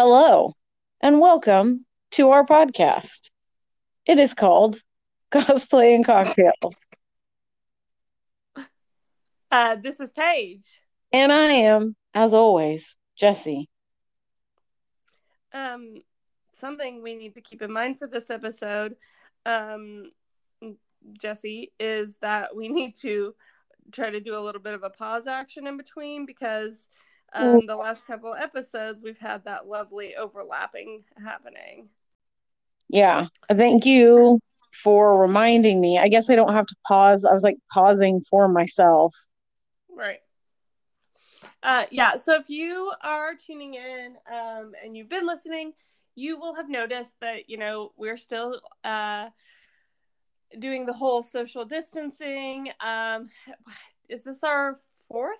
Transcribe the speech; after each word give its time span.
Hello, 0.00 0.54
and 1.00 1.20
welcome 1.20 1.84
to 2.12 2.30
our 2.30 2.46
podcast. 2.46 3.30
It 4.06 4.20
is 4.20 4.32
called 4.32 4.80
Cosplay 5.32 5.92
and 5.92 6.04
Cocktails. 6.04 6.86
Uh, 9.50 9.74
this 9.74 9.98
is 9.98 10.12
Paige. 10.12 10.82
And 11.12 11.32
I 11.32 11.50
am, 11.50 11.96
as 12.14 12.32
always, 12.32 12.94
Jesse. 13.16 13.68
Um, 15.52 15.96
something 16.52 17.02
we 17.02 17.16
need 17.16 17.34
to 17.34 17.40
keep 17.40 17.60
in 17.60 17.72
mind 17.72 17.98
for 17.98 18.06
this 18.06 18.30
episode, 18.30 18.94
um, 19.46 20.12
Jesse, 21.20 21.72
is 21.80 22.18
that 22.18 22.54
we 22.54 22.68
need 22.68 22.94
to 22.98 23.34
try 23.90 24.10
to 24.10 24.20
do 24.20 24.36
a 24.36 24.44
little 24.44 24.62
bit 24.62 24.74
of 24.74 24.84
a 24.84 24.90
pause 24.90 25.26
action 25.26 25.66
in 25.66 25.76
between 25.76 26.24
because 26.24 26.86
um, 27.32 27.66
the 27.66 27.76
last 27.76 28.06
couple 28.06 28.34
episodes 28.34 29.02
we've 29.02 29.18
had 29.18 29.44
that 29.44 29.66
lovely 29.66 30.16
overlapping 30.16 31.04
happening. 31.22 31.88
Yeah, 32.88 33.26
thank 33.54 33.84
you 33.84 34.40
for 34.72 35.18
reminding 35.18 35.80
me. 35.80 35.98
I 35.98 36.08
guess 36.08 36.30
I 36.30 36.36
don't 36.36 36.54
have 36.54 36.66
to 36.66 36.76
pause. 36.86 37.24
I 37.24 37.32
was 37.32 37.42
like 37.42 37.58
pausing 37.72 38.22
for 38.22 38.48
myself. 38.48 39.14
Right. 39.94 40.20
Uh, 41.62 41.84
yeah, 41.90 42.16
so 42.16 42.34
if 42.34 42.48
you 42.48 42.92
are 43.02 43.34
tuning 43.34 43.74
in 43.74 44.16
um, 44.32 44.72
and 44.82 44.96
you've 44.96 45.08
been 45.08 45.26
listening, 45.26 45.72
you 46.14 46.38
will 46.38 46.54
have 46.54 46.68
noticed 46.68 47.18
that, 47.20 47.50
you 47.50 47.58
know, 47.58 47.92
we're 47.96 48.16
still 48.16 48.60
uh, 48.84 49.28
doing 50.58 50.86
the 50.86 50.92
whole 50.92 51.22
social 51.22 51.64
distancing. 51.64 52.70
Um, 52.80 53.30
is 54.08 54.24
this 54.24 54.42
our 54.42 54.80
fourth 55.08 55.38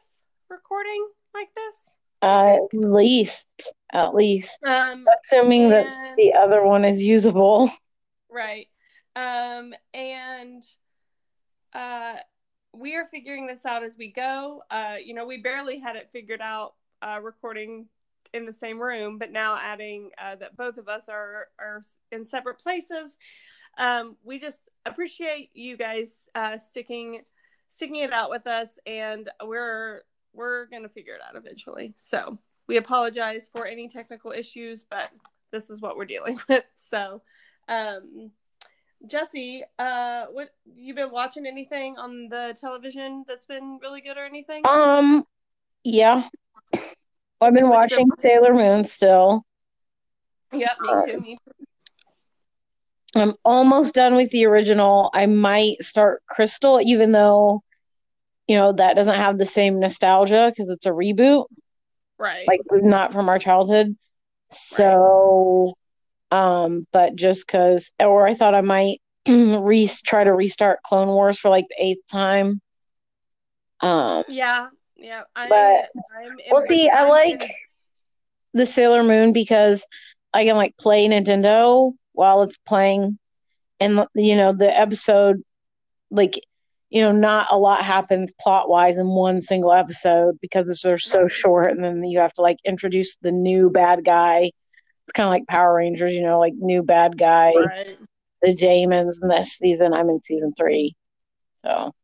recording 0.51 1.09
like 1.35 1.49
this? 1.55 1.85
Uh, 2.21 2.57
at 2.57 2.75
least, 2.75 3.47
at 3.93 4.15
least. 4.15 4.59
Um, 4.67 5.07
Assuming 5.25 5.71
that 5.71 6.17
the 6.17 6.35
other 6.35 6.63
one 6.63 6.85
is 6.85 7.03
usable. 7.03 7.71
Right. 8.31 8.69
Um, 9.17 9.73
and 9.95 10.63
uh, 11.73 12.17
we 12.75 12.95
are 12.95 13.07
figuring 13.07 13.47
this 13.47 13.65
out 13.65 13.83
as 13.83 13.97
we 13.97 14.13
go. 14.13 14.63
Uh, 14.71 14.97
you 15.03 15.15
know, 15.15 15.27
we 15.27 15.39
barely 15.39 15.79
had 15.79 15.97
it 15.97 16.11
figured 16.13 16.43
out 16.43 16.75
uh, 17.01 17.21
recording 17.23 17.87
in 18.35 18.45
the 18.45 18.53
same 18.53 18.79
room, 18.79 19.19
but 19.19 19.33
now 19.33 19.59
adding 19.61 20.11
uh, 20.19 20.37
that 20.37 20.59
both 20.59 20.77
of 20.77 20.89
us 20.89 21.09
are 21.09 21.47
are 21.59 21.83
in 22.13 22.23
separate 22.23 22.59
places. 22.59 23.17
Um, 23.79 24.17
we 24.23 24.39
just 24.39 24.69
appreciate 24.85 25.51
you 25.55 25.77
guys 25.77 26.29
uh, 26.35 26.59
sticking 26.59 27.23
sticking 27.71 27.97
it 27.97 28.13
out 28.13 28.31
with 28.31 28.47
us, 28.47 28.79
and 28.87 29.31
we're 29.45 30.03
we're 30.39 30.67
gonna 30.67 30.89
figure 30.89 31.15
it 31.15 31.21
out 31.29 31.37
eventually. 31.37 31.93
So 31.97 32.39
we 32.67 32.79
apologize 32.79 33.51
for 33.53 33.67
any 33.67 33.89
technical 33.89 34.33
issues, 34.33 34.85
but 34.89 35.11
this 35.51 35.69
is 35.69 35.81
what 35.83 35.97
we're 35.97 36.07
dealing 36.07 36.41
with. 36.49 36.65
So. 36.75 37.23
Um, 37.69 38.31
Jesse, 39.07 39.63
uh, 39.79 40.25
what 40.33 40.49
you 40.75 40.93
been 40.95 41.13
watching 41.13 41.47
anything 41.47 41.97
on 41.99 42.29
the 42.29 42.57
television 42.61 43.25
that's 43.29 43.45
been 43.45 43.79
really 43.81 44.01
good 44.01 44.17
or 44.17 44.25
anything? 44.25 44.67
Um, 44.67 45.25
yeah. 45.85 46.29
I've 47.41 47.55
been 47.55 47.69
What's 47.69 47.93
watching 47.93 48.09
Sailor 48.19 48.55
Moon 48.55 48.85
still. 48.85 49.45
yeah, 50.53 50.73
me 50.81 50.91
too. 51.07 51.21
Me 51.21 51.37
too. 51.37 51.67
I'm 53.15 53.35
almost 53.45 53.95
done 53.95 54.17
with 54.17 54.31
the 54.31 54.47
original. 54.47 55.11
I 55.15 55.27
might 55.27 55.83
start 55.83 56.23
Crystal, 56.29 56.81
even 56.81 57.13
though, 57.13 57.63
you 58.49 58.57
know, 58.57 58.73
that 58.73 58.95
doesn't 58.97 59.15
have 59.15 59.39
the 59.39 59.47
same 59.47 59.79
nostalgia 59.79 60.51
because 60.51 60.69
it's 60.71 60.87
a 60.87 60.91
reboot, 60.91 61.47
Right. 62.19 62.49
like 62.49 62.63
not 62.73 63.13
from 63.13 63.29
our 63.29 63.39
childhood. 63.39 63.97
So, 64.49 65.75
um, 66.31 66.87
but 66.93 67.15
just 67.15 67.47
because, 67.47 67.91
or 68.01 68.27
I 68.27 68.35
thought 68.35 68.55
I 68.55 68.63
might 68.63 69.01
re 69.29 69.89
try 70.05 70.25
to 70.25 70.33
restart 70.33 70.83
Clone 70.83 71.09
Wars 71.09 71.39
for 71.39 71.51
like 71.51 71.67
the 71.69 71.85
eighth 71.85 72.07
time. 72.11 72.61
Um, 73.81 74.25
yeah, 74.29 74.69
yeah. 74.97 75.23
I, 75.37 75.49
But- 75.49 75.89
I'm 76.19 76.37
well, 76.51 76.61
see, 76.61 76.89
I 76.89 77.05
like 77.05 77.45
the 78.55 78.67
Sailor 78.67 79.03
Moon 79.05 79.33
because 79.33 79.87
I 80.33 80.45
can 80.45 80.57
like 80.57 80.77
play 80.79 81.07
Nintendo 81.07 81.93
while 82.13 82.43
it's 82.43 82.57
playing, 82.57 83.19
and 83.81 84.07
you 84.15 84.37
know 84.37 84.53
the 84.53 84.77
episode, 84.77 85.43
like 86.11 86.35
you 86.91 87.03
know, 87.03 87.13
not 87.13 87.49
a 87.51 87.59
lot 87.59 87.83
happens 87.83 88.33
plot 88.41 88.69
wise 88.69 88.97
in 88.97 89.09
one 89.09 89.43
single 89.43 89.73
episode 89.73 90.39
because 90.41 90.81
they're 90.83 90.99
so 90.99 91.29
short, 91.29 91.71
and 91.71 91.85
then 91.85 92.03
you 92.05 92.21
have 92.21 92.33
to 92.35 92.43
like 92.43 92.57
introduce 92.65 93.17
the 93.21 93.33
new 93.33 93.71
bad 93.71 94.05
guy. 94.05 94.51
It's 95.05 95.13
kind 95.15 95.27
of 95.27 95.31
like 95.31 95.47
Power 95.47 95.75
Rangers, 95.75 96.15
you 96.15 96.23
know, 96.23 96.39
like 96.39 96.55
new 96.57 96.83
bad 96.83 97.19
guy, 97.19 97.53
right. 97.55 97.97
the 98.43 98.55
Jamons. 98.55 99.23
In 99.23 99.29
this 99.29 99.53
season, 99.53 99.93
I'm 99.93 100.09
in 100.09 100.23
season 100.23 100.55
three, 100.57 100.97
so 101.65 101.95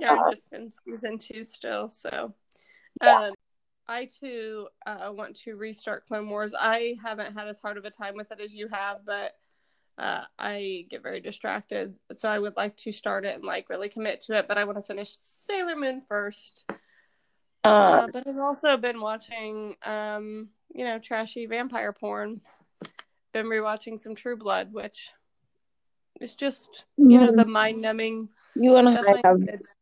Yeah. 0.00 0.14
I'm 0.14 0.32
just 0.32 0.52
in 0.52 0.70
season 0.72 1.18
two 1.18 1.44
still. 1.44 1.88
So, 1.88 2.34
um, 3.00 3.32
I 3.86 4.06
too 4.06 4.68
uh, 4.86 5.10
want 5.12 5.36
to 5.42 5.56
restart 5.56 6.06
Clone 6.06 6.28
Wars. 6.28 6.54
I 6.58 6.96
haven't 7.04 7.34
had 7.34 7.48
as 7.48 7.60
hard 7.60 7.76
of 7.76 7.84
a 7.84 7.90
time 7.90 8.14
with 8.16 8.32
it 8.32 8.40
as 8.40 8.52
you 8.54 8.68
have, 8.68 8.98
but 9.04 9.32
uh, 9.98 10.22
I 10.38 10.86
get 10.90 11.02
very 11.02 11.20
distracted. 11.20 11.94
So 12.16 12.28
I 12.28 12.38
would 12.38 12.56
like 12.56 12.76
to 12.78 12.92
start 12.92 13.24
it 13.24 13.36
and 13.36 13.44
like 13.44 13.68
really 13.68 13.88
commit 13.88 14.22
to 14.22 14.38
it. 14.38 14.48
But 14.48 14.58
I 14.58 14.64
want 14.64 14.78
to 14.78 14.82
finish 14.82 15.16
Sailor 15.22 15.76
Moon 15.76 16.02
first. 16.08 16.64
Uh, 17.64 17.66
uh, 17.68 18.06
but 18.12 18.26
I've 18.26 18.38
also 18.38 18.76
been 18.76 19.00
watching, 19.00 19.76
um, 19.84 20.48
you 20.74 20.84
know, 20.84 20.98
trashy 20.98 21.46
vampire 21.46 21.92
porn. 21.92 22.40
Been 23.32 23.46
rewatching 23.46 23.98
some 23.98 24.14
True 24.14 24.36
Blood, 24.36 24.72
which 24.72 25.12
is 26.20 26.34
just, 26.34 26.84
you 26.96 27.18
know, 27.20 27.32
the 27.32 27.44
mind 27.44 27.80
numbing 27.82 28.28
you 28.54 28.76
and 28.76 28.88
I 28.88 29.02
stuff. 29.02 29.16
have 29.24 29.42
It's- 29.42 29.74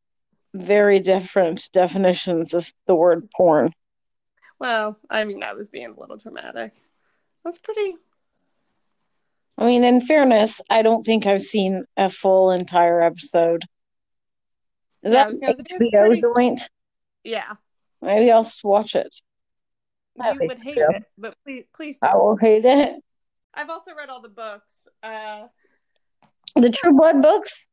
very 0.54 1.00
different 1.00 1.70
definitions 1.72 2.52
of 2.54 2.70
the 2.86 2.94
word 2.94 3.28
porn. 3.34 3.72
Well, 4.58 4.98
I 5.10 5.24
mean, 5.24 5.42
I 5.42 5.54
was 5.54 5.70
being 5.70 5.86
a 5.96 6.00
little 6.00 6.18
dramatic. 6.18 6.72
That's 7.44 7.58
pretty. 7.58 7.96
I 9.62 9.66
mean, 9.66 9.84
in 9.84 10.00
fairness, 10.00 10.60
I 10.68 10.82
don't 10.82 11.04
think 11.06 11.24
I've 11.24 11.40
seen 11.40 11.84
a 11.96 12.10
full 12.10 12.50
entire 12.50 13.00
episode. 13.00 13.62
Is 15.04 15.12
Yeah, 15.12 15.22
that 15.22 15.28
was 15.30 15.38
gonna 15.40 15.54
say, 15.54 15.60
it's 15.60 15.72
HBO 15.72 16.06
pretty- 16.08 16.20
joint? 16.20 16.60
Yeah, 17.22 17.52
Maybe 18.00 18.32
I'll 18.32 18.40
s- 18.40 18.64
watch 18.64 18.96
it. 18.96 19.14
That'd 20.16 20.42
you 20.42 20.48
would 20.48 20.60
hate 20.62 20.74
true. 20.78 20.90
it, 20.96 21.04
but 21.16 21.36
please, 21.44 21.64
please. 21.72 21.98
Do. 22.00 22.08
I 22.08 22.16
will 22.16 22.36
hate 22.36 22.64
it. 22.64 22.96
I've 23.54 23.70
also 23.70 23.94
read 23.94 24.08
all 24.08 24.20
the 24.20 24.28
books. 24.28 24.88
Uh, 25.00 25.46
The 26.56 26.68
True 26.70 26.92
Blood 26.92 27.22
books? 27.22 27.68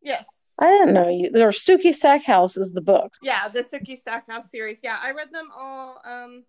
yes. 0.00 0.24
I 0.60 0.66
didn't 0.68 0.94
know 0.94 1.08
you. 1.08 1.30
Or 1.34 1.48
Sookie 1.50 1.92
Stackhouse 1.92 2.56
is 2.56 2.70
the 2.70 2.80
book. 2.80 3.12
Yeah, 3.22 3.48
the 3.48 3.58
Sookie 3.62 3.98
Stackhouse 3.98 4.52
series. 4.52 4.82
Yeah, 4.84 4.98
I 5.02 5.10
read 5.10 5.32
them 5.32 5.48
all. 5.52 6.00
Um, 6.04 6.44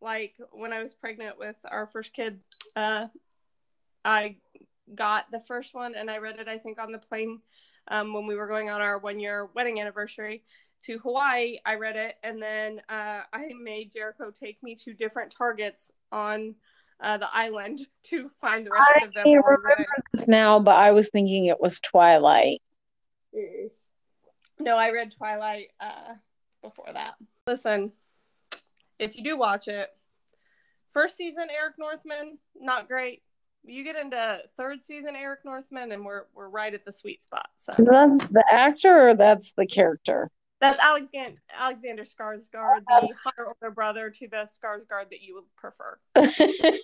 like 0.00 0.34
when 0.52 0.72
I 0.72 0.82
was 0.82 0.94
pregnant 0.94 1.38
with 1.38 1.56
our 1.66 1.86
first 1.86 2.14
kid, 2.14 2.40
uh, 2.74 3.08
I 4.04 4.36
got 4.94 5.30
the 5.30 5.40
first 5.40 5.74
one 5.74 5.94
and 5.94 6.10
I 6.10 6.18
read 6.18 6.38
it. 6.38 6.48
I 6.48 6.58
think 6.58 6.80
on 6.80 6.92
the 6.92 6.98
plane, 6.98 7.40
um, 7.88 8.12
when 8.12 8.26
we 8.26 8.34
were 8.34 8.46
going 8.46 8.70
on 8.70 8.80
our 8.80 8.98
one 8.98 9.18
year 9.18 9.48
wedding 9.54 9.80
anniversary 9.80 10.44
to 10.82 10.98
Hawaii. 10.98 11.58
I 11.64 11.74
read 11.74 11.96
it 11.96 12.16
and 12.22 12.40
then 12.42 12.80
uh, 12.88 13.20
I 13.32 13.50
made 13.60 13.92
Jericho 13.92 14.30
take 14.30 14.62
me 14.62 14.74
to 14.76 14.94
different 14.94 15.34
targets 15.36 15.92
on 16.10 16.54
uh, 17.00 17.18
the 17.18 17.28
island 17.32 17.80
to 18.04 18.28
find 18.40 18.66
the 18.66 18.70
rest 18.70 18.90
I 19.02 19.06
of 19.06 19.14
them. 19.14 19.24
we 19.26 19.36
remember 19.36 19.86
this 20.12 20.28
now, 20.28 20.58
but 20.58 20.76
I 20.76 20.92
was 20.92 21.08
thinking 21.08 21.46
it 21.46 21.60
was 21.60 21.80
Twilight. 21.80 22.62
Mm. 23.34 23.70
No, 24.58 24.76
I 24.76 24.90
read 24.90 25.10
Twilight 25.16 25.68
uh, 25.80 26.14
before 26.62 26.92
that. 26.92 27.14
Listen, 27.46 27.92
if 28.98 29.16
you 29.16 29.24
do 29.24 29.38
watch 29.38 29.68
it, 29.68 29.88
first 30.92 31.16
season 31.16 31.48
Eric 31.50 31.76
Northman, 31.78 32.38
not 32.54 32.86
great. 32.86 33.22
You 33.64 33.84
get 33.84 33.96
into 33.96 34.38
third 34.56 34.82
season 34.82 35.14
Eric 35.16 35.40
Northman, 35.44 35.92
and 35.92 36.04
we're 36.04 36.24
we're 36.34 36.48
right 36.48 36.72
at 36.72 36.84
the 36.84 36.92
sweet 36.92 37.22
spot. 37.22 37.48
So 37.56 37.74
Is 37.78 37.84
that 37.86 38.28
the 38.30 38.44
actor 38.50 39.10
or 39.10 39.14
that's 39.14 39.52
the 39.56 39.66
character? 39.66 40.30
that's 40.60 40.78
Alexander 40.80 41.40
Alexander 41.58 42.02
Skarsgård, 42.04 42.84
the 42.86 43.14
higher 43.24 43.46
older 43.46 43.74
brother 43.74 44.10
to 44.10 44.28
the 44.28 44.48
Skarsgård 44.48 45.10
that 45.10 45.22
you 45.22 45.34
would 45.34 45.56
prefer. 45.56 45.98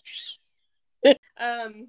Um, 1.39 1.89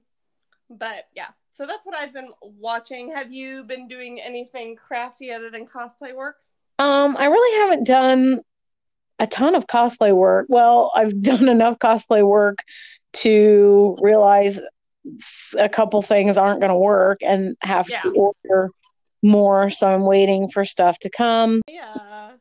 but 0.70 1.06
yeah, 1.16 1.30
so 1.54 1.66
that's 1.66 1.86
what 1.86 1.96
I've 1.96 2.14
been 2.14 2.30
watching. 2.42 3.12
Have 3.14 3.32
you 3.32 3.64
been 3.64 3.88
doing 3.88 4.20
anything 4.20 4.76
crafty 4.76 5.32
other 5.32 5.50
than 5.50 5.66
cosplay 5.66 6.14
work? 6.14 6.36
Um, 6.80 7.16
I 7.18 7.26
really 7.26 7.60
haven't 7.62 7.88
done 7.88 8.42
a 9.20 9.26
ton 9.26 9.56
of 9.56 9.66
cosplay 9.66 10.14
work. 10.14 10.48
Well, 10.50 10.92
I've 10.94 11.22
done 11.22 11.48
enough 11.48 11.80
cosplay 11.80 12.26
work 12.28 12.60
to 13.14 13.98
realize 14.02 14.60
a 15.58 15.70
couple 15.70 16.02
things 16.02 16.38
aren't 16.38 16.60
going 16.60 16.72
to 16.72 16.78
work 16.78 17.20
and 17.22 17.56
have 17.62 17.90
Yeah. 17.90 18.02
to 18.02 18.12
order 18.12 18.70
more. 19.24 19.70
So 19.70 19.88
I'm 19.88 20.06
waiting 20.06 20.48
for 20.48 20.66
stuff 20.66 21.00
to 21.00 21.10
come. 21.10 21.62
Yeah. 21.68 22.32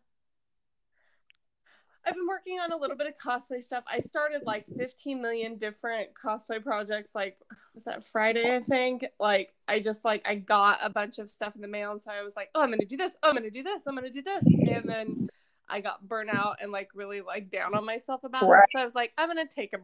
I've 2.07 2.15
been 2.15 2.29
working 2.29 2.61
on 2.61 2.71
a 2.71 2.77
little 2.77 2.97
bit 2.97 3.09
of 3.09 3.15
cosplay 3.19 3.65
stuff. 3.65 3.83
I 3.91 3.99
started 3.99 4.43
like 4.45 4.65
15 4.77 5.21
million 5.21 5.59
different 5.59 6.11
cosplay 6.15 6.63
projects. 6.63 7.17
Like, 7.17 7.37
was 7.75 7.83
that 7.85 8.05
Friday? 8.07 8.55
I 8.55 8.61
think. 8.61 9.05
Like, 9.19 9.53
I 9.67 9.81
just 9.81 10.05
like 10.05 10.23
I 10.25 10.37
got 10.37 10.79
a 10.83 10.89
bunch 10.89 11.19
of 11.19 11.31
stuff 11.31 11.57
in 11.57 11.63
the 11.63 11.69
mail, 11.69 11.91
and 11.91 12.01
so 12.01 12.13
I 12.13 12.23
was 12.23 12.37
like, 12.37 12.51
oh, 12.55 12.63
I'm 12.63 12.71
gonna 12.71 12.85
do 12.85 12.97
this. 12.97 13.17
Oh, 13.25 13.31
I'm 13.31 13.35
gonna 13.35 13.51
do 13.51 13.65
this. 13.65 13.83
I'm 13.89 13.97
gonna 13.97 14.11
do 14.11 14.23
this, 14.23 14.45
and 14.47 14.89
then 14.89 15.29
I 15.69 15.81
got 15.81 16.07
burnt 16.07 16.31
out 16.31 16.59
and 16.63 16.71
like 16.71 16.91
really 16.95 17.23
like 17.23 17.51
down 17.51 17.75
on 17.75 17.85
myself 17.85 18.23
about 18.23 18.45
right. 18.45 18.63
it. 18.63 18.71
So 18.71 18.79
I 18.79 18.85
was 18.85 18.95
like, 18.95 19.13
I'm 19.19 19.29
gonna 19.29 19.45
take 19.45 19.73
a 19.73 19.79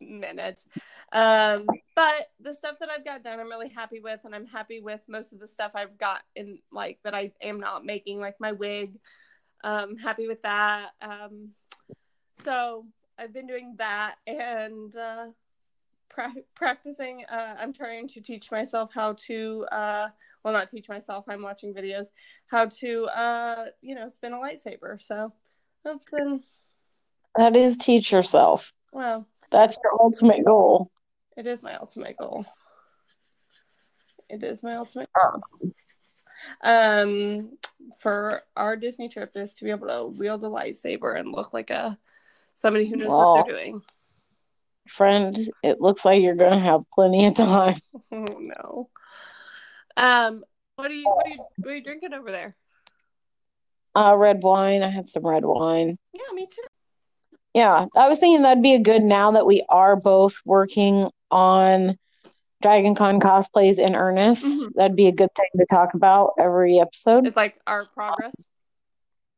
minute. 0.00 0.64
Um, 1.12 1.66
but 1.94 2.30
the 2.40 2.54
stuff 2.54 2.76
that 2.80 2.88
I've 2.90 3.04
got 3.04 3.22
done, 3.22 3.40
I'm 3.40 3.48
really 3.50 3.68
happy 3.68 4.00
with, 4.00 4.20
and 4.24 4.34
I'm 4.34 4.46
happy 4.46 4.80
with 4.80 5.00
most 5.08 5.32
of 5.32 5.40
the 5.40 5.48
stuff 5.48 5.72
I've 5.74 5.98
got 5.98 6.22
in 6.34 6.58
like 6.72 6.98
that 7.04 7.14
I 7.14 7.32
am 7.42 7.60
not 7.60 7.84
making, 7.84 8.20
like 8.20 8.40
my 8.40 8.52
wig 8.52 8.98
um, 9.64 9.96
happy 9.96 10.26
with 10.26 10.42
that. 10.42 10.90
Um, 11.02 11.50
so 12.42 12.86
I've 13.18 13.32
been 13.32 13.46
doing 13.46 13.74
that 13.78 14.16
and 14.26 14.94
uh, 14.96 15.26
pra- 16.08 16.34
practicing. 16.54 17.24
Uh, 17.30 17.56
I'm 17.58 17.72
trying 17.72 18.08
to 18.08 18.20
teach 18.20 18.50
myself 18.50 18.90
how 18.94 19.14
to, 19.26 19.66
uh, 19.70 20.08
well, 20.42 20.54
not 20.54 20.70
teach 20.70 20.88
myself. 20.88 21.26
I'm 21.28 21.42
watching 21.42 21.74
videos 21.74 22.08
how 22.46 22.66
to, 22.66 23.04
uh, 23.04 23.66
you 23.82 23.94
know, 23.94 24.08
spin 24.08 24.32
a 24.32 24.36
lightsaber. 24.36 25.02
So 25.02 25.32
that's 25.84 26.06
been. 26.10 26.42
That 27.36 27.54
is 27.54 27.76
teach 27.76 28.10
yourself. 28.10 28.72
Well, 28.92 29.26
that's 29.50 29.78
your 29.82 30.00
ultimate 30.00 30.44
goal. 30.44 30.90
It 31.36 31.46
is 31.46 31.62
my 31.62 31.76
ultimate 31.76 32.16
goal. 32.16 32.44
It 34.28 34.42
is 34.42 34.62
my 34.62 34.76
ultimate 34.76 35.08
goal. 35.14 35.42
Um, 36.62 37.58
for 37.98 38.42
our 38.56 38.76
Disney 38.76 39.08
trip 39.08 39.32
is 39.34 39.54
to 39.54 39.64
be 39.64 39.70
able 39.70 39.88
to 39.88 40.18
wield 40.18 40.44
a 40.44 40.48
lightsaber 40.48 41.18
and 41.18 41.32
look 41.32 41.52
like 41.52 41.70
a 41.70 41.98
somebody 42.54 42.88
who 42.88 42.96
knows 42.96 43.08
well, 43.08 43.34
what 43.34 43.46
they're 43.46 43.56
doing. 43.56 43.82
Friend, 44.88 45.38
it 45.62 45.80
looks 45.80 46.04
like 46.04 46.22
you're 46.22 46.34
gonna 46.34 46.60
have 46.60 46.82
plenty 46.94 47.26
of 47.26 47.34
time. 47.34 47.76
Oh 48.12 48.38
no. 48.38 48.88
Um, 49.96 50.44
what 50.76 50.90
are 50.90 50.94
you 50.94 51.08
what 51.08 51.26
are 51.26 51.30
you 51.30 51.44
what 51.56 51.70
are 51.70 51.76
you 51.76 51.82
drinking 51.82 52.14
over 52.14 52.30
there? 52.30 52.56
Uh 53.94 54.14
red 54.16 54.42
wine. 54.42 54.82
I 54.82 54.90
had 54.90 55.08
some 55.08 55.26
red 55.26 55.44
wine. 55.44 55.96
Yeah, 56.12 56.34
me 56.34 56.46
too. 56.46 56.62
Yeah, 57.54 57.86
I 57.96 58.08
was 58.08 58.18
thinking 58.18 58.42
that'd 58.42 58.62
be 58.62 58.74
a 58.74 58.78
good 58.78 59.02
now 59.02 59.32
that 59.32 59.46
we 59.46 59.64
are 59.68 59.96
both 59.96 60.36
working 60.44 61.08
on 61.30 61.98
Dragon 62.62 62.94
Con 62.94 63.20
cosplays 63.20 63.78
in 63.78 63.94
earnest. 63.94 64.44
Mm-hmm. 64.44 64.68
That'd 64.76 64.96
be 64.96 65.08
a 65.08 65.12
good 65.12 65.30
thing 65.34 65.48
to 65.58 65.66
talk 65.66 65.94
about 65.94 66.32
every 66.38 66.78
episode. 66.78 67.26
It's 67.26 67.36
like 67.36 67.58
our 67.66 67.86
progress. 67.86 68.34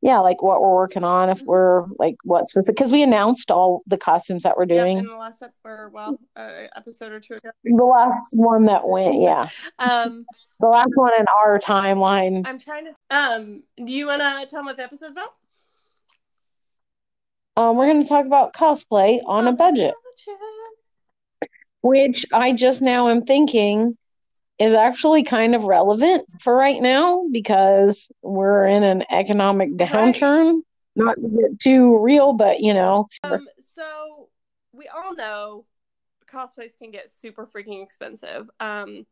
Yeah, 0.03 0.19
like 0.19 0.43
what 0.43 0.61
we're 0.61 0.75
working 0.75 1.05
on, 1.05 1.31
if 1.31 1.41
we're 1.43 1.87
like 1.97 2.17
what 2.25 2.49
specific, 2.49 2.77
because 2.77 2.91
we 2.91 3.05
announced 3.05 3.53
all 3.53 3.83
the 3.87 3.97
costumes 3.97 4.43
that 4.43 4.57
we're 4.57 4.67
doing 4.67 4.99
in 4.99 5.07
the 5.07 5.15
last 5.15 5.45
or 5.65 5.91
well 5.91 6.19
uh, 6.35 6.67
episode 6.75 7.13
or 7.13 7.21
two 7.21 7.35
ago. 7.35 7.51
The 7.63 7.85
last 7.85 8.35
one 8.35 8.65
that 8.65 8.87
went, 8.87 9.23
yeah. 9.23 9.49
um, 9.79 10.27
the 10.59 10.67
last 10.67 10.91
one 10.97 11.13
in 11.17 11.27
our 11.29 11.61
timeline. 11.61 12.43
I'm 12.45 12.59
trying 12.59 12.87
to. 12.87 13.17
Um, 13.17 13.63
do 13.77 13.93
you 13.93 14.09
want 14.09 14.23
to 14.23 14.47
tell 14.53 14.65
me 14.65 14.71
what 14.71 14.77
the 14.77 14.83
episode's 14.83 15.15
about? 15.15 15.35
Um, 17.57 17.77
we're 17.77 17.87
going 17.87 18.03
to 18.03 18.09
talk 18.09 18.27
about 18.27 18.55
cosplay 18.55 19.21
on 19.27 19.47
a 19.47 19.53
budget 19.53 19.95
which 21.83 22.25
I 22.33 22.53
just 22.53 22.81
now 22.81 23.09
am 23.09 23.25
thinking 23.25 23.99
is 24.59 24.73
actually 24.73 25.25
kind 25.25 25.55
of 25.55 25.65
relevant 25.65 26.27
for 26.41 26.55
right 26.55 26.81
now 26.81 27.27
because 27.31 28.11
we're 28.23 28.67
in 28.67 28.85
an 28.85 29.05
economic 29.11 29.73
downturn. 29.73 30.55
Right. 30.55 30.63
Not 30.95 31.15
to 31.17 31.29
get 31.29 31.59
too 31.59 31.99
real, 31.99 32.33
but 32.33 32.61
you 32.61 32.75
know. 32.75 33.09
Um, 33.25 33.47
so 33.75 34.29
we 34.73 34.89
all 34.89 35.15
know 35.15 35.65
cosplays 36.31 36.79
can 36.79 36.91
get 36.91 37.11
super 37.11 37.47
freaking 37.47 37.83
expensive. 37.83 38.49
Um, 38.61 39.07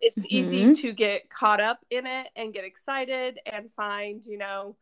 it's 0.00 0.18
mm-hmm. 0.18 0.26
easy 0.28 0.74
to 0.74 0.92
get 0.92 1.28
caught 1.28 1.60
up 1.60 1.80
in 1.90 2.06
it 2.06 2.28
and 2.36 2.54
get 2.54 2.64
excited 2.64 3.38
and 3.46 3.72
find, 3.72 4.24
you 4.24 4.38
know, 4.38 4.76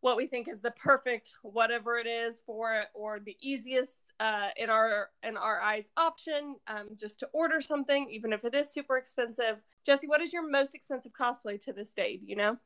what 0.00 0.16
we 0.16 0.26
think 0.26 0.48
is 0.48 0.60
the 0.60 0.70
perfect 0.72 1.30
whatever 1.42 1.98
it 1.98 2.06
is 2.06 2.42
for 2.46 2.74
it 2.74 2.88
or 2.94 3.18
the 3.18 3.36
easiest 3.40 4.02
uh, 4.20 4.48
in 4.56 4.70
our 4.70 5.10
in 5.22 5.36
our 5.36 5.60
eyes 5.60 5.90
option 5.96 6.56
um, 6.68 6.88
just 6.96 7.18
to 7.20 7.26
order 7.32 7.60
something 7.60 8.08
even 8.10 8.32
if 8.32 8.44
it 8.44 8.54
is 8.54 8.72
super 8.72 8.96
expensive 8.96 9.56
jesse 9.84 10.06
what 10.06 10.20
is 10.20 10.32
your 10.32 10.48
most 10.48 10.74
expensive 10.74 11.12
cosplay 11.12 11.60
to 11.60 11.72
this 11.72 11.92
day 11.92 12.16
do 12.16 12.26
you 12.26 12.36
know 12.36 12.56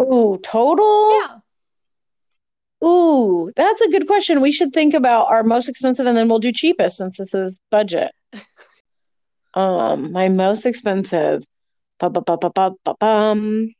Ooh, 0.00 0.38
total 0.42 1.20
yeah 1.20 1.38
Ooh, 2.84 3.50
that's 3.56 3.80
a 3.80 3.88
good 3.88 4.06
question. 4.06 4.40
We 4.40 4.52
should 4.52 4.72
think 4.72 4.94
about 4.94 5.26
our 5.26 5.42
most 5.42 5.68
expensive 5.68 6.06
and 6.06 6.16
then 6.16 6.28
we'll 6.28 6.38
do 6.38 6.52
cheapest 6.52 6.98
since 6.98 7.18
this 7.18 7.34
is 7.34 7.58
budget. 7.70 8.12
um, 9.54 10.12
my 10.12 10.28
most 10.28 10.64
expensive. 10.64 11.44
Ba-ba-ba-ba-ba-bum. 11.98 13.74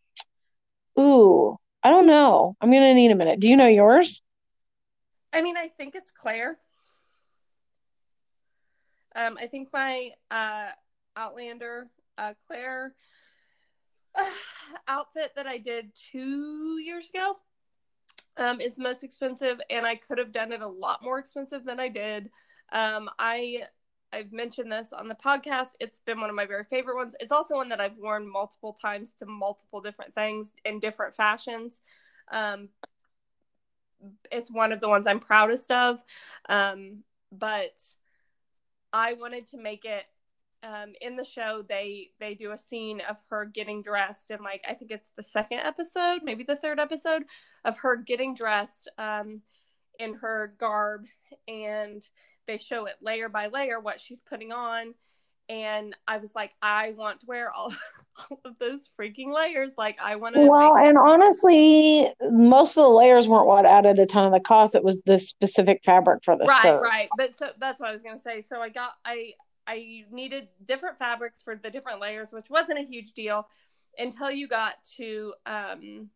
Ooh, 0.99 1.57
I 1.83 1.91
don't 1.91 2.07
know. 2.07 2.57
I'm 2.61 2.71
gonna 2.71 2.95
need 2.95 3.11
a 3.11 3.15
minute. 3.15 3.41
Do 3.41 3.49
you 3.49 3.57
know 3.57 3.67
yours? 3.67 4.23
I 5.33 5.43
mean, 5.43 5.57
I 5.57 5.69
think 5.69 5.95
it's 5.95 6.11
Claire. 6.11 6.59
Um, 9.15 9.39
I 9.41 9.47
think 9.47 9.69
my 9.73 10.11
uh, 10.31 10.69
Outlander 11.17 11.89
uh, 12.17 12.35
Claire 12.47 12.95
uh, 14.15 14.25
outfit 14.89 15.33
that 15.37 15.47
I 15.47 15.59
did 15.59 15.93
two 15.95 16.79
years 16.79 17.09
ago 17.11 17.37
um, 18.37 18.61
is 18.61 18.77
the 18.77 18.83
most 18.83 19.03
expensive, 19.03 19.61
and 19.71 19.87
I 19.87 19.97
could 19.97 20.19
have 20.19 20.33
done 20.33 20.53
it 20.53 20.63
a 20.63 20.69
lot 20.69 21.03
more 21.03 21.19
expensive 21.19 21.65
than 21.65 21.81
I 21.81 21.89
did. 21.89 22.31
Um, 22.73 23.09
I 23.19 23.65
I've 24.13 24.33
mentioned 24.33 24.73
this 24.73 24.93
on 24.93 25.09
the 25.09 25.15
podcast. 25.15 25.73
It's 25.81 26.01
been 26.01 26.21
one 26.21 26.31
of 26.31 26.37
my 26.37 26.47
very 26.47 26.65
favorite 26.65 26.97
ones. 26.97 27.15
It's 27.21 27.33
also 27.33 27.57
one 27.57 27.69
that 27.69 27.81
I've 27.81 27.99
worn 27.99 28.31
multiple 28.31 28.73
times 28.73 29.13
to 29.19 29.27
multiple 29.27 29.81
different 29.81 30.15
things 30.15 30.55
in 30.65 30.81
different 30.81 31.15
fashions. 31.15 31.81
Um, 32.31 32.71
it's 34.31 34.51
one 34.51 34.73
of 34.73 34.81
the 34.81 34.89
ones 34.89 35.07
I'm 35.07 35.21
proudest 35.21 35.71
of. 35.71 36.03
Um, 36.49 37.03
but 37.31 37.79
I 38.93 39.15
wanted 39.15 39.47
to 39.49 39.59
make 39.59 39.85
it 39.85 40.05
um, 40.63 40.95
in 41.01 41.17
the 41.17 41.25
show. 41.25 41.63
They 41.69 42.11
they 42.19 42.35
do 42.35 42.53
a 42.53 42.59
scene 42.59 43.01
of 43.09 43.17
her 43.31 43.45
getting 43.45 43.83
dressed, 43.83 44.31
and 44.31 44.43
like 44.43 44.65
I 44.69 44.75
think 44.75 44.91
it's 44.91 45.13
the 45.17 45.23
second 45.23 45.59
episode, 45.59 46.21
maybe 46.25 46.45
the 46.45 46.57
third 46.57 46.81
episode 46.81 47.25
of 47.65 47.77
her 47.79 47.97
getting 47.97 48.35
dressed 48.35 48.91
um, 48.99 49.43
in 49.99 50.15
her 50.15 50.55
garb 50.59 51.07
and 51.47 52.03
they 52.49 52.59
show 52.59 52.87
it 52.87 52.97
layer 53.01 53.29
by 53.29 53.47
layer 53.47 53.79
what 53.79 54.01
she's 54.01 54.21
putting 54.21 54.51
on 54.51 54.95
and 55.49 55.97
I 56.07 56.19
was 56.19 56.35
like, 56.35 56.53
I 56.61 56.93
want 56.93 57.21
to 57.21 57.27
wear 57.27 57.51
all, 57.51 57.73
all 58.31 58.41
of 58.45 58.59
those 58.59 58.91
freaking 58.99 59.33
layers. 59.33 59.75
Like, 59.79 59.97
I 60.03 60.17
want 60.17 60.35
to. 60.35 60.47
Well, 60.47 60.75
make- 60.75 60.89
and 60.89 60.99
honestly, 60.99 62.13
most 62.31 62.77
of 62.77 62.83
the 62.83 62.91
layers 62.91 63.27
weren't 63.29 63.47
what 63.47 63.65
added 63.65 63.99
a 63.99 64.07
ton 64.07 64.27
of 64.27 64.33
the 64.33 64.41
cost. 64.41 64.75
It 64.75 64.85
was 64.85 65.01
the 65.07 65.19
specific 65.19 65.83
fabric 65.85 66.23
for 66.23 66.37
the 66.37 66.45
right, 66.45 66.59
skirt. 66.59 66.83
right. 66.83 66.91
right. 66.91 67.09
But 67.17 67.39
so 67.39 67.51
that's 67.59 67.81
what 67.81 67.89
I 67.89 67.93
was 67.93 68.03
gonna 68.03 68.19
say. 68.19 68.43
So 68.43 68.61
I 68.61 68.69
got 68.69 68.93
I 69.05 69.33
I 69.67 70.05
needed 70.11 70.49
different 70.67 70.99
fabrics 70.99 71.41
for 71.43 71.57
the 71.57 71.71
different 71.71 72.01
layers, 72.01 72.33
which 72.33 72.51
wasn't 72.51 72.79
a 72.79 72.85
huge 72.85 73.13
deal 73.13 73.49
until 73.97 74.31
you 74.31 74.49
got 74.49 74.75
to 74.97 75.33
um 75.47 76.11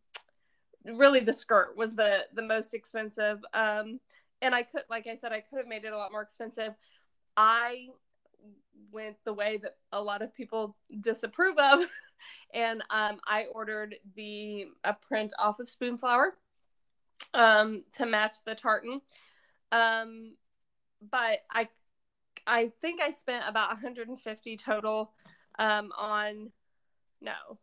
really 0.85 1.21
the 1.21 1.33
skirt 1.33 1.75
was 1.75 1.95
the 1.95 2.25
the 2.35 2.43
most 2.43 2.75
expensive. 2.75 3.43
Um 3.53 3.99
and 4.43 4.53
I 4.53 4.63
could, 4.63 4.83
like 4.89 5.07
I 5.07 5.15
said, 5.15 5.31
I 5.31 5.39
could 5.39 5.57
have 5.57 5.67
made 5.67 5.85
it 5.85 5.93
a 5.93 5.97
lot 5.97 6.11
more 6.11 6.21
expensive. 6.21 6.73
I 7.35 7.87
went 8.91 9.15
the 9.23 9.33
way 9.33 9.57
that 9.63 9.77
a 9.91 10.01
lot 10.01 10.21
of 10.21 10.35
people 10.35 10.75
disapprove 11.01 11.57
of, 11.57 11.79
and 12.53 12.83
um, 12.89 13.19
I 13.25 13.45
ordered 13.45 13.95
the 14.15 14.67
a 14.83 14.93
print 14.93 15.31
off 15.39 15.59
of 15.59 15.67
Spoonflower 15.67 16.31
um, 17.33 17.83
to 17.93 18.05
match 18.05 18.37
the 18.45 18.53
tartan. 18.53 19.01
Um, 19.71 20.35
but 21.09 21.39
I, 21.49 21.69
I 22.45 22.71
think 22.81 23.01
I 23.01 23.11
spent 23.11 23.45
about 23.47 23.69
150 23.69 24.57
total 24.57 25.13
um, 25.57 25.91
on. 25.97 26.51
No, 27.21 27.57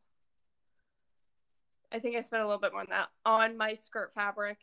I 1.92 1.98
think 1.98 2.16
I 2.16 2.22
spent 2.22 2.42
a 2.42 2.46
little 2.46 2.60
bit 2.60 2.72
more 2.72 2.82
than 2.82 2.90
that 2.90 3.10
on 3.26 3.58
my 3.58 3.74
skirt 3.74 4.12
fabric. 4.14 4.58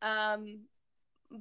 Um, 0.00 0.60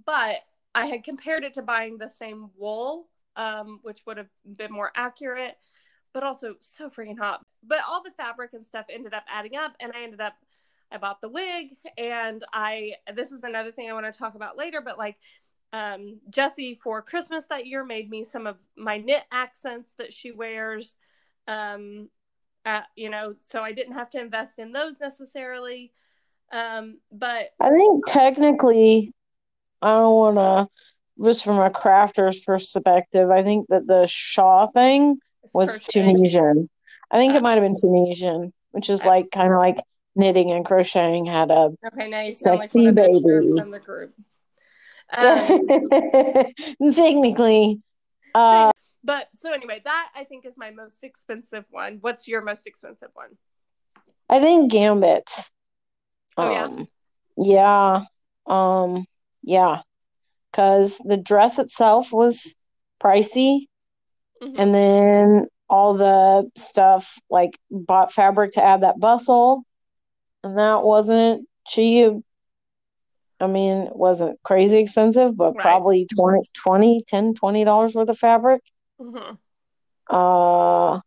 but 0.06 0.38
I 0.76 0.86
had 0.86 1.04
compared 1.04 1.44
it 1.44 1.54
to 1.56 1.62
buying 1.62 1.98
the 1.98 2.10
same 2.10 2.50
wool, 2.58 3.08
um, 3.36 3.80
which 3.84 4.02
would 4.06 4.18
have 4.18 4.30
been 4.56 4.72
more 4.72 4.92
accurate, 4.96 5.58
but 6.14 6.24
also 6.24 6.56
so 6.60 6.90
freaking 6.90 7.18
hot. 7.18 7.46
But 7.64 7.80
all 7.88 8.04
the 8.04 8.12
fabric 8.12 8.52
and 8.54 8.64
stuff 8.64 8.86
ended 8.90 9.14
up 9.14 9.24
adding 9.32 9.56
up, 9.56 9.76
and 9.80 9.92
I 9.94 10.04
ended 10.04 10.22
up 10.22 10.34
I 10.92 10.98
bought 10.98 11.22
the 11.22 11.30
wig, 11.30 11.76
and 11.98 12.44
I 12.54 12.94
this 13.14 13.32
is 13.32 13.44
another 13.44 13.72
thing 13.72 13.90
I 13.90 13.94
want 13.94 14.12
to 14.12 14.18
talk 14.18 14.36
about 14.36 14.58
later, 14.58 14.82
but 14.82 14.98
like 14.98 15.18
um, 15.74 16.20
Jesse 16.30 16.76
for 16.76 17.02
Christmas 17.02 17.46
that 17.48 17.66
year 17.66 17.84
made 17.84 18.10
me 18.10 18.24
some 18.24 18.48
of 18.48 18.58
my 18.78 18.98
knit 18.98 19.24
accents 19.32 19.94
that 19.98 20.14
she 20.14 20.32
wears. 20.32 20.96
Um, 21.48 22.10
at, 22.66 22.86
you 22.96 23.10
know, 23.10 23.34
so 23.42 23.62
I 23.62 23.72
didn't 23.72 23.94
have 23.94 24.10
to 24.12 24.20
invest 24.20 24.60
in 24.60 24.74
those 24.74 25.00
necessarily. 25.00 25.94
Um, 26.52 27.00
but 27.12 27.52
I 27.60 27.70
think 27.70 28.06
technically, 28.06 29.12
I 29.82 29.88
don't 29.90 30.16
want 30.16 30.38
to, 30.38 31.24
just 31.26 31.44
from 31.44 31.60
a 31.60 31.70
crafter's 31.70 32.40
perspective, 32.40 33.30
I 33.30 33.44
think 33.44 33.68
that 33.70 33.88
the 33.88 34.06
Shaw 34.08 34.68
thing 34.68 35.20
was. 35.54 35.80
Tunisian. 35.82 36.70
I 37.10 37.18
think 37.18 37.34
Uh, 37.34 37.38
it 37.38 37.44
might 37.44 37.54
have 37.54 37.64
been 37.64 37.76
Tunisian, 37.76 38.54
which 38.72 38.90
is 38.90 39.02
uh, 39.02 39.08
like 39.08 39.32
kind 39.32 39.54
of 39.54 39.60
like 39.60 39.80
knitting 40.16 40.52
and 40.52 40.66
crocheting 40.66 41.26
had 41.26 41.52
a 41.52 41.72
Okay, 41.94 42.10
now 42.10 42.20
you 42.22 42.26
like 42.26 42.34
sexy 42.34 42.80
one 42.80 42.88
of 42.90 42.96
the 42.96 43.02
jerks 43.02 43.46
baby. 43.46 43.62
in 43.62 43.72
the 43.72 43.80
group. 43.80 44.14
Um, 45.10 46.92
Technically, 46.94 47.82
uh, 48.36 48.72
but 49.04 49.30
so 49.36 49.54
anyway, 49.54 49.82
that 49.86 50.10
I 50.16 50.26
think 50.26 50.46
is 50.46 50.58
my 50.58 50.72
most 50.72 51.04
expensive 51.04 51.64
one. 51.70 52.00
What's 52.02 52.28
your 52.28 52.42
most 52.42 52.68
expensive 52.68 53.10
one? 53.14 53.38
I 54.30 54.40
think 54.42 54.70
Gambit. 54.70 55.30
Oh, 56.36 56.52
yeah? 56.52 56.64
Um, 56.66 56.88
yeah. 57.38 58.02
Um, 58.46 59.06
yeah. 59.44 59.82
Because 60.52 60.98
the 61.04 61.18
dress 61.18 61.60
itself 61.60 62.12
was 62.12 62.56
pricey, 63.04 63.68
Mhm. 64.42 64.54
and 64.58 64.74
then 64.76 65.48
all 65.70 65.94
the 65.96 66.50
stuff 66.56 67.20
like 67.30 67.60
bought 67.70 68.14
fabric 68.14 68.54
to 68.54 68.64
add 68.64 68.82
that 68.82 69.00
bustle, 69.00 69.64
and 70.44 70.58
that 70.58 70.84
wasn't 70.84 71.48
cheap. 71.68 72.14
I 73.40 73.46
mean, 73.48 73.84
it 73.84 73.96
wasn't 73.96 74.42
crazy 74.42 74.78
expensive, 74.80 75.36
but 75.38 75.54
Right. 75.54 75.62
probably 75.62 76.08
20, 76.16 76.50
20, 76.54 77.02
10, 77.06 77.34
20 77.36 77.64
dollars 77.64 77.94
worth 77.94 78.10
of 78.10 78.18
fabric. 78.18 78.64
Mhm. 79.00 79.38
Uh, 80.10 81.02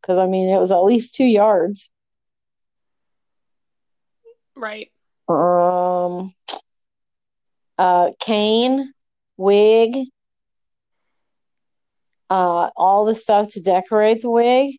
because 0.00 0.18
I 0.18 0.26
mean, 0.26 0.48
it 0.48 0.58
was 0.58 0.72
at 0.72 0.78
least 0.82 1.14
two 1.14 1.24
yards. 1.24 1.90
Right. 4.56 4.92
Um, 5.28 6.34
uh, 7.82 8.10
cane, 8.20 8.92
wig, 9.36 9.96
uh, 12.30 12.70
all 12.76 13.04
the 13.04 13.14
stuff 13.14 13.48
to 13.48 13.60
decorate 13.60 14.22
the 14.22 14.30
wig. 14.30 14.76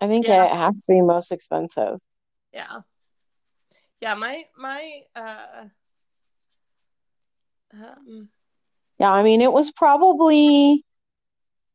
I 0.00 0.08
think 0.08 0.26
Yeah. 0.26 0.44
it 0.46 0.50
has 0.56 0.76
to 0.80 0.84
be 0.88 1.02
most 1.02 1.30
expensive. 1.30 1.98
Yeah. 2.54 2.80
Yeah, 4.00 4.14
my 4.14 4.46
my 4.56 5.02
uh 5.14 5.64
um 7.74 8.30
Yeah, 8.98 9.12
I 9.12 9.22
mean, 9.22 9.42
it 9.42 9.52
was 9.52 9.70
probably 9.70 10.82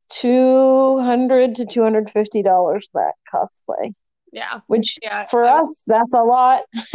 two 0.10 1.00
hundred 1.02 1.56
to 1.56 1.68
two 1.68 1.84
hundred 1.84 2.10
fifty 2.10 2.42
dollars 2.42 2.88
that 2.96 3.14
cosplay, 3.32 3.94
yeah. 4.36 4.60
which 4.68 5.00
Yeah. 5.02 5.26
for 5.26 5.46
I 5.46 5.60
us, 5.62 5.84
that's 5.88 6.14
a 6.14 6.22
lot. 6.22 6.64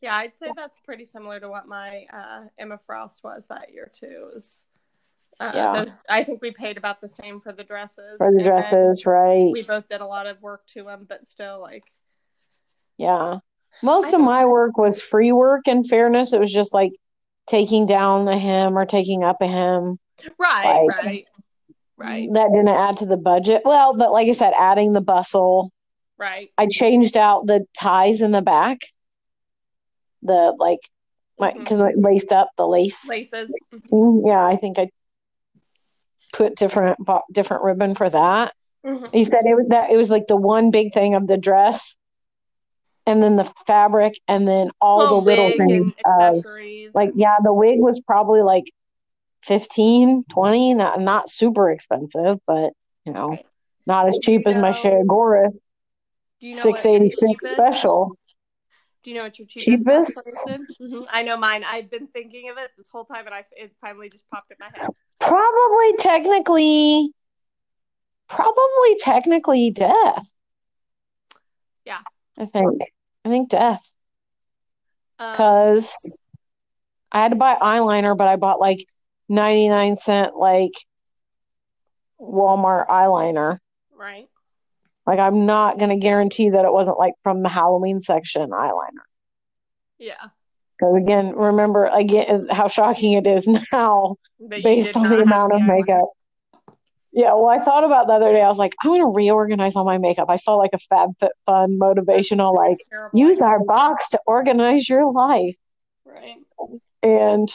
yeah, 0.00 0.16
I'd 0.16 0.34
say 0.34 0.50
that's 0.56 0.78
pretty 0.84 1.04
similar 1.04 1.38
to 1.38 1.48
what 1.48 1.68
my 1.68 2.06
uh 2.12 2.44
Emma 2.58 2.78
Frost 2.86 3.22
was 3.22 3.46
that 3.50 3.72
year 3.72 3.90
too. 3.92 4.30
Was 4.34 4.64
uh, 5.38 5.52
Yeah. 5.54 5.84
those, 5.84 5.94
I 6.08 6.24
think 6.24 6.40
we 6.42 6.50
paid 6.50 6.76
about 6.78 7.00
the 7.00 7.08
same 7.08 7.40
for 7.40 7.52
the 7.52 7.64
dresses. 7.64 8.16
For 8.18 8.32
the 8.32 8.42
dresses, 8.42 9.04
right? 9.06 9.50
We 9.52 9.62
both 9.62 9.86
did 9.86 10.00
a 10.00 10.06
lot 10.06 10.26
of 10.26 10.40
work 10.42 10.66
to 10.68 10.84
them, 10.84 11.06
but 11.08 11.24
still, 11.24 11.60
like, 11.60 11.84
Yeah. 12.96 13.38
Most 13.82 14.12
I 14.14 14.18
of 14.18 14.20
my 14.24 14.44
work 14.44 14.76
was 14.78 15.00
free 15.00 15.32
work, 15.32 15.66
in 15.68 15.84
fairness. 15.84 16.32
It 16.32 16.40
was 16.40 16.52
just 16.52 16.72
like 16.74 16.92
taking 17.46 17.86
down 17.86 18.28
a 18.28 18.38
hem 18.38 18.76
or 18.78 18.84
taking 18.86 19.22
up 19.24 19.40
a 19.42 19.46
hem. 19.46 19.98
right, 20.38 20.86
Like- 20.86 21.04
right, 21.04 21.28
right, 21.96 22.28
That 22.32 22.50
didn't 22.50 22.68
add 22.68 22.98
to 22.98 23.06
the 23.06 23.16
budget. 23.16 23.62
Well, 23.64 23.94
but 23.96 24.12
like 24.12 24.28
I 24.28 24.32
said, 24.32 24.52
adding 24.58 24.92
the 24.92 25.00
bustle. 25.00 25.72
Right. 26.22 26.50
I 26.56 26.66
changed 26.70 27.16
out 27.16 27.46
the 27.46 27.66
ties 27.78 28.20
in 28.20 28.30
the 28.30 28.42
back. 28.42 28.78
The 30.22 30.54
like 30.58 30.78
my 31.38 31.52
because 31.52 31.80
I 31.80 31.92
laced 31.96 32.30
up 32.32 32.50
the 32.56 32.66
lace. 32.66 33.06
Laces. 33.08 33.52
thing. 33.90 34.22
Yeah, 34.24 34.46
I 34.46 34.56
think 34.56 34.78
I 34.78 34.88
put 36.32 36.54
different 36.56 37.04
bought 37.04 37.24
different 37.32 37.64
ribbon 37.64 37.94
for 37.94 38.08
that. 38.08 38.54
Mhm. 38.86 39.12
He 39.12 39.24
said 39.24 39.40
it 39.44 39.54
was 39.54 39.66
that 39.68 39.90
it 39.90 39.96
was 39.96 40.10
like 40.10 40.26
the 40.28 40.36
one 40.36 40.70
big 40.70 40.92
thing 40.94 41.14
of 41.14 41.26
the 41.26 41.36
dress, 41.36 41.96
and 43.06 43.22
then 43.22 43.36
the 43.36 43.50
fabric, 43.66 44.14
and 44.28 44.46
then 44.46 44.70
all 44.80 44.98
Well, 44.98 45.20
the 45.20 45.26
little 45.26 45.50
things 45.50 45.92
of 46.04 46.44
like 46.94 47.10
yeah, 47.16 47.36
the 47.42 47.52
wig 47.52 47.80
was 47.80 48.00
probably 48.00 48.42
like 48.42 48.64
15, 49.42 50.24
20, 50.30 50.74
not 50.74 51.00
not 51.00 51.28
super 51.28 51.68
expensive, 51.70 52.38
but 52.46 52.72
you 53.04 53.12
know, 53.12 53.30
Right. 53.30 53.46
not 53.86 54.08
as 54.08 54.18
cheap 54.22 54.46
as 54.46 54.56
my 54.56 54.70
know- 54.70 54.76
Shagora 54.76 55.48
Do 56.42 56.48
you 56.48 56.56
know 56.56 56.62
six 56.62 56.84
eighty 56.84 57.08
six 57.08 57.48
special. 57.48 58.18
Do 59.04 59.10
you 59.10 59.16
know 59.16 59.22
what 59.22 59.38
your 59.38 59.46
cheapest, 59.46 59.84
Cheapest? 59.84 60.48
Mhm. 60.80 61.06
I 61.08 61.22
know 61.22 61.36
mine. 61.36 61.62
I've 61.62 61.88
been 61.88 62.08
thinking 62.08 62.50
of 62.50 62.58
it 62.58 62.72
this 62.76 62.88
whole 62.88 63.04
time, 63.04 63.26
and 63.26 63.34
I 63.34 63.44
it 63.52 63.72
finally 63.80 64.10
just 64.10 64.28
popped 64.28 64.50
in 64.50 64.56
my 64.58 64.68
head. 64.74 64.88
Probably 65.20 65.96
technically, 65.98 67.12
probably 68.28 68.96
technically 68.98 69.70
death. 69.70 70.28
Yeah. 71.84 72.00
I 72.36 72.46
think. 72.46 72.82
I 73.24 73.28
think 73.28 73.48
death. 73.48 73.84
Um, 75.20 75.30
because 75.30 76.16
I 77.12 77.20
had 77.20 77.30
to 77.30 77.36
buy 77.36 77.54
eyeliner, 77.54 78.16
but 78.16 78.26
I 78.26 78.34
bought 78.34 78.58
like 78.58 78.84
99 79.28 79.94
cent 79.94 80.36
like 80.36 80.72
Walmart 82.20 82.88
eyeliner. 82.88 83.58
right. 83.96 84.28
Like 85.06 85.18
I'm 85.18 85.46
not 85.46 85.78
gonna 85.78 85.96
guarantee 85.96 86.50
that 86.50 86.64
it 86.64 86.72
wasn't 86.72 86.98
like 86.98 87.14
from 87.22 87.42
the 87.42 87.48
Halloween 87.48 88.02
section 88.02 88.50
eyeliner. 88.50 89.04
Yeah. 89.98 90.28
Because 90.78 90.96
again, 90.96 91.34
remember 91.34 91.86
again 91.86 92.48
how 92.50 92.68
shocking 92.68 93.14
it 93.14 93.26
is 93.26 93.46
now 93.72 94.16
based 94.48 94.96
on 94.96 95.08
the 95.08 95.20
amount 95.20 95.54
of 95.54 95.62
makeup. 95.62 96.10
Yeah, 97.14 97.34
well, 97.34 97.48
I 97.48 97.58
thought 97.58 97.84
about 97.84 98.06
the 98.06 98.14
other 98.14 98.32
day. 98.32 98.40
I 98.40 98.48
was 98.48 98.56
like, 98.56 98.74
I'm 98.82 98.90
gonna 98.90 99.06
reorganize 99.06 99.76
all 99.76 99.84
my 99.84 99.98
makeup. 99.98 100.30
I 100.30 100.36
saw 100.36 100.54
like 100.54 100.70
a 100.72 100.78
FabFitFun 100.92 101.76
motivational, 101.78 102.56
like 102.56 102.78
use 103.12 103.42
our 103.42 103.62
box 103.62 104.08
to 104.10 104.20
organize 104.26 104.88
your 104.88 105.12
life. 105.12 105.56
Right. 106.04 106.36
and 107.02 107.48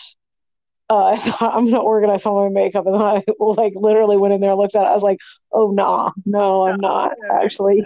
uh, 0.89 1.05
I 1.13 1.17
thought 1.17 1.55
I'm 1.55 1.65
gonna 1.65 1.79
organize 1.79 2.25
all 2.25 2.43
my 2.43 2.49
makeup, 2.49 2.85
and 2.85 2.95
then 2.95 3.01
I 3.01 3.23
like 3.39 3.73
literally 3.75 4.17
went 4.17 4.33
in 4.33 4.41
there, 4.41 4.51
and 4.51 4.59
looked 4.59 4.75
at 4.75 4.83
it. 4.83 4.87
I 4.89 4.93
was 4.93 5.03
like, 5.03 5.19
"Oh 5.51 5.71
no, 5.71 6.11
no, 6.25 6.67
I'm 6.67 6.79
not 6.79 7.13
actually." 7.29 7.85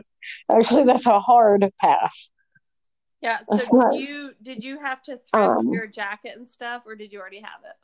Actually, 0.52 0.84
that's 0.84 1.08
a 1.08 1.20
hard 1.20 1.72
pass. 1.82 2.30
Yeah. 3.22 3.40
So 3.40 3.46
That's 3.50 3.70
did 3.72 3.78
not- 3.78 3.96
you 3.96 4.34
did 4.42 4.64
you 4.64 4.78
have 4.80 5.02
to 5.04 5.18
thread 5.18 5.50
Um, 5.50 5.74
your 5.74 5.88
jacket 5.88 6.34
and 6.36 6.48
stuff, 6.48 6.84
or 6.86 6.96
did 6.96 7.12
you 7.12 7.20
already 7.20 7.40
have 7.40 7.62
it? 7.64 7.76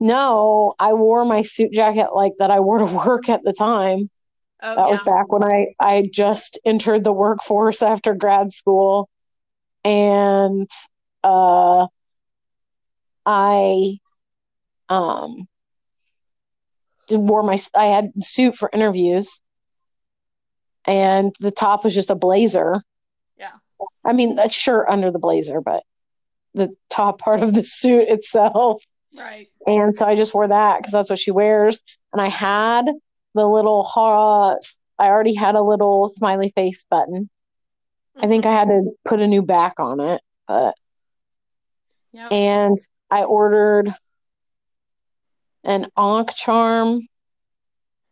No, 0.00 0.74
I 0.78 0.94
wore 0.94 1.24
my 1.24 1.42
suit 1.42 1.72
jacket 1.72 2.08
like 2.14 2.32
that 2.38 2.50
I 2.50 2.60
wore 2.60 2.78
to 2.78 2.84
work 3.06 3.28
at 3.28 3.42
the 3.44 3.52
time. 3.52 4.08
Oh 4.62 4.74
That 4.76 4.84
yeah. 4.84 4.88
was 4.88 5.00
back 5.00 5.30
when 5.30 5.44
I 5.44 5.74
I 5.78 6.08
just 6.10 6.58
entered 6.64 7.04
the 7.04 7.12
workforce 7.12 7.82
after 7.92 8.14
grad 8.14 8.52
school, 8.54 9.10
and 9.84 10.68
uh, 11.22 11.86
I 13.26 13.98
um 14.94 15.48
wore 17.10 17.42
my 17.42 17.58
I 17.74 17.86
had 17.86 18.12
suit 18.22 18.56
for 18.56 18.70
interviews, 18.72 19.40
and 20.86 21.34
the 21.40 21.50
top 21.50 21.84
was 21.84 21.94
just 21.94 22.10
a 22.10 22.14
blazer. 22.14 22.82
Yeah. 23.38 23.52
I 24.04 24.12
mean 24.12 24.38
a 24.38 24.48
shirt 24.48 24.86
under 24.88 25.10
the 25.10 25.18
blazer, 25.18 25.60
but 25.60 25.82
the 26.54 26.74
top 26.88 27.18
part 27.18 27.42
of 27.42 27.52
the 27.54 27.64
suit 27.64 28.08
itself. 28.08 28.82
Right. 29.16 29.48
And 29.66 29.94
so 29.94 30.06
I 30.06 30.16
just 30.16 30.34
wore 30.34 30.48
that 30.48 30.78
because 30.78 30.92
that's 30.92 31.10
what 31.10 31.18
she 31.18 31.30
wears. 31.30 31.82
And 32.12 32.20
I 32.20 32.28
had 32.28 32.86
the 33.34 33.46
little, 33.46 33.88
uh, 33.96 34.54
I 34.98 35.06
already 35.06 35.34
had 35.34 35.54
a 35.54 35.62
little 35.62 36.08
smiley 36.08 36.52
face 36.54 36.84
button. 36.88 37.28
I 38.16 38.28
think 38.28 38.46
I 38.46 38.52
had 38.52 38.68
to 38.68 38.90
put 39.04 39.20
a 39.20 39.26
new 39.26 39.42
back 39.42 39.74
on 39.78 40.00
it, 40.00 40.20
but 40.46 40.74
Yeah. 42.12 42.28
and 42.28 42.78
I 43.10 43.24
ordered 43.24 43.92
an 45.64 45.86
Ankh 45.96 46.34
charm 46.34 47.08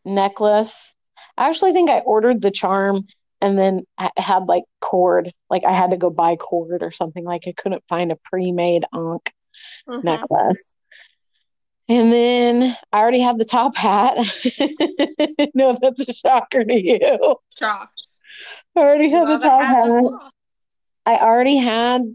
necklace. 0.05 0.95
I 1.37 1.49
actually 1.49 1.73
think 1.73 1.91
I 1.91 1.99
ordered 2.01 2.43
the 2.43 2.51
charm 2.51 3.07
and 3.41 3.59
then 3.59 3.85
I 3.99 4.11
had 4.17 4.45
like 4.47 4.65
cord, 4.81 5.33
like 5.51 5.65
I 5.65 5.73
had 5.73 5.91
to 5.91 5.97
go 5.97 6.11
buy 6.11 6.37
cord 6.37 6.83
or 6.83 6.91
something. 6.93 7.25
Like 7.25 7.43
I 7.47 7.53
couldn't 7.53 7.85
find 7.89 8.13
a 8.13 8.17
pre-made 8.17 8.85
Ankh 8.95 9.33
Mhm. 9.89 10.05
necklace. 10.05 10.75
And 11.89 12.13
then 12.13 12.77
I 12.93 12.99
already 12.99 13.21
have 13.21 13.39
the 13.39 13.45
top 13.45 13.77
hat. 13.77 14.17
no, 15.55 15.77
that's 15.81 16.09
a 16.09 16.15
shocker 16.15 16.65
to 16.65 16.75
you. 16.75 17.37
Shocked. 17.59 18.03
I 18.77 18.81
already 18.81 19.11
have 19.11 19.27
the 19.27 19.35
Love 19.35 19.43
a 19.43 19.47
top 19.49 19.63
hat 19.63 19.87
hat. 19.91 20.33
I 21.05 21.17
already 21.19 21.57
had 21.57 22.15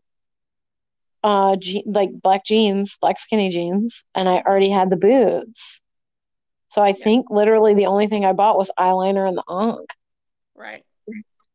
uh 1.28 1.58
je- 1.58 1.84
like 1.86 2.10
black 2.22 2.46
jeans, 2.46 2.98
black 3.02 3.20
skinny 3.20 3.50
jeans, 3.50 4.06
and 4.16 4.30
I 4.30 4.38
already 4.48 4.70
had 4.70 4.90
the 4.90 4.96
boots. 4.96 5.82
So 6.70 6.82
I 6.82 6.94
think 6.94 7.30
literally 7.30 7.74
the 7.74 7.88
only 7.88 8.08
thing 8.08 8.24
I 8.24 8.32
bought 8.32 8.58
was 8.58 8.72
eyeliner 8.80 9.28
and 9.28 9.38
the 9.38 9.44
Ankh. 9.50 9.90
Right. 10.56 10.86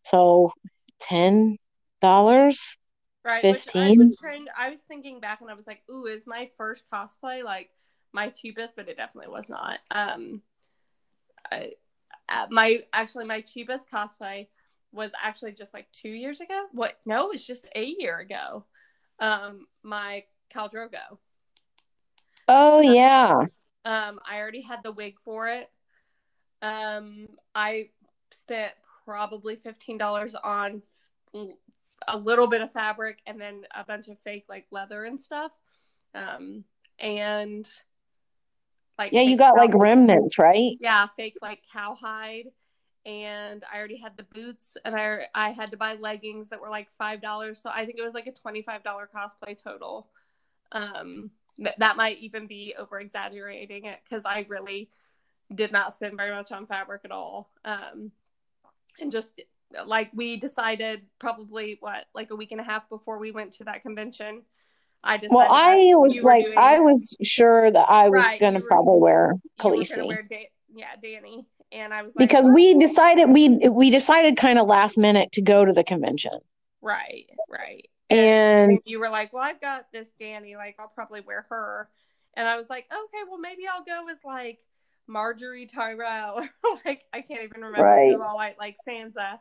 So 0.05 0.53
ten 1.01 1.57
dollars. 2.03 2.77
right 3.25 3.43
which 3.45 3.67
I 3.75 3.93
15. 3.93 3.99
was 3.99 4.17
trying 4.21 4.47
I 4.59 4.69
was 4.71 4.83
thinking 4.83 5.21
back 5.21 5.41
and 5.41 5.49
I 5.49 5.55
was 5.55 5.67
like 5.67 5.83
ooh 5.91 6.05
is 6.07 6.27
my 6.27 6.51
first 6.59 6.85
cosplay 6.93 7.43
like 7.43 7.71
my 8.13 8.29
cheapest 8.29 8.77
but 8.77 8.89
it 8.89 8.97
definitely 8.99 9.33
was 9.33 9.49
not 9.49 9.79
um 9.91 10.43
I, 11.51 11.73
uh, 12.29 12.47
my 12.51 12.83
actually 12.93 13.25
my 13.25 13.41
cheapest 13.41 13.91
cosplay 13.91 14.49
was 14.93 15.13
actually 15.23 15.53
just 15.53 15.73
like 15.73 15.87
two 15.93 16.11
years 16.11 16.41
ago 16.41 16.67
what 16.73 16.99
no 17.07 17.27
it 17.27 17.33
was 17.33 17.47
just 17.47 17.69
a 17.75 17.85
year 17.85 18.19
ago 18.19 18.65
um 19.23 19.67
my 19.83 20.25
Khal 20.55 20.71
Drogo 20.71 21.19
Oh 22.49 22.81
yeah. 22.81 23.47
um 23.85 24.21
I 24.29 24.39
already 24.39 24.63
had 24.63 24.83
the 24.83 24.93
wig 24.93 25.15
for 25.25 25.49
it. 25.49 25.71
Um 26.61 27.29
I 27.55 27.91
spent 28.33 28.73
probably 29.05 29.57
$15 29.57 30.35
on 30.45 30.83
a 32.09 32.17
little 32.19 32.47
bit 32.49 32.61
of 32.63 32.73
fabric 32.73 33.19
and 33.27 33.41
then 33.41 33.63
a 33.75 33.85
bunch 33.85 34.09
of 34.09 34.19
fake 34.21 34.45
like 34.49 34.67
leather 34.71 35.05
and 35.05 35.21
stuff. 35.21 35.53
Um 36.15 36.65
and 36.99 37.67
like 38.99 39.13
Yeah, 39.13 39.23
you 39.23 39.37
got 39.37 39.57
cow- 39.57 39.63
like 39.63 39.75
remnants, 39.75 40.39
right? 40.39 40.73
yeah 40.81 41.07
fake 41.17 41.37
like 41.43 41.61
cowhide 41.73 42.47
and 43.05 43.65
i 43.73 43.77
already 43.79 43.97
had 43.97 44.17
the 44.17 44.23
boots 44.23 44.77
and 44.85 44.95
i 44.95 45.27
i 45.35 45.51
had 45.51 45.71
to 45.73 45.77
buy 45.77 45.95
leggings 45.95 46.49
that 46.51 46.61
were 46.61 46.71
like 46.71 46.89
five 46.97 47.21
dollars 47.21 47.59
so 47.61 47.69
i 47.75 47.85
think 47.85 47.99
it 47.99 48.05
was 48.05 48.15
like 48.15 48.27
a 48.29 48.33
$25 48.33 48.83
cosplay 48.85 49.61
total. 49.61 50.07
Um 50.71 51.31
th- 51.57 51.75
that 51.79 51.97
might 51.97 52.19
even 52.21 52.47
be 52.47 52.75
over 52.79 53.01
exaggerating 53.01 53.87
it 53.87 53.99
because 54.05 54.25
i 54.25 54.47
really 54.49 54.89
did 55.55 55.73
not 55.73 55.93
spend 55.95 56.17
very 56.17 56.31
much 56.31 56.51
on 56.53 56.67
fabric 56.67 57.03
at 57.05 57.11
all. 57.11 57.51
Um 57.65 58.13
and 59.01 59.11
just 59.11 59.41
like 59.87 60.11
we 60.15 60.37
decided 60.37 61.03
probably 61.19 61.79
what 61.81 62.05
like 62.15 62.31
a 62.31 62.37
week 62.37 62.53
and 62.53 62.61
a 62.61 62.65
half 62.65 62.89
before 62.89 63.19
we 63.19 63.33
went 63.33 63.53
to 63.55 63.65
that 63.65 63.83
convention 63.83 64.43
i 65.03 65.17
decided 65.17 65.35
Well, 65.35 65.49
I 65.51 65.75
was 65.95 66.23
like, 66.23 66.45
doing- 66.45 66.59
I 66.59 66.79
was 66.79 67.17
sure 67.23 67.71
that 67.71 67.87
I 67.89 68.09
was 68.11 68.23
Right, 68.23 68.41
gonna 68.41 68.61
were- 68.61 68.67
probably 68.69 69.01
wear 69.01 69.35
gonna 69.59 70.07
wear 70.07 70.23
Da- 70.23 70.51
yeah 70.75 70.95
danny 71.03 71.45
and 71.73 71.93
i 71.93 72.03
was 72.03 72.15
like 72.17 72.29
because 72.29 72.47
"Oh, 72.47 72.53
we 72.53 72.75
decided 72.79 73.31
we 73.31 73.49
we 73.69 73.91
decided 73.91 74.37
kind 74.37 74.59
of 74.59 74.67
last 74.67 74.99
minute 74.99 75.33
to 75.33 75.43
go 75.43 75.65
to 75.65 75.73
the 75.73 75.85
convention, 75.85 76.39
Right, 76.81 77.27
right. 77.49 77.89
and 78.11 78.79
you 78.87 78.99
were 78.99 79.09
like, 79.09 79.33
"Well, 79.33 79.43
I've 79.43 79.61
got 79.61 79.87
this 79.93 80.13
Danny. 80.19 80.57
Like, 80.57 80.77
I'll 80.79 80.89
probably 80.89 81.21
wear 81.21 81.47
her." 81.49 81.89
And 82.35 82.49
I 82.49 82.57
was 82.57 82.69
like, 82.69 82.87
"Okay, 82.93 83.23
well, 83.29 83.39
maybe 83.39 83.63
I'll 83.69 83.85
go 83.85 84.09
as 84.11 84.19
like 84.25 84.59
Margaery 85.09 85.69
Tyrell, 85.69 86.47
like 86.85 87.05
I 87.13 87.21
can't 87.23 87.43
even 87.45 87.63
remember 87.63 87.83
Right. 87.83 88.15
all 88.15 88.37
white, 88.37 88.59
like 88.59 88.77
Sansa." 88.87 89.39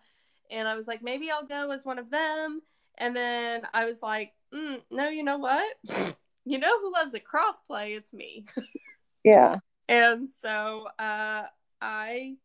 And 0.50 0.68
I 0.68 0.76
was 0.76 0.88
like, 0.88 1.02
"Maybe 1.02 1.32
I'll 1.32 1.46
go 1.46 1.72
as 1.72 1.84
one 1.86 2.00
of 2.00 2.10
them." 2.12 2.62
And 2.98 3.16
then 3.16 3.64
I 3.74 3.86
was 3.86 4.02
like, 4.02 4.34
mm, 4.54 4.82
"No, 4.92 5.10
you 5.10 5.24
know 5.24 5.38
what? 5.38 5.76
you 6.46 6.60
know 6.60 6.80
who 6.80 6.94
loves 6.94 7.14
a 7.14 7.20
crossplay? 7.20 7.98
It's 7.98 8.14
me." 8.14 8.46
yeah, 9.24 9.58
And 9.88 10.28
so 10.42 10.88
uh, 11.00 11.44
I 11.82 12.36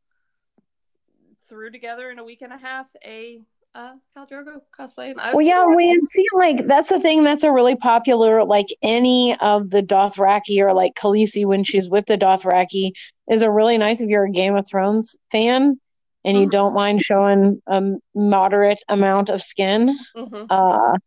threw 1.48 1.70
together 1.70 2.10
in 2.10 2.18
a 2.18 2.24
week 2.24 2.42
and 2.42 2.52
a 2.52 2.58
half 2.58 2.88
a 3.04 3.40
uh, 3.74 3.92
Khal 4.16 4.28
Drogo 4.28 4.60
cosplay. 4.76 5.10
And 5.10 5.20
I 5.20 5.32
well, 5.34 5.42
yeah, 5.42 5.66
we 5.66 5.88
had 5.88 6.00
seen 6.08 6.26
like 6.34 6.66
that's 6.66 6.88
the 6.88 6.98
thing 6.98 7.22
that's 7.24 7.44
a 7.44 7.52
really 7.52 7.76
popular 7.76 8.42
like 8.44 8.66
any 8.82 9.38
of 9.40 9.70
the 9.70 9.82
Dothraki 9.82 10.60
or 10.60 10.72
like 10.72 10.94
Khaleesi 10.94 11.44
when 11.44 11.62
she's 11.62 11.88
with 11.88 12.06
the 12.06 12.16
Dothraki 12.16 12.92
is 13.30 13.42
a 13.42 13.50
really 13.50 13.76
nice 13.76 14.00
if 14.00 14.08
you're 14.08 14.24
a 14.24 14.30
Game 14.30 14.56
of 14.56 14.66
Thrones 14.66 15.14
fan 15.30 15.78
and 16.24 16.38
you 16.38 16.46
Mhm. 16.46 16.50
don't 16.52 16.74
mind 16.74 17.02
showing 17.02 17.60
a 17.66 17.82
moderate 18.14 18.82
amount 18.88 19.28
of 19.28 19.42
skin. 19.42 19.96
Mhm. 20.16 20.46
uh, 20.48 20.98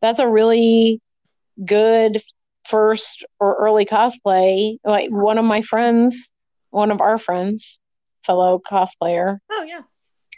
that's 0.00 0.20
a 0.20 0.28
really 0.28 1.00
good 1.64 2.20
first 2.64 3.24
or 3.40 3.54
early 3.56 3.84
cosplay. 3.86 4.78
Like 4.84 5.10
one 5.10 5.38
of 5.38 5.44
my 5.44 5.62
friends, 5.62 6.28
one 6.70 6.90
of 6.90 7.00
our 7.00 7.18
friends, 7.18 7.78
fellow 8.24 8.60
cosplayer, 8.64 9.38
Oh 9.50 9.62
yeah. 9.64 9.82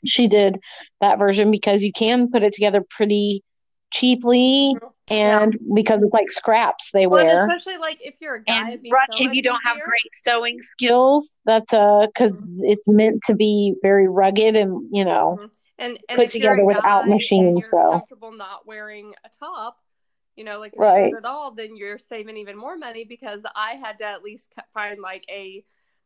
she 0.04 0.28
did 0.28 0.58
that 1.00 1.18
version 1.18 1.50
because 1.50 1.82
you 1.82 1.92
can 1.92 2.30
put 2.30 2.42
it 2.44 2.52
together 2.54 2.82
pretty 2.88 3.42
cheaply 3.92 4.76
and 5.08 5.58
because 5.74 6.02
it's 6.04 6.12
like 6.12 6.30
scraps 6.30 6.90
they 6.92 7.06
Well, 7.08 7.24
wear. 7.26 7.44
especially 7.46 7.78
like 7.78 7.98
if 8.00 8.14
you're 8.20 8.36
a 8.36 8.44
guy, 8.44 8.60
And 8.60 8.68
it'd 8.68 8.82
be 8.82 8.92
right, 8.92 9.08
so 9.10 9.16
if 9.24 9.34
you 9.34 9.42
don't 9.42 9.60
have 9.64 9.76
great 9.84 10.12
sewing 10.14 10.62
skills, 10.62 11.36
that's 11.44 11.72
uh 11.72 12.06
because 12.06 12.32
it's 12.60 12.86
meant 12.86 13.20
to 13.26 13.34
be 13.34 13.74
very 13.82 14.08
rugged 14.08 14.54
and 14.54 14.88
you 14.92 15.04
know 15.04 15.38
Mhm. 15.40 15.50
and, 15.78 15.98
and 16.08 16.16
put 16.16 16.26
if 16.28 16.34
you're 16.36 16.52
a 16.52 16.56
together 16.56 16.64
without 16.64 17.08
machines, 17.08 17.66
so. 17.70 17.90
comfortable 17.90 18.30
not 18.32 18.66
wearing 18.66 19.14
a 19.24 19.28
top, 19.44 19.78
you 20.36 20.44
know, 20.44 20.60
like 20.60 20.74
Right. 20.76 21.12
at 21.12 21.24
all, 21.24 21.50
then 21.52 21.76
you're 21.76 21.98
saving 21.98 22.36
even 22.36 22.56
more 22.56 22.76
money 22.76 23.04
because 23.04 23.42
I 23.56 23.72
had 23.72 23.98
to 23.98 24.04
at 24.04 24.22
least 24.22 24.54
find 24.72 25.00
like 25.00 25.24
a. 25.28 25.64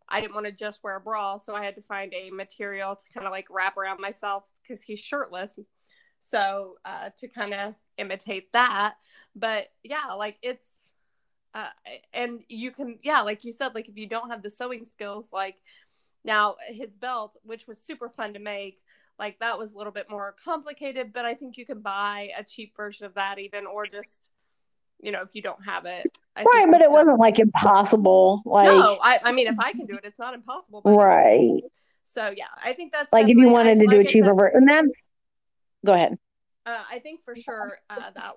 I 0.09 0.21
didn't 0.21 0.35
want 0.35 0.47
to 0.47 0.53
just 0.53 0.85
wear 0.85 0.97
a 0.97 1.01
bra, 1.01 1.39
so 1.39 1.55
I 1.55 1.65
had 1.65 1.77
to 1.77 1.83
find 1.83 2.13
a 2.15 2.31
material 2.31 2.95
to 2.95 3.05
kind 3.13 3.27
of 3.27 3.33
like 3.33 3.47
wrap 3.51 3.77
around 3.77 4.01
myself 4.01 4.45
because 4.63 4.83
he's 4.83 5.01
shirtless. 5.01 5.59
So 6.21 6.77
uh, 6.85 7.11
to 7.19 7.29
kind 7.29 7.53
of 7.53 7.75
imitate 7.99 8.53
that, 8.53 8.95
but 9.37 9.69
yeah, 9.83 10.15
like 10.17 10.39
it's, 10.43 10.89
uh, 11.53 11.69
and 12.13 12.43
you 12.49 12.71
can, 12.71 12.99
yeah, 13.03 13.21
like 13.21 13.45
you 13.45 13.53
said, 13.53 13.75
like 13.75 13.89
if 13.89 13.97
you 13.97 14.09
don't 14.09 14.31
have 14.31 14.43
the 14.43 14.51
sewing 14.51 14.85
skills, 14.85 15.31
like 15.33 15.57
now 16.25 16.57
his 16.69 16.97
belt, 16.97 17.37
which 17.43 17.67
was 17.67 17.79
super 17.79 18.09
fun 18.09 18.33
to 18.33 18.41
make, 18.41 18.81
like 19.19 19.39
that 19.41 19.59
was 19.59 19.73
a 19.73 19.77
little 19.79 19.93
bit 19.93 20.11
more 20.11 20.35
complicated, 20.43 21.13
but 21.13 21.25
I 21.25 21.35
think 21.35 21.57
you 21.57 21.67
can 21.67 21.81
buy 21.81 22.31
a 22.37 22.43
cheap 22.43 22.75
version 22.77 23.07
of 23.07 23.15
that 23.15 23.39
even, 23.39 23.67
or 23.67 23.87
just, 23.87 24.31
you 25.05 25.13
know, 25.13 25.21
if 25.23 25.35
you 25.35 25.43
don't 25.43 25.63
have 25.65 25.85
it. 25.85 26.11
I 26.35 26.43
Right, 26.43 26.67
but 26.71 26.81
it 26.81 26.91
wasn't 26.91 27.19
like 27.21 27.39
impossible. 27.39 28.43
Like 28.45 28.67
no, 28.67 28.99
I, 29.03 29.21
I 29.23 29.33
mean, 29.33 29.47
if 29.47 29.59
I 29.59 29.73
can 29.73 29.87
do 29.87 29.95
it, 29.95 30.01
it's 30.05 30.19
not 30.19 30.35
impossible. 30.35 30.83
right. 30.85 31.61
So 32.05 32.33
yeah, 32.37 32.47
I 32.63 32.73
think 32.73 32.93
that's 32.93 33.13
Like 33.13 33.29
if 33.29 33.37
you 33.37 33.51
wanted 33.51 33.81
to 33.81 33.87
do 33.87 33.97
like 33.99 34.07
a 34.07 34.09
I 34.09 34.13
cheaper 34.13 34.35
version, 34.35 34.57
and 34.57 34.69
that's 34.69 35.11
go 35.85 35.93
ahead. 35.93 36.19
uh, 36.67 36.83
I 36.91 36.99
think 37.01 37.25
for 37.25 37.37
sure 37.37 37.77
uh, 37.91 38.11
that 38.15 38.33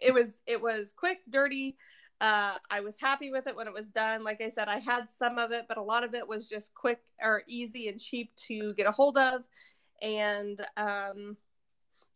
it 0.00 0.14
was 0.14 0.38
it 0.46 0.60
was 0.60 0.92
quick, 0.96 1.18
dirty. 1.28 1.76
Uh, 2.18 2.54
I 2.70 2.80
was 2.80 2.96
happy 2.98 3.30
with 3.30 3.46
it 3.46 3.54
when 3.54 3.66
it 3.66 3.74
was 3.74 3.90
done. 3.90 4.24
Like 4.24 4.40
I 4.40 4.48
said, 4.48 4.68
I 4.68 4.78
had 4.78 5.06
some 5.08 5.38
of 5.38 5.52
it, 5.52 5.66
but 5.68 5.76
a 5.76 5.82
lot 5.82 6.02
of 6.02 6.14
it 6.14 6.26
was 6.26 6.48
just 6.48 6.72
quick 6.74 7.00
or 7.22 7.42
easy 7.46 7.88
and 7.88 8.00
cheap 8.00 8.34
to 8.48 8.72
get 8.74 8.86
a 8.86 8.90
hold 8.90 9.18
of. 9.18 9.42
And 10.00 10.64
um, 10.78 11.36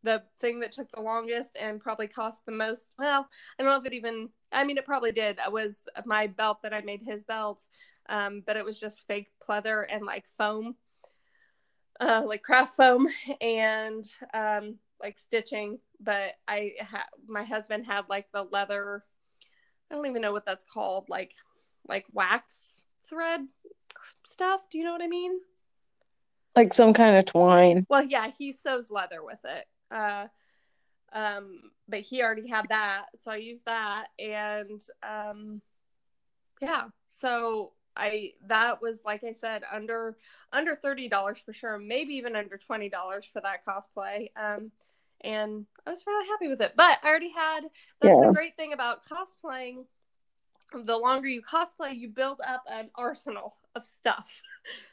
the 0.03 0.23
thing 0.41 0.61
that 0.61 0.73
took 0.73 0.91
the 0.93 1.01
longest 1.01 1.57
and 1.61 1.81
probably 1.81 2.09
cost 2.09 2.47
the 2.47 2.53
most, 2.53 2.93
well, 2.99 3.29
I 3.59 3.63
don't 3.63 3.71
know 3.71 3.79
if 3.79 3.87
it 3.87 3.93
even. 3.93 4.29
I 4.53 4.65
mean, 4.65 4.79
it 4.79 4.85
probably 4.85 5.13
did. 5.13 5.39
It 5.45 5.53
was 5.53 5.85
my 6.05 6.27
belt 6.27 6.63
that 6.63 6.75
I 6.75 6.81
made 6.81 7.03
his 7.03 7.23
belt, 7.25 7.63
um, 8.09 8.43
but 8.47 8.57
it 8.57 8.65
was 8.65 8.81
just 8.81 9.07
fake 9.07 9.31
pleather 9.47 9.85
and 9.89 10.05
like 10.05 10.25
foam 10.37 10.75
uh, 12.01 12.23
like 12.27 12.43
craft 12.43 12.77
foam 12.77 13.07
and 13.41 14.05
um, 14.35 14.77
like 15.01 15.19
stitching. 15.19 15.79
But 16.01 16.35
I 16.49 16.73
ha- 16.81 17.07
my 17.29 17.45
husband 17.45 17.87
had 17.87 18.09
like 18.09 18.27
the 18.33 18.45
leather. 18.45 19.05
I 19.91 19.95
don't 19.95 20.07
even 20.07 20.23
know 20.23 20.33
what 20.33 20.47
that's 20.47 20.65
called. 20.65 21.09
Like 21.09 21.33
like 21.89 22.07
wax 22.13 22.85
thread 23.09 23.41
stuff. 24.27 24.63
Do 24.71 24.79
you 24.79 24.85
know 24.85 24.93
what 24.93 25.03
I 25.03 25.09
mean? 25.09 25.41
Like 26.57 26.75
some 26.75 26.93
kind 26.93 27.17
of 27.17 27.27
twine. 27.27 27.87
Well, 27.89 28.05
yeah, 28.05 28.31
he 28.37 28.53
sews 28.53 28.91
leather 28.91 29.23
with 29.23 29.39
it. 29.45 29.67
Uh, 29.91 30.27
um, 31.13 31.71
but 31.89 32.01
he 32.01 32.23
already 32.23 32.47
had 32.49 32.69
that, 32.69 33.07
so 33.17 33.31
I 33.33 33.37
used 33.37 33.65
that, 33.65 34.07
and 34.19 34.81
um, 35.03 35.61
yeah, 36.61 36.85
so 37.07 37.73
I 37.97 38.33
that 38.47 38.81
was 38.81 39.03
like 39.05 39.25
I 39.25 39.33
said 39.33 39.63
under 39.73 40.17
under 40.53 40.77
thirty 40.77 41.09
dollars 41.09 41.39
for 41.45 41.53
sure, 41.53 41.79
maybe 41.79 42.15
even 42.15 42.37
under 42.37 42.57
twenty 42.57 42.89
dollars 42.89 43.29
for 43.33 43.41
that 43.41 43.65
cosplay. 43.67 44.31
Um, 44.37 44.71
and 45.23 45.67
I 45.87 45.91
was 45.91 46.07
really 46.07 46.29
happy 46.29 46.49
with 46.49 46.61
it. 46.63 46.75
But 46.77 46.99
I 47.03 47.09
already 47.09 47.33
had 47.37 47.63
that's 48.01 48.19
Yeah. 48.21 48.29
the 48.29 48.33
great 48.35 48.57
thing 48.57 48.73
about 48.73 49.01
cosplaying. 49.05 49.85
The 50.73 50.97
longer 50.97 51.27
you 51.29 51.43
cosplay, 51.43 51.97
you 51.99 52.09
build 52.09 52.41
up 52.47 52.63
an 52.71 52.91
arsenal 52.95 53.55
of 53.75 53.85
stuff. 53.85 54.41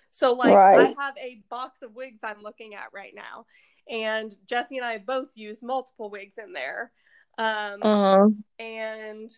So 0.10 0.33
like 0.33 0.55
Right. 0.55 0.95
I 0.97 1.01
have 1.03 1.15
a 1.17 1.41
box 1.49 1.83
of 1.83 1.93
wigs 1.93 2.21
I'm 2.23 2.41
looking 2.41 2.73
at 2.73 2.86
right 2.93 3.13
now. 3.13 3.45
And 3.89 4.36
Jesse 4.45 4.78
and 4.78 4.86
I 4.86 4.97
both 4.97 5.30
use 5.36 5.62
multiple 5.63 6.10
wigs 6.10 6.38
in 6.38 6.54
there. 6.54 6.91
Um 7.38 7.82
Uh-huh. 7.84 8.30
and 8.60 9.32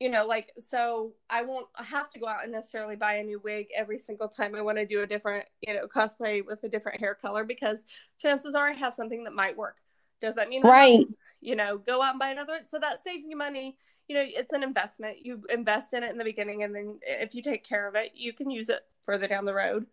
you 0.00 0.08
know 0.08 0.26
like 0.26 0.50
so 0.58 1.12
i 1.28 1.42
won't 1.42 1.68
have 1.76 2.08
to 2.08 2.18
go 2.18 2.26
out 2.26 2.42
and 2.42 2.50
necessarily 2.52 2.96
buy 2.96 3.16
a 3.16 3.22
new 3.22 3.38
wig 3.44 3.66
every 3.76 3.98
single 3.98 4.28
time 4.28 4.54
i 4.54 4.62
want 4.62 4.78
to 4.78 4.86
do 4.86 5.02
a 5.02 5.06
different 5.06 5.46
you 5.60 5.74
know 5.74 5.86
cosplay 5.86 6.44
with 6.44 6.64
a 6.64 6.68
different 6.68 6.98
hair 6.98 7.14
color 7.14 7.44
because 7.44 7.84
chances 8.18 8.54
are 8.54 8.68
i 8.68 8.72
have 8.72 8.94
something 8.94 9.22
that 9.22 9.34
might 9.34 9.56
work 9.56 9.76
does 10.20 10.34
that 10.34 10.48
mean 10.48 10.62
Right. 10.64 11.06
you 11.40 11.54
know 11.54 11.78
go 11.78 12.02
out 12.02 12.12
and 12.12 12.18
buy 12.18 12.30
another 12.30 12.60
so 12.64 12.78
that 12.80 12.98
saves 12.98 13.26
you 13.26 13.36
money 13.36 13.76
you 14.08 14.16
know 14.16 14.24
it's 14.26 14.52
an 14.52 14.62
investment 14.62 15.18
you 15.24 15.42
invest 15.50 15.92
in 15.92 16.02
it 16.02 16.10
in 16.10 16.18
the 16.18 16.24
beginning 16.24 16.64
and 16.64 16.74
then 16.74 16.98
if 17.02 17.34
you 17.34 17.42
take 17.42 17.62
care 17.62 17.86
of 17.86 17.94
it 17.94 18.10
you 18.14 18.32
can 18.32 18.50
use 18.50 18.68
it 18.70 18.80
further 19.02 19.28
down 19.28 19.44
the 19.44 19.54
road 19.54 19.86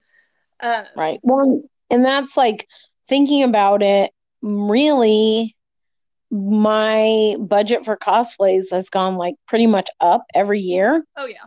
uh, 0.59 0.85
Right. 0.95 1.19
Well, 1.21 1.61
and 1.91 2.03
that's 2.03 2.35
like 2.35 2.67
thinking 3.07 3.43
about 3.43 3.81
it 3.81 4.11
really 4.41 5.55
my 6.29 7.35
budget 7.39 7.85
for 7.85 7.95
cosplays 7.95 8.71
has 8.71 8.89
gone 8.89 9.15
like 9.15 9.35
pretty 9.47 9.67
much 9.67 9.89
up 10.01 10.25
every 10.33 10.61
year. 10.61 11.03
Oh 11.15 11.25
yeah. 11.25 11.45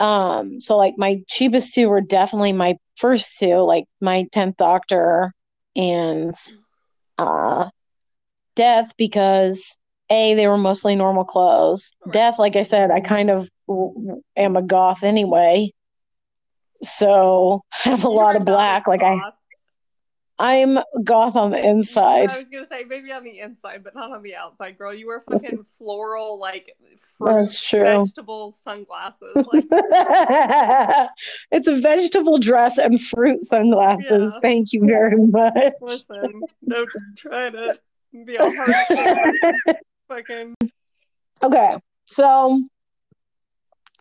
Um, 0.00 0.60
so 0.60 0.76
like 0.76 0.94
my 0.96 1.22
cheapest 1.28 1.74
two 1.74 1.88
were 1.88 2.00
definitely 2.00 2.52
my 2.52 2.76
first 2.96 3.38
two, 3.38 3.58
like 3.58 3.84
my 4.00 4.26
10th 4.34 4.56
Doctor 4.56 5.32
and 5.76 6.34
uh 7.18 7.68
Death 8.54 8.92
because 8.96 9.78
A, 10.10 10.34
they 10.34 10.46
were 10.46 10.58
mostly 10.58 10.96
normal 10.96 11.24
clothes. 11.24 11.90
Right. 12.04 12.12
Death, 12.12 12.38
like 12.38 12.56
I 12.56 12.62
said, 12.62 12.90
I 12.90 13.00
kind 13.00 13.30
of 13.30 13.48
am 14.36 14.56
a 14.56 14.62
goth 14.62 15.04
anyway. 15.04 15.72
So 16.82 17.62
I 17.84 17.90
have 17.90 18.04
a 18.04 18.08
You 18.08 18.14
lot 18.14 18.36
of 18.36 18.44
black. 18.44 18.86
Like 18.86 19.02
I 19.02 19.16
goth. 19.16 19.34
I'm 20.42 20.80
goth 21.04 21.36
on 21.36 21.52
the 21.52 21.64
inside. 21.64 22.32
I 22.32 22.38
was 22.40 22.50
gonna 22.50 22.66
say 22.66 22.82
maybe 22.82 23.12
on 23.12 23.22
the 23.22 23.38
inside, 23.38 23.84
but 23.84 23.94
not 23.94 24.10
on 24.10 24.22
the 24.22 24.34
outside, 24.34 24.76
girl. 24.76 24.92
You 24.92 25.06
wear 25.06 25.20
fucking 25.30 25.62
floral 25.78 26.36
like 26.36 26.76
fruit, 27.16 27.32
That's 27.36 27.62
true. 27.64 27.84
vegetable 27.84 28.50
sunglasses. 28.50 29.36
Like 29.52 29.64
it's 31.52 31.68
a 31.68 31.76
vegetable 31.78 32.38
dress 32.38 32.78
and 32.78 33.00
fruit 33.00 33.44
sunglasses. 33.44 34.32
Yeah. 34.32 34.40
Thank 34.42 34.72
you 34.72 34.84
very 34.84 35.16
much. 35.16 35.74
listen, 35.80 36.40
don't 36.68 36.90
try 37.16 37.48
to 37.50 37.78
be 38.26 38.34
a 38.34 38.50
hard 38.50 39.76
fucking 40.08 40.56
Okay, 41.40 41.76
so 42.06 42.64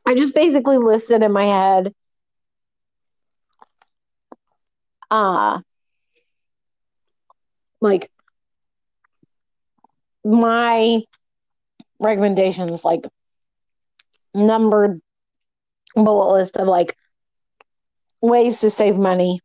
I 0.07 0.15
just 0.15 0.33
basically 0.33 0.79
listed 0.79 1.21
in 1.21 1.31
my 1.31 1.43
head 1.43 1.93
uh 5.11 5.59
like 7.81 8.09
my 10.23 11.01
recommendations 11.99 12.85
like 12.85 13.05
numbered 14.33 15.01
bullet 15.95 16.31
list 16.33 16.57
of 16.57 16.67
like 16.67 16.95
ways 18.21 18.59
to 18.61 18.69
save 18.69 18.95
money 18.95 19.41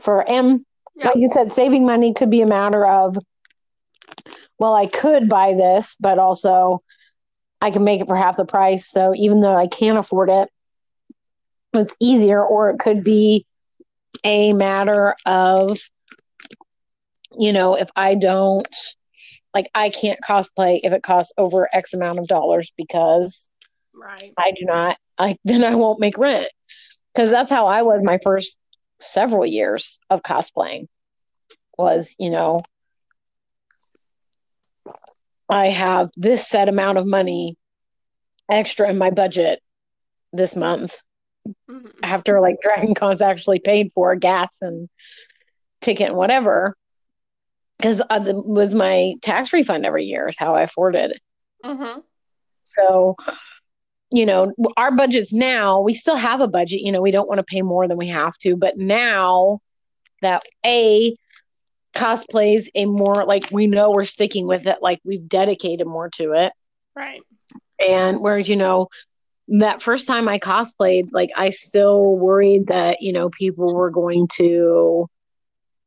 for 0.00 0.26
M 0.28 0.64
Yeah. 0.94 1.08
like 1.08 1.16
you 1.16 1.28
said 1.28 1.52
saving 1.52 1.84
money 1.86 2.12
could 2.14 2.30
be 2.30 2.42
a 2.42 2.46
matter 2.46 2.86
of 2.86 3.18
well 4.58 4.74
I 4.74 4.86
could 4.86 5.28
buy 5.28 5.54
this 5.54 5.96
but 5.98 6.18
also 6.18 6.82
I 7.60 7.70
can 7.70 7.82
make 7.82 8.00
it 8.00 8.06
for 8.06 8.16
half 8.16 8.36
the 8.36 8.44
price 8.44 8.88
so 8.88 9.14
even 9.16 9.40
though 9.40 9.56
I 9.56 9.66
can't 9.66 9.98
afford 9.98 10.30
it 10.30 10.48
it's 11.74 11.96
easier 12.00 12.42
or 12.42 12.70
it 12.70 12.78
could 12.78 13.02
be 13.02 13.46
a 14.24 14.52
matter 14.52 15.14
of 15.26 15.78
you 17.38 17.52
know 17.52 17.74
if 17.74 17.88
I 17.96 18.14
don't 18.14 18.76
like 19.54 19.70
I 19.74 19.90
can't 19.90 20.20
cosplay 20.20 20.80
if 20.82 20.92
it 20.92 21.02
costs 21.02 21.32
over 21.38 21.68
X 21.72 21.94
amount 21.94 22.18
of 22.18 22.26
dollars 22.26 22.72
because 22.76 23.48
right. 23.94 24.32
I 24.36 24.52
do 24.52 24.64
not, 24.64 24.98
I 25.18 25.36
then 25.44 25.64
I 25.64 25.74
won't 25.74 26.00
make 26.00 26.18
rent 26.18 26.48
because 27.14 27.30
that's 27.30 27.50
how 27.50 27.66
I 27.66 27.82
was 27.82 28.02
my 28.02 28.18
first 28.22 28.56
several 29.00 29.46
years 29.46 29.98
of 30.10 30.22
cosplaying. 30.22 30.86
Was 31.76 32.14
you 32.18 32.30
know, 32.30 32.60
I 35.48 35.68
have 35.68 36.10
this 36.16 36.46
set 36.46 36.68
amount 36.68 36.98
of 36.98 37.06
money 37.06 37.56
extra 38.50 38.88
in 38.88 38.98
my 38.98 39.10
budget 39.10 39.60
this 40.32 40.56
month 40.56 41.00
Mhm. 41.70 41.92
after 42.02 42.40
like 42.40 42.56
Dragon 42.62 42.94
Con's 42.94 43.22
actually 43.22 43.60
paid 43.60 43.92
for 43.94 44.14
gas 44.16 44.56
and 44.60 44.88
ticket 45.80 46.08
and 46.08 46.16
whatever. 46.16 46.76
Because 47.78 48.02
uh, 48.10 48.18
the- 48.18 48.34
was 48.40 48.74
my 48.74 49.14
tax 49.22 49.52
refund 49.52 49.86
every 49.86 50.04
year 50.04 50.28
is 50.28 50.36
how 50.38 50.54
I 50.54 50.62
afforded 50.62 51.12
it. 51.12 51.22
Mhm. 51.64 52.02
So, 52.64 53.16
you 54.10 54.26
know, 54.26 54.52
our 54.76 54.90
budgets 54.90 55.32
now, 55.32 55.80
we 55.80 55.94
still 55.94 56.16
have 56.16 56.40
a 56.40 56.48
budget. 56.48 56.80
You 56.80 56.92
know, 56.92 57.00
we 57.00 57.10
don't 57.10 57.28
want 57.28 57.38
to 57.38 57.44
pay 57.44 57.62
more 57.62 57.86
than 57.88 57.96
we 57.96 58.08
have 58.08 58.36
to. 58.38 58.56
But 58.56 58.76
now 58.76 59.60
that 60.22 60.42
A, 60.66 61.16
cosplays 61.94 62.68
a 62.74 62.84
more 62.84 63.24
like 63.24 63.50
we 63.50 63.66
know 63.66 63.90
we're 63.90 64.04
sticking 64.04 64.46
with 64.46 64.66
it, 64.66 64.78
like 64.82 65.00
we've 65.04 65.28
dedicated 65.28 65.86
more 65.86 66.10
to 66.10 66.32
it. 66.32 66.52
Right. 66.94 67.22
And 67.80 68.20
whereas, 68.20 68.48
you 68.48 68.56
know, 68.56 68.88
that 69.48 69.82
first 69.82 70.06
time 70.06 70.28
I 70.28 70.38
cosplayed, 70.38 71.08
like 71.12 71.30
I 71.36 71.50
still 71.50 72.16
worried 72.16 72.66
that, 72.68 72.98
you 73.00 73.12
know, 73.12 73.30
people 73.30 73.74
were 73.74 73.90
going 73.90 74.28
to, 74.34 75.08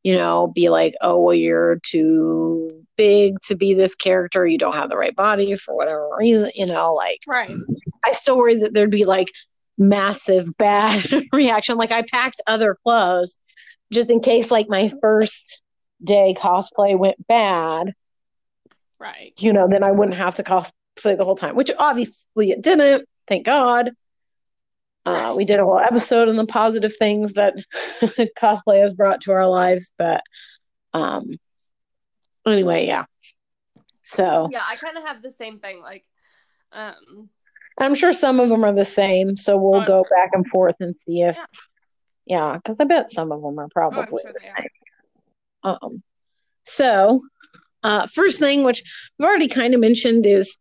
you 0.03 0.15
know, 0.15 0.47
be 0.47 0.69
like, 0.69 0.95
oh, 1.01 1.19
well, 1.21 1.35
you're 1.35 1.77
too 1.83 2.85
big 2.97 3.39
to 3.41 3.55
be 3.55 3.73
this 3.73 3.95
character. 3.95 4.45
You 4.45 4.57
don't 4.57 4.73
have 4.75 4.89
the 4.89 4.97
right 4.97 5.15
body 5.15 5.55
for 5.55 5.75
whatever 5.75 6.09
reason, 6.17 6.51
you 6.55 6.65
know, 6.65 6.93
like 6.93 7.19
Right. 7.27 7.55
I 8.03 8.11
still 8.11 8.37
worry 8.37 8.55
that 8.57 8.73
there'd 8.73 8.89
be 8.89 9.05
like 9.05 9.27
massive 9.77 10.49
bad 10.57 11.05
reaction. 11.33 11.77
Like 11.77 11.91
I 11.91 12.03
packed 12.03 12.41
other 12.47 12.77
clothes 12.83 13.37
just 13.91 14.09
in 14.09 14.19
case 14.19 14.51
like 14.51 14.69
my 14.69 14.91
first 15.01 15.61
day 16.03 16.35
cosplay 16.37 16.97
went 16.97 17.27
bad, 17.27 17.93
Right. 18.99 19.33
you 19.37 19.53
know, 19.53 19.67
then 19.67 19.83
I 19.83 19.91
wouldn't 19.91 20.17
have 20.17 20.35
to 20.35 20.43
cosplay 20.43 21.17
the 21.17 21.25
whole 21.25 21.35
time, 21.35 21.55
which 21.55 21.71
obviously 21.77 22.51
it 22.51 22.61
didn't. 22.61 23.07
Thank 23.27 23.45
God. 23.45 23.91
Uh, 25.05 25.33
we 25.35 25.45
did 25.45 25.59
a 25.59 25.63
whole 25.63 25.79
episode 25.79 26.29
on 26.29 26.35
the 26.35 26.45
positive 26.45 26.95
things 26.95 27.33
that 27.33 27.55
cosplay 28.37 28.81
has 28.81 28.93
brought 28.93 29.21
to 29.21 29.31
our 29.31 29.47
lives, 29.47 29.91
but 29.97 30.21
um, 30.93 31.31
anyway, 32.45 32.85
yeah. 32.85 33.05
So 34.03 34.49
Yeah, 34.51 34.61
I 34.67 34.75
kind 34.75 34.97
of 34.97 35.03
have 35.05 35.21
the 35.23 35.31
same 35.31 35.59
thing. 35.59 35.81
Like, 35.81 36.05
um, 36.71 37.29
I'm 37.79 37.95
sure 37.95 38.13
some 38.13 38.39
of 38.39 38.49
them 38.49 38.63
are 38.63 38.73
the 38.73 38.85
same, 38.85 39.37
so 39.37 39.57
we'll 39.57 39.81
Oh, 39.81 39.85
go 39.85 40.03
sure. 40.03 40.09
back 40.17 40.31
and 40.33 40.45
forth 40.47 40.75
and 40.79 40.95
see 41.05 41.21
if, 41.21 41.35
Yeah. 41.35 41.45
yeah, 42.25 42.57
because 42.57 42.77
I 42.79 42.83
bet 42.83 43.11
some 43.11 43.31
of 43.31 43.41
them 43.41 43.57
are 43.59 43.69
probably 43.69 44.21
sure 44.23 44.33
the 44.33 44.39
same. 44.39 44.67
Um, 45.63 46.03
so, 46.63 47.21
uh, 47.83 48.05
first 48.07 48.37
thing, 48.39 48.63
which 48.63 48.83
we've 49.17 49.27
already 49.27 49.47
kind 49.47 49.73
of 49.73 49.79
mentioned, 49.79 50.25
is 50.27 50.57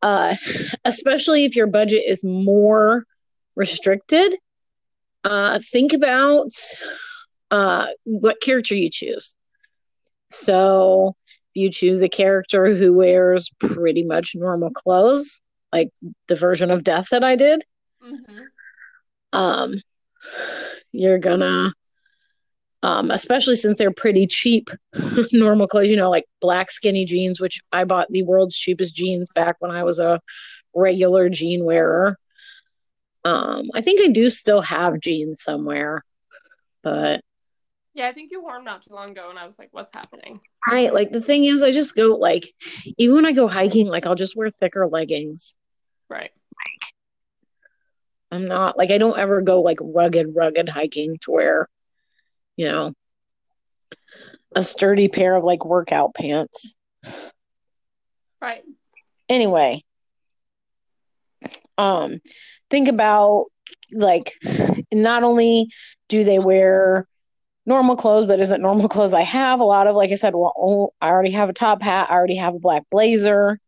uh, 0.00 0.36
especially 0.84 1.44
if 1.44 1.56
your 1.56 1.66
budget 1.66 2.04
is 2.06 2.22
more 2.24 3.04
restricted, 3.56 4.36
uh, 5.24 5.58
think 5.70 5.92
about 5.92 6.52
uh, 7.50 7.86
what 8.04 8.40
character 8.40 8.74
you 8.74 8.90
choose. 8.90 9.34
So, 10.30 11.16
if 11.54 11.62
you 11.62 11.70
choose 11.70 12.02
a 12.02 12.08
character 12.08 12.74
who 12.74 12.92
wears 12.92 13.50
pretty 13.60 14.02
much 14.02 14.32
normal 14.34 14.70
clothes, 14.70 15.40
like 15.72 15.90
the 16.28 16.36
version 16.36 16.70
of 16.70 16.84
Death 16.84 17.08
that 17.10 17.24
I 17.24 17.36
did, 17.36 17.64
mhm. 18.04 18.44
um, 19.32 19.80
you're 20.92 21.18
gonna, 21.18 21.72
um, 22.82 23.10
especially 23.10 23.56
since 23.56 23.78
they're 23.78 23.92
pretty 23.92 24.26
cheap, 24.26 24.70
normal 25.32 25.68
clothes, 25.68 25.90
you 25.90 25.96
know, 25.96 26.10
like 26.10 26.24
black 26.40 26.70
skinny 26.70 27.04
jeans, 27.04 27.40
which 27.40 27.60
I 27.72 27.84
bought 27.84 28.10
the 28.10 28.22
world's 28.22 28.56
cheapest 28.56 28.94
jeans 28.94 29.28
back 29.34 29.56
when 29.60 29.70
I 29.70 29.84
was 29.84 29.98
a 29.98 30.20
regular 30.74 31.28
jean 31.28 31.64
wearer. 31.64 32.18
Um, 33.24 33.70
I 33.74 33.80
think 33.80 34.02
I 34.02 34.12
do 34.12 34.28
still 34.28 34.60
have 34.60 35.00
jeans 35.00 35.42
somewhere, 35.42 36.04
but 36.82 37.22
yeah, 37.94 38.08
I 38.08 38.12
think 38.12 38.32
you 38.32 38.42
wore 38.42 38.54
them 38.54 38.64
not 38.64 38.82
too 38.82 38.92
long 38.92 39.10
ago, 39.10 39.30
and 39.30 39.38
I 39.38 39.46
was 39.46 39.58
like, 39.58 39.68
"What's 39.70 39.94
happening?" 39.94 40.40
Right. 40.68 40.92
like 40.92 41.10
the 41.10 41.20
thing 41.22 41.44
is, 41.44 41.62
I 41.62 41.70
just 41.70 41.94
go 41.94 42.16
like, 42.16 42.52
even 42.98 43.14
when 43.14 43.26
I 43.26 43.32
go 43.32 43.46
hiking, 43.46 43.86
like 43.86 44.04
I'll 44.04 44.16
just 44.16 44.36
wear 44.36 44.50
thicker 44.50 44.86
leggings. 44.86 45.54
Right. 46.10 46.30
Like, 46.32 46.92
I'm 48.32 48.48
not 48.48 48.76
like 48.76 48.90
I 48.90 48.98
don't 48.98 49.18
ever 49.18 49.42
go 49.42 49.62
like 49.62 49.78
rugged, 49.80 50.34
rugged 50.34 50.68
hiking 50.68 51.18
to 51.22 51.30
wear, 51.30 51.68
you 52.56 52.66
know, 52.66 52.94
a 54.56 54.62
sturdy 54.62 55.08
pair 55.08 55.36
of 55.36 55.44
like 55.44 55.64
workout 55.64 56.14
pants. 56.14 56.74
Right. 58.42 58.62
Anyway, 59.28 59.84
um, 61.78 62.20
think 62.74 62.88
about 62.88 63.46
like 63.92 64.32
not 64.92 65.22
only 65.22 65.68
do 66.08 66.24
they 66.24 66.40
wear 66.40 67.06
normal 67.66 67.94
clothes, 67.94 68.26
but 68.26 68.40
isn't 68.40 68.60
normal 68.60 68.88
clothes 68.94 69.14
I 69.14 69.22
have 69.22 69.60
a 69.60 69.64
lot 69.64 69.86
of 69.86 69.94
like 69.94 70.10
I 70.10 70.16
said, 70.16 70.34
well, 70.34 70.52
oh, 70.58 70.92
I 71.00 71.08
already 71.08 71.30
have 71.30 71.48
a 71.48 71.52
top 71.52 71.80
hat, 71.82 72.08
I 72.10 72.14
already 72.14 72.34
have 72.34 72.56
a 72.56 72.58
black 72.58 72.82
blazer, 72.90 73.60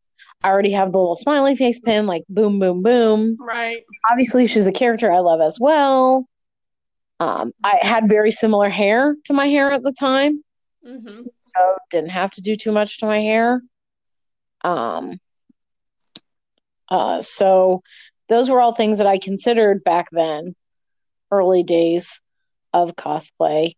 I 0.42 0.51
already 0.51 0.73
have 0.73 0.90
the 0.90 0.99
little 0.99 1.14
smiley 1.14 1.55
face 1.55 1.79
pin, 1.79 2.07
like 2.07 2.25
boom, 2.29 2.59
boom, 2.59 2.83
boom. 2.83 3.37
Right. 3.38 3.85
obviously 4.11 4.49
she's 4.49 4.66
a 4.66 4.73
character 4.73 5.12
I 5.12 5.21
love 5.21 5.40
as 5.40 5.57
well. 5.61 6.27
Um, 7.21 7.53
I 7.62 7.79
had 7.81 8.09
very 8.09 8.33
similar 8.33 8.69
hair 8.69 9.14
to 9.27 9.33
my 9.33 9.47
hair 9.47 9.71
at 9.71 9.85
the 9.85 9.92
time, 9.92 10.42
Mm-hmm. 10.85 11.23
so 11.38 11.61
didn't 11.90 12.11
have 12.11 12.33
to 12.33 12.40
do 12.40 12.57
too 12.57 12.73
much 12.73 12.99
to 12.99 13.07
my 13.07 13.21
hair. 13.21 13.62
Um, 14.62 15.21
uh, 16.88 17.21
so 17.21 17.83
those 18.29 18.51
were 18.51 18.61
all 18.61 18.73
things 18.73 18.99
that 18.99 19.07
I 19.07 19.19
considered 19.19 19.85
back 19.85 20.09
then, 20.12 20.55
early 21.31 21.62
days 21.62 22.21
of 22.73 22.97
cosplay. 22.97 23.75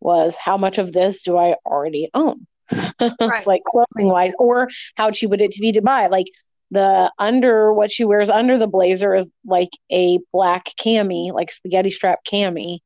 Was 0.00 0.36
how 0.36 0.56
much 0.56 0.78
of 0.78 0.92
this 0.92 1.22
do 1.22 1.36
I 1.36 1.56
already 1.66 2.08
own? 2.14 2.46
Right. 3.20 3.46
like 3.46 3.62
clothing 3.64 4.08
wise, 4.08 4.34
or 4.38 4.68
how 4.94 5.10
cheap 5.10 5.30
would 5.30 5.40
it 5.40 5.54
be 5.58 5.72
to 5.72 5.82
buy? 5.82 6.06
Like 6.08 6.26
the 6.70 7.10
under 7.18 7.72
what 7.72 7.90
she 7.90 8.04
wears 8.04 8.28
under 8.28 8.58
the 8.58 8.66
blazer 8.66 9.14
is 9.14 9.26
like 9.46 9.70
a 9.90 10.18
black 10.32 10.66
cami, 10.78 11.32
like 11.32 11.50
spaghetti 11.50 11.90
strap 11.90 12.20
cami, 12.30 12.80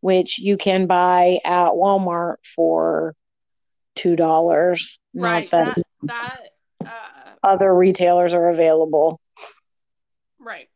which 0.00 0.38
you 0.38 0.56
can 0.56 0.86
buy 0.86 1.38
at 1.44 1.70
Walmart 1.70 2.36
for 2.44 3.14
two 3.94 4.16
dollars. 4.16 4.98
right. 5.14 5.50
Not 5.52 5.74
that 5.76 5.84
That 6.02 6.40
that 6.82 6.88
uh 6.90 7.46
other 7.46 7.72
retailers 7.74 8.34
are 8.34 8.48
available. 8.50 9.20
Right. 10.44 10.68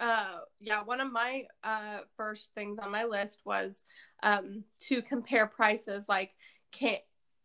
Uh, 0.00 0.38
yeah, 0.60 0.82
one 0.82 1.00
of 1.00 1.12
my 1.12 1.44
uh, 1.62 1.98
first 2.16 2.50
things 2.54 2.78
on 2.78 2.90
my 2.90 3.04
list 3.04 3.40
was 3.44 3.84
um, 4.22 4.64
to 4.80 5.02
compare 5.02 5.46
prices. 5.46 6.08
Like, 6.08 6.34
can't 6.72 7.00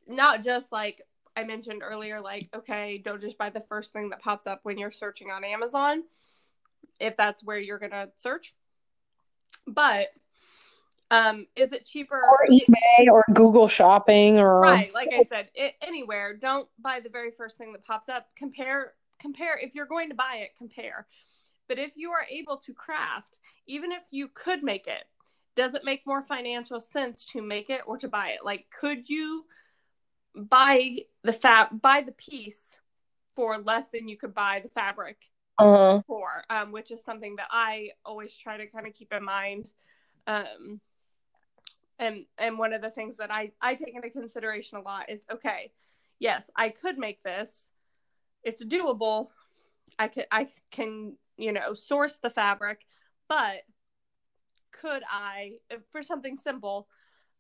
not 0.07 0.43
just 0.43 0.71
like 0.71 1.01
I 1.35 1.43
mentioned 1.43 1.81
earlier. 1.83 2.19
Like, 2.19 2.49
okay, 2.55 2.97
don't 2.97 3.21
just 3.21 3.37
buy 3.37 3.49
the 3.49 3.61
first 3.61 3.93
thing 3.93 4.09
that 4.09 4.21
pops 4.21 4.47
up 4.47 4.61
when 4.63 4.77
you're 4.77 4.91
searching 4.91 5.29
on 5.31 5.43
Amazon, 5.43 6.03
if 6.99 7.15
that's 7.17 7.43
where 7.43 7.59
you're 7.59 7.79
gonna 7.79 8.09
search. 8.15 8.53
But 9.67 10.09
um, 11.11 11.47
is 11.55 11.71
it 11.71 11.85
cheaper? 11.85 12.19
Or 12.19 12.39
eBay 12.49 13.11
or 13.11 13.23
Google 13.33 13.67
Shopping 13.67 14.39
or 14.39 14.59
right 14.59 14.93
like 14.93 15.09
i 15.13 15.23
said 15.23 15.49
it, 15.55 15.75
anywhere 15.81 16.35
don't 16.35 16.67
buy 16.79 16.99
the 16.99 17.09
very 17.09 17.31
first 17.31 17.57
thing 17.57 17.71
that 17.71 17.83
pops 17.83 18.09
up 18.09 18.27
compare 18.35 18.93
compare 19.19 19.57
if 19.57 19.73
you're 19.75 19.85
going 19.85 20.09
to 20.09 20.15
buy 20.15 20.41
it 20.41 20.51
compare 20.57 21.07
but 21.69 21.79
if 21.79 21.93
you 21.95 22.11
are 22.11 22.25
able 22.29 22.57
to 22.57 22.73
craft 22.73 23.39
even 23.67 23.91
if 23.91 24.03
you 24.11 24.27
could 24.27 24.61
make 24.63 24.87
it 24.87 25.05
does 25.55 25.73
it 25.73 25.85
make 25.85 26.05
more 26.05 26.21
financial 26.21 26.81
sense 26.81 27.25
to 27.25 27.41
make 27.41 27.69
it 27.69 27.81
or 27.85 27.97
to 27.97 28.09
buy 28.09 28.29
it 28.29 28.39
like 28.43 28.65
could 28.77 29.09
you 29.09 29.45
buy 30.35 30.97
the 31.23 31.33
fab 31.33 31.81
buy 31.81 32.01
the 32.01 32.11
piece 32.11 32.75
for 33.35 33.57
less 33.59 33.87
than 33.89 34.09
you 34.09 34.17
could 34.17 34.33
buy 34.33 34.59
the 34.61 34.69
fabric 34.69 35.17
uh, 35.57 36.01
for 36.07 36.43
um, 36.49 36.71
which 36.73 36.91
is 36.91 37.03
something 37.03 37.37
that 37.37 37.47
i 37.51 37.89
always 38.05 38.35
try 38.35 38.57
to 38.57 38.67
kind 38.67 38.85
of 38.85 38.93
keep 38.93 39.13
in 39.13 39.23
mind 39.23 39.69
um, 40.27 40.81
and 41.99 42.25
and 42.37 42.57
one 42.57 42.73
of 42.73 42.81
the 42.81 42.89
things 42.89 43.17
that 43.17 43.31
I 43.31 43.51
I 43.61 43.75
take 43.75 43.93
into 43.93 44.09
consideration 44.09 44.77
a 44.77 44.81
lot 44.81 45.09
is 45.09 45.25
okay, 45.31 45.71
yes, 46.17 46.49
I 46.55 46.69
could 46.69 46.97
make 46.97 47.21
this. 47.23 47.67
It's 48.43 48.63
doable. 48.63 49.27
I 49.99 50.07
could 50.07 50.25
I 50.31 50.47
can, 50.71 51.17
you 51.39 51.51
know, 51.51 51.73
source 51.73 52.17
the 52.21 52.29
fabric, 52.29 52.81
but 53.27 53.57
could 54.71 55.03
I 55.09 55.53
for 55.91 56.01
something 56.01 56.37
simple 56.37 56.87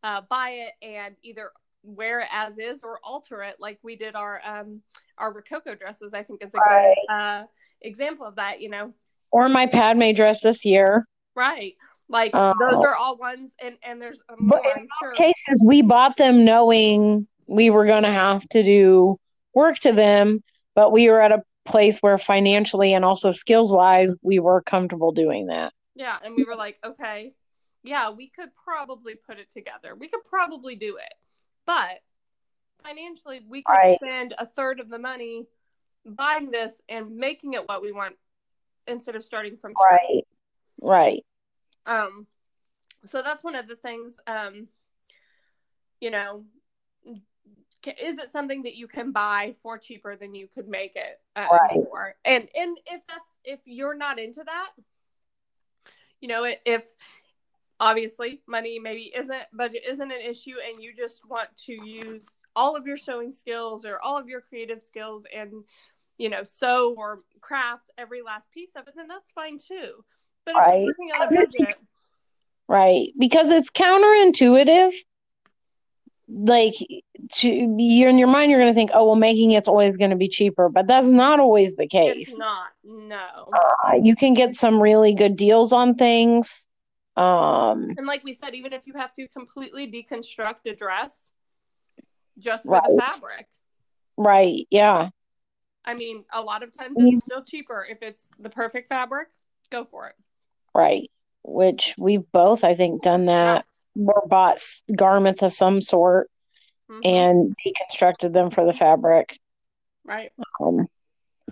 uh, 0.03 0.21
buy 0.29 0.49
it 0.67 0.73
and 0.85 1.15
either 1.23 1.51
wear 1.83 2.21
it 2.21 2.27
as 2.31 2.57
is 2.57 2.83
or 2.83 2.99
alter 3.03 3.41
it 3.43 3.55
like 3.59 3.79
we 3.83 3.95
did 3.95 4.15
our 4.15 4.41
um 4.45 4.81
our 5.17 5.31
rococo 5.33 5.75
dresses 5.75 6.13
i 6.13 6.21
think 6.23 6.43
is 6.43 6.53
a 6.53 6.57
Right. 6.57 6.95
good 7.07 7.13
uh 7.13 7.43
example 7.81 8.25
of 8.25 8.35
that 8.35 8.59
you 8.59 8.69
know 8.69 8.93
or 9.31 9.47
my 9.47 9.65
Padme 9.65 10.11
dress 10.11 10.41
this 10.41 10.65
year. 10.65 11.05
right 11.35 11.75
like 12.09 12.31
Oh. 12.33 12.53
those 12.59 12.83
are 12.83 12.95
all 12.95 13.15
ones 13.17 13.51
and 13.63 13.77
and 13.83 14.01
there's 14.01 14.21
But 14.27 14.37
more 14.61 14.75
in 14.75 14.81
i'm 14.81 14.87
sure 15.01 15.13
cases 15.13 15.63
we 15.65 15.81
bought 15.81 16.17
them 16.17 16.43
knowing 16.43 17.27
we 17.47 17.69
were 17.69 17.85
going 17.85 18.03
to 18.03 18.11
have 18.11 18.47
to 18.49 18.61
do 18.61 19.17
work 19.53 19.77
to 19.79 19.93
them 19.93 20.43
but 20.75 20.91
we 20.91 21.09
were 21.09 21.21
at 21.21 21.31
a 21.31 21.41
place 21.69 21.99
where 21.99 22.17
financially 22.17 22.93
and 22.93 23.05
also 23.05 23.31
skills 23.31 23.71
wise 23.71 24.13
we 24.21 24.39
were 24.39 24.61
comfortable 24.61 25.11
doing 25.11 25.47
that 25.47 25.71
Yeah, 25.95 26.17
and 26.23 26.35
we 26.35 26.43
were 26.43 26.55
like, 26.55 26.77
okay, 26.83 27.33
yeah, 27.83 28.09
we 28.09 28.27
could 28.29 28.49
probably 28.55 29.15
put 29.15 29.37
it 29.39 29.51
together. 29.51 29.95
We 29.95 30.07
could 30.09 30.25
probably 30.25 30.75
do 30.75 30.97
it. 30.97 31.13
But 31.65 32.01
financially, 32.83 33.41
we 33.47 33.61
could 33.63 33.75
Right. 33.75 33.97
spend 33.97 34.33
a 34.37 34.45
third 34.45 34.79
of 34.79 34.89
the 34.89 34.99
money 34.99 35.47
buying 36.05 36.51
this 36.51 36.81
and 36.89 37.15
making 37.15 37.53
it 37.53 37.67
what 37.67 37.81
we 37.81 37.91
want 37.91 38.15
instead 38.87 39.15
of 39.15 39.23
starting 39.23 39.57
from 39.57 39.73
scratch. 39.75 40.01
right 40.01 40.27
right 40.81 41.25
Um, 41.85 42.27
so 43.05 43.21
that's 43.21 43.43
one 43.43 43.55
of 43.55 43.67
the 43.67 43.75
things. 43.75 44.17
Um, 44.27 44.67
you 46.01 46.09
know, 46.11 46.45
is 47.87 48.17
it 48.17 48.29
something 48.29 48.63
that 48.63 48.75
you 48.75 48.87
can 48.87 49.11
buy 49.11 49.55
for 49.63 49.77
cheaper 49.77 50.15
than 50.15 50.35
you 50.35 50.47
could 50.47 50.67
make 50.67 50.95
it 50.95 51.19
uh, 51.35 51.47
Right. 51.51 51.83
for? 51.89 52.15
And 52.25 52.47
and 52.55 52.77
if 52.85 53.01
that's 53.07 53.35
if 53.43 53.59
you're 53.65 53.95
not 53.95 54.19
into 54.19 54.43
that, 54.43 54.69
you 56.19 56.27
know, 56.27 56.51
if 56.65 56.83
obviously 57.79 58.41
money 58.47 58.79
maybe 58.79 59.11
isn't 59.15 59.43
budget 59.53 59.83
isn't 59.87 60.11
an 60.11 60.21
issue, 60.21 60.55
and 60.65 60.83
you 60.83 60.93
just 60.95 61.21
want 61.27 61.49
to 61.65 61.73
use 61.73 62.35
all 62.55 62.75
of 62.75 62.85
your 62.85 62.97
sewing 62.97 63.31
skills 63.31 63.85
or 63.85 63.99
all 64.03 64.17
of 64.17 64.27
your 64.27 64.41
creative 64.41 64.81
skills 64.81 65.23
and 65.33 65.63
you 66.17 66.29
know 66.29 66.43
sew 66.43 66.93
or 66.97 67.21
craft 67.39 67.91
every 67.97 68.21
last 68.21 68.51
piece 68.51 68.71
of 68.75 68.87
it, 68.87 68.93
then 68.95 69.07
that's 69.07 69.31
fine 69.31 69.57
too. 69.57 70.03
But 70.45 70.55
if 70.55 70.61
Right. 70.61 70.79
you're 70.79 70.87
working 70.87 71.11
on 71.13 71.27
a 71.27 71.45
budget, 71.45 71.75
right 72.67 73.09
because 73.17 73.49
it's 73.49 73.69
counterintuitive 73.71 74.93
like 76.31 76.75
to 77.31 77.75
you're 77.79 78.09
in 78.09 78.19
your 78.19 78.27
mind 78.27 78.51
you're 78.51 78.59
going 78.59 78.69
to 78.71 78.75
think 78.75 78.91
oh 78.93 79.05
well 79.05 79.15
making 79.15 79.51
it's 79.51 79.67
always 79.67 79.97
going 79.97 80.11
to 80.11 80.15
be 80.15 80.27
cheaper 80.27 80.69
but 80.69 80.85
that's 80.85 81.07
not 81.07 81.39
always 81.39 81.75
the 81.75 81.87
case 81.87 82.29
it's 82.29 82.37
not. 82.37 82.67
No. 82.83 83.49
uh, 83.53 83.93
you 84.01 84.15
can 84.15 84.35
get 84.35 84.55
some 84.55 84.79
really 84.81 85.13
good 85.13 85.35
deals 85.35 85.73
on 85.73 85.95
things 85.95 86.65
um 87.17 87.95
And 87.97 88.05
like 88.05 88.23
we 88.23 88.33
said, 88.33 88.53
even 88.53 88.73
if 88.73 88.85
you 88.85 88.93
have 88.93 89.11
to 89.13 89.27
completely 89.27 89.91
deconstruct 89.91 90.65
a 90.67 90.75
dress 90.75 91.31
just 92.37 92.65
for 92.65 92.79
the 92.87 93.01
fabric, 93.01 93.47
right 94.15 94.67
yeah 94.69 95.09
I 95.83 95.95
mean, 95.95 96.25
a 96.31 96.41
lot 96.41 96.61
of 96.61 96.71
times 96.71 96.97
it's 96.99 97.25
still 97.25 97.43
cheaper 97.43 97.87
if 97.89 98.03
it's 98.03 98.29
the 98.37 98.49
perfect 98.49 98.89
fabric. 98.89 99.29
Go 99.71 99.85
for 99.85 100.07
it. 100.07 100.15
right 100.75 101.09
which 101.43 101.95
we've 101.97 102.29
both 102.31 102.63
i 102.63 102.75
think 102.75 103.01
done 103.01 103.25
that 103.25 103.65
or 103.95 104.23
bought 104.27 104.61
garments 104.95 105.41
of 105.41 105.53
some 105.53 105.81
sort 105.81 106.29
Mhm. 106.89 107.01
and 107.05 107.55
deconstructed 107.65 108.33
them 108.33 108.49
for 108.49 108.65
the 108.65 108.73
fabric 108.73 109.39
right. 110.03 110.31
um 110.59 110.87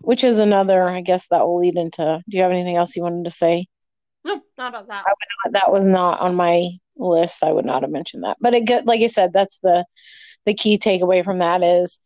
which 0.01 0.23
is 0.23 0.39
another 0.39 0.87
i 0.87 1.01
guess 1.01 1.27
that 1.29 1.45
will 1.45 1.59
lead 1.59 1.75
into 1.77 2.21
do 2.27 2.37
you 2.37 2.41
have 2.43 2.51
anything 2.51 2.75
else 2.75 2.95
you 2.95 3.03
wanted 3.03 3.23
to 3.25 3.31
say 3.31 3.67
No, 4.25 4.41
not 4.57 4.69
about 4.69 4.87
that. 4.87 5.03
that 5.51 5.71
was 5.71 5.85
not 5.85 6.19
on 6.21 6.33
my 6.35 6.69
list 6.95 7.43
i 7.43 7.51
would 7.51 7.65
not 7.65 7.83
have 7.83 7.91
mentioned 7.91 8.23
that 8.23 8.37
but 8.41 8.53
it 8.55 8.65
good 8.65 8.87
like 8.87 9.01
i 9.01 9.07
said 9.07 9.31
that's 9.31 9.59
the 9.61 9.85
the 10.47 10.53
key 10.55 10.77
takeaway 10.79 11.23
from 11.23 11.37
that 11.39 11.61
is 11.61 11.99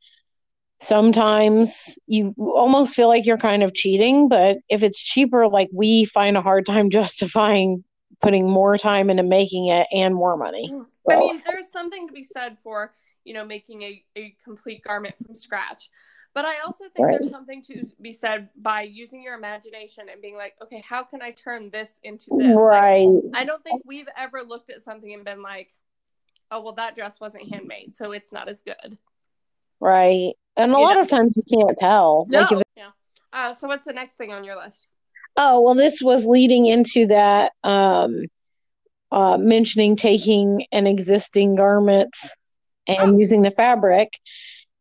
sometimes 0.81 1.97
you 2.07 2.33
almost 2.37 2.95
feel 2.95 3.07
like 3.07 3.25
you're 3.25 3.37
kind 3.37 3.63
of 3.63 3.73
cheating 3.73 4.27
but 4.27 4.57
if 4.67 4.83
it's 4.83 5.01
cheaper 5.01 5.47
like 5.47 5.69
we 5.71 6.05
find 6.05 6.35
a 6.35 6.41
hard 6.41 6.65
time 6.65 6.89
justifying 6.99 7.83
putting 8.21 8.49
more 8.49 8.77
time 8.77 9.09
into 9.09 9.23
making 9.23 9.67
it 9.67 9.87
and 9.91 10.13
more 10.13 10.37
money 10.37 10.71
I 11.09 11.15
mean, 11.17 11.41
there's 11.45 11.71
something 11.71 12.07
to 12.07 12.13
be 12.13 12.23
said 12.23 12.57
for, 12.61 12.93
you 13.23 13.33
know, 13.33 13.45
making 13.45 13.81
a, 13.81 14.03
a 14.15 14.35
complete 14.43 14.83
garment 14.83 15.15
from 15.25 15.35
scratch. 15.35 15.89
But 16.33 16.45
I 16.45 16.59
also 16.65 16.85
think 16.85 17.07
Right. 17.07 17.17
there's 17.19 17.31
something 17.31 17.61
to 17.63 17.85
be 17.99 18.13
said 18.13 18.49
by 18.55 18.83
using 18.83 19.21
your 19.21 19.35
imagination 19.35 20.05
and 20.09 20.21
being 20.21 20.35
like, 20.37 20.55
okay, 20.61 20.81
how 20.87 21.03
can 21.03 21.21
I 21.21 21.31
turn 21.31 21.69
this 21.71 21.99
into 22.03 22.29
this? 22.37 22.47
Like, 22.55 22.57
right 22.57 23.07
I 23.33 23.43
don't 23.43 23.63
think 23.63 23.81
we've 23.85 24.07
ever 24.15 24.41
looked 24.41 24.69
at 24.69 24.81
something 24.81 25.13
and 25.13 25.25
been 25.25 25.41
like, 25.41 25.73
oh, 26.51 26.61
well, 26.61 26.73
that 26.73 26.95
dress 26.95 27.19
wasn't 27.19 27.49
handmade, 27.49 27.93
so 27.93 28.11
it's 28.11 28.31
not 28.31 28.47
as 28.47 28.61
good. 28.61 28.97
right 29.79 30.33
and 30.57 30.71
a 30.71 30.75
You 30.77 30.81
lot 30.83 30.93
know? 30.95 31.01
of 31.01 31.07
times 31.07 31.37
you 31.37 31.43
can't 31.43 31.77
tell 31.77 32.25
No. 32.29 32.39
like 32.41 32.51
if 32.51 32.61
yeah. 32.75 32.89
Uh, 33.33 33.55
so 33.55 33.67
what's 33.67 33.85
the 33.85 33.93
next 33.93 34.15
thing 34.15 34.31
on 34.31 34.43
your 34.43 34.55
list? 34.57 34.87
Oh, 35.37 35.61
well, 35.61 35.75
this 35.75 36.01
was 36.01 36.25
leading 36.25 36.65
into 36.65 37.07
that 37.07 37.51
um 37.63 38.25
uh 39.11 39.37
mentioning 39.37 39.95
taking 39.95 40.65
an 40.71 40.87
existing 40.87 41.55
garment 41.55 42.15
and 42.87 43.15
Oh. 43.15 43.17
using 43.19 43.41
the 43.41 43.51
fabric 43.51 44.17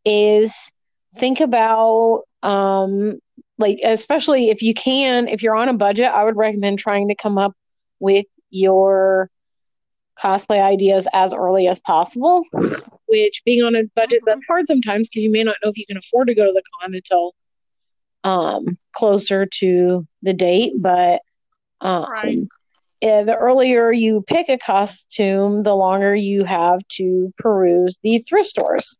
is 0.04 0.70
think 1.16 1.40
about 1.40 2.22
um 2.42 3.18
like 3.58 3.78
especially 3.84 4.50
if 4.50 4.62
you 4.62 4.72
can 4.74 5.28
if 5.28 5.42
you're 5.42 5.56
on 5.56 5.68
a 5.68 5.74
budget, 5.74 6.06
I 6.06 6.24
would 6.24 6.36
recommend 6.36 6.78
trying 6.78 7.08
to 7.08 7.14
come 7.14 7.38
up 7.38 7.52
with 7.98 8.26
your 8.50 9.30
cosplay 10.18 10.60
ideas 10.60 11.06
as 11.12 11.32
early 11.34 11.66
as 11.66 11.80
possible. 11.80 12.42
Which 13.06 13.42
being 13.44 13.64
on 13.64 13.74
a 13.74 13.84
budget 13.96 14.20
that's 14.24 14.44
hard 14.46 14.66
sometimes 14.68 15.08
because 15.08 15.24
you 15.24 15.30
may 15.32 15.42
not 15.42 15.56
know 15.62 15.70
if 15.70 15.76
you 15.78 15.86
can 15.86 15.96
afford 15.96 16.28
to 16.28 16.34
go 16.34 16.46
to 16.46 16.52
the 16.52 16.62
con 16.80 16.94
until 16.94 17.34
um 18.24 18.78
closer 18.92 19.46
to 19.46 20.06
the 20.22 20.34
date 20.34 20.72
but 20.76 21.20
um 21.80 22.06
Right. 22.08 22.38
yeah, 23.00 23.22
the 23.22 23.36
earlier 23.36 23.90
you 23.90 24.22
pick 24.26 24.48
a 24.48 24.58
costume 24.58 25.62
the 25.62 25.74
longer 25.74 26.14
you 26.14 26.44
have 26.44 26.80
to 26.88 27.32
peruse 27.38 27.96
the 28.02 28.18
thrift 28.18 28.48
stores 28.50 28.98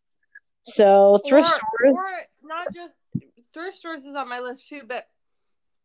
so 0.63 1.19
thrift 1.29 1.49
or, 1.49 1.53
stores 1.53 1.99
or 1.99 2.49
not 2.49 2.75
just 2.75 2.95
thrift 3.53 3.77
stores 3.77 4.05
is 4.05 4.15
on 4.15 4.29
my 4.29 4.41
list 4.41 4.69
too, 4.69 4.83
but 4.87 5.07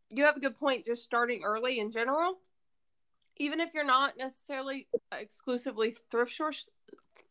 you 0.10 0.24
have 0.26 0.38
a 0.38 0.40
good 0.40 0.58
point. 0.58 0.86
Just 0.86 1.04
starting 1.04 1.44
early 1.44 1.80
in 1.80 1.92
general, 1.92 2.40
even 3.38 3.60
if 3.60 3.74
you're 3.74 3.86
not 3.86 4.18
necessarily 4.18 4.88
exclusively 5.12 5.94
thrift 6.12 6.32
store 6.32 6.52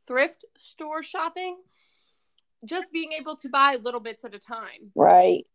thrift 0.06 0.44
store 0.58 1.02
shopping, 1.02 1.56
just 2.64 2.92
being 2.92 3.12
able 3.12 3.36
to 3.36 3.48
buy 3.48 3.76
little 3.80 4.00
bits 4.00 4.24
at 4.24 4.34
a 4.34 4.38
time 4.38 4.90
right 4.94 5.46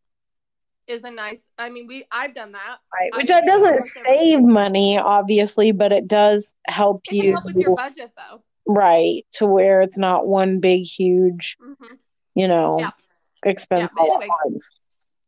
is 0.90 1.04
a 1.04 1.12
nice 1.12 1.48
i 1.58 1.70
mean 1.70 1.88
we 1.88 2.06
i've 2.12 2.34
done 2.34 2.52
that. 2.52 2.78
Right 2.94 3.12
which 3.16 3.28
that 3.28 3.46
doesn't 3.46 3.80
save 3.82 4.42
money 4.42 4.98
obviously 4.98 5.72
but 5.72 5.92
it 5.92 6.08
does 6.08 6.54
help 6.68 7.02
it 7.08 7.16
you 7.16 7.32
help 7.34 7.46
with 7.46 7.56
your 7.56 7.76
budget 7.76 8.12
though. 8.18 8.42
Right 8.66 9.26
to 9.34 9.46
where 9.46 9.82
it's 9.82 9.98
not 9.98 10.28
one 10.28 10.60
big 10.60 10.84
huge 10.84 11.58
hmm 11.62 11.96
you 12.36 12.48
know 12.48 12.78
Yeah. 12.80 12.92
expense 13.44 13.94
Yeah, 13.98 14.04
anyway. 14.04 14.28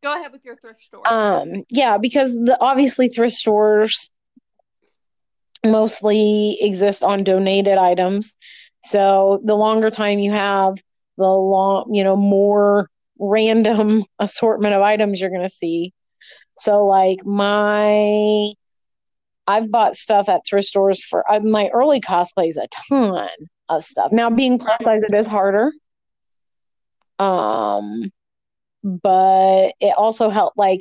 go 0.02 0.14
ahead 0.18 0.32
with 0.32 0.44
your 0.44 0.56
thrift 0.56 0.82
store. 0.82 1.06
Um 1.08 1.64
yeah 1.70 1.96
because 1.98 2.34
the 2.34 2.58
obviously 2.60 3.08
thrift 3.08 3.34
stores 3.34 4.10
mostly 5.64 6.58
exist 6.60 7.04
on 7.04 7.22
donated 7.24 7.78
items. 7.78 8.34
So 8.84 9.40
the 9.44 9.54
longer 9.54 9.90
time 9.90 10.18
you 10.18 10.32
have 10.32 10.74
the 11.18 11.24
long 11.24 11.94
you 11.94 12.02
know 12.02 12.16
more 12.16 12.88
random 13.22 14.04
assortment 14.18 14.74
of 14.74 14.82
items 14.82 15.20
you're 15.20 15.30
going 15.30 15.42
to 15.42 15.48
see. 15.48 15.92
So 16.58 16.86
like 16.86 17.24
my 17.24 18.52
i've 19.48 19.70
bought 19.72 19.96
stuff 19.96 20.28
at 20.28 20.40
thrift 20.46 20.68
stores 20.68 21.02
for 21.02 21.28
uh, 21.30 21.40
my 21.40 21.68
early 21.74 22.00
cosplays 22.00 22.56
a 22.56 22.68
ton 22.68 23.28
of 23.68 23.82
stuff. 23.82 24.12
Now 24.12 24.30
being 24.30 24.58
plus 24.58 24.82
size 24.82 25.02
it 25.02 25.14
is 25.14 25.26
harder. 25.26 25.72
Um 27.18 28.12
but 28.84 29.72
it 29.80 29.94
also 29.96 30.28
helped 30.30 30.58
like 30.58 30.80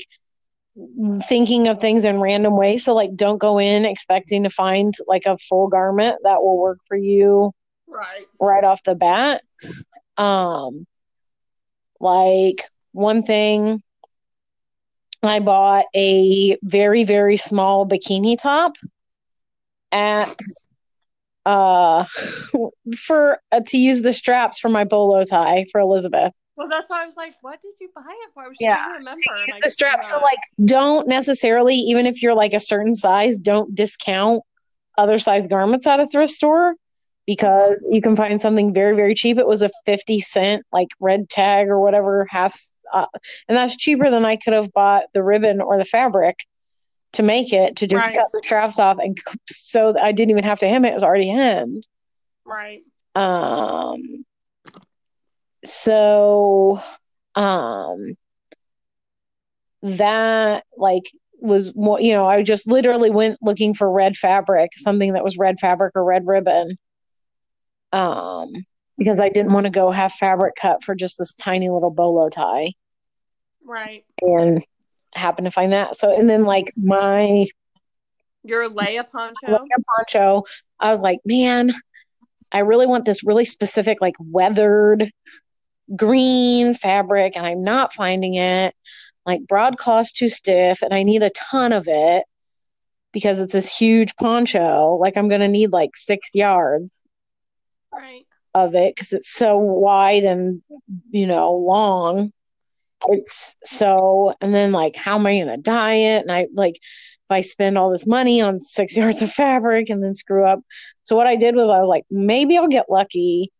thinking 1.28 1.68
of 1.68 1.80
things 1.80 2.06
in 2.06 2.20
random 2.20 2.58
ways. 2.58 2.86
So 2.86 2.94
like 2.94 3.16
don't 3.16 3.38
go 3.38 3.60
in 3.60 3.86
expecting 3.86 4.44
to 4.44 4.50
find 4.50 4.94
like 5.08 5.24
a 5.26 5.38
full 5.38 5.68
garment 5.68 6.18
that 6.24 6.42
will 6.42 6.58
work 6.58 6.80
for 6.88 6.98
you 6.98 7.52
right. 7.88 8.26
right 8.40 8.64
off 8.64 8.84
the 8.84 8.96
bat. 8.96 9.44
Um 10.18 10.86
like 12.02 12.70
one 12.92 13.24
thing 13.24 13.82
i 15.24 15.40
bought 15.40 15.86
a 15.96 16.58
very 16.64 17.04
very 17.04 17.38
small 17.38 17.88
bikini 17.88 18.40
top 18.40 18.74
at 19.92 20.38
uh 21.46 22.06
for 22.98 23.40
uh, 23.52 23.62
to 23.68 23.78
use 23.78 24.02
the 24.02 24.14
straps 24.14 24.60
for 24.60 24.70
my 24.70 24.84
bolo 24.84 25.24
tie 25.24 25.66
for 25.72 25.82
elizabeth. 25.82 26.34
Well 26.56 26.68
that's 26.70 26.90
why 26.90 27.04
i 27.04 27.06
was 27.06 27.18
like 27.18 27.34
what 27.42 27.62
did 27.62 27.74
you 27.80 27.90
buy 27.96 28.02
it 28.08 28.30
for? 28.34 28.46
Yeah, 28.60 28.76
to 28.76 28.92
remember 28.94 29.22
and 29.28 29.48
use 29.48 29.56
the 29.56 29.62
just 29.64 29.74
strap. 29.74 30.04
So 30.04 30.20
like 30.20 30.40
don't 30.64 31.08
necessarily, 31.08 31.76
even 31.76 32.06
if 32.06 32.22
you're 32.22 32.36
like 32.36 32.54
a 32.54 32.60
certain 32.60 32.94
size, 32.94 33.40
don't 33.40 33.74
discount 33.74 34.44
other 34.98 35.18
size 35.18 35.48
garments 35.48 35.88
at 35.88 36.00
a 36.00 36.08
thrift 36.08 36.34
store 36.34 36.76
because 37.36 37.86
you 37.90 38.02
can 38.02 38.16
find 38.18 38.42
something 38.42 38.74
very, 38.74 38.94
very 38.94 39.16
cheap. 39.16 39.38
It 39.38 39.48
was 39.48 39.62
a 39.62 39.70
50 39.86 40.20
cent 40.20 40.66
like 40.74 40.90
red 41.00 41.30
tag 41.30 41.68
or 41.70 41.80
whatever 41.80 42.28
half 42.30 42.60
uh, 42.94 43.06
and 43.48 43.58
that's 43.58 43.78
cheaper 43.78 44.10
than 44.10 44.26
I 44.26 44.36
could 44.36 44.52
have 44.52 44.74
bought 44.74 45.04
the 45.14 45.24
ribbon 45.24 45.62
or 45.62 45.78
the 45.78 45.86
fabric 45.86 46.36
to 47.14 47.24
make 47.24 47.54
it 47.54 47.78
to 47.78 47.88
just 47.88 48.06
Right. 48.06 48.16
cut 48.18 48.28
the 48.34 48.42
straps 48.44 48.80
off 48.80 48.98
and 49.00 49.18
so 49.50 49.98
I 49.98 50.12
didn't 50.12 50.32
even 50.32 50.44
have 50.44 50.60
to 50.60 50.68
hem 50.68 50.84
it. 50.84 50.90
It 50.90 50.94
was 50.96 51.04
already 51.04 51.30
hemmed. 51.30 51.88
right 52.46 52.82
Um 53.16 54.26
so 55.64 56.82
um 57.36 58.18
that 59.84 60.66
like 60.78 61.04
was 61.40 61.74
more 61.76 62.00
you 62.02 62.14
know 62.14 62.28
I 62.28 62.44
just 62.44 62.68
literally 62.68 63.10
went 63.10 63.38
looking 63.42 63.74
for 63.74 63.90
red 63.90 64.16
fabric, 64.18 64.72
something 64.76 65.14
that 65.14 65.24
was 65.24 65.38
red 65.38 65.60
fabric 65.62 65.94
or 65.96 66.04
red 66.04 66.28
ribbon. 66.28 66.78
Um 67.92 68.52
because 68.98 69.20
I 69.20 69.30
didn't 69.30 69.54
want 69.54 69.66
to 69.66 69.72
go 69.72 69.90
have 69.90 70.12
fabric 70.12 70.56
cut 70.56 70.84
for 70.84 70.94
just 70.94 71.18
this 71.18 71.34
tiny 71.34 71.70
little 71.70 71.90
bolo 71.90 72.30
tie 72.30 72.74
right 73.66 74.06
and 74.22 74.64
happened 75.14 75.46
to 75.46 75.52
find 75.52 75.74
that. 75.74 75.96
So 75.96 76.16
and 76.18 76.30
then 76.30 76.44
like 76.44 76.74
my 76.76 77.48
your 78.44 78.68
Leia 78.70 79.10
poncho 79.10 79.48
Leia 79.48 79.84
poncho, 79.88 80.44
I 80.80 80.92
was 80.92 81.02
like, 81.02 81.20
man, 81.26 81.74
I 82.52 82.60
really 82.60 82.88
want 82.88 83.06
this 83.06 83.24
really 83.24 83.46
specific, 83.46 84.00
like 84.02 84.16
weathered 84.20 85.12
green 85.96 86.74
fabric, 86.74 87.36
and 87.36 87.46
I'm 87.46 87.64
not 87.64 87.94
finding 87.94 88.36
it. 88.36 88.74
Like 89.26 89.48
broadcloth's 89.48 90.12
too 90.12 90.30
stiff, 90.30 90.82
and 90.82 90.94
I 90.94 91.04
need 91.04 91.24
a 91.24 91.30
ton 91.32 91.74
of 91.74 91.86
it 91.88 92.24
because 93.12 93.40
it's 93.40 93.54
this 93.54 93.76
huge 93.76 94.16
poncho. 94.16 94.96
Like 94.96 95.18
I'm 95.18 95.30
gonna 95.30 95.48
need 95.48 95.72
like 95.72 95.96
six 95.96 96.28
yards 96.34 97.01
of 98.54 98.76
it 98.76 98.96
because 98.96 99.14
it's 99.14 99.32
so 99.32 99.58
wide 99.58 100.24
and 100.24 100.62
you 101.12 101.28
know 101.28 101.54
long. 101.54 102.32
It's 103.08 103.56
so, 103.64 104.36
and 104.42 104.54
then 104.54 104.72
like, 104.72 104.96
how 104.96 105.16
am 105.16 105.26
I 105.26 105.40
gonna 105.40 105.58
dye 105.58 105.96
it? 105.96 106.22
And 106.22 106.32
I 106.32 106.48
like, 106.54 106.76
if 106.76 107.32
I 107.32 107.42
spend 107.42 107.78
all 107.78 107.90
this 107.90 108.06
money 108.06 108.42
on 108.42 108.60
six 108.60 108.96
yards 108.98 109.22
of 109.22 109.32
fabric 109.32 109.90
and 109.90 110.04
then 110.04 110.16
screw 110.16 110.46
up. 110.46 110.60
So 111.04 111.16
what 111.16 111.28
I 111.28 111.36
did 111.36 111.56
was 111.56 111.64
I 111.64 111.80
was 111.80 111.90
like, 111.90 112.06
maybe 112.12 112.58
I'll 112.58 112.68
get 112.68 112.90
lucky 112.90 113.52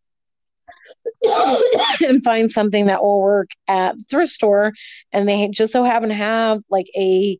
and 2.02 2.24
find 2.24 2.52
something 2.52 2.86
that 2.86 3.02
will 3.02 3.22
work 3.22 3.50
at 3.68 3.98
the 3.98 4.04
thrift 4.04 4.32
store. 4.32 4.74
And 5.12 5.28
they 5.28 5.48
just 5.48 5.74
so 5.74 5.84
happen 5.84 6.10
to 6.10 6.16
have 6.16 6.62
like 6.70 6.88
a 6.96 7.40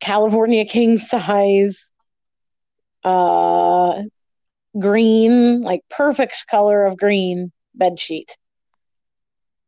California 0.00 0.64
king 0.64 0.98
size 0.98 1.90
uh 3.04 4.02
green, 4.78 5.62
like 5.62 5.82
perfect 5.90 6.46
color 6.48 6.84
of 6.86 6.96
green 6.98 7.52
bed 7.74 7.98
sheet. 8.00 8.36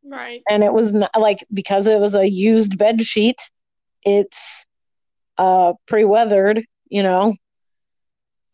Right. 0.05 0.43
And 0.49 0.63
it 0.63 0.73
was 0.73 0.93
not, 0.93 1.11
like 1.19 1.45
because 1.53 1.87
it 1.87 1.99
was 1.99 2.15
a 2.15 2.29
used 2.29 2.77
bed 2.79 3.03
sheet 3.03 3.39
it's 4.03 4.67
uh 5.39 5.73
pre-weathered 5.89 6.65
you 6.91 7.03
know? 7.03 7.35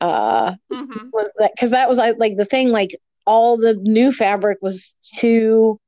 Uh 0.00 0.54
hmm 0.70 1.08
was 1.12 1.30
that 1.38 1.50
because 1.54 1.70
that 1.70 1.88
was 1.88 1.98
I 1.98 2.12
like 2.12 2.36
the 2.36 2.44
thing 2.44 2.70
like 2.70 2.96
all 3.26 3.56
the 3.56 3.74
new 3.74 4.12
fabric 4.12 4.58
was 4.62 4.94
too 5.16 5.78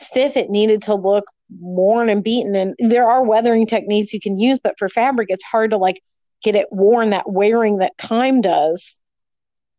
stiff. 0.00 0.36
It 0.36 0.48
needed 0.50 0.82
to 0.82 0.94
look 0.94 1.24
worn 1.60 2.08
and 2.08 2.22
beaten. 2.22 2.54
And 2.54 2.74
there 2.78 3.08
are 3.08 3.22
weathering 3.24 3.66
techniques 3.66 4.12
you 4.12 4.20
can 4.20 4.38
use 4.38 4.58
but 4.62 4.74
for 4.78 4.88
fabric 4.88 5.26
it's 5.30 5.44
hard 5.44 5.70
to 5.70 5.76
like 5.76 6.00
get 6.42 6.54
it 6.54 6.66
worn 6.70 7.10
that 7.10 7.30
wearing 7.30 7.78
that 7.78 7.96
time 7.98 8.40
does 8.40 9.00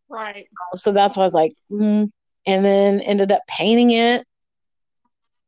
right 0.10 0.48
so 0.76 0.92
that's 0.92 1.18
why 1.18 1.24
I 1.24 1.26
was 1.26 1.34
like, 1.34 1.54
mm. 1.72 2.10
and 2.46 2.66
then 2.66 3.00
ended 3.02 3.32
up 3.32 3.42
painting 3.48 3.92
it, 3.92 4.26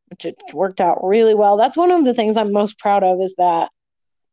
which 0.09 0.25
it 0.25 0.35
worked 0.53 0.81
out 0.81 1.03
really 1.03 1.33
well. 1.35 1.57
That's 1.57 1.77
one 1.77 1.91
of 1.91 2.05
the 2.05 2.13
things 2.13 2.37
I'm 2.37 2.51
most 2.51 2.79
proud 2.79 3.03
of 3.03 3.21
is 3.21 3.35
that 3.37 3.69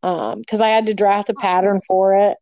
um 0.02 0.40
because 0.40 0.60
I 0.60 0.68
had 0.68 0.86
to 0.86 0.94
draft 0.94 1.30
a 1.30 1.34
pattern 1.34 1.80
for 1.86 2.14
it. 2.30 2.36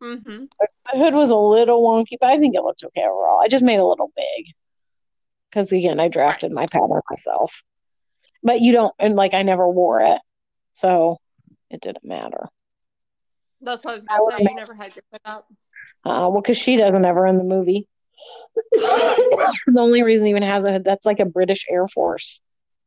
hmm 0.00 0.44
The 0.92 0.98
hood 0.98 1.14
was 1.14 1.30
a 1.30 1.36
little 1.36 1.82
wonky, 1.82 2.16
but 2.20 2.30
I 2.30 2.38
think 2.38 2.54
it 2.54 2.62
looked 2.62 2.84
okay 2.84 3.02
overall. 3.02 3.40
I 3.42 3.48
just 3.48 3.64
made 3.64 3.74
it 3.76 3.80
a 3.80 3.84
little 3.86 4.12
big 4.14 4.46
because 5.50 5.72
again, 5.72 6.00
I 6.00 6.08
drafted 6.08 6.52
my 6.52 6.66
pattern 6.66 7.00
myself. 7.10 7.62
But 8.42 8.60
you 8.60 8.72
don't, 8.72 8.94
and 8.98 9.16
like 9.16 9.32
I 9.34 9.42
never 9.42 9.68
wore 9.68 10.00
it, 10.02 10.20
so 10.74 11.18
it 11.70 11.80
didn't 11.80 12.04
matter. 12.04 12.48
that's 13.62 13.82
what 13.82 13.94
i 13.94 13.96
was 13.96 14.04
gonna 14.28 14.38
say 14.38 14.50
you 14.50 14.54
never 14.54 14.74
had 14.74 14.94
your 14.94 15.02
put 15.10 15.20
up 15.24 15.48
Uh, 16.04 16.28
well, 16.30 16.42
because 16.42 16.58
she 16.58 16.76
doesn't 16.76 17.04
ever 17.04 17.26
in 17.26 17.38
the 17.38 17.44
movie. 17.44 17.88
the 18.72 19.74
only 19.78 20.02
reason 20.02 20.26
even 20.26 20.42
has 20.42 20.64
a 20.64 20.72
hood, 20.72 20.84
that's 20.84 21.06
like 21.06 21.20
a 21.20 21.24
British 21.24 21.64
Air 21.68 21.88
Force 21.88 22.40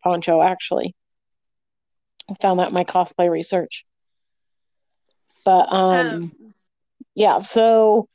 poncho, 0.03 0.41
actually. 0.41 0.95
I 2.29 2.35
found 2.35 2.59
that 2.59 2.69
in 2.69 2.73
my 2.73 2.83
cosplay 2.83 3.29
research. 3.29 3.85
But 5.43 5.71
um, 5.71 5.93
um 5.93 6.53
yeah, 7.15 7.39
so 7.39 8.07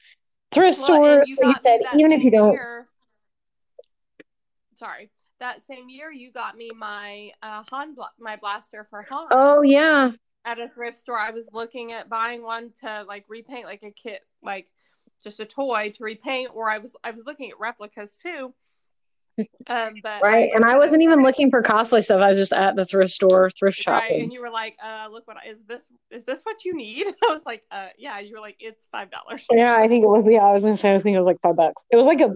thrift 0.53 0.79
Well, 0.79 1.03
stores, 1.03 1.29
you 1.29 1.37
like 1.43 1.57
you 1.57 1.61
said, 1.63 1.81
even 1.99 2.13
if 2.13 2.23
you 2.23 2.31
don't, 2.31 2.53
year- 2.53 2.89
sorry, 4.75 5.11
that 5.41 5.67
same 5.67 5.89
year 5.89 6.13
you 6.13 6.31
got 6.31 6.57
me 6.57 6.71
my 6.77 7.33
uh, 7.43 7.63
Han 7.71 7.95
bla- 7.95 8.13
my 8.19 8.37
blaster 8.37 8.87
for 8.91 9.03
Han 9.03 9.29
oh 9.31 9.63
yeah, 9.63 10.13
at 10.45 10.59
a 10.61 10.69
thrift 10.69 10.97
store. 10.97 11.19
I 11.19 11.31
was 11.31 11.49
looking 11.53 11.93
at 11.93 12.09
buying 12.09 12.43
one 12.43 12.71
to 12.81 13.05
like 13.09 13.25
repaint, 13.29 13.65
like 13.65 13.83
a 13.83 13.91
kit, 13.91 14.21
like 14.43 14.69
just 15.23 15.41
a 15.41 15.45
toy 15.45 15.93
to 15.97 16.05
repaint, 16.05 16.51
or 16.55 16.69
I 16.69 16.79
was 16.79 16.95
I 17.05 17.11
was 17.13 17.25
looking 17.27 17.51
at 17.51 17.59
replicas 17.59 18.17
too. 18.17 18.55
Um, 19.67 19.95
but 20.03 20.23
right. 20.23 20.51
And 20.55 20.65
I 20.65 20.77
was 20.77 20.89
wasn't 20.89 21.05
even 21.05 21.23
looking 21.23 21.51
for 21.51 21.63
cosplay 21.63 22.05
stuff. 22.05 22.21
I 22.21 22.29
was 22.29 22.37
just 22.37 22.53
at 22.53 22.77
the 22.77 22.85
thrift 22.85 23.13
store, 23.13 23.49
thrift 23.51 23.87
Right, 23.87 24.21
and 24.21 24.31
you 24.33 24.41
were 24.41 24.51
like, 24.51 24.77
"Uh, 24.83 25.09
look 25.11 25.27
what 25.27 25.39
I, 25.39 25.51
is 25.51 25.65
this? 25.67 25.89
Is 26.11 26.25
this 26.27 26.43
what 26.43 26.65
you 26.67 26.77
need?" 26.77 27.07
I 27.29 27.33
was 27.33 27.47
like, 27.47 27.63
"Uh, 27.71 27.89
yeah." 27.97 28.19
You 28.19 28.35
were 28.35 28.41
like, 28.41 28.57
"It's 28.61 28.87
five 28.93 29.11
dollars." 29.11 29.47
Yeah, 29.51 29.75
I 29.75 29.89
think 29.89 30.05
it 30.05 30.09
was. 30.09 30.29
Yeah, 30.29 30.43
I 30.43 30.53
was 30.53 30.63
gonna 30.63 30.77
say. 30.77 30.95
I 30.95 30.99
think 30.99 31.15
it 31.15 31.19
was 31.19 31.27
like 31.27 31.41
five 31.41 31.57
bucks. 31.57 31.85
It 31.91 31.97
was 31.97 32.05
like 32.05 32.21
a 32.21 32.35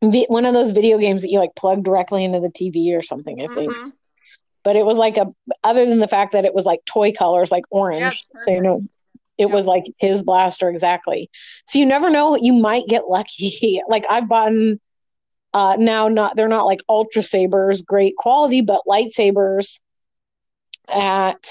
one 0.00 0.46
of 0.46 0.54
those 0.54 0.70
video 0.70 0.98
games 0.98 1.22
that 1.22 1.30
you 1.30 1.38
like 1.38 1.54
plug 1.54 1.84
directly 1.84 2.24
into 2.24 2.40
the 2.40 2.48
TV 2.48 2.96
or 2.96 3.02
something. 3.02 3.40
I 3.40 3.54
think. 3.54 3.72
Mhm. 3.72 3.92
but 4.64 4.76
it 4.76 4.86
was 4.86 4.96
like 4.96 5.16
a 5.16 5.26
other 5.64 5.84
than 5.84 5.98
the 5.98 6.08
fact 6.08 6.32
that 6.32 6.44
it 6.44 6.54
was 6.54 6.64
like 6.64 6.84
toy 6.86 7.12
colors 7.12 7.50
like 7.50 7.64
orange 7.70 8.00
Yeah, 8.00 8.40
so 8.44 8.50
you 8.52 8.62
know 8.62 8.82
it 9.42 9.50
was 9.50 9.66
like 9.66 9.84
his 9.98 10.22
blaster 10.22 10.70
exactly 10.70 11.30
so 11.66 11.78
you 11.78 11.86
never 11.86 12.08
know 12.08 12.36
you 12.36 12.52
might 12.52 12.86
get 12.86 13.08
lucky 13.08 13.82
like 13.88 14.04
i've 14.08 14.28
bought 14.28 14.52
Uh, 15.54 15.76
now, 15.78 16.08
not 16.08 16.34
they're 16.34 16.48
not 16.48 16.64
like 16.64 16.80
ultra 16.88 17.22
sabers, 17.22 17.82
great 17.82 18.16
quality, 18.16 18.62
but 18.62 18.80
lightsabers 18.88 19.80
at 20.88 21.44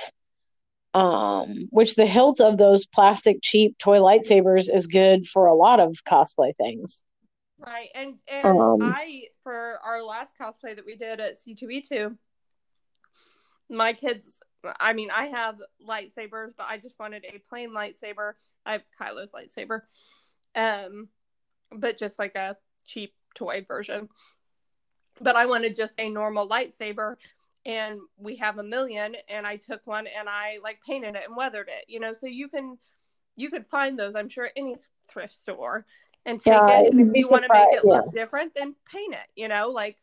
um, 0.95 1.67
which 1.69 1.95
the 1.95 2.07
hilt 2.07 2.41
of 2.41 2.57
those 2.57 2.87
plastic 2.87 3.37
cheap 3.43 3.77
toy 3.77 3.99
lightsabers 3.99 4.73
is 4.73 4.87
good 4.87 5.27
for 5.27 5.45
a 5.45 5.53
lot 5.53 5.79
of 5.79 5.99
cosplay 6.03 6.51
things. 6.55 7.03
Right, 7.59 7.89
and 7.93 8.15
and 8.27 8.59
Um, 8.59 8.81
I 8.81 9.27
for 9.43 9.79
our 9.85 10.01
last 10.01 10.33
cosplay 10.35 10.75
that 10.75 10.85
we 10.85 10.95
did 10.95 11.19
at 11.19 11.37
C 11.37 11.53
two 11.53 11.69
E 11.69 11.81
two, 11.81 12.17
my 13.69 13.93
kids. 13.93 14.39
I 14.79 14.93
mean, 14.93 15.09
I 15.11 15.27
have 15.27 15.59
lightsabers, 15.87 16.51
but 16.57 16.67
I 16.69 16.77
just 16.77 16.99
wanted 16.99 17.25
a 17.25 17.39
plain 17.49 17.71
lightsaber. 17.71 18.33
I 18.65 18.73
have 18.73 18.83
Kylo's 18.99 19.31
lightsaber, 19.31 19.81
um, 20.55 21.07
but 21.71 21.97
just 21.97 22.19
like 22.19 22.35
a 22.35 22.57
cheap 22.85 23.13
toy 23.33 23.65
version. 23.67 24.09
But 25.19 25.35
I 25.35 25.45
wanted 25.45 25.75
just 25.75 25.93
a 25.97 26.09
normal 26.09 26.47
lightsaber, 26.47 27.15
and 27.65 27.99
we 28.17 28.35
have 28.37 28.57
a 28.57 28.63
million. 28.63 29.15
And 29.29 29.45
I 29.45 29.57
took 29.57 29.85
one 29.85 30.07
and 30.07 30.27
I 30.29 30.59
like 30.63 30.79
painted 30.85 31.15
it 31.15 31.23
and 31.27 31.35
weathered 31.35 31.67
it. 31.69 31.85
You 31.87 31.99
know, 31.99 32.13
so 32.13 32.27
you 32.27 32.47
can 32.47 32.77
you 33.35 33.49
could 33.49 33.67
find 33.67 33.97
those. 33.97 34.15
I'm 34.15 34.29
sure 34.29 34.45
at 34.45 34.53
any 34.55 34.75
thrift 35.09 35.33
store 35.33 35.85
and 36.25 36.39
take 36.39 36.53
Yeah, 36.53 36.79
it. 36.79 36.93
If 36.93 37.15
you 37.15 37.27
want 37.27 37.45
to 37.45 37.53
make 37.53 37.67
it 37.71 37.81
surprised, 37.81 38.05
look 38.05 38.13
different, 38.13 38.53
then 38.55 38.75
paint 38.91 39.13
it. 39.13 39.27
You 39.35 39.47
know, 39.47 39.69
like 39.69 39.97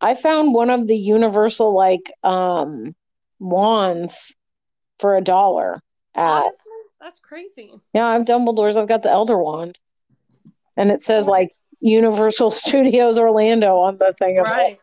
I 0.00 0.14
found 0.14 0.54
one 0.54 0.70
of 0.70 0.86
the 0.86 0.96
universal 0.96 1.74
like 1.74 2.12
um 2.22 2.94
wands 3.44 4.34
for 4.98 5.16
a 5.16 5.20
dollar 5.20 5.82
at 6.14 6.44
honestly, 6.44 6.72
that's 7.00 7.20
crazy. 7.20 7.72
yeah, 7.92 8.06
I 8.06 8.14
have 8.14 8.24
Dumbledore's, 8.24 8.76
I've 8.76 8.88
got 8.88 9.02
the 9.02 9.10
Elder 9.10 9.38
Wand. 9.38 9.78
And 10.76 10.90
it 10.90 11.02
says 11.02 11.26
like 11.26 11.54
Universal 11.80 12.50
Studios 12.62 13.18
Orlando 13.18 13.78
on 13.78 13.98
the 13.98 14.14
thing 14.18 14.36
Right. 14.38 14.78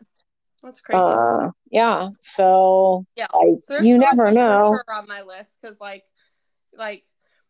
That's 0.62 0.80
crazy. 0.80 1.02
Uh 1.02 1.50
yeah. 1.70 2.10
So 2.20 3.04
yeah. 3.16 3.26
like 3.34 3.82
you 3.82 3.98
never 3.98 4.30
know. 4.30 4.62
sure 4.62 4.94
on 4.94 5.08
my 5.08 5.22
list 5.22 5.58
because 5.60 5.80
like 5.80 6.04
like 6.76 7.02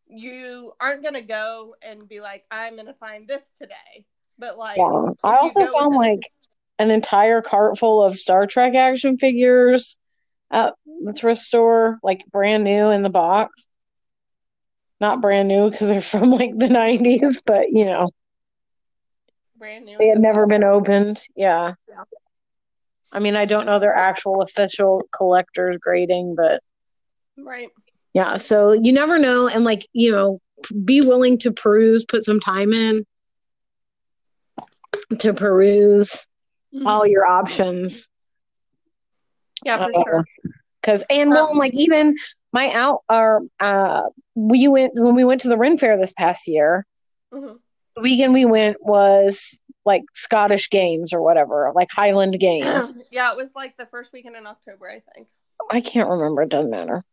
you 0.07 0.73
aren't 0.81 1.03
gonna 1.03 1.23
go 1.23 1.75
and 1.83 2.09
be 2.09 2.21
like 2.21 2.45
i'm 2.51 2.77
gonna 2.77 2.95
find 2.95 3.27
this 3.27 3.45
today 3.59 4.05
but 4.39 4.59
like 4.59 4.77
Yeah. 4.77 5.11
I 5.25 5.37
also 5.37 5.65
found 5.67 5.95
like 5.95 6.31
an 6.79 6.91
entire 6.91 7.43
cart 7.43 7.79
full 7.79 8.03
of 8.03 8.17
Star 8.19 8.47
Trek 8.47 8.75
action 8.75 9.17
figures 9.19 9.97
at 10.53 10.75
the 11.05 11.13
thrift 11.13 11.41
store, 11.41 11.99
like 12.03 12.25
brand 12.31 12.65
new 12.65 12.91
in 12.91 13.03
the 13.03 13.09
box. 13.09 13.67
Not 15.01 15.21
brand 15.21 15.49
new 15.49 15.71
because 15.71 15.89
they're 15.89 16.01
from 16.01 16.31
like 16.31 16.57
the 16.57 16.67
90s, 16.67 17.41
but 17.45 17.71
you 17.71 17.87
know, 17.87 18.09
brand 19.59 19.87
new 19.87 19.99
they 19.99 20.09
had 20.09 20.19
the 20.19 20.23
never 20.23 20.47
box. 20.47 20.51
been 20.51 20.65
opened. 20.65 21.23
Yeah. 21.35 21.75
Yeah. 21.89 22.05
I 23.11 23.19
mean, 23.19 23.37
I 23.37 23.45
don't 23.45 23.67
know 23.67 23.79
their 23.79 23.95
actual 23.95 24.43
official 24.43 25.03
collector's 25.13 25.79
grading, 25.79 26.35
but 26.35 26.63
right 27.37 27.69
yeah, 28.15 28.37
so 28.37 28.73
you 28.73 28.93
never 28.93 29.19
know. 29.19 29.49
And 29.49 29.65
like, 29.65 29.87
you 29.93 30.13
know, 30.13 30.41
be 30.85 31.01
willing 31.01 31.39
to 31.39 31.53
peruse, 31.53 32.05
put 32.05 32.25
some 32.25 32.41
time 32.41 32.73
in 32.73 33.07
to 35.19 35.35
peruse 35.35 36.27
mm-hmm. 36.75 36.87
all 36.87 37.07
your 37.07 37.27
options. 37.27 38.09
Yeah 39.65 39.77
for 39.79 39.91
Uh, 39.97 40.03
sure 40.05 40.25
Cause 40.83 41.05
and 41.09 41.31
well, 41.31 41.51
Um, 41.53 41.59
like 41.59 41.75
even 41.75 42.17
my 42.53 42.73
out 42.73 43.03
or 43.09 43.43
uh 43.61 44.03
we 44.35 44.67
went 44.67 44.93
when 44.97 45.15
we 45.15 45.25
went 45.25 45.41
to 45.43 45.49
the 45.49 45.57
Ren 45.57 45.79
Fair 45.79 45.97
this 45.97 46.13
past 46.13 46.49
year, 46.49 46.85
Mhm. 47.33 47.59
the 47.95 48.01
weekend 48.03 48.35
we 48.35 48.45
went 48.45 48.79
was 48.85 49.57
like 49.85 50.03
Scottish 50.15 50.69
games 50.71 51.13
or 51.13 51.23
whatever, 51.23 51.71
like 51.75 51.89
Highland 51.93 52.39
games. 52.41 52.99
yeah 53.13 53.31
it 53.31 53.37
was 53.37 53.55
like 53.55 53.77
the 53.77 53.87
first 53.87 54.13
weekend 54.13 54.35
in 54.37 54.47
october 54.47 54.89
i 54.91 55.01
think 55.15 55.29
I 55.71 55.81
can't 55.81 56.09
remember, 56.09 56.43
it 56.43 56.49
doesn't 56.49 56.71
matter. 56.71 57.05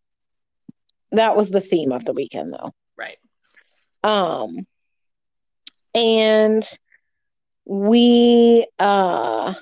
That 1.12 1.36
was 1.38 1.52
the 1.52 1.62
theme 1.62 1.91
of 1.91 2.04
the 2.06 2.14
weekend 2.14 2.52
though. 2.52 2.74
right 2.97 3.18
Um 4.04 4.66
and 5.93 6.64
we 7.66 8.66
uh 8.80 9.54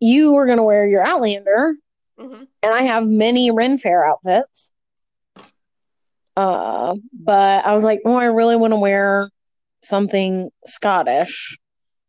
you 0.00 0.32
were 0.32 0.46
gonna 0.46 0.62
wear 0.64 0.86
your 0.86 1.02
Outlander 1.02 1.74
hmm 2.18 2.44
and 2.62 2.72
I 2.72 2.82
have 2.82 3.06
many 3.06 3.50
Ren 3.50 3.76
Fair 3.78 4.04
outfits. 4.06 4.70
Uh, 6.36 6.94
but 7.12 7.64
I 7.66 7.74
was 7.74 7.84
like, 7.84 8.00
oh, 8.04 8.14
I 8.14 8.24
really 8.24 8.56
want 8.56 8.72
to 8.72 8.78
wear 8.78 9.30
something 9.82 10.50
Scottish, 10.64 11.58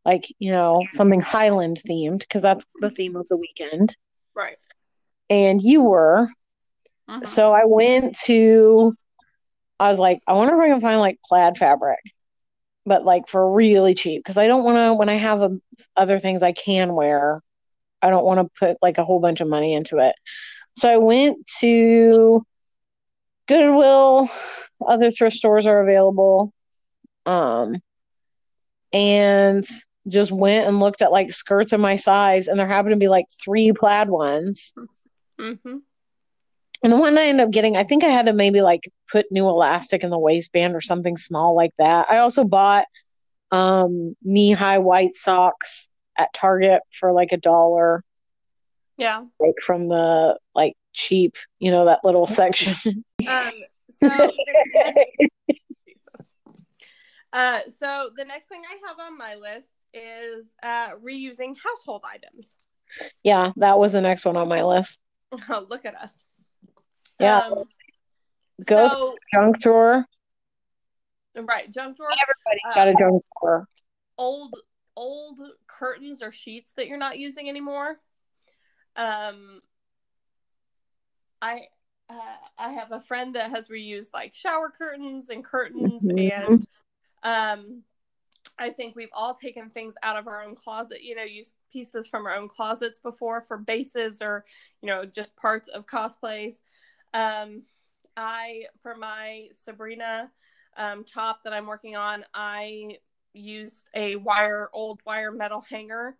like 0.06 0.24
you 0.40 0.52
know, 0.52 0.86
something 0.92 1.20
Highland 1.20 1.82
themed, 1.88 2.20
because 2.20 2.42
that's 2.42 2.66
the 2.80 2.90
theme 2.90 3.16
of 3.16 3.28
the 3.30 3.38
weekend. 3.38 3.96
right 4.36 4.58
And 5.30 5.62
you 5.62 5.82
were, 5.82 6.30
Mhm. 7.10 7.26
so 7.26 7.52
I 7.52 7.66
went 7.66 8.18
to. 8.26 8.96
I 9.80 9.90
was 9.90 10.00
like, 10.00 10.22
I 10.28 10.34
wonder 10.34 10.56
if 10.56 10.62
I 10.62 10.70
can 10.70 10.82
find 10.82 11.00
like 11.00 11.20
plaid 11.26 11.58
fabric, 11.58 12.00
but 12.86 13.04
like 13.04 13.28
for 13.28 13.52
really 13.52 13.96
cheap, 13.96 14.24
because 14.24 14.38
I 14.38 14.48
don't 14.48 14.64
want 14.64 14.78
to. 14.78 14.94
When 14.94 15.10
I 15.10 15.16
have 15.16 15.42
um 15.42 15.62
other 15.96 16.20
things 16.20 16.42
I 16.44 16.54
can 16.54 16.96
wear, 16.96 17.42
I 18.04 18.10
don't 18.10 18.26
want 18.26 18.40
to 18.42 18.52
put 18.60 18.78
like 18.82 18.98
a 18.98 19.04
whole 19.04 19.20
bunch 19.20 19.42
of 19.42 19.48
money 19.48 19.74
into 19.74 20.00
it. 20.00 20.16
So 20.78 20.90
I 20.90 20.98
went 20.98 21.46
to 21.60 22.46
Goodwill. 23.48 24.30
Other 24.86 25.12
thrift 25.12 25.36
stores 25.36 25.66
are 25.66 25.82
available. 25.82 26.54
Um, 27.26 27.78
and 28.92 29.66
just 30.08 30.32
went 30.32 30.68
and 30.68 30.80
looked 30.80 31.02
at 31.02 31.12
like 31.12 31.32
skirts 31.32 31.72
of 31.72 31.80
my 31.80 31.96
size, 31.96 32.48
and 32.48 32.60
there 32.60 32.68
happened 32.68 32.92
to 32.92 32.98
be 32.98 33.08
like 33.08 33.26
three 33.44 33.72
plaid 33.72 34.10
ones. 34.10 34.74
hmm 35.40 35.78
And 36.84 36.92
the 36.92 36.98
one 36.98 37.18
I 37.18 37.24
ended 37.28 37.46
up 37.46 37.52
getting, 37.52 37.78
I 37.78 37.86
think 37.86 38.04
I 38.04 38.10
had 38.10 38.26
to 38.26 38.34
maybe 38.34 38.62
like 38.62 38.92
put 39.12 39.32
new 39.32 39.48
elastic 39.48 40.04
in 40.04 40.10
the 40.10 40.20
waistband 40.20 40.76
or 40.76 40.82
something 40.82 41.18
small 41.18 41.56
like 41.56 41.72
that. 41.80 42.08
I 42.10 42.18
also 42.18 42.44
bought 42.44 42.86
um 43.52 44.16
knee 44.24 44.52
high 44.52 44.80
white 44.80 45.14
socks 45.14 45.88
at 46.18 46.34
Target 46.34 46.82
for 47.00 47.12
like 47.12 47.32
a 47.32 47.38
dollar, 47.38 48.04
yeah 48.98 49.24
like 49.40 49.56
from 49.66 49.88
the 49.88 50.38
like 50.56 50.76
cheap, 50.94 51.36
you 51.60 51.72
know, 51.72 51.86
that 51.86 52.00
little 52.04 52.28
section. 52.42 52.76
um 53.28 53.52
so 53.92 54.08
the 54.10 54.32
next, 54.86 55.10
Uh, 57.34 57.62
so 57.68 58.12
the 58.16 58.24
next 58.24 58.46
thing 58.48 58.62
I 58.70 58.78
have 58.88 59.00
on 59.00 59.18
my 59.18 59.34
list 59.34 59.68
is 59.92 60.54
uh, 60.62 60.92
reusing 61.04 61.56
household 61.64 62.04
items. 62.06 62.56
yeah, 63.24 63.52
that 63.58 63.80
was 63.80 63.92
the 63.92 64.02
next 64.02 64.24
one 64.24 64.38
on 64.38 64.48
my 64.48 64.62
list. 64.64 65.00
Oh, 65.50 65.66
look 65.68 65.84
at 65.84 65.96
us. 65.96 66.26
Yeah. 67.20 67.40
Um, 67.40 67.64
Go 68.68 68.88
so, 68.88 69.16
Junk 69.34 69.60
drawer. 69.60 70.06
right, 71.36 71.72
junk 71.72 71.98
drawer. 71.98 72.10
Everybody's 72.12 72.76
got 72.76 72.88
a 72.88 72.94
junk 72.94 73.24
drawer. 73.42 73.68
Old 74.16 74.56
old 74.96 75.40
curtains 75.68 76.22
or 76.22 76.32
sheets 76.32 76.74
that 76.74 76.88
you're 76.88 76.98
not 76.98 77.18
using 77.18 77.50
anymore. 77.50 78.00
Um, 78.96 79.62
I 81.42 81.68
uh, 82.10 82.38
I 82.58 82.72
have 82.72 82.92
a 82.92 83.02
friend 83.02 83.36
that 83.36 83.50
has 83.52 83.70
reused 83.70 84.14
like 84.14 84.34
shower 84.34 84.72
curtains 84.76 85.30
and 85.30 85.44
curtains 85.44 86.06
Mhm. 86.06 86.46
and 86.46 86.68
um 87.24 87.84
I 88.60 88.70
think 88.70 88.96
we've 88.96 89.10
all 89.14 89.34
taken 89.34 89.70
things 89.70 89.96
out 90.04 90.18
of 90.18 90.28
our 90.28 90.44
own 90.44 90.54
closet, 90.54 91.02
you 91.02 91.16
know, 91.16 91.24
used 91.24 91.56
pieces 91.72 92.08
from 92.08 92.26
our 92.26 92.36
own 92.36 92.48
closets 92.48 93.00
before 93.00 93.42
for 93.48 93.58
bases 93.58 94.22
or, 94.22 94.46
you 94.82 94.88
know, 94.88 95.06
just 95.06 95.36
parts 95.36 95.70
of 95.70 95.88
cosplays. 95.88 96.56
Um, 97.14 97.64
I, 98.16 98.66
for 98.84 98.96
my 98.96 99.48
Sabrina 99.54 100.30
um, 100.78 101.04
top 101.04 101.44
that 101.44 101.54
I'm 101.54 101.66
working 101.66 101.96
on, 101.96 102.26
I 102.34 102.98
used 103.34 103.88
a 103.94 104.16
wire, 104.16 104.70
old 104.74 105.02
wire 105.06 105.32
metal 105.32 105.62
hanger 105.62 106.16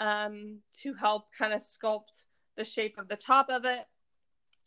um, 0.00 0.58
to 0.82 0.94
help 0.94 1.32
kind 1.36 1.52
of 1.52 1.62
sculpt 1.62 2.22
the 2.56 2.64
shape 2.64 2.98
of 2.98 3.08
the 3.08 3.16
top 3.16 3.48
of 3.48 3.64
it. 3.64 3.84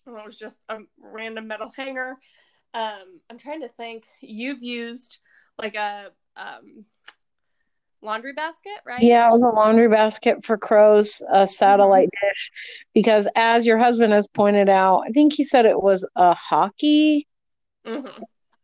And 0.05 0.17
it 0.17 0.25
was 0.25 0.37
just 0.37 0.57
a 0.69 0.79
random 0.99 1.47
metal 1.47 1.71
hanger. 1.75 2.17
Um, 2.73 3.19
I'm 3.29 3.37
trying 3.37 3.61
to 3.61 3.69
think. 3.69 4.05
You've 4.21 4.63
used 4.63 5.19
like 5.59 5.75
a 5.75 6.11
um, 6.35 6.85
laundry 8.01 8.33
basket, 8.33 8.79
right? 8.85 9.03
Yeah, 9.03 9.27
it 9.27 9.31
was 9.31 9.41
a 9.41 9.55
laundry 9.55 9.87
basket 9.87 10.45
for 10.45 10.57
crows, 10.57 11.21
a 11.31 11.47
satellite 11.47 12.09
dish, 12.21 12.51
because 12.93 13.27
as 13.35 13.65
your 13.65 13.77
husband 13.77 14.13
has 14.13 14.27
pointed 14.27 14.69
out, 14.69 15.03
I 15.07 15.11
think 15.11 15.33
he 15.33 15.43
said 15.43 15.65
it 15.65 15.81
was 15.81 16.07
a 16.15 16.33
hockey 16.33 17.27
hmm 17.85 18.21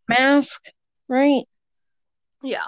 mask, 0.08 0.62
right? 1.08 1.44
Yeah. 2.42 2.68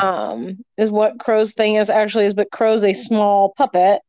Um, 0.00 0.58
is 0.76 0.90
what 0.90 1.18
crow's 1.18 1.52
thing 1.52 1.76
is 1.76 1.90
actually 1.90 2.26
is, 2.26 2.34
but 2.34 2.50
crow's 2.50 2.84
a 2.84 2.92
small 2.92 3.52
puppet, 3.56 4.00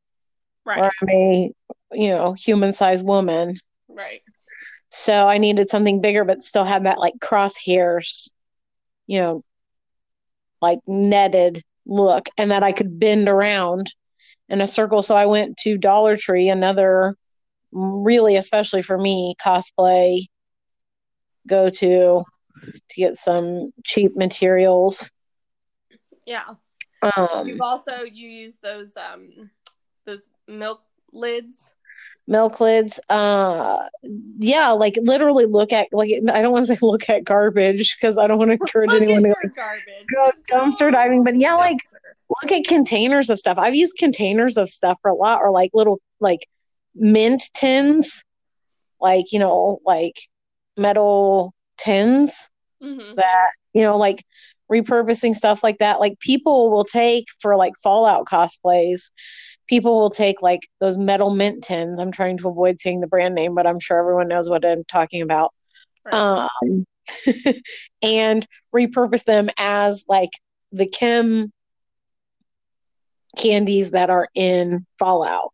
Right. 0.66 0.80
or 0.80 0.92
I'm 1.02 1.10
a 1.10 1.52
you 1.94 2.10
know 2.10 2.34
human 2.34 2.74
sized 2.74 3.06
woman, 3.06 3.60
Right. 3.88 4.22
so 4.90 5.28
I 5.28 5.38
needed 5.38 5.70
something 5.70 6.02
bigger, 6.02 6.26
but 6.26 6.44
still 6.44 6.66
have 6.66 6.84
that 6.84 7.00
like 7.00 7.14
crosshairs, 7.22 8.30
you 9.06 9.20
know, 9.20 9.44
like 10.62 10.80
netted 10.88 11.64
look 11.86 12.28
and 12.38 12.52
that 12.52 12.64
I 12.64 12.74
could 12.74 13.00
bend 13.00 13.30
around 13.30 13.94
in 14.50 14.60
a 14.62 14.68
circle. 14.68 15.02
So 15.02 15.16
I 15.16 15.26
went 15.26 15.58
to 15.60 15.78
Dollar 15.78 16.18
Tree, 16.18 16.50
another 16.50 17.16
really, 17.72 18.36
especially 18.36 18.82
for 18.82 18.98
me, 18.98 19.36
cosplay 19.44 20.26
go 21.48 21.70
to 21.70 22.24
to 22.90 22.96
get 22.96 23.18
some 23.18 23.72
cheap 23.86 24.16
materials. 24.18 25.10
Yeah. 26.28 26.44
Um, 27.02 27.48
You've 27.48 27.62
also 27.62 28.04
you 28.04 28.28
use 28.30 28.58
those 28.58 28.96
um 28.98 29.30
those 30.06 30.30
milk 30.48 30.82
lids. 31.14 31.72
milk 32.28 32.60
lids. 32.60 33.00
Uh, 33.10 33.86
yeah, 34.40 34.70
like 34.72 34.98
literally 35.02 35.46
look 35.46 35.72
at 35.72 35.88
like 35.92 36.12
I 36.32 36.42
don't 36.42 36.52
want 36.52 36.68
to 36.68 36.76
say 36.76 36.80
look 36.82 37.10
at 37.10 37.24
garbage 37.24 37.96
because 37.98 38.18
I 38.18 38.28
don't 38.28 38.38
want 38.38 38.50
to 38.52 38.58
encourage 38.62 38.92
anyone 38.94 39.24
to 39.24 39.30
like, 39.30 39.56
garbage. 39.56 40.06
go 40.14 40.32
dumpster 40.52 40.92
diving, 40.92 41.24
but 41.24 41.38
yeah, 41.38 41.56
like 41.56 41.78
look 42.44 42.52
at 42.52 42.66
containers 42.66 43.30
of 43.30 43.40
stuff. 43.40 43.58
I've 43.58 43.76
used 43.76 43.96
containers 43.98 44.58
of 44.58 44.70
stuff 44.70 44.98
for 45.02 45.10
a 45.10 45.16
lot, 45.16 45.40
or 45.42 45.50
like 45.52 45.72
little 45.74 46.00
like 46.20 46.46
mint 46.94 47.44
tins, 47.54 48.22
like 49.00 49.32
you 49.32 49.40
know, 49.40 49.80
like 49.86 50.16
metal 50.76 51.54
tins 51.78 52.50
Mhm. 52.84 53.16
that 53.16 53.50
you 53.74 53.82
know, 53.84 53.98
like 53.98 54.26
repurposing 54.72 55.36
stuff 55.36 55.64
like 55.64 55.80
that. 55.80 56.00
Like 56.00 56.20
people 56.20 56.72
will 56.72 56.84
take 56.84 57.28
for 57.40 57.56
like 57.56 57.74
Fallout 57.82 58.26
cosplays. 58.26 59.12
People 59.68 60.00
will 60.00 60.10
take 60.10 60.42
like 60.42 60.62
those 60.80 60.98
metal 60.98 61.30
mint 61.30 61.64
tins. 61.64 62.00
I'm 62.00 62.12
trying 62.12 62.38
to 62.40 62.50
avoid 62.50 62.80
saying 62.80 63.02
the 63.02 63.08
brand 63.08 63.36
name, 63.36 63.56
but 63.56 63.68
I'm 63.68 63.80
sure 63.80 63.98
everyone 63.98 64.28
knows 64.28 64.50
what 64.50 64.66
I'm 64.66 64.84
talking 64.86 65.22
about. 65.22 65.54
Right. 66.06 66.48
Um, 66.64 66.86
and 68.02 68.46
repurpose 68.74 69.24
them 69.24 69.50
as 69.58 70.04
like 70.08 70.32
the 70.72 70.88
chem 70.88 71.52
candies 73.38 73.92
that 73.92 74.10
are 74.10 74.28
in 74.34 74.86
Fallout. 75.00 75.54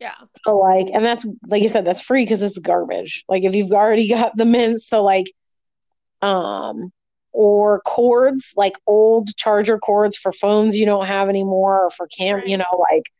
yeah. 0.00 0.14
So 0.44 0.58
like, 0.58 0.88
and 0.92 1.04
that's 1.04 1.26
like 1.46 1.62
you 1.62 1.68
said, 1.68 1.84
that's 1.84 2.00
free 2.00 2.24
because 2.24 2.42
it's 2.42 2.58
garbage. 2.58 3.24
Like 3.28 3.44
if 3.44 3.54
you've 3.54 3.72
already 3.72 4.08
got 4.08 4.36
the 4.36 4.44
mints, 4.44 4.88
so 4.88 5.04
like, 5.04 5.32
um, 6.22 6.92
or 7.32 7.80
cords, 7.82 8.52
like 8.56 8.74
old 8.86 9.34
charger 9.36 9.78
cords 9.78 10.16
for 10.16 10.32
phones 10.32 10.76
you 10.76 10.84
don't 10.86 11.06
have 11.06 11.28
anymore, 11.28 11.84
or 11.86 11.90
for 11.90 12.06
cam, 12.08 12.36
Right. 12.38 12.46
you 12.48 12.56
know, 12.56 12.84
like 12.92 13.10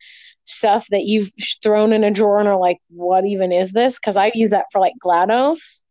stuff 0.44 0.86
that 0.90 1.04
you've 1.04 1.30
thrown 1.62 1.92
in 1.92 2.02
a 2.02 2.11
drawer 2.11 2.40
and 2.40 2.48
are 2.48 2.58
like, 2.58 2.78
what 2.88 3.24
even 3.24 3.52
is 3.52 3.72
this? 3.72 3.96
Because 3.96 4.16
I 4.16 4.32
use 4.34 4.50
that 4.50 4.66
for 4.72 4.80
like 4.80 4.94
GLaDOS. 5.04 5.82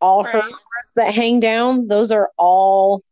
All 0.00 0.22
her 0.24 0.40
cords 0.40 0.94
that 0.96 1.14
hang 1.14 1.40
down, 1.40 1.86
those 1.88 2.12
are 2.12 2.30
all 2.36 3.02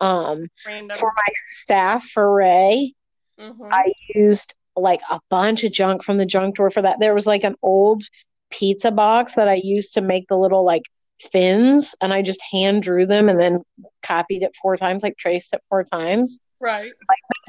um 0.00 0.48
Random. 0.66 0.96
for 0.98 1.12
my 1.14 1.32
staff 1.34 2.04
for 2.04 2.34
Rey. 2.34 2.94
Mhm. 3.38 3.68
I 3.70 3.92
used 4.14 4.54
like 4.74 5.00
a 5.10 5.20
bunch 5.30 5.62
of 5.64 5.72
junk 5.72 6.02
from 6.02 6.16
the 6.18 6.26
junk 6.26 6.56
drawer 6.56 6.70
for 6.70 6.82
that. 6.82 6.98
There 6.98 7.14
was 7.14 7.26
like 7.26 7.44
an 7.44 7.54
old 7.62 8.02
pizza 8.50 8.90
box 8.90 9.34
that 9.34 9.48
I 9.48 9.60
used 9.62 9.94
to 9.94 10.00
make 10.00 10.26
the 10.28 10.36
little 10.36 10.64
like 10.64 10.82
fins, 11.30 11.94
and 12.00 12.12
I 12.12 12.22
just 12.22 12.42
hand 12.50 12.82
drew 12.82 13.06
them 13.06 13.28
and 13.28 13.38
then 13.38 13.62
copied 14.02 14.42
it 14.42 14.56
four 14.60 14.76
times, 14.76 15.02
like 15.02 15.16
traced 15.16 15.52
it 15.52 15.62
four 15.68 15.84
times. 15.84 16.38
right. 16.60 16.92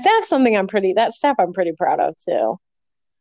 That's 0.04 0.28
something 0.28 0.56
I'm 0.56 0.68
pretty. 0.68 0.94
That 0.94 1.14
stuff 1.14 1.36
I'm 1.40 1.54
pretty 1.54 1.74
proud 1.74 2.00
of 2.00 2.16
too. 2.18 2.58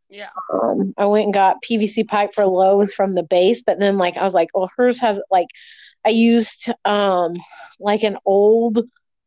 Yeah. 0.08 0.28
Um, 0.52 0.92
I 0.98 1.06
went 1.06 1.24
and 1.24 1.34
got 1.34 1.62
PVC 1.62 2.06
pipe 2.06 2.34
for 2.34 2.44
Lowe's 2.44 2.92
from 2.92 3.14
the 3.14 3.22
base, 3.22 3.62
but 3.62 3.78
then 3.78 3.96
like 3.96 4.16
I 4.16 4.24
was 4.24 4.34
like, 4.34 4.48
well, 4.54 4.70
hers 4.76 4.98
has 5.00 5.20
like 5.30 5.48
I 6.04 6.10
used 6.10 6.70
um 6.84 7.34
like 7.80 8.02
an 8.02 8.18
old 8.26 8.80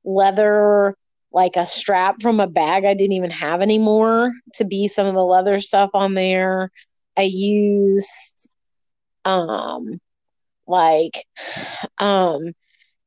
leather 0.04 0.96
like 1.32 1.58
a 1.58 1.66
strap 1.66 2.22
from 2.22 2.40
a 2.40 2.48
bag 2.48 2.86
I 2.86 2.94
didn't 2.94 3.14
even 3.14 3.32
have 3.32 3.62
anymore 3.62 4.32
to 4.56 4.64
be 4.64 4.88
some 4.88 5.06
of 5.06 5.16
the 5.16 5.24
leather 5.24 5.60
stuff 5.60 5.90
on 5.94 6.14
there. 6.14 6.72
I 7.18 7.24
used 7.24 8.50
um 9.26 10.00
like 10.68 11.26
um 11.98 12.54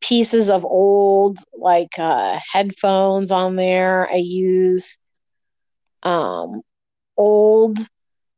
pieces 0.00 0.48
of 0.48 0.64
old 0.64 1.38
like 1.54 1.98
uh 1.98 2.38
headphones 2.52 3.30
on 3.30 3.56
there. 3.56 4.08
I 4.10 4.16
used 4.16 4.98
um 6.02 6.62
old 7.16 7.78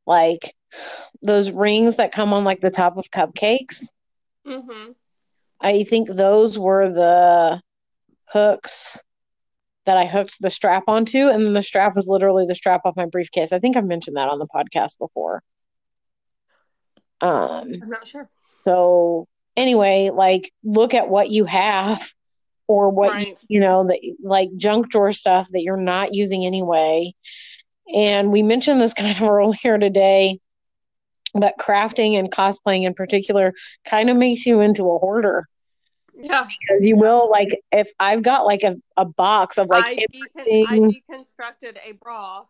like 0.06 0.54
those 1.22 1.50
rings 1.50 1.96
that 1.96 2.12
come 2.12 2.32
on 2.32 2.44
like 2.44 2.60
the 2.60 2.70
top 2.70 2.96
of 2.96 3.10
cupcakes. 3.10 3.86
Mm-hmm. 4.46 4.92
I 5.60 5.84
think 5.84 6.08
those 6.08 6.58
were 6.58 6.90
the 6.90 7.60
hooks 8.32 9.02
that 9.86 9.96
I 9.96 10.06
hooked 10.06 10.40
the 10.40 10.50
strap 10.50 10.84
onto, 10.88 11.28
and 11.28 11.44
then 11.44 11.52
the 11.52 11.62
strap 11.62 11.96
was 11.96 12.06
literally 12.06 12.46
the 12.46 12.54
strap 12.54 12.82
off 12.84 12.96
my 12.96 13.06
briefcase. 13.06 13.52
I 13.52 13.58
think 13.58 13.76
I've 13.76 13.84
mentioned 13.84 14.16
that 14.16 14.28
on 14.28 14.38
the 14.38 14.46
podcast 14.46 14.98
before. 14.98 15.42
Um, 17.20 17.72
I'm 17.82 17.88
not 17.88 18.06
sure. 18.06 18.28
So 18.64 19.26
anyway, 19.56 20.10
like 20.12 20.52
look 20.64 20.94
at 20.94 21.08
what 21.08 21.30
you 21.30 21.44
have 21.44 22.10
or 22.66 22.90
what 22.90 23.08
you, 23.20 23.26
Right. 23.26 23.38
you 23.48 23.60
know, 23.60 23.86
that 23.88 23.98
like 24.22 24.48
junk 24.56 24.90
drawer 24.90 25.12
stuff 25.12 25.48
that 25.50 25.62
you're 25.62 25.76
not 25.76 26.14
using 26.14 26.44
anyway. 26.46 27.14
And 27.92 28.30
we 28.30 28.42
mentioned 28.42 28.80
this 28.80 28.94
kind 29.00 29.10
of 29.10 29.22
earlier 29.28 29.78
today, 29.78 30.38
but 31.34 31.54
crafting 31.60 32.18
and 32.18 32.30
cosplaying 32.30 32.84
in 32.84 32.94
particular 32.94 33.52
kind 33.84 34.08
of 34.10 34.16
makes 34.16 34.46
you 34.46 34.60
into 34.60 34.84
a 34.90 34.98
hoarder 34.98 35.48
Yeah. 36.16 36.46
because 36.46 36.86
you 36.86 36.96
will 36.96 37.30
like 37.30 37.60
if 37.72 37.90
I've 37.98 38.22
got 38.22 38.46
like 38.46 38.62
a, 38.62 38.76
a 38.96 39.04
box 39.04 39.58
of 39.58 39.68
like 39.68 39.84
I, 39.84 39.94
decon- 39.96 40.66
I 40.68 40.78
deconstructed 40.78 41.78
a 41.84 41.92
bra 41.92 42.44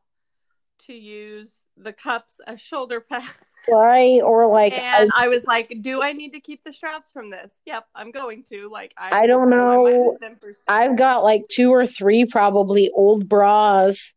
to 0.87 0.93
use 0.95 1.63
the 1.77 1.93
cups 1.93 2.41
as 2.47 2.61
shoulder 2.61 3.01
pads. 3.01 3.27
Right 3.69 4.21
or 4.23 4.47
like 4.47 4.75
I, 4.75 5.03
and 5.03 5.11
I 5.15 5.29
was 5.29 5.45
like, 5.45 5.75
do 5.81 6.03
I 6.03 6.13
need 6.13 6.33
to 6.33 6.41
keep 6.41 6.65
the 6.65 6.73
straps 6.73 7.11
from 7.11 7.31
this? 7.31 7.61
Yep, 7.67 7.87
I'm 7.95 8.11
going 8.11 8.45
to. 8.51 8.69
Like, 8.71 8.95
I, 8.97 9.23
I 9.23 9.27
don't 9.27 9.51
know. 9.51 9.87
use 9.87 10.21
them 10.21 10.37
for 10.41 10.55
I've 10.69 10.97
got 10.97 11.23
like 11.23 11.45
two 11.49 11.71
or 11.71 11.87
three 11.87 12.25
probably 12.25 12.91
old 12.95 13.29
bras 13.29 14.13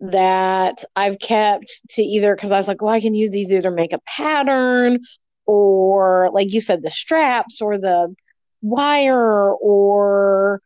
that 0.00 0.84
I've 0.94 1.18
kept 1.18 1.80
to 1.90 2.02
either 2.02 2.34
because 2.34 2.52
I 2.52 2.58
was 2.58 2.68
like, 2.68 2.80
well, 2.82 2.92
I 2.92 3.00
can 3.00 3.14
use 3.14 3.30
these 3.30 3.52
either 3.52 3.70
make 3.70 3.92
a 3.92 4.00
pattern 4.06 5.00
or 5.46 6.30
like 6.32 6.52
you 6.52 6.60
said, 6.60 6.82
the 6.82 6.90
straps 6.90 7.60
or 7.60 7.78
the 7.78 8.14
wire 8.62 9.52
or 9.52 10.60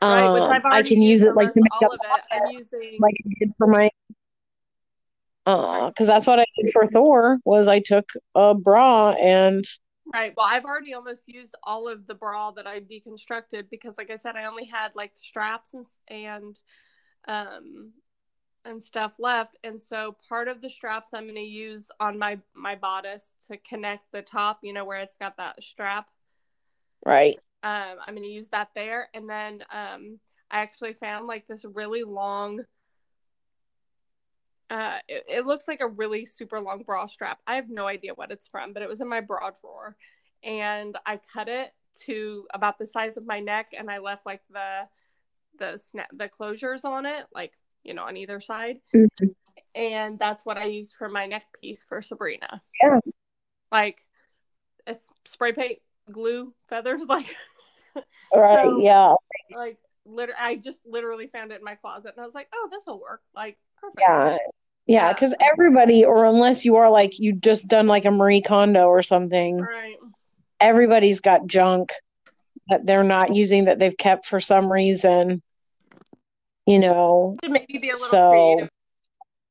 right, 0.00 0.24
um, 0.24 0.60
I 0.66 0.82
can 0.82 1.02
use 1.02 1.22
it 1.22 1.34
like 1.34 1.52
to 1.52 1.60
make 1.60 1.90
up. 1.90 1.98
I'm 2.30 2.46
using 2.52 2.96
like 3.00 3.14
I 3.26 3.32
did 3.38 3.52
for 3.58 3.66
my 3.66 3.90
uh 5.46 5.88
because 5.88 6.06
that's 6.06 6.26
what 6.26 6.38
I 6.38 6.46
did 6.56 6.72
for 6.72 6.86
Thor 6.86 7.38
was 7.44 7.68
I 7.68 7.80
took 7.80 8.12
a 8.34 8.54
bra 8.54 9.12
and 9.12 9.64
Right. 10.12 10.34
Well, 10.36 10.46
I've 10.48 10.64
already 10.64 10.94
almost 10.94 11.24
used 11.26 11.54
all 11.62 11.88
of 11.88 12.06
the 12.06 12.14
bra 12.14 12.50
that 12.52 12.66
I 12.66 12.80
deconstructed 12.80 13.70
because, 13.70 13.96
like 13.96 14.10
I 14.10 14.16
said, 14.16 14.36
I 14.36 14.44
only 14.44 14.64
had 14.64 14.90
like 14.94 15.12
straps 15.14 15.74
and 15.74 15.86
and 16.08 16.58
um 17.28 17.92
and 18.64 18.82
stuff 18.82 19.16
left, 19.18 19.58
and 19.64 19.80
so 19.80 20.16
part 20.28 20.48
of 20.48 20.60
the 20.60 20.70
straps 20.70 21.10
I'm 21.12 21.24
going 21.24 21.34
to 21.36 21.40
use 21.40 21.90
on 21.98 22.18
my 22.18 22.38
my 22.54 22.74
bodice 22.74 23.34
to 23.48 23.56
connect 23.56 24.10
the 24.12 24.22
top. 24.22 24.60
You 24.62 24.72
know 24.72 24.84
where 24.84 25.00
it's 25.00 25.16
got 25.16 25.36
that 25.38 25.62
strap. 25.62 26.08
right 27.06 27.38
Um, 27.62 27.96
I'm 28.06 28.14
going 28.14 28.28
to 28.28 28.34
use 28.34 28.48
that 28.50 28.70
there, 28.74 29.08
and 29.14 29.28
then 29.28 29.62
um, 29.72 30.18
I 30.50 30.60
actually 30.60 30.94
found 30.94 31.26
like 31.26 31.46
this 31.46 31.64
really 31.64 32.02
long. 32.02 32.60
Uh, 34.72 34.98
it, 35.06 35.24
it 35.28 35.46
looks 35.46 35.68
like 35.68 35.82
a 35.82 35.86
really 35.86 36.24
super 36.24 36.58
long 36.58 36.82
bra 36.82 37.06
strap. 37.06 37.38
I 37.46 37.56
have 37.56 37.68
no 37.68 37.86
idea 37.86 38.14
what 38.14 38.30
it's 38.32 38.48
from, 38.48 38.72
but 38.72 38.82
it 38.82 38.88
was 38.88 39.02
in 39.02 39.08
my 39.08 39.20
bra 39.20 39.50
drawer, 39.60 39.96
and 40.42 40.96
I 41.04 41.20
cut 41.30 41.48
it 41.50 41.74
to 42.06 42.46
about 42.54 42.78
the 42.78 42.86
size 42.86 43.18
of 43.18 43.26
my 43.26 43.40
neck, 43.40 43.72
and 43.76 43.90
I 43.90 43.98
left 43.98 44.24
like 44.24 44.40
the 44.50 44.88
the 45.58 45.76
snap 45.76 46.08
the 46.12 46.30
closures 46.30 46.86
on 46.86 47.04
it, 47.04 47.26
like 47.34 47.52
you 47.84 47.92
know, 47.92 48.04
on 48.04 48.16
either 48.16 48.40
side, 48.40 48.80
Mhm. 48.94 49.34
and 49.74 50.18
that's 50.18 50.46
what 50.46 50.56
I 50.56 50.64
used 50.64 50.94
for 50.96 51.10
my 51.10 51.26
neck 51.26 51.44
piece 51.60 51.84
for 51.84 52.00
Sabrina. 52.00 52.62
Yeah. 52.82 52.98
like 53.70 54.02
a 54.86 54.94
spray 55.26 55.52
paint 55.52 55.80
glue 56.10 56.54
feathers, 56.70 57.02
like 57.08 57.36
right 58.34 58.64
So- 58.64 58.80
yeah 58.80 59.12
like 59.54 59.76
literally 60.06 60.40
i 60.40 60.56
just 60.56 60.84
literally 60.86 61.26
found 61.28 61.52
it 61.52 61.58
in 61.58 61.64
my 61.64 61.74
closet 61.76 62.12
and 62.16 62.22
i 62.22 62.26
was 62.26 62.34
like 62.34 62.48
oh 62.52 62.68
this 62.72 62.84
will 62.86 62.98
work 63.00 63.20
like 63.36 63.56
perfect 63.76 64.00
yeah 64.00 64.36
yeah 64.86 65.12
because 65.12 65.34
everybody 65.40 66.04
or 66.04 66.24
unless 66.24 66.64
you 66.64 66.76
are 66.76 66.90
like 66.90 67.18
you 67.18 67.32
just 67.32 67.68
done 67.68 67.86
like 67.86 68.04
a 68.04 68.10
Marie 68.10 68.42
Kondo 68.42 68.86
or 68.86 69.02
something 69.02 69.60
right. 69.60 69.96
everybody's 70.60 71.20
got 71.20 71.46
junk 71.46 71.92
that 72.68 72.86
they're 72.86 73.04
not 73.04 73.34
using 73.34 73.66
that 73.66 73.78
they've 73.78 73.96
kept 73.96 74.26
for 74.26 74.40
some 74.40 74.72
reason 74.72 75.42
you 76.66 76.78
know? 76.78 77.36
Maybe 77.42 77.78
be 77.78 77.90
a 77.90 77.92
little 77.92 77.96
So- 77.96 78.30
creative. 78.30 78.68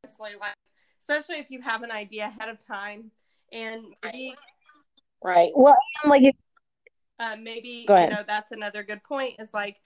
Honestly, 0.04 0.32
like 0.40 0.56
especially 1.00 1.36
if 1.36 1.52
you 1.52 1.62
have 1.62 1.84
an 1.84 1.92
idea 1.92 2.26
ahead 2.26 2.50
of 2.50 2.60
time 2.66 3.12
and 3.52 3.86
maybe 4.04 4.36
right. 5.24 5.52
Well 5.56 5.78
and 6.04 6.10
like 6.10 6.36
uh, 7.20 7.36
maybe 7.40 7.86
you 7.88 8.10
know 8.10 8.24
that's 8.26 8.52
another 8.52 8.82
good 8.82 9.04
point 9.04 9.36
is 9.38 9.54
like 9.54 9.78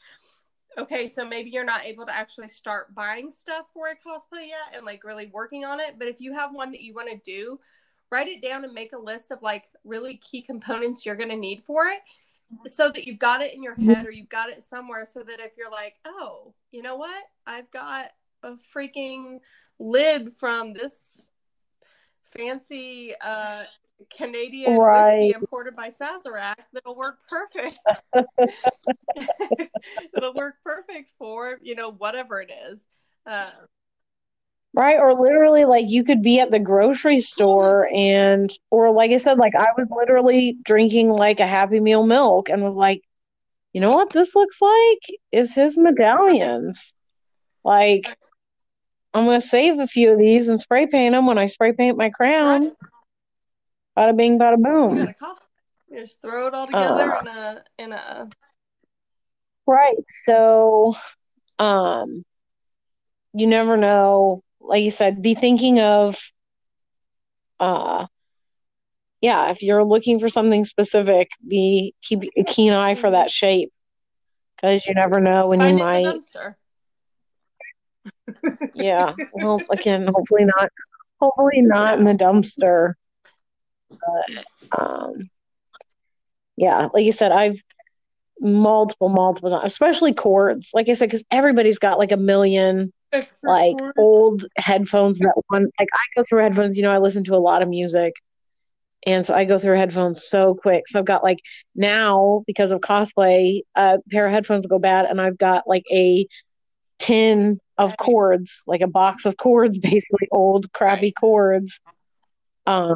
okay, 0.78 1.08
so 1.08 1.26
maybe 1.26 1.50
you're 1.50 1.64
not 1.64 1.86
able 1.86 2.06
to 2.06 2.16
actually 2.16 2.50
start 2.50 2.94
buying 2.94 3.32
stuff 3.32 3.66
for 3.74 3.90
a 3.90 3.96
cosplay 3.96 4.48
yet 4.48 4.76
and 4.76 4.86
like 4.86 5.04
really 5.04 5.30
working 5.34 5.66
on 5.66 5.80
it. 5.80 5.98
But 5.98 6.08
if 6.08 6.20
you 6.20 6.34
have 6.34 6.54
one 6.54 6.72
that 6.72 6.82
you 6.82 6.94
want 6.94 7.10
to 7.10 7.18
do, 7.18 7.60
write 8.12 8.28
it 8.28 8.42
down 8.42 8.64
and 8.64 8.74
make 8.74 8.94
a 8.94 8.98
list 8.98 9.32
of 9.32 9.42
like 9.42 9.66
really 9.84 10.18
key 10.18 10.42
components 10.42 11.06
you're 11.06 11.16
going 11.16 11.30
to 11.30 11.36
need 11.36 11.64
for 11.66 11.88
it 11.88 12.00
so 12.68 12.90
that 12.90 13.06
you've 13.06 13.20
got 13.20 13.42
it 13.42 13.54
in 13.54 13.64
your 13.64 13.76
head 13.76 14.06
or 14.06 14.12
you've 14.12 14.30
got 14.30 14.50
it 14.50 14.62
somewhere 14.62 15.08
so 15.12 15.22
that 15.22 15.40
if 15.40 15.54
you're 15.58 15.72
like, 15.72 15.96
oh, 16.06 16.54
you 16.72 16.82
know 16.82 16.96
what? 16.96 17.24
I've 17.48 17.72
got 17.72 18.12
a 18.44 18.54
freaking 18.74 19.40
lid 19.80 20.34
from 20.34 20.74
this 20.74 21.28
fancy 22.38 23.14
uh 23.22 23.64
Canadian 24.16 24.78
right. 24.78 25.20
whiskey 25.20 25.36
imported 25.40 25.76
by 25.76 25.90
Sazerac 25.90 26.56
that'll 26.74 26.96
work 26.96 27.20
perfect. 27.30 27.80
it'll 30.16 30.34
work 30.34 30.56
perfect 30.64 31.12
for, 31.18 31.60
you 31.62 31.76
know, 31.76 31.92
whatever 31.92 32.42
it 32.42 32.52
is. 32.70 32.86
Uh, 33.26 33.50
right. 34.74 34.98
Or 34.98 35.14
literally, 35.14 35.66
like, 35.66 35.90
you 35.90 36.04
could 36.04 36.22
be 36.22 36.40
at 36.40 36.52
the 36.52 36.60
grocery 36.60 37.22
store 37.22 37.90
and, 37.94 38.52
or 38.70 38.92
like 38.92 39.12
I 39.12 39.18
said, 39.18 39.38
like, 39.38 39.56
I 39.56 39.68
was 39.78 39.88
literally 39.90 40.58
drinking 40.64 41.10
like 41.10 41.40
a 41.40 41.48
Happy 41.48 41.80
Meal 41.80 42.06
milk 42.06 42.50
and 42.50 42.64
was 42.64 42.76
like, 42.76 43.02
you 43.74 43.82
know 43.82 43.94
what 43.96 44.14
this 44.14 44.36
looks 44.36 44.62
like? 44.62 45.20
Is 45.32 45.54
his 45.54 45.78
medallions. 45.78 46.94
Like, 47.64 48.18
I'm 49.14 49.26
going 49.26 49.40
to 49.40 49.46
save 49.46 49.80
a 49.80 49.88
few 49.88 50.14
of 50.14 50.20
these 50.20 50.48
and 50.48 50.62
spray 50.62 50.88
paint 50.88 51.14
them 51.14 51.26
when 51.26 51.38
I 51.38 51.48
spray 51.48 51.74
paint 51.74 51.98
my 51.98 52.10
crown. 52.10 52.66
Right 52.66 52.74
Bada 53.98 54.16
bing, 54.16 54.38
bada 54.38 54.62
boom. 54.62 54.98
You, 54.98 55.14
you 55.90 56.00
just 56.02 56.22
throw 56.22 56.48
it 56.48 56.54
all 56.54 56.66
together 56.66 57.16
uh, 57.16 57.22
in 57.22 57.28
a 57.28 57.64
in 57.78 57.92
a. 57.94 58.30
Right. 59.66 60.04
So, 60.08 60.96
um, 61.60 62.26
you 63.34 63.48
never 63.48 63.78
know. 63.78 64.44
Like 64.60 64.84
you 64.84 64.92
said, 64.92 65.22
be 65.22 65.34
thinking 65.36 65.80
of, 65.80 66.18
uh, 67.60 68.08
yeah. 69.22 69.50
If 69.52 69.62
you're 69.62 69.84
looking 69.86 70.20
for 70.20 70.28
something 70.28 70.66
specific, 70.66 71.30
be 71.48 71.94
keep 72.02 72.24
a 72.36 72.44
keen 72.44 72.74
eye 72.74 72.96
for 72.96 73.12
that 73.12 73.32
shape, 73.32 73.72
because 74.56 74.86
you 74.86 74.94
never 74.94 75.22
know 75.22 75.48
when 75.48 75.60
Find 75.60 75.80
you 75.80 75.86
might. 75.86 76.20
yeah. 78.74 79.14
Well, 79.34 79.62
again, 79.72 80.08
hopefully 80.14 80.46
not. 80.58 80.72
Hopefully 81.22 81.62
not 81.62 81.98
in 81.98 82.04
the 82.04 82.12
dumpster. 82.12 82.96
But 84.00 84.80
um, 84.80 85.30
yeah, 86.58 86.90
like 86.94 87.06
you 87.06 87.12
said, 87.12 87.32
I've 87.32 87.62
multiple, 88.40 89.10
multiple 89.10 89.60
especially 89.64 90.14
cords. 90.14 90.72
Like 90.74 90.90
I 90.90 90.94
said, 90.94 91.10
because 91.10 91.24
everybody's 91.32 91.80
got 91.80 91.98
like 91.98 92.12
a 92.12 92.18
million 92.18 92.92
like 93.44 93.78
cords. 93.78 93.94
old 93.98 94.46
headphones 94.58 95.20
that 95.20 95.34
one 95.48 95.70
like 95.80 95.88
I 95.94 96.04
go 96.16 96.24
through 96.28 96.42
headphones, 96.42 96.78
you 96.78 96.84
know, 96.84 96.92
I 96.92 96.98
listen 96.98 97.24
to 97.26 97.36
a 97.36 97.38
lot 97.38 97.62
of 97.62 97.70
music. 97.70 98.14
And 99.08 99.26
so 99.26 99.36
I 99.36 99.46
go 99.46 99.60
through 99.60 99.78
headphones 99.78 100.28
so 100.28 100.56
quick. 100.56 100.84
So 100.88 100.98
I've 100.98 101.06
got 101.06 101.24
like 101.24 101.38
now 101.76 102.44
because 102.48 102.72
of 102.72 102.80
cosplay, 102.80 103.62
a 103.76 104.00
pair 104.10 104.26
of 104.26 104.32
headphones 104.32 104.66
go 104.66 104.80
bad, 104.80 105.06
and 105.06 105.22
I've 105.22 105.38
got 105.38 105.68
like 105.68 105.84
a 105.92 106.28
tin 106.98 107.60
of 107.78 107.98
cords, 107.98 108.64
like 108.66 108.82
a 108.82 108.88
box 108.88 109.26
of 109.26 109.38
cords, 109.38 109.78
basically 109.80 110.28
old 110.32 110.72
crappy 110.74 111.12
cords 111.12 111.82
um, 112.68 112.96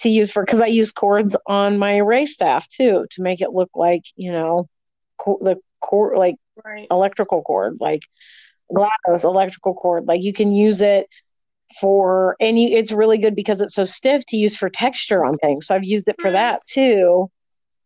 to 0.00 0.08
use 0.08 0.30
for 0.30 0.44
because 0.44 0.60
I 0.60 0.66
use 0.66 0.90
cords 0.90 1.36
on 1.46 1.78
my 1.78 1.98
array 1.98 2.26
staff 2.26 2.68
too 2.68 3.06
to 3.10 3.22
make 3.22 3.40
it 3.40 3.52
look 3.52 3.70
like 3.74 4.02
you 4.16 4.32
know 4.32 4.68
co- 5.18 5.38
the 5.40 5.56
cord 5.80 6.18
like 6.18 6.36
right. 6.64 6.86
electrical 6.90 7.42
cord 7.42 7.78
like 7.80 8.02
GLaDOS 8.72 9.24
electrical 9.24 9.74
cord. 9.74 10.06
Like 10.06 10.22
you 10.22 10.32
can 10.32 10.52
use 10.52 10.80
it 10.80 11.08
for 11.80 12.36
and 12.40 12.58
you, 12.58 12.76
it's 12.76 12.92
really 12.92 13.18
good 13.18 13.34
because 13.34 13.60
it's 13.60 13.74
so 13.74 13.84
stiff 13.84 14.24
to 14.26 14.36
use 14.36 14.56
for 14.56 14.68
texture 14.68 15.24
on 15.24 15.36
things. 15.38 15.66
So 15.66 15.74
I've 15.74 15.84
used 15.84 16.08
it 16.08 16.16
for 16.20 16.30
that 16.30 16.66
too 16.66 17.30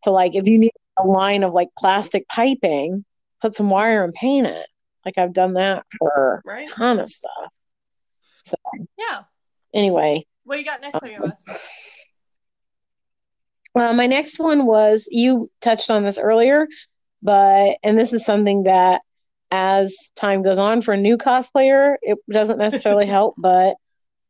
to 0.04 0.10
like 0.10 0.34
if 0.34 0.46
you 0.46 0.58
need 0.58 0.72
a 0.98 1.06
line 1.06 1.42
of 1.42 1.52
like 1.52 1.68
plastic 1.78 2.26
piping 2.28 3.04
put 3.40 3.54
some 3.54 3.70
wire 3.70 4.04
and 4.04 4.12
paint 4.12 4.46
it. 4.46 4.66
Like 5.04 5.16
I've 5.16 5.32
done 5.32 5.54
that 5.54 5.86
for 5.98 6.42
right. 6.44 6.66
a 6.66 6.70
ton 6.70 7.00
of 7.00 7.10
stuff. 7.10 7.52
So 8.44 8.56
yeah. 8.98 9.22
anyway 9.74 10.26
what 10.45 10.59
you 10.59 10.64
got 10.64 10.80
next 10.80 11.03
on 11.03 11.11
your 11.11 11.20
list? 11.20 11.49
Uh, 13.74 13.93
my 13.93 14.07
next 14.07 14.38
one 14.38 14.66
was 14.66 15.07
you 15.11 15.51
touched 15.61 15.91
on 15.91 16.03
this 16.03 16.18
earlier, 16.18 16.66
but 17.22 17.76
and 17.82 17.99
this 17.99 18.12
is 18.12 18.24
something 18.24 18.64
that 18.64 19.03
as 19.51 19.97
time 20.16 20.43
goes 20.43 20.59
on 20.59 20.80
for 20.80 20.95
a 20.95 20.97
new 20.97 21.16
cosplayer, 21.16 21.97
it 22.03 22.18
doesn't 22.30 22.59
necessarily 22.59 23.07
help, 23.18 23.34
but 23.38 23.74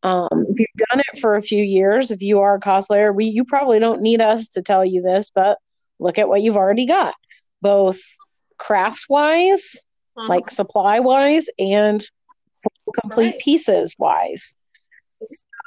um, 0.03 0.47
if 0.49 0.59
you've 0.59 0.89
done 0.89 1.01
it 1.01 1.21
for 1.21 1.37
a 1.37 1.43
few 1.43 1.63
years, 1.63 2.11
if 2.11 2.23
you 2.23 2.41
are 2.41 2.55
a 2.55 2.61
cosplayer, 2.61 3.15
we 3.15 3.27
you 3.27 3.45
probably 3.45 3.79
don't 3.79 4.01
need 4.01 4.21
us 4.21 4.49
to 4.49 4.63
tell 4.63 4.85
you 4.85 5.03
this, 5.03 5.31
but 5.35 5.59
look 5.99 6.19
at 6.19 6.29
what 6.29 6.43
you've 6.43 6.57
already 6.57 6.87
got, 6.87 7.15
both 7.61 8.01
craft 8.57 9.07
wise, 9.09 9.77
uh-huh. 10.17 10.29
like 10.29 10.51
supply 10.51 11.01
wise, 11.01 11.47
and 11.59 12.03
complete 13.01 13.33
right. 13.33 13.39
pieces 13.39 13.95
wise. 13.99 14.55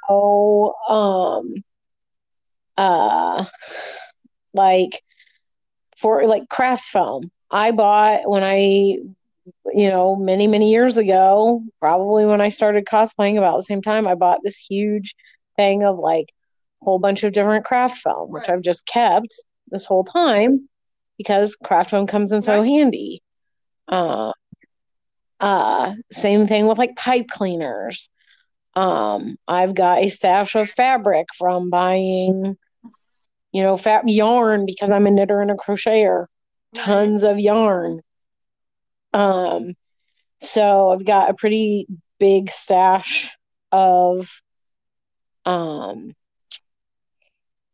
So, 0.08 0.74
um, 0.89 1.64
uh, 2.78 3.45
like 4.54 5.01
for 5.97 6.26
like 6.28 6.49
craft 6.49 6.86
foam, 6.86 7.32
I 7.51 7.72
bought 7.72 8.30
when 8.30 8.43
I, 8.43 8.58
you 9.74 9.89
know, 9.89 10.16
many, 10.16 10.47
many 10.47 10.72
years 10.72 10.97
ago, 10.97 11.64
probably 11.80 12.26
when 12.26 12.41
I 12.41 12.49
started 12.49 12.86
cosplaying 12.86 13.38
about 13.38 13.58
the 13.58 13.64
same 13.64 13.82
time, 13.82 14.08
I 14.08 14.16
bought 14.16 14.39
this 14.43 14.58
huge 14.58 15.16
thing 15.56 15.84
of 15.84 15.99
like 15.99 16.34
a 16.82 16.86
whole 16.86 16.99
bunch 16.99 17.24
of 17.24 17.34
different 17.34 17.66
craft 17.66 17.99
foam, 17.99 18.32
which 18.32 18.47
right. 18.47 18.58
I've 18.58 18.64
just 18.64 18.86
kept 18.86 19.34
this 19.70 19.86
whole 19.86 20.04
time 20.04 20.68
because 21.18 21.56
craft 21.56 21.91
foam 21.91 22.08
comes 22.08 22.32
in 22.32 22.41
so 22.41 22.60
right. 22.60 22.66
handy. 22.66 23.22
Uh, 23.88 24.32
uh, 25.39 25.93
same 26.12 26.47
thing 26.47 26.68
with 26.68 26.78
like 26.78 26.95
pipe 26.95 27.28
cleaners. 27.28 28.10
Um, 28.76 29.38
I've 29.47 29.76
got 29.76 30.03
a 30.03 30.09
stash 30.09 30.55
of 30.55 30.69
fabric 30.69 31.28
from 31.38 31.69
buying, 31.69 32.57
you 33.51 33.63
know, 33.63 33.78
fat 33.78 34.07
yarn 34.07 34.65
because 34.65 34.89
I'm 34.89 35.07
a 35.07 35.11
knitter 35.11 35.41
and 35.41 35.51
a 35.51 35.55
crocheter. 35.55 36.26
Tons 36.74 37.24
of 37.24 37.39
yarn. 37.39 38.01
Um, 39.13 39.76
so 40.39 40.91
I've 40.91 41.05
got 41.05 41.30
a 41.30 41.36
pretty 41.36 41.88
big 42.19 42.49
stash 42.49 43.36
of 43.71 44.30
um 45.45 46.15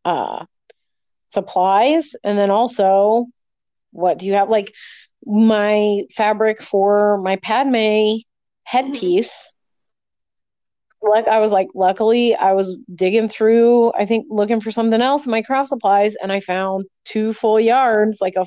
uh 0.06 0.43
supplies 1.28 2.16
and 2.24 2.38
then 2.38 2.50
also 2.50 3.28
what 3.91 4.18
do 4.18 4.26
you 4.26 4.34
have 4.34 4.50
like 4.50 4.74
my 5.26 6.02
fabric 6.16 6.62
for 6.62 7.18
my 7.20 7.36
Padme 7.36 8.18
headpiece 8.64 9.54
like 11.02 11.28
I 11.28 11.39
was 11.39 11.52
like, 11.52 11.70
luckily 11.74 12.36
I 12.36 12.54
was 12.54 12.76
digging 12.93 13.30
through, 13.30 13.93
I 13.93 14.06
think 14.06 14.28
looking 14.30 14.60
for 14.60 14.72
something 14.72 15.02
else 15.02 15.26
in 15.26 15.32
my 15.32 15.41
craft 15.41 15.70
supplies, 15.70 16.16
and 16.16 16.32
I 16.32 16.39
found 16.39 16.86
two 17.06 17.34
full 17.34 17.60
yards, 17.60 18.18
like 18.20 18.36
a 18.36 18.45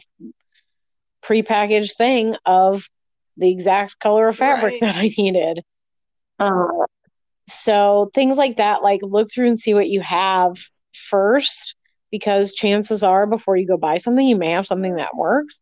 prepackaged 1.23 1.97
thing 1.97 2.37
of 2.45 2.89
the 3.37 3.51
exact 3.51 3.99
color 3.99 4.29
of 4.29 4.37
fabric 4.37 4.73
right. 4.73 4.81
that 4.81 4.97
I 4.97 5.11
needed. 5.17 5.63
Uh, 6.39 6.67
so 7.49 8.11
things 8.15 8.37
like 8.37 8.59
that, 8.59 8.83
like 8.83 9.01
look 9.03 9.33
through 9.33 9.49
and 9.49 9.59
see 9.59 9.75
what 9.75 9.89
you 9.89 10.01
have 10.01 10.59
first, 10.95 11.75
because 12.11 12.53
chances 12.53 13.03
are 13.03 13.27
before 13.27 13.57
you 13.57 13.67
go 13.67 13.77
buy 13.79 13.97
something, 13.97 14.27
you 14.27 14.37
may 14.37 14.51
have 14.51 14.67
something 14.67 14.97
that 14.97 15.17
works. 15.17 15.59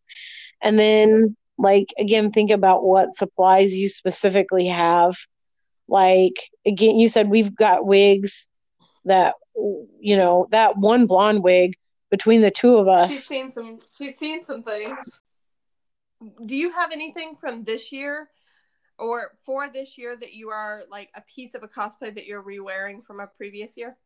And 0.61 0.79
then, 0.79 1.37
like, 1.59 1.87
again, 1.99 2.33
think 2.33 2.51
about 2.51 2.83
what 2.85 3.15
supplies 3.15 3.77
you 3.77 3.89
specifically 3.89 4.67
have 4.67 5.15
like 5.91 6.51
again, 6.65 6.99
you 6.99 7.09
said 7.09 7.29
we've 7.29 7.55
got 7.55 7.85
wigs 7.85 8.47
that 9.05 9.35
you 9.55 10.17
know 10.17 10.47
that 10.53 10.79
one 10.79 11.07
blonde 11.07 11.43
wig 11.43 11.77
between 12.11 12.41
the 12.41 12.51
two 12.51 12.77
of 12.77 12.89
us. 12.89 13.11
She's 13.11 13.27
seen 13.27 13.51
some. 13.51 13.81
She's 13.99 14.17
seen 14.17 14.43
some 14.43 14.63
things. 14.63 15.21
Do 16.45 16.57
you 16.57 16.71
have 16.71 16.93
anything 16.93 17.37
from 17.37 17.65
this 17.65 17.93
year 17.93 18.29
or 18.99 19.33
for 19.45 19.69
this 19.69 19.97
year 19.99 20.17
that 20.17 20.33
you 20.33 20.51
are 20.51 20.83
like 20.91 21.11
a 21.15 21.23
piece 21.23 21.55
of 21.55 21.63
a 21.63 21.69
cosplay 21.69 22.15
that 22.15 22.27
you're 22.27 22.43
re-wearing 22.43 23.03
from 23.03 23.21
a 23.21 23.27
previous 23.27 23.77
year? 23.77 23.97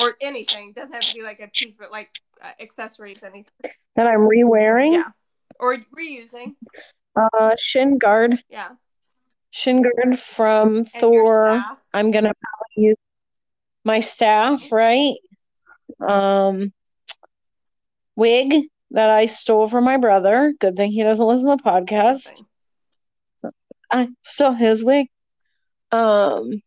Or 0.00 0.14
anything 0.20 0.72
doesn't 0.72 0.94
have 0.94 1.02
to 1.02 1.14
be 1.14 1.22
like 1.22 1.40
a 1.40 1.48
piece, 1.48 1.74
but 1.78 1.90
like 1.90 2.08
uh, 2.42 2.52
accessories, 2.60 3.22
anything 3.22 3.46
that 3.96 4.06
I'm 4.06 4.26
re-wearing. 4.26 4.92
Yeah, 4.92 5.10
or 5.60 5.76
reusing. 5.96 6.54
Uh, 7.16 7.56
shin 7.58 7.98
guard. 7.98 8.42
Yeah. 8.48 8.70
Shin 9.50 9.82
guard 9.82 10.18
from 10.18 10.76
and 10.76 10.88
Thor. 10.88 11.62
I'm 11.92 12.10
gonna 12.10 12.32
probably 12.34 12.88
use 12.88 12.96
my 13.84 14.00
staff, 14.00 14.70
right? 14.70 15.14
Um, 16.00 16.72
wig. 18.14 18.68
that 18.90 19.10
I 19.10 19.26
stole 19.26 19.68
from 19.68 19.84
my 19.84 19.96
brother. 19.96 20.54
Good 20.58 20.76
thing 20.76 20.92
he 20.92 21.02
doesn't 21.02 21.26
listen 21.26 21.48
to 21.48 21.56
the 21.56 21.62
podcast. 21.62 22.42
I 23.90 24.08
stole 24.22 24.54
his 24.54 24.84
wig. 24.84 25.08
Um, 25.90 26.62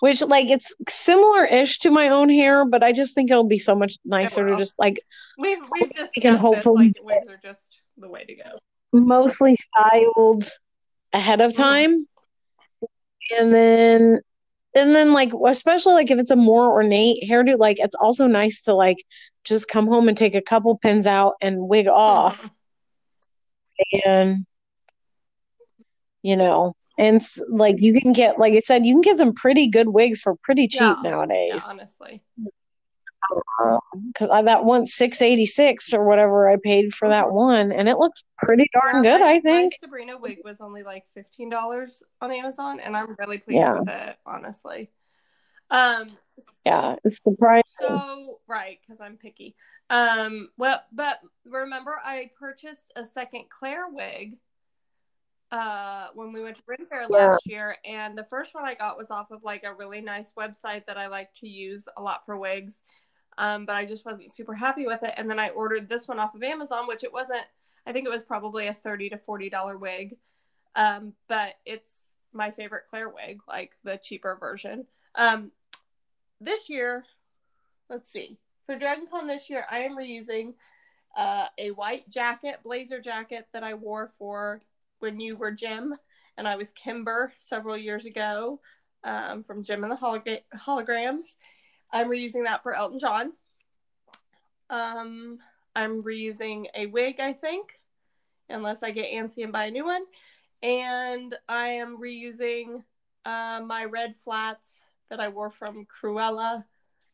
which 0.00 0.22
like 0.22 0.50
it's 0.50 0.74
similar-ish 0.88 1.80
to 1.80 1.90
my 1.90 2.08
own 2.08 2.28
hair, 2.28 2.64
but 2.64 2.82
I 2.82 2.92
just 2.92 3.14
think 3.14 3.30
it'll 3.30 3.44
be 3.44 3.58
so 3.58 3.74
much 3.74 3.98
nicer 4.04 4.46
to 4.46 4.56
just 4.56 4.74
like 4.78 5.00
we've 5.38 5.58
we've 5.70 5.92
just 5.92 6.12
we 6.16 6.22
can 6.22 6.36
hopefully 6.36 6.92
like, 7.02 7.24
wigs 7.24 7.28
are 7.28 7.40
just 7.42 7.80
the 7.96 8.08
way 8.08 8.24
to 8.24 8.34
go. 8.34 8.58
Mostly 8.92 9.56
styled 9.56 10.50
ahead 11.12 11.40
of 11.40 11.54
time, 11.54 12.06
mm-hmm. 12.82 12.86
and 13.38 13.54
then 13.54 14.20
and 14.74 14.94
then 14.94 15.12
like 15.12 15.32
especially 15.46 15.94
like 15.94 16.10
if 16.10 16.18
it's 16.18 16.30
a 16.30 16.36
more 16.36 16.70
ornate 16.70 17.28
hairdo, 17.28 17.58
like 17.58 17.78
it's 17.78 17.96
also 17.96 18.26
nice 18.26 18.62
to 18.62 18.74
like 18.74 19.04
just 19.44 19.68
come 19.68 19.86
home 19.86 20.08
and 20.08 20.16
take 20.16 20.34
a 20.34 20.42
couple 20.42 20.76
pins 20.78 21.06
out 21.06 21.34
and 21.40 21.68
wig 21.68 21.86
off, 21.88 22.50
mm-hmm. 23.94 24.08
and 24.08 24.46
you 26.22 26.36
know 26.36 26.74
and 26.98 27.26
like 27.48 27.80
you 27.80 27.98
can 27.98 28.12
get 28.12 28.38
like 28.38 28.52
i 28.52 28.60
said 28.60 28.84
you 28.84 28.94
can 28.94 29.00
get 29.00 29.18
some 29.18 29.32
pretty 29.32 29.68
good 29.68 29.88
wigs 29.88 30.20
for 30.20 30.36
pretty 30.42 30.68
cheap 30.68 30.80
yeah. 30.80 31.10
nowadays 31.10 31.52
yeah, 31.54 31.70
honestly 31.70 32.22
because 34.12 34.28
uh, 34.30 34.42
that 34.42 34.64
one 34.64 34.86
686 34.86 35.92
or 35.92 36.04
whatever 36.04 36.48
i 36.48 36.56
paid 36.62 36.94
for 36.94 37.08
that 37.08 37.30
one 37.30 37.72
and 37.72 37.88
it 37.88 37.98
looks 37.98 38.22
pretty 38.38 38.68
darn 38.72 39.04
yeah, 39.04 39.18
good 39.18 39.22
i 39.22 39.40
think 39.40 39.72
sabrina 39.80 40.16
wig 40.18 40.38
was 40.44 40.60
only 40.60 40.82
like 40.82 41.04
$15 41.16 42.02
on 42.20 42.32
amazon 42.32 42.80
and 42.80 42.96
i'm 42.96 43.14
really 43.18 43.38
pleased 43.38 43.58
yeah. 43.58 43.78
with 43.78 43.88
it 43.88 44.16
honestly 44.26 44.90
um 45.70 46.08
yeah 46.64 46.96
it's 47.04 47.22
surprising 47.22 47.62
so 47.78 48.40
right 48.46 48.78
because 48.82 49.00
i'm 49.00 49.16
picky 49.16 49.54
um 49.90 50.48
well 50.56 50.80
but 50.92 51.20
remember 51.44 51.98
i 52.04 52.30
purchased 52.38 52.92
a 52.96 53.04
second 53.04 53.44
claire 53.50 53.88
wig 53.88 54.38
uh 55.52 56.08
when 56.14 56.32
we 56.32 56.40
went 56.40 56.56
to 56.56 56.62
Ren 56.66 56.86
Fair 56.88 57.02
yeah. 57.02 57.26
last 57.26 57.46
year 57.46 57.76
and 57.84 58.16
the 58.16 58.24
first 58.24 58.54
one 58.54 58.64
I 58.64 58.74
got 58.74 58.96
was 58.96 59.10
off 59.10 59.32
of 59.32 59.42
like 59.42 59.64
a 59.64 59.74
really 59.74 60.00
nice 60.00 60.32
website 60.38 60.86
that 60.86 60.96
I 60.96 61.08
like 61.08 61.32
to 61.40 61.48
use 61.48 61.88
a 61.96 62.02
lot 62.02 62.24
for 62.24 62.38
wigs. 62.38 62.82
Um, 63.38 63.64
but 63.64 63.76
I 63.76 63.84
just 63.84 64.04
wasn't 64.04 64.32
super 64.32 64.54
happy 64.54 64.86
with 64.86 65.02
it. 65.02 65.14
And 65.16 65.30
then 65.30 65.38
I 65.38 65.50
ordered 65.50 65.88
this 65.88 66.06
one 66.08 66.18
off 66.18 66.34
of 66.34 66.42
Amazon, 66.42 66.86
which 66.86 67.04
it 67.04 67.12
wasn't 67.12 67.44
I 67.86 67.92
think 67.92 68.06
it 68.06 68.10
was 68.10 68.22
probably 68.22 68.66
a 68.66 68.74
30 68.74 69.10
to 69.10 69.18
40 69.18 69.48
dollar 69.48 69.78
wig. 69.78 70.16
Um, 70.76 71.14
but 71.28 71.54
it's 71.64 72.04
my 72.32 72.50
favorite 72.50 72.84
Claire 72.90 73.08
wig, 73.08 73.40
like 73.48 73.72
the 73.84 73.96
cheaper 73.96 74.36
version. 74.38 74.86
Um 75.14 75.52
this 76.40 76.68
year, 76.70 77.04
let's 77.88 78.10
see. 78.10 78.38
For 78.66 78.76
DragonCon 78.76 79.26
this 79.26 79.50
year, 79.50 79.64
I 79.70 79.80
am 79.80 79.96
reusing 79.96 80.54
uh, 81.16 81.46
a 81.58 81.72
white 81.72 82.08
jacket, 82.08 82.60
blazer 82.62 83.00
jacket 83.00 83.48
that 83.52 83.64
I 83.64 83.74
wore 83.74 84.12
for 84.18 84.60
when 85.00 85.20
you 85.20 85.36
were 85.36 85.50
Jem 85.50 85.92
and 86.36 86.46
I 86.46 86.56
was 86.56 86.70
Kimber 86.70 87.32
several 87.38 87.76
years 87.76 88.04
ago 88.04 88.60
um, 89.04 89.42
from 89.42 89.64
Jem 89.64 89.84
and 89.84 89.92
the 89.92 89.96
Holog- 89.96 90.42
Holograms. 90.54 91.34
I'm 91.92 92.08
reusing 92.08 92.44
that 92.44 92.62
for 92.62 92.74
Elton 92.74 92.98
John. 92.98 93.32
Um, 94.68 95.38
I'm 95.74 96.02
reusing 96.02 96.66
a 96.74 96.86
wig, 96.86 97.20
I 97.20 97.32
think, 97.32 97.80
unless 98.48 98.82
I 98.82 98.90
get 98.90 99.12
antsy 99.12 99.42
and 99.42 99.52
buy 99.52 99.66
a 99.66 99.70
new 99.70 99.84
one. 99.84 100.02
And 100.62 101.34
I 101.48 101.68
am 101.68 101.98
reusing 102.00 102.84
uh, 103.24 103.60
my 103.64 103.84
red 103.84 104.16
flats 104.16 104.90
that 105.08 105.20
I 105.20 105.28
wore 105.28 105.50
from 105.50 105.86
Cruella 105.86 106.64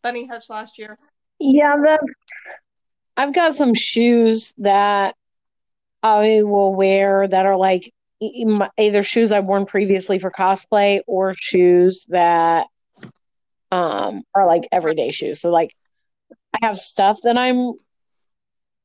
Bunny 0.02 0.26
Hutch 0.26 0.50
last 0.50 0.78
year. 0.78 0.98
Yeah, 1.38 1.76
that's. 1.82 2.14
I've 3.16 3.34
got 3.34 3.56
some 3.56 3.72
shoes 3.72 4.52
that 4.58 5.14
I 6.02 6.42
will 6.42 6.74
wear 6.74 7.26
that 7.26 7.46
are 7.46 7.56
like 7.56 7.92
either 8.20 9.02
shoes 9.02 9.32
I've 9.32 9.44
worn 9.44 9.66
previously 9.66 10.18
for 10.18 10.30
cosplay 10.30 11.00
or 11.06 11.34
shoes 11.34 12.04
that 12.08 12.66
um 13.70 14.22
are 14.34 14.46
like 14.46 14.68
everyday 14.72 15.10
shoes. 15.10 15.40
So 15.40 15.50
like 15.50 15.74
I 16.54 16.66
have 16.66 16.78
stuff 16.78 17.20
that 17.24 17.36
I'm 17.36 17.74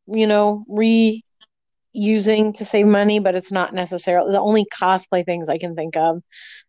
you 0.07 0.27
know 0.27 0.65
reusing 0.69 2.57
to 2.57 2.65
save 2.65 2.87
money, 2.87 3.19
but 3.19 3.35
it's 3.35 3.51
not 3.51 3.73
necessarily 3.73 4.31
the 4.31 4.39
only 4.39 4.65
cosplay 4.65 5.25
things 5.25 5.49
I 5.49 5.57
can 5.57 5.75
think 5.75 5.95
of 5.97 6.21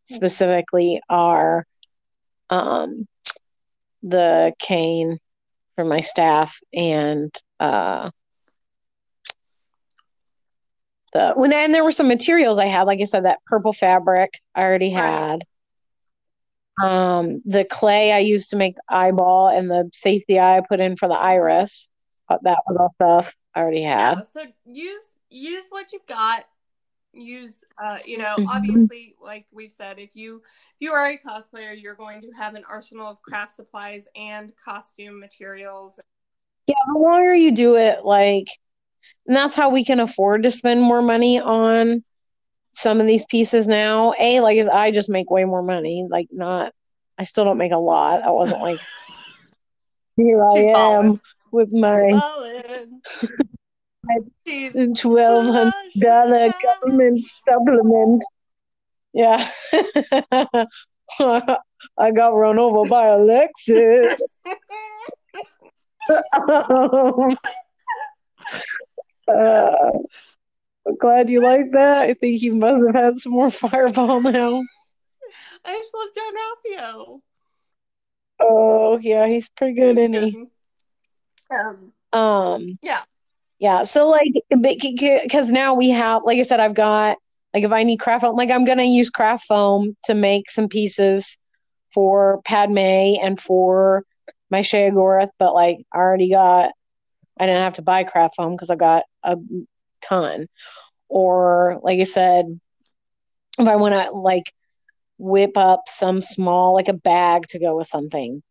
specifically 0.05 1.01
are 1.09 1.67
um 2.51 3.07
the 4.03 4.53
cane 4.59 5.19
for 5.77 5.85
my 5.85 6.01
staff 6.01 6.59
and 6.75 7.33
uh 7.61 8.11
the 11.13 11.33
when 11.37 11.53
and 11.53 11.75
there 11.75 11.85
were 11.85 11.93
some 11.93 12.09
materials 12.09 12.59
I 12.59 12.67
had, 12.67 12.85
like 12.85 13.01
I 13.01 13.05
said, 13.05 13.25
that 13.25 13.39
purple 13.47 13.73
fabric 13.73 14.41
I 14.55 14.63
already 14.63 14.91
had. 14.91 15.45
Um, 16.83 17.43
the 17.45 17.64
clay 17.64 18.12
I 18.12 18.18
used 18.18 18.51
to 18.51 18.57
make 18.57 18.76
the 18.76 18.83
eyeball 18.89 19.49
and 19.49 19.70
the 19.70 19.91
safety 19.93 20.39
eye 20.39 20.59
I 20.59 20.61
put 20.61 20.80
in 20.80 20.97
for 20.97 21.09
the 21.09 21.14
iris. 21.14 21.89
Uh, 22.28 22.39
that 22.43 22.59
was 22.66 22.76
all 22.78 22.93
stuff 22.95 23.33
I 23.55 23.61
already 23.61 23.83
had. 23.83 24.16
Yeah, 24.16 24.22
so 24.22 24.43
use 24.66 25.05
use 25.30 25.66
what 25.70 25.93
you've 25.93 26.07
got. 26.07 26.45
Use 27.14 27.64
uh, 27.83 27.99
you 28.05 28.18
know, 28.18 28.37
mm-hmm. 28.39 28.49
obviously, 28.49 29.16
like 29.22 29.47
we've 29.53 29.72
said, 29.72 29.99
if 29.99 30.16
you 30.16 30.37
if 30.37 30.80
you 30.80 30.93
are 30.93 31.11
a 31.11 31.18
cosplayer, 31.18 31.80
you're 31.80 31.95
going 31.95 32.22
to 32.22 32.30
have 32.30 32.55
an 32.55 32.64
arsenal 32.68 33.07
of 33.07 33.20
craft 33.22 33.53
supplies 33.53 34.07
and 34.16 34.53
costume 34.64 35.20
materials. 35.20 36.01
Yeah, 36.66 36.74
the 36.87 36.99
longer 36.99 37.35
you 37.35 37.53
do 37.53 37.76
it, 37.76 38.05
like 38.05 38.49
and 39.26 39.37
that's 39.37 39.57
how 39.57 39.70
we 39.70 39.85
can 39.85 40.01
afford 40.01 40.43
to 40.45 40.51
spend 40.51 40.80
more 40.80 41.03
money 41.03 41.41
on 41.41 42.05
some 42.73 43.01
of 43.01 43.07
these 43.07 43.25
pieces 43.27 43.66
now. 43.66 44.14
A, 44.18 44.41
like, 44.41 44.57
is 44.59 44.68
I 44.68 44.91
just 44.91 45.09
make 45.09 45.31
way 45.31 45.45
more 45.45 45.62
money. 45.62 46.07
Like, 46.09 46.29
not, 46.31 46.73
I 47.18 47.25
still 47.25 47.45
don't 47.45 47.59
make 47.59 47.73
a 47.73 47.79
lot. 47.79 48.23
I 48.23 48.31
wasn't 48.31 48.61
like, 48.61 48.81
here 50.16 50.45
I 50.45 50.55
She's 50.55 50.77
am 50.77 51.20
with 51.51 51.73
my 51.73 52.20
twelve 54.97 55.47
hundred 55.47 55.73
dollar 55.99 56.55
government 56.62 57.27
supplement. 57.27 58.23
Yeah. 59.12 59.49
I 61.99 62.11
got 62.11 62.31
run 62.31 62.59
over 62.59 62.89
by 62.89 63.09
a 63.09 63.18
Lexus. 63.18 64.18
Uh, 69.29 69.91
glad 70.99 71.30
you 71.30 71.43
like 71.43 71.72
that. 71.72 72.03
I 72.03 72.14
think 72.14 72.43
you 72.43 72.55
must 72.55 72.87
have 72.87 72.95
had 72.95 73.20
some 73.20 73.33
more 73.33 73.51
fireball 73.51 74.20
now. 74.20 74.62
I 75.64 75.78
just 75.78 75.95
love 75.95 76.09
Jean-Ralphio. 76.14 77.20
Oh 78.41 78.99
yeah, 79.01 79.26
he's 79.28 79.49
pretty 79.49 79.74
good, 79.74 79.99
isn't 79.99 80.12
he? 80.14 80.47
Um, 81.51 81.93
um 82.12 82.78
yeah, 82.83 83.03
yeah. 83.59 83.85
So 83.85 84.09
like, 84.09 84.33
because 84.51 85.49
now 85.49 85.74
we 85.74 85.91
have, 85.91 86.22
like 86.24 86.39
I 86.39 86.43
said, 86.43 86.59
I've 86.59 86.74
got 86.74 87.18
like 87.55 87.64
if 87.64 87.72
I 87.72 87.85
need 87.85 87.99
craft 87.99 88.22
foam, 88.22 88.37
like 88.37 88.51
I'm 88.51 88.64
gonna 88.64 88.83
use 88.83 89.11
craft 89.11 89.45
foam 89.45 89.97
to 90.05 90.14
make 90.14 90.51
some 90.51 90.68
pieces 90.68 91.37
for 91.95 92.41
Padme 92.45 92.78
and 92.78 93.39
for 93.39 94.05
my 94.51 94.61
Sheogorath, 94.61 95.30
but 95.39 95.55
like 95.55 95.78
I 95.93 95.99
already 95.99 96.30
got 96.30 96.72
I 97.39 97.47
didn't 97.47 97.62
have 97.62 97.74
to 97.74 97.83
buy 97.83 98.05
craft 98.05 98.37
foam 98.37 98.53
because 98.53 98.70
I 98.70 98.76
got 98.76 99.05
a 99.22 99.37
ton. 100.09 100.46
Or 101.09 101.80
like 101.82 102.00
I 102.00 102.05
said, 102.05 102.61
if 103.59 103.66
I 103.66 103.76
want 103.76 103.94
to 103.94 104.11
like 104.12 104.53
whip 105.18 105.57
up 105.57 105.82
some 105.86 106.20
small 106.20 106.74
like 106.74 106.88
a 106.88 106.92
bag 106.92 107.46
to 107.48 107.59
go 107.59 107.76
with 107.76 107.86
something. 107.86 108.42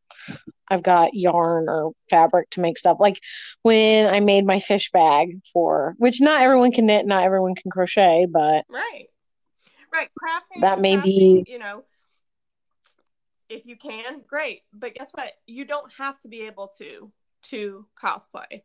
I've 0.70 0.84
got 0.84 1.14
yarn 1.14 1.68
or 1.68 1.92
fabric 2.10 2.50
to 2.52 2.62
make 2.62 2.78
stuff. 2.78 2.98
Like 3.00 3.20
when 3.64 4.08
I 4.08 4.22
made 4.22 4.46
my 4.46 4.60
fish 4.60 4.90
bag 4.92 5.42
for 5.52 5.96
which 5.98 6.22
not 6.22 6.42
everyone 6.42 6.72
can 6.72 6.86
knit, 6.86 7.06
not 7.06 7.24
everyone 7.24 7.56
can 7.56 7.72
crochet, 7.72 8.26
but 8.30 8.64
Right. 8.70 9.08
Right. 9.92 10.10
Crafting 10.18 10.62
that 10.62 10.80
may 10.80 10.96
crafting, 10.96 11.04
be 11.04 11.46
you 11.48 11.60
know 11.60 11.84
if 13.50 13.66
you 13.66 13.76
can, 13.76 14.22
great. 14.26 14.62
But 14.72 14.96
guess 14.96 15.10
what? 15.12 15.34
You 15.46 15.66
don't 15.66 15.92
have 15.94 16.18
to 16.20 16.30
be 16.30 16.44
able 16.44 16.72
to 16.78 17.12
to 17.50 17.86
cosplay. 18.02 18.62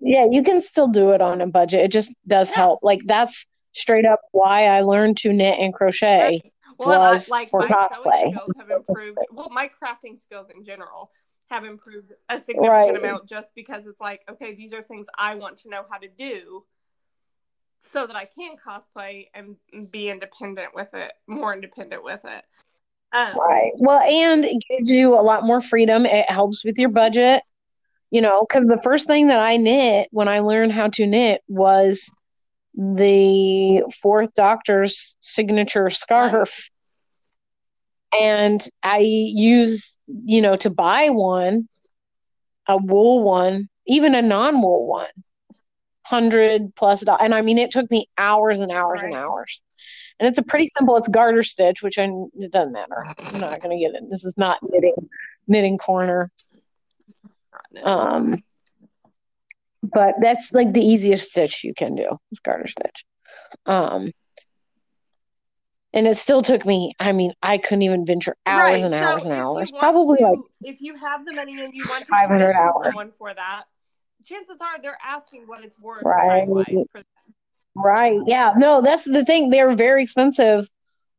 Yeah, 0.00 0.26
you 0.30 0.42
can 0.42 0.62
still 0.62 0.88
do 0.88 1.10
it 1.10 1.20
on 1.20 1.40
a 1.40 1.46
budget. 1.46 1.84
It 1.84 1.92
just 1.92 2.12
does 2.26 2.50
yeah. 2.50 2.56
help. 2.56 2.80
Like 2.82 3.00
that's 3.04 3.46
straight 3.72 4.06
up 4.06 4.20
why 4.32 4.66
I 4.66 4.80
learned 4.80 5.18
to 5.18 5.32
knit 5.32 5.58
and 5.58 5.72
crochet. 5.74 6.40
Right. 6.42 6.52
Well, 6.78 7.12
was 7.12 7.30
I, 7.30 7.36
like 7.36 7.50
for 7.50 7.60
my 7.60 7.68
cosplay. 7.68 8.32
skills 8.32 8.52
have 8.58 8.70
improved. 8.70 9.18
Well, 9.30 9.50
my 9.50 9.68
crafting 9.68 10.18
skills 10.18 10.48
in 10.54 10.64
general 10.64 11.10
have 11.50 11.64
improved 11.64 12.12
a 12.28 12.38
significant 12.40 12.72
right. 12.72 12.96
amount 12.96 13.28
just 13.28 13.50
because 13.54 13.86
it's 13.86 14.00
like, 14.00 14.22
okay, 14.30 14.54
these 14.54 14.72
are 14.72 14.82
things 14.82 15.06
I 15.18 15.34
want 15.34 15.58
to 15.58 15.68
know 15.68 15.84
how 15.90 15.98
to 15.98 16.08
do 16.08 16.64
so 17.80 18.06
that 18.06 18.16
I 18.16 18.24
can 18.26 18.56
cosplay 18.56 19.28
and 19.34 19.56
be 19.90 20.08
independent 20.08 20.74
with 20.74 20.94
it, 20.94 21.12
more 21.26 21.52
independent 21.52 22.04
with 22.04 22.24
it. 22.24 22.44
Um, 23.12 23.36
right. 23.36 23.72
Well, 23.76 24.00
and 24.00 24.44
it 24.44 24.62
gives 24.70 24.88
you 24.88 25.18
a 25.18 25.22
lot 25.22 25.44
more 25.44 25.60
freedom. 25.60 26.06
It 26.06 26.30
helps 26.30 26.64
with 26.64 26.78
your 26.78 26.90
budget 26.90 27.42
you 28.10 28.20
know, 28.20 28.44
because 28.46 28.66
the 28.66 28.80
first 28.82 29.06
thing 29.06 29.28
that 29.28 29.40
I 29.40 29.56
knit 29.56 30.08
when 30.10 30.28
I 30.28 30.40
learned 30.40 30.72
how 30.72 30.88
to 30.88 31.06
knit 31.06 31.42
was 31.48 32.10
the 32.74 33.82
fourth 34.02 34.34
doctor's 34.34 35.16
signature 35.20 35.90
scarf. 35.90 36.68
And 38.18 38.66
I 38.82 38.98
use, 38.98 39.96
you 40.24 40.40
know, 40.40 40.56
to 40.56 40.70
buy 40.70 41.10
one, 41.10 41.68
a 42.66 42.76
wool 42.76 43.22
one, 43.22 43.68
even 43.86 44.14
a 44.14 44.22
non 44.22 44.60
wool 44.60 44.86
one, 44.86 45.06
hundred 46.02 46.74
plus 46.74 47.02
dollars. 47.02 47.20
And 47.22 47.34
I 47.34 47.42
mean, 47.42 47.58
it 47.58 47.70
took 47.70 47.88
me 47.90 48.08
hours 48.18 48.58
and 48.58 48.72
hours 48.72 49.02
right. 49.02 49.06
and 49.06 49.14
hours. 49.14 49.62
And 50.18 50.28
it's 50.28 50.38
a 50.38 50.42
pretty 50.42 50.68
simple. 50.76 50.96
It's 50.96 51.08
garter 51.08 51.44
stitch, 51.44 51.82
which 51.82 51.98
I 51.98 52.10
it 52.38 52.50
doesn't 52.50 52.72
matter. 52.72 53.06
I'm 53.18 53.40
not 53.40 53.60
going 53.62 53.78
to 53.78 53.84
get 53.84 53.94
it. 53.94 54.10
This 54.10 54.24
is 54.24 54.34
not 54.36 54.58
knitting 54.62 55.08
knitting 55.46 55.78
corner. 55.78 56.30
Um, 57.82 58.42
but 59.82 60.14
that's 60.20 60.52
like 60.52 60.72
the 60.72 60.84
easiest 60.84 61.30
stitch 61.30 61.64
you 61.64 61.74
can 61.74 61.94
do 61.94 62.18
is 62.32 62.40
garter 62.40 62.68
stitch. 62.68 63.04
Um, 63.66 64.12
and 65.92 66.06
it 66.06 66.18
still 66.18 66.42
took 66.42 66.64
me. 66.64 66.94
I 67.00 67.12
mean, 67.12 67.32
I 67.42 67.58
couldn't 67.58 67.82
even 67.82 68.06
venture 68.06 68.36
hours 68.46 68.82
right. 68.82 68.84
and 68.84 68.94
hours 68.94 69.22
so 69.22 69.30
and 69.30 69.38
hours. 69.38 69.72
Probably 69.72 70.18
to, 70.18 70.24
like 70.24 70.38
if 70.62 70.80
you 70.80 70.96
have 70.96 71.24
the 71.24 71.32
money 71.34 71.64
and 71.64 71.74
you 71.74 71.84
want 71.88 72.04
to 72.04 72.10
500 72.10 72.52
hours. 72.52 72.84
someone 72.84 73.12
for 73.18 73.34
that, 73.34 73.64
chances 74.24 74.58
are 74.60 74.80
they're 74.80 74.98
asking 75.04 75.44
what 75.46 75.64
it's 75.64 75.78
worth. 75.78 76.04
Right. 76.04 76.46
Right. 77.74 78.20
Yeah. 78.26 78.54
No, 78.56 78.82
that's 78.82 79.04
the 79.04 79.24
thing. 79.24 79.50
They're 79.50 79.74
very 79.74 80.02
expensive 80.02 80.68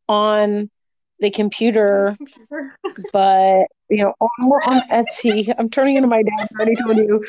on 0.07 0.69
the 1.21 1.31
computer, 1.31 2.15
computer. 2.17 2.75
but 3.13 3.67
you 3.89 4.03
know, 4.03 4.13
oh, 4.19 4.29
on, 4.39 4.51
on 4.65 4.81
Etsy. 4.89 5.53
I'm 5.57 5.69
turning 5.69 5.95
into 5.95 6.07
my 6.07 6.23
dad. 6.23 6.47
I 6.53 6.55
already 6.55 6.75
told 6.75 6.97
you. 6.97 7.25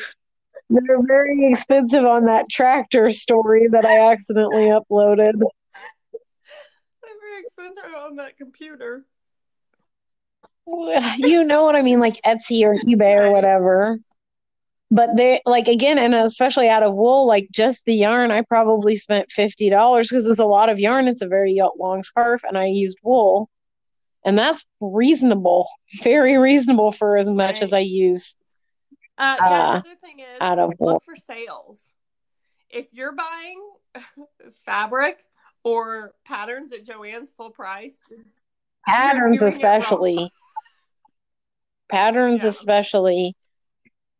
They're 0.69 1.03
very 1.05 1.51
expensive 1.51 2.03
on 2.03 2.25
that 2.25 2.49
tractor 2.49 3.11
story 3.11 3.67
that 3.71 3.85
I 3.85 4.11
accidentally 4.11 4.65
uploaded. 4.65 5.33
They're 5.39 7.19
very 7.21 7.43
expensive 7.43 7.93
on 7.95 8.15
that 8.15 8.37
computer. 8.37 9.05
You 11.17 11.43
know 11.43 11.63
what 11.63 11.75
I 11.75 11.81
mean, 11.81 11.99
like 11.99 12.19
Etsy 12.23 12.63
or 12.63 12.75
eBay 12.75 13.19
or 13.19 13.31
whatever 13.31 13.99
but 14.93 15.15
they 15.15 15.41
like 15.45 15.67
again 15.67 15.97
and 15.97 16.13
especially 16.13 16.69
out 16.69 16.83
of 16.83 16.93
wool 16.93 17.25
like 17.25 17.47
just 17.51 17.83
the 17.85 17.95
yarn 17.95 18.29
i 18.29 18.41
probably 18.41 18.95
spent 18.95 19.27
$50 19.29 20.01
because 20.03 20.25
it's 20.25 20.39
a 20.39 20.45
lot 20.45 20.69
of 20.69 20.79
yarn 20.79 21.07
it's 21.07 21.23
a 21.23 21.27
very 21.27 21.59
long 21.79 22.03
scarf 22.03 22.41
and 22.47 22.57
i 22.57 22.65
used 22.65 22.99
wool 23.01 23.49
and 24.25 24.37
that's 24.37 24.65
reasonable 24.79 25.67
very 26.01 26.37
reasonable 26.37 26.91
for 26.91 27.17
as 27.17 27.29
much 27.29 27.55
right. 27.55 27.63
as 27.63 27.73
i 27.73 27.79
use 27.79 28.35
uh, 29.17 29.35
yeah, 29.39 29.45
uh, 29.45 29.71
another 29.71 29.95
thing 30.01 30.19
is 30.19 30.37
out 30.41 30.59
of 30.59 30.73
look 30.79 31.03
for 31.03 31.15
sales 31.15 31.93
if 32.69 32.87
you're 32.91 33.13
buying 33.13 33.61
fabric 34.65 35.23
or 35.63 36.13
patterns 36.25 36.71
at 36.71 36.85
joann's 36.85 37.31
full 37.31 37.51
price 37.51 37.99
patterns 38.87 39.43
especially 39.43 40.31
patterns 41.89 42.43
yeah. 42.43 42.49
especially 42.49 43.35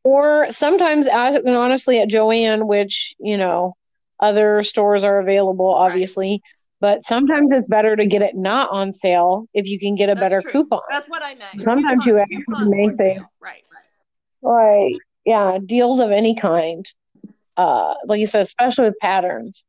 or 0.04 0.50
sometimes 0.50 1.08
and 1.08 1.50
honestly 1.50 2.00
at 2.00 2.10
joann 2.10 2.68
which 2.68 3.16
you 3.20 3.38
know 3.38 3.76
other 4.20 4.64
stores 4.64 5.04
are 5.04 5.20
available 5.20 5.74
obviously 5.74 6.30
right. 6.30 6.42
But 6.84 7.06
sometimes 7.06 7.54
it's 7.54 7.70
better 7.70 7.96
to 7.96 8.06
get 8.06 8.22
it 8.22 8.36
not 8.36 8.70
on 8.70 8.94
sale 8.94 9.48
if 9.54 9.66
you 9.66 9.80
can 9.80 9.96
get 9.96 10.10
a 10.10 10.16
that's 10.16 10.20
better 10.20 10.42
true. 10.42 10.52
coupon. 10.52 10.82
That's 10.92 11.08
what 11.08 11.24
i 11.24 11.34
meant. 11.34 11.62
Sometimes 11.62 12.04
coupon, 12.04 12.28
you 12.28 12.38
actually 12.38 12.70
may 12.70 12.90
say 12.90 13.22
right 13.40 13.64
right. 14.42 14.92
right 14.92 14.96
yeah 15.26 15.60
deals 15.66 16.00
of 16.00 16.12
any 16.12 16.36
kind. 16.36 16.86
Uh 17.56 17.94
like 18.06 18.20
you 18.20 18.28
said 18.28 18.42
especially 18.42 18.88
with 18.88 19.00
patterns. 19.00 19.64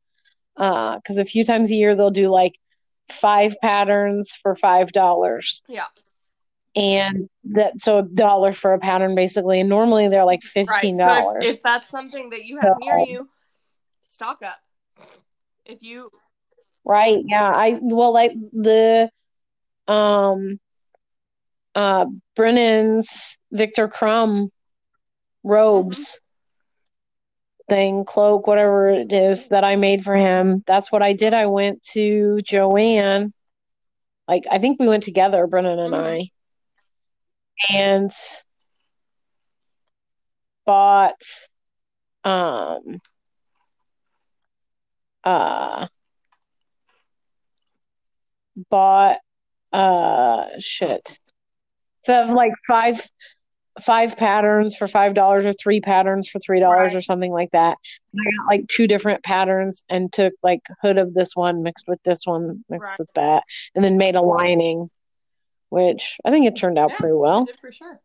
Uh 0.57 0.97
because 0.97 1.17
a 1.17 1.23
few 1.23 1.45
times 1.45 1.71
a 1.71 1.75
year 1.75 1.95
they'll 1.95 2.11
do 2.11 2.27
like 2.27 2.59
five 3.09 3.55
patterns 3.61 4.37
for 4.41 4.57
five 4.57 4.91
dollars. 4.91 5.61
Yeah. 5.69 5.85
And 6.75 7.29
that 7.45 7.79
so 7.79 7.99
a 7.99 8.03
dollar 8.03 8.51
for 8.51 8.73
a 8.73 8.79
pattern 8.79 9.15
basically. 9.15 9.61
And 9.61 9.69
normally 9.69 10.09
they're 10.09 10.25
like 10.25 10.43
fifteen 10.43 10.97
dollars 10.97 11.35
right. 11.35 11.43
so 11.43 11.47
if, 11.47 11.55
if, 11.55 11.63
that's 11.63 11.87
something 11.87 12.31
that 12.31 12.43
you 12.43 12.57
have 12.57 12.75
so, 12.77 12.85
near 12.85 12.99
you 13.07 13.29
stock 14.01 14.41
up. 14.43 14.59
If 15.65 15.81
you 15.81 16.11
right 16.85 17.23
yeah 17.25 17.47
i 17.47 17.77
well 17.81 18.13
like 18.13 18.33
the 18.53 19.09
um 19.87 20.59
uh 21.73 22.05
brennan's 22.35 23.37
Viktor 23.51 23.87
Krum 23.87 24.49
robes 25.43 25.99
mm-hmm. 27.69 27.73
thing 27.73 28.05
cloak 28.05 28.47
whatever 28.47 28.89
it 28.89 29.11
is 29.11 29.47
that 29.47 29.63
i 29.63 29.75
made 29.75 30.03
for 30.03 30.15
him 30.15 30.63
that's 30.67 30.91
what 30.91 31.01
i 31.01 31.13
did 31.13 31.33
i 31.33 31.47
went 31.47 31.81
to 31.83 32.39
Joanne. 32.43 33.33
like 34.27 34.45
i 34.51 34.59
think 34.59 34.79
we 34.79 34.87
went 34.87 35.03
together 35.03 35.47
brennan 35.47 35.79
and 35.79 35.93
mm-hmm. 35.93 36.21
i 36.21 36.29
and 37.73 38.11
bought 40.65 41.21
um 42.23 42.99
uh 45.23 45.87
bought 48.69 49.17
uh 49.73 50.45
shit 50.59 51.19
so 52.05 52.13
have 52.13 52.29
like 52.31 52.53
five 52.67 53.01
five 53.81 54.15
patterns 54.15 54.75
for 54.75 54.87
five 54.87 55.13
dollars 55.13 55.45
or 55.45 55.51
three 55.51 55.81
patterns 55.81 56.29
for 56.29 56.39
three 56.39 56.59
dollars 56.59 56.93
right. 56.93 56.95
or 56.95 57.01
something 57.01 57.31
like 57.31 57.51
that. 57.51 57.77
And 58.13 58.21
I 58.21 58.31
got 58.37 58.47
like 58.47 58.67
two 58.69 58.87
different 58.87 59.21
patterns 59.21 59.83
and 59.89 60.13
took 60.13 60.33
like 60.41 60.61
hood 60.81 60.97
of 60.97 61.13
this 61.13 61.35
one 61.35 61.61
mixed 61.61 61.85
with 61.87 61.99
this 62.03 62.21
one 62.25 62.63
mixed 62.69 62.89
right. 62.89 62.99
with 62.99 63.09
that, 63.15 63.43
and 63.73 63.83
then 63.83 63.97
made 63.97 64.15
a 64.15 64.21
lining 64.21 64.89
which 65.69 66.17
I 66.23 66.29
think 66.31 66.45
it 66.45 66.55
turned 66.55 66.77
out 66.77 66.91
yeah, 66.91 66.97
pretty 66.97 67.15
well. 67.15 67.47
for 67.59 67.71
sure. 67.71 67.99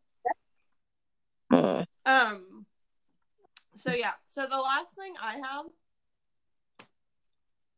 Uh, 1.52 1.84
um. 2.04 2.66
So 3.76 3.92
yeah. 3.92 4.12
So 4.26 4.46
the 4.48 4.56
last 4.56 4.96
thing 4.96 5.14
I 5.20 5.34
have 5.34 5.66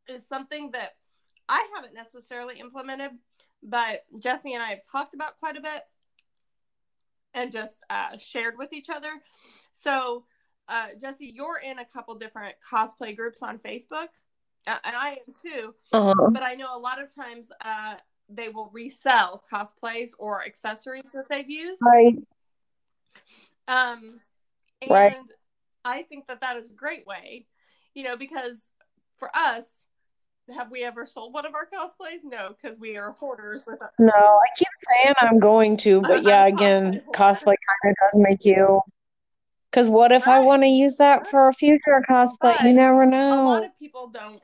is 0.09 0.27
something 0.27 0.71
that 0.71 0.93
I 1.49 1.67
haven't 1.75 1.95
necessarily 1.95 2.59
implemented, 2.59 3.13
but 3.63 4.05
Jesse 4.19 4.55
and 4.55 4.63
I 4.63 4.71
have 4.71 4.81
talked 4.91 5.15
about 5.15 5.39
quite 5.39 5.57
a 5.57 5.61
bit 5.61 5.83
and 7.35 7.51
just 7.51 7.85
uh, 7.91 8.17
shared 8.19 8.55
with 8.59 8.73
each 8.73 8.91
other. 8.91 9.11
So, 9.73 10.25
uh, 10.69 10.89
Jesse, 11.01 11.33
you're 11.35 11.59
in 11.59 11.79
a 11.79 11.85
couple 11.85 12.15
different 12.15 12.55
cosplay 12.71 13.17
groups 13.17 13.43
on 13.43 13.59
Facebook, 13.59 14.09
uh, 14.67 14.79
and 14.85 14.97
I 14.97 15.11
am 15.27 15.35
too. 15.43 15.75
Uh-huh. 15.93 16.31
But 16.31 16.43
I 16.43 16.55
know 16.55 16.77
a 16.77 16.79
lot 16.79 17.03
of 17.03 17.15
times 17.15 17.51
uh, 17.65 17.95
they 18.29 18.49
will 18.49 18.71
resell 18.73 19.43
cosplays 19.53 20.11
or 20.19 20.45
accessories 20.45 21.11
that 21.15 21.29
they've 21.29 21.49
used. 21.49 21.83
Right. 21.83 22.17
Um, 23.69 24.21
and 24.81 24.91
right. 24.91 25.17
I 25.85 26.03
think 26.03 26.27
that 26.29 26.41
that 26.41 26.57
is 26.57 26.71
a 26.71 26.75
great 26.75 27.07
way, 27.07 27.47
you 27.95 28.05
know, 28.05 28.17
because 28.17 28.69
for 29.19 29.31
us, 29.35 29.82
have 30.55 30.71
we 30.71 30.83
ever 30.83 31.07
sold 31.07 31.33
one 31.33 31.47
of 31.47 31.55
our 31.55 31.67
cosplays? 31.67 32.21
No, 32.25 32.51
because 32.51 32.79
we 32.79 32.97
are 32.97 33.13
hoarders. 33.13 33.65
With 33.67 33.79
no, 33.99 34.13
I 34.13 34.47
keep 34.57 34.69
saying 34.91 35.15
I'm 35.21 35.39
going 35.39 35.77
to, 35.79 36.01
but 36.01 36.19
I'm, 36.19 36.25
yeah, 36.25 36.45
I'm 36.45 36.55
again, 36.55 37.03
cosplay 37.15 37.55
kind 37.55 37.93
of 37.93 37.97
does 38.13 38.21
make 38.21 38.45
you. 38.45 38.81
Because 39.71 39.89
what 39.89 40.13
if 40.13 40.27
right. 40.27 40.37
I 40.37 40.41
want 40.41 40.63
to 40.63 40.69
use 40.69 40.97
that 40.97 41.29
for 41.29 41.49
a 41.49 41.55
future 41.55 42.03
cosplay? 42.09 42.37
But 42.41 42.63
you 42.63 42.73
never 42.73 43.07
know. 43.07 43.45
A 43.45 43.49
lot 43.49 43.65
of 43.65 43.79
people 43.79 44.09
don't 44.09 44.43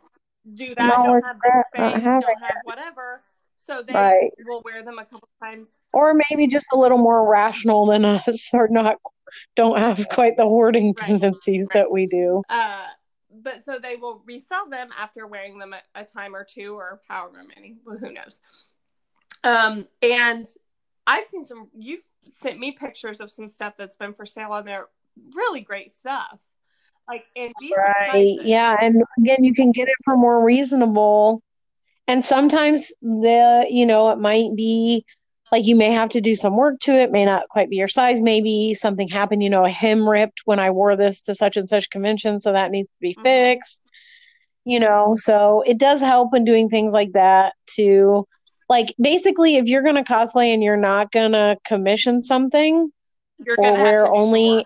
do 0.55 0.75
that. 0.75 0.91
don't 0.91 1.23
have 1.23 1.39
the 1.39 1.65
space. 1.69 2.03
Don't 2.03 2.03
have 2.03 2.23
whatever. 2.65 3.21
So 3.57 3.83
they 3.83 3.93
right. 3.93 4.31
will 4.47 4.63
wear 4.65 4.83
them 4.83 4.99
a 4.99 5.05
couple 5.05 5.29
times. 5.43 5.71
Or 5.93 6.19
maybe 6.31 6.47
just 6.47 6.69
a 6.73 6.77
little 6.79 6.97
more 6.97 7.29
rational 7.29 7.85
than 7.87 8.07
us, 8.07 8.49
or 8.55 8.69
not 8.69 8.97
don't 9.57 9.79
have 9.83 10.09
quite 10.09 10.37
the 10.37 10.45
hoarding 10.45 10.95
tendencies 10.95 11.67
that 11.75 11.91
we 11.91 12.07
do. 12.07 12.43
Uh, 12.49 12.87
but 13.43 13.63
so 13.63 13.79
they 13.79 13.97
will 13.97 14.23
resell 14.27 14.69
them 14.69 14.91
after 14.99 15.27
wearing 15.27 15.59
them 15.59 15.73
a, 15.73 16.01
a 16.01 16.05
time 16.05 16.35
or 16.35 16.45
two, 16.45 16.75
or 16.75 17.01
however 17.09 17.45
many. 17.57 17.77
Well, 17.85 17.99
who 17.99 18.13
knows? 18.13 18.41
Um, 19.45 19.87
and 20.03 20.47
I've 21.07 21.25
seen 21.25 21.45
some. 21.45 21.69
You've 21.77 22.07
sent 22.27 22.59
me 22.59 22.73
pictures 22.73 23.21
of 23.21 23.31
some 23.31 23.49
stuff 23.49 23.75
that's 23.79 23.97
been 23.97 24.15
for 24.15 24.27
sale 24.27 24.53
on 24.53 24.65
there. 24.65 24.87
Really 25.35 25.61
great 25.61 25.91
stuff. 25.91 26.39
Like 27.09 27.25
in 27.35 27.53
right, 27.77 28.11
prices. 28.11 28.41
yeah, 28.45 28.77
and 28.81 29.03
again, 29.19 29.43
you 29.43 29.55
can 29.55 29.73
get 29.73 29.89
it 29.89 29.95
for 30.05 30.17
more 30.17 30.45
reasonable 30.45 31.43
and 32.09 32.25
sometimes 32.25 32.91
the 33.03 33.67
you 33.71 33.87
know 33.87 34.11
it 34.11 34.19
might 34.19 34.57
be 34.57 35.05
like 35.53 35.67
you 35.67 35.77
may 35.77 35.93
have 35.93 36.11
to 36.11 36.21
do 36.21 36.35
some 36.35 36.57
work 36.57 36.79
to 36.81 36.93
it 36.93 37.11
may 37.11 37.25
not 37.25 37.49
quite 37.49 37.71
be 37.71 37.77
your 37.77 37.89
size 37.89 38.21
maybe 38.21 38.75
something 38.75 39.09
happened 39.09 39.43
you 39.43 39.51
know 39.51 39.65
a 39.65 39.71
hem 39.71 40.09
ripped 40.09 40.43
when 40.45 40.59
i 40.59 40.71
wore 40.71 40.97
this 40.97 41.21
to 41.21 41.35
such 41.35 41.57
and 41.57 41.69
such 41.69 41.91
convention 41.91 42.41
so 42.41 42.53
that 42.53 42.71
needs 42.71 42.89
to 42.89 43.01
be 43.01 43.15
mm-hmm. 43.15 43.23
fixed 43.23 43.79
you 44.65 44.81
know 44.81 45.15
so 45.15 45.63
it 45.67 45.79
does 45.79 46.01
help 46.01 46.35
in 46.35 46.45
doing 46.45 46.69
things 46.69 46.93
like 46.93 47.13
that 47.13 47.55
to 47.67 48.27
like 48.69 48.95
basically 49.01 49.57
if 49.57 49.67
you're 49.67 49.83
going 49.83 49.97
to 49.97 50.05
cosplay 50.05 50.53
and 50.53 50.63
you're 50.63 50.77
not 50.77 51.11
going 51.11 51.33
to 51.33 51.57
commission 51.65 52.23
something 52.23 52.91
you're 53.45 53.57
or 53.59 53.83
wear 53.83 54.13
only 54.13 54.65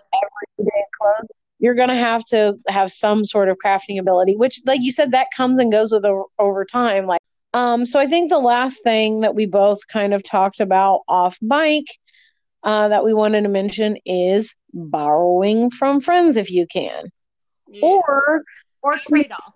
everyday 0.57 0.83
clothes, 0.99 1.31
you're 1.59 1.75
going 1.75 1.89
to 1.89 1.95
have 1.95 2.25
to 2.25 2.55
have 2.67 2.91
some 2.91 3.23
sort 3.23 3.49
of 3.49 3.57
crafting 3.63 3.99
ability, 3.99 4.35
which, 4.35 4.61
like 4.65 4.81
you 4.81 4.91
said, 4.91 5.11
that 5.11 5.27
comes 5.35 5.59
and 5.59 5.71
goes 5.71 5.91
with 5.91 6.03
over 6.39 6.65
time. 6.65 7.05
Like, 7.05 7.21
um, 7.53 7.85
so 7.85 7.99
I 7.99 8.07
think 8.07 8.29
the 8.29 8.39
last 8.39 8.83
thing 8.83 9.21
that 9.21 9.35
we 9.35 9.45
both 9.45 9.87
kind 9.87 10.13
of 10.13 10.23
talked 10.23 10.59
about 10.59 11.01
off 11.07 11.37
mic 11.41 11.85
uh, 12.63 12.87
that 12.87 13.03
we 13.03 13.13
wanted 13.13 13.41
to 13.43 13.49
mention 13.49 13.97
is 14.05 14.55
borrowing 14.73 15.69
from 15.69 15.99
friends 16.01 16.37
if 16.37 16.49
you 16.51 16.65
can, 16.67 17.11
Yeah. 17.67 17.81
or 17.85 18.43
or 18.81 18.97
trade 18.97 19.31
off. 19.31 19.53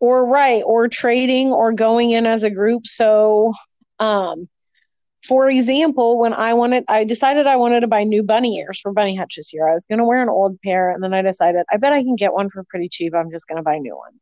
or 0.00 0.24
right 0.26 0.62
or 0.66 0.88
trading 0.88 1.52
or 1.52 1.72
going 1.72 2.10
in 2.10 2.26
as 2.26 2.42
a 2.42 2.50
group. 2.50 2.86
So 2.86 3.52
um 3.98 4.48
for 5.26 5.48
example 5.50 6.18
when 6.18 6.32
i 6.34 6.52
wanted 6.52 6.84
i 6.86 7.02
decided 7.02 7.46
i 7.48 7.56
wanted 7.56 7.80
to 7.80 7.86
buy 7.88 8.04
new 8.04 8.22
bunny 8.22 8.58
ears 8.58 8.78
for 8.78 8.92
bunny 8.92 9.16
hutch 9.16 9.34
this 9.36 9.52
year 9.52 9.66
i 9.66 9.72
was 9.74 9.84
going 9.88 9.98
to 9.98 10.04
wear 10.04 10.22
an 10.22 10.28
old 10.28 10.60
pair 10.60 10.90
and 10.90 11.02
then 11.02 11.12
i 11.14 11.20
decided 11.22 11.64
i 11.72 11.76
bet 11.78 11.92
i 11.92 12.02
can 12.02 12.14
get 12.14 12.32
one 12.34 12.48
for 12.50 12.62
pretty 12.64 12.88
cheap. 12.88 13.12
I'm 13.14 13.30
just 13.30 13.46
going 13.48 13.56
to 13.56 13.62
buy 13.62 13.78
new 13.78 13.96
ones 13.96 14.20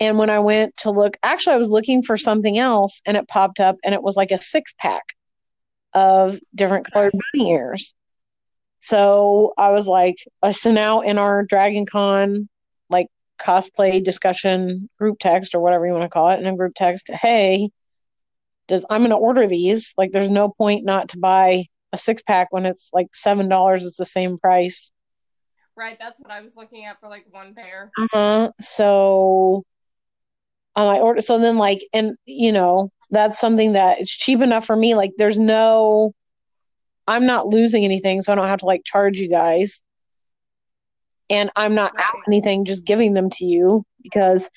and 0.00 0.18
when 0.18 0.30
i 0.30 0.38
went 0.38 0.76
to 0.76 0.90
look 0.90 1.16
actually 1.22 1.54
i 1.54 1.58
was 1.58 1.70
looking 1.70 2.02
for 2.02 2.16
something 2.16 2.58
else 2.58 3.00
and 3.06 3.16
it 3.16 3.28
popped 3.28 3.60
up 3.60 3.76
and 3.84 3.94
it 3.94 4.02
was 4.02 4.16
like 4.16 4.30
a 4.30 4.40
six 4.40 4.72
pack 4.78 5.04
of 5.92 6.38
different 6.54 6.90
colored 6.92 7.12
bunny 7.12 7.50
ears. 7.50 7.94
So 8.78 9.52
i 9.58 9.70
was 9.70 9.86
like 9.86 10.16
sent 10.52 10.78
out 10.78 11.02
in 11.02 11.18
our 11.18 11.44
dragon 11.44 11.86
con 11.86 12.48
like 12.88 13.06
cosplay 13.38 14.02
discussion 14.02 14.88
group 14.98 15.18
text 15.18 15.54
or 15.54 15.60
whatever 15.60 15.86
you 15.86 15.92
want 15.92 16.04
to 16.04 16.08
call 16.08 16.30
it 16.30 16.40
in 16.40 16.46
a 16.46 16.56
group 16.56 16.72
text 16.74 17.10
hey 17.22 17.70
does 18.70 18.84
i'm 18.88 19.00
going 19.00 19.10
to 19.10 19.16
order 19.16 19.46
these. 19.46 19.92
Like 19.98 20.12
there's 20.12 20.30
no 20.30 20.48
point 20.48 20.84
not 20.84 21.10
to 21.10 21.18
buy 21.18 21.66
a 21.92 21.98
six 21.98 22.22
pack 22.22 22.48
when 22.50 22.64
it's 22.64 22.88
like 22.92 23.08
seven 23.12 23.48
dollars 23.48 23.84
it's 23.84 23.96
the 23.96 24.06
same 24.06 24.38
price. 24.38 24.90
Right, 25.76 25.98
that's 25.98 26.18
what 26.20 26.30
I 26.30 26.40
was 26.40 26.56
looking 26.56 26.84
at 26.84 27.00
for 27.00 27.08
like 27.08 27.26
one 27.30 27.54
pair. 27.54 27.90
uh-huh. 27.98 28.50
So 28.60 29.64
um, 30.76 30.88
i 30.88 30.98
ordered 30.98 31.22
so 31.22 31.38
then 31.38 31.56
like 31.56 31.84
and 31.92 32.16
you 32.24 32.52
know 32.52 32.90
that's 33.10 33.40
something 33.40 33.72
that 33.72 34.00
it's 34.00 34.10
cheap 34.10 34.40
enough 34.40 34.64
for 34.64 34.76
me 34.76 34.94
like 34.94 35.12
there's 35.18 35.38
no 35.38 36.12
i'm 37.06 37.26
not 37.26 37.46
losing 37.46 37.84
anything 37.84 38.20
so 38.22 38.32
i 38.32 38.36
don't 38.36 38.48
have 38.48 38.60
to 38.60 38.66
like 38.66 38.82
charge 38.84 39.18
you 39.18 39.28
guys 39.28 39.82
and 41.28 41.50
i'm 41.56 41.74
not 41.74 41.92
out 41.98 42.16
anything 42.26 42.64
just 42.64 42.84
giving 42.84 43.14
them 43.14 43.30
to 43.30 43.44
you 43.44 43.84
because 44.02 44.48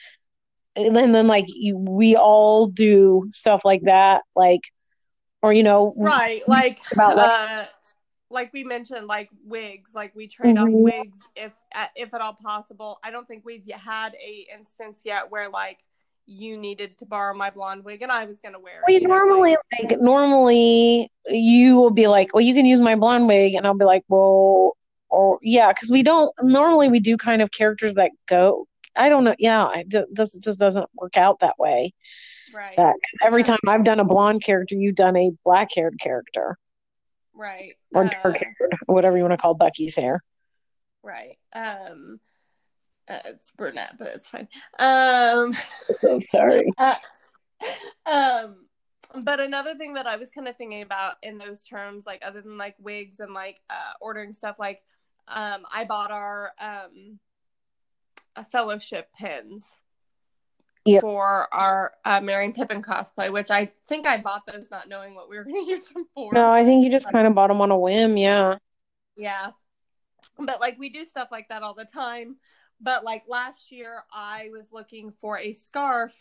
and 0.75 0.95
then, 0.95 1.11
then 1.11 1.27
like 1.27 1.45
you, 1.49 1.77
we 1.77 2.15
all 2.15 2.65
do 2.65 3.27
stuff 3.31 3.61
like 3.63 3.83
that 3.83 4.23
like 4.35 4.61
or 5.41 5.53
you 5.53 5.61
know 5.63 5.93
Right, 5.95 6.41
like 6.47 6.79
About, 6.91 7.17
like- 7.17 7.29
uh, 7.29 7.65
like 8.29 8.51
we 8.51 8.63
mentioned, 8.63 9.05
like 9.05 9.29
wigs, 9.45 9.91
like 9.93 10.15
we 10.15 10.27
trade 10.27 10.57
off 10.57 10.67
Mhm. 10.67 10.81
wigs 10.83 11.19
if 11.35 11.51
if 11.95 12.13
at 12.15 12.21
all 12.21 12.33
possible. 12.33 12.97
I 13.03 13.11
don't 13.11 13.27
think 13.27 13.45
we've 13.45 13.69
had 13.71 14.15
a 14.15 14.47
instance 14.51 15.01
yet 15.05 15.29
where 15.29 15.49
like 15.49 15.77
you 16.25 16.57
needed 16.57 16.97
to 16.99 17.05
borrow 17.05 17.33
my 17.35 17.49
blonde 17.49 17.83
wig 17.83 18.01
and 18.01 18.11
I 18.11 18.25
was 18.25 18.39
gonna 18.39 18.59
wear 18.59 18.75
it. 18.79 18.83
we 18.87 18.93
you 18.95 19.01
know, 19.01 19.09
normally 19.09 19.57
like- 19.79 19.99
normally 19.99 21.11
you 21.27 21.75
will 21.75 21.91
be 21.91 22.07
like 22.07 22.33
well 22.33 22.41
you 22.41 22.53
can 22.53 22.65
use 22.65 22.79
my 22.79 22.95
blonde 22.95 23.27
wig 23.27 23.53
and 23.55 23.65
i'll 23.67 23.77
be 23.77 23.85
like 23.85 24.03
well 24.07 24.77
or 25.09 25.39
yeah 25.41 25.71
because 25.73 25.89
we 25.89 26.01
don't 26.03 26.33
normally 26.41 26.87
we 26.89 26.99
do 26.99 27.17
kind 27.17 27.41
of 27.41 27.51
characters 27.51 27.95
that 27.95 28.11
go 28.27 28.67
i 28.95 29.09
don't 29.09 29.23
know 29.23 29.35
yeah 29.37 29.69
it 29.75 29.89
ju- 29.89 30.07
just, 30.15 30.35
it 30.35 30.43
just 30.43 30.59
doesn't 30.59 30.89
work 30.95 31.17
out 31.17 31.39
that 31.39 31.57
way. 31.59 31.93
Right, 32.53 32.77
that 32.77 32.95
every 33.21 33.43
time 33.43 33.57
i've 33.67 33.83
done 33.83 33.99
a 33.99 34.05
blonde 34.05 34.43
character 34.43 34.75
you've 34.75 34.95
done 34.95 35.17
a 35.17 35.31
black 35.43 35.69
haired 35.75 35.99
character. 35.99 36.57
Right, 37.33 37.73
or 37.93 38.05
uh, 38.05 38.09
dark 38.23 38.37
haired 38.37 38.73
whatever 38.85 39.17
you 39.17 39.23
want 39.23 39.33
to 39.33 39.37
call 39.37 39.55
bucky's 39.55 39.95
hair. 39.95 40.23
Right. 41.01 41.37
Um, 41.51 42.19
uh, 43.09 43.19
it's 43.25 43.51
brunette, 43.51 43.95
but 43.99 44.07
it's 44.09 44.29
fine. 44.29 44.47
Um. 44.79 45.53
so 46.01 46.19
sorry 46.31 46.65
Uh, 46.77 46.95
um 48.05 48.55
but 49.23 49.39
another 49.39 49.73
thing 49.75 49.93
that 49.93 50.05
i 50.07 50.17
was 50.17 50.29
kind 50.31 50.47
of 50.49 50.57
thinking 50.57 50.81
about 50.81 51.15
in 51.23 51.37
those 51.37 51.63
terms 51.63 52.05
like 52.05 52.21
other 52.25 52.41
than 52.41 52.57
like 52.57 52.75
wigs 52.79 53.19
and 53.21 53.33
like 53.33 53.61
uh 53.69 53.93
ordering 54.01 54.33
stuff 54.33 54.57
like 54.59 54.81
um 55.29 55.65
i 55.71 55.85
bought 55.85 56.11
our 56.11 56.51
um 56.59 57.19
a 58.35 58.43
fellowship 58.45 59.07
pins 59.17 59.79
Yep. 60.85 60.99
for 61.01 61.47
our 61.53 61.93
uh, 62.03 62.19
Merry 62.19 62.43
and 62.43 62.53
Pippin 62.53 62.81
cosplay, 62.81 63.31
which 63.31 63.49
I 63.49 63.71
think 63.87 64.05
I 64.05 64.17
bought 64.17 64.45
those 64.45 64.69
not 64.69 64.89
knowing 64.89 65.15
what 65.15 65.29
we 65.29 65.37
were 65.37 65.43
going 65.45 65.63
to 65.63 65.71
use 65.71 65.85
them 65.85 66.05
for. 66.13 66.33
no 66.33 66.51
i 66.51 66.65
think 66.65 66.83
you 66.83 66.91
just 66.91 67.09
kind 67.09 67.25
of 67.25 67.33
bought 67.33 67.47
them 67.47 67.61
on 67.61 67.71
a 67.71 67.77
whim 67.79 68.17
yeah 68.17 68.57
Yeah. 69.15 69.51
But 70.37 70.59
like 70.59 70.77
we 70.77 70.89
do 70.89 71.05
stuff 71.05 71.29
like 71.31 71.47
that 71.49 71.63
all 71.63 71.73
the 71.73 71.85
time. 71.85 72.35
But 72.83 73.03
like 73.03 73.23
last 73.27 73.71
year, 73.71 74.03
I 74.13 74.49
was 74.51 74.67
looking 74.71 75.13
for 75.19 75.39
a 75.39 75.53
scarf 75.53 76.13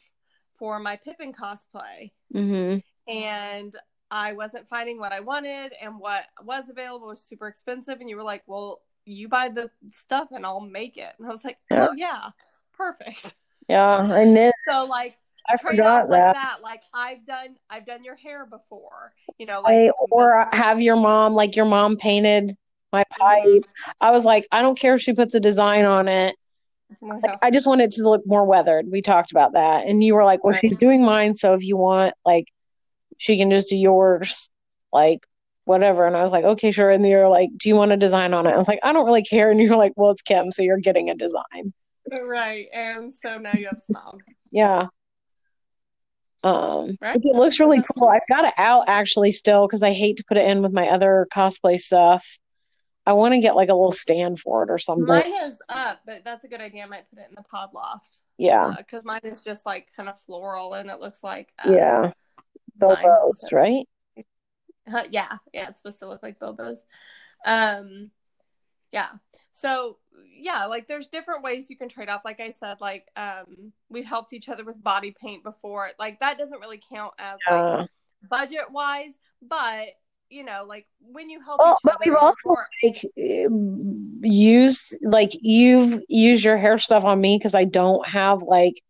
for 0.54 0.78
my 0.78 0.96
Pippin 0.96 1.32
cosplay. 1.32 2.12
mm-hmm 2.32 2.78
and 3.08 3.74
I 4.10 4.32
wasn't 4.32 4.68
finding 4.68 4.98
what 4.98 5.12
I 5.12 5.20
wanted, 5.20 5.72
and 5.80 5.98
what 5.98 6.24
was 6.44 6.68
available 6.68 7.08
was 7.08 7.22
super 7.22 7.48
expensive. 7.48 8.00
And 8.00 8.08
you 8.08 8.16
were 8.16 8.22
like, 8.22 8.42
"Well, 8.46 8.82
you 9.04 9.28
buy 9.28 9.48
the 9.48 9.70
stuff, 9.90 10.28
and 10.32 10.44
I'll 10.44 10.60
make 10.60 10.96
it." 10.96 11.14
And 11.18 11.26
I 11.26 11.30
was 11.30 11.44
like, 11.44 11.58
Yeah. 11.70 11.88
"Oh 11.88 11.94
yeah, 11.96 12.30
perfect." 12.72 13.34
yeah 13.68 14.08
i 14.12 14.24
knit 14.24 14.52
So 14.68 14.84
like, 14.86 15.16
i 15.48 15.56
forgot 15.56 16.04
off 16.04 16.10
like 16.10 16.20
that 16.20 16.34
that. 16.34 16.62
Like 16.62 16.82
I've 16.92 17.24
done, 17.24 17.56
I've 17.70 17.86
done 17.86 18.04
your 18.04 18.16
hair 18.16 18.44
before. 18.44 19.12
You 19.38 19.46
know, 19.46 19.62
like 19.62 19.92
or 20.10 20.48
have 20.52 20.80
your 20.80 20.96
mom 20.96 21.34
like 21.34 21.56
your 21.56 21.64
mom 21.64 21.96
painted 21.96 22.56
my 22.92 23.04
pipe. 23.18 23.64
I 24.00 24.10
was 24.10 24.24
like, 24.24 24.46
I 24.52 24.60
don't 24.60 24.78
care 24.78 24.94
if 24.94 25.00
she 25.00 25.14
puts 25.14 25.34
a 25.34 25.40
design 25.40 25.86
on 25.86 26.08
it. 26.08 26.36
Like, 27.00 27.38
I 27.42 27.50
just 27.50 27.66
wanted 27.66 27.90
to 27.92 28.08
look 28.08 28.22
more 28.26 28.44
weathered. 28.44 28.86
We 28.90 29.02
talked 29.02 29.30
about 29.30 29.52
that, 29.52 29.86
and 29.86 30.02
you 30.02 30.14
were 30.14 30.24
like, 30.24 30.42
"Well, 30.44 30.52
Right. 30.52 30.60
she's 30.60 30.76
doing 30.78 31.04
mine, 31.04 31.36
so 31.36 31.54
if 31.54 31.62
you 31.62 31.76
want, 31.76 32.14
like, 32.24 32.46
she 33.18 33.36
can 33.36 33.50
just 33.50 33.68
do 33.68 33.76
yours, 33.76 34.50
like, 34.92 35.20
whatever." 35.64 36.06
And 36.06 36.16
I 36.16 36.22
was 36.22 36.32
like, 36.32 36.44
"Okay, 36.44 36.70
sure." 36.70 36.90
And 36.90 37.06
you're 37.06 37.28
like, 37.28 37.50
"Do 37.56 37.68
you 37.68 37.76
want 37.76 37.92
a 37.92 37.96
design 37.96 38.34
on 38.34 38.46
it?" 38.46 38.50
I 38.52 38.56
was 38.56 38.68
like, 38.68 38.80
"I 38.82 38.92
don't 38.92 39.06
really 39.06 39.22
care." 39.22 39.50
And 39.50 39.60
you're 39.60 39.76
like, 39.76 39.92
"Well, 39.96 40.10
it's 40.10 40.22
Kim, 40.22 40.50
so 40.50 40.62
you're 40.62 40.78
getting 40.78 41.10
a 41.10 41.14
design." 41.14 41.72
right, 42.24 42.66
and 42.74 43.12
so 43.12 43.38
now 43.38 43.54
you 43.54 43.66
have 43.66 43.78
Smaug. 43.78 44.20
Yeah. 44.50 44.88
Um, 46.44 46.98
Right. 47.00 47.16
it 47.16 47.36
looks 47.36 47.60
really 47.60 47.82
cool. 47.94 48.08
I've 48.08 48.26
got 48.28 48.44
it 48.44 48.54
out 48.58 48.84
actually 48.88 49.32
still 49.32 49.66
because 49.66 49.82
I 49.82 49.92
hate 49.92 50.16
to 50.16 50.24
put 50.26 50.36
it 50.36 50.46
in 50.46 50.62
with 50.62 50.72
my 50.72 50.88
other 50.88 51.26
cosplay 51.32 51.78
stuff. 51.78 52.26
I 53.04 53.14
want 53.14 53.34
to 53.34 53.40
get 53.40 53.56
like 53.56 53.68
a 53.68 53.74
little 53.74 53.92
stand 53.92 54.38
for 54.38 54.62
it 54.62 54.70
or 54.70 54.78
something. 54.78 55.06
Mine 55.06 55.34
is 55.42 55.56
up, 55.68 56.00
but 56.06 56.22
that's 56.24 56.44
a 56.44 56.48
good 56.48 56.60
idea. 56.60 56.84
I 56.84 56.86
might 56.86 57.10
put 57.10 57.18
it 57.18 57.26
in 57.28 57.34
the 57.36 57.42
pod 57.42 57.70
loft. 57.74 58.20
yeah, 58.38 58.74
because 58.78 59.04
mine 59.04 59.20
is 59.24 59.40
just 59.40 59.66
like 59.66 59.88
kind 59.96 60.08
of 60.08 60.20
floral, 60.20 60.74
and 60.74 60.88
it 60.88 61.00
looks 61.00 61.22
like 61.22 61.52
uh, 61.64 61.72
yeah. 61.72 62.12
Bilbos, 62.78 63.52
right? 63.52 63.86
Uh, 64.92 65.04
yeah, 65.10 65.36
yeah, 65.52 65.68
it's 65.68 65.78
supposed 65.78 65.98
to 66.00 66.08
look 66.08 66.22
like 66.22 66.38
Bilbo's. 66.38 66.84
Um, 67.44 68.10
yeah. 68.92 69.08
So 69.52 69.98
yeah, 70.34 70.66
like 70.66 70.86
there's 70.86 71.08
different 71.08 71.42
ways 71.42 71.70
you 71.70 71.76
can 71.76 71.88
trade 71.88 72.08
off. 72.08 72.24
Like 72.24 72.40
I 72.40 72.50
said, 72.50 72.80
like 72.80 73.08
um, 73.16 73.72
we've 73.88 74.04
helped 74.04 74.32
each 74.32 74.48
other 74.48 74.64
with 74.64 74.82
body 74.82 75.14
paint 75.20 75.42
before. 75.44 75.90
Like 75.98 76.20
that 76.20 76.38
doesn't 76.38 76.60
really 76.60 76.80
count 76.92 77.14
as 77.18 77.38
like 77.50 77.60
Uh, 77.62 77.86
budget 78.28 78.70
wise, 78.70 79.18
but 79.40 79.88
you 80.32 80.44
know, 80.44 80.64
like 80.66 80.86
when 81.00 81.28
you 81.28 81.40
help 81.42 81.60
Well, 81.60 81.74
each 81.74 81.80
but 81.84 81.94
other, 81.94 82.04
we've 82.06 82.16
also 82.16 82.48
or- 82.48 82.66
like 82.82 83.04
used 84.22 84.96
like 85.02 85.30
you've 85.40 86.02
used 86.08 86.44
your 86.44 86.56
hair 86.56 86.78
stuff 86.78 87.04
on 87.04 87.20
me 87.20 87.36
because 87.38 87.54
I 87.54 87.64
don't 87.64 88.06
have 88.08 88.42
like 88.42 88.82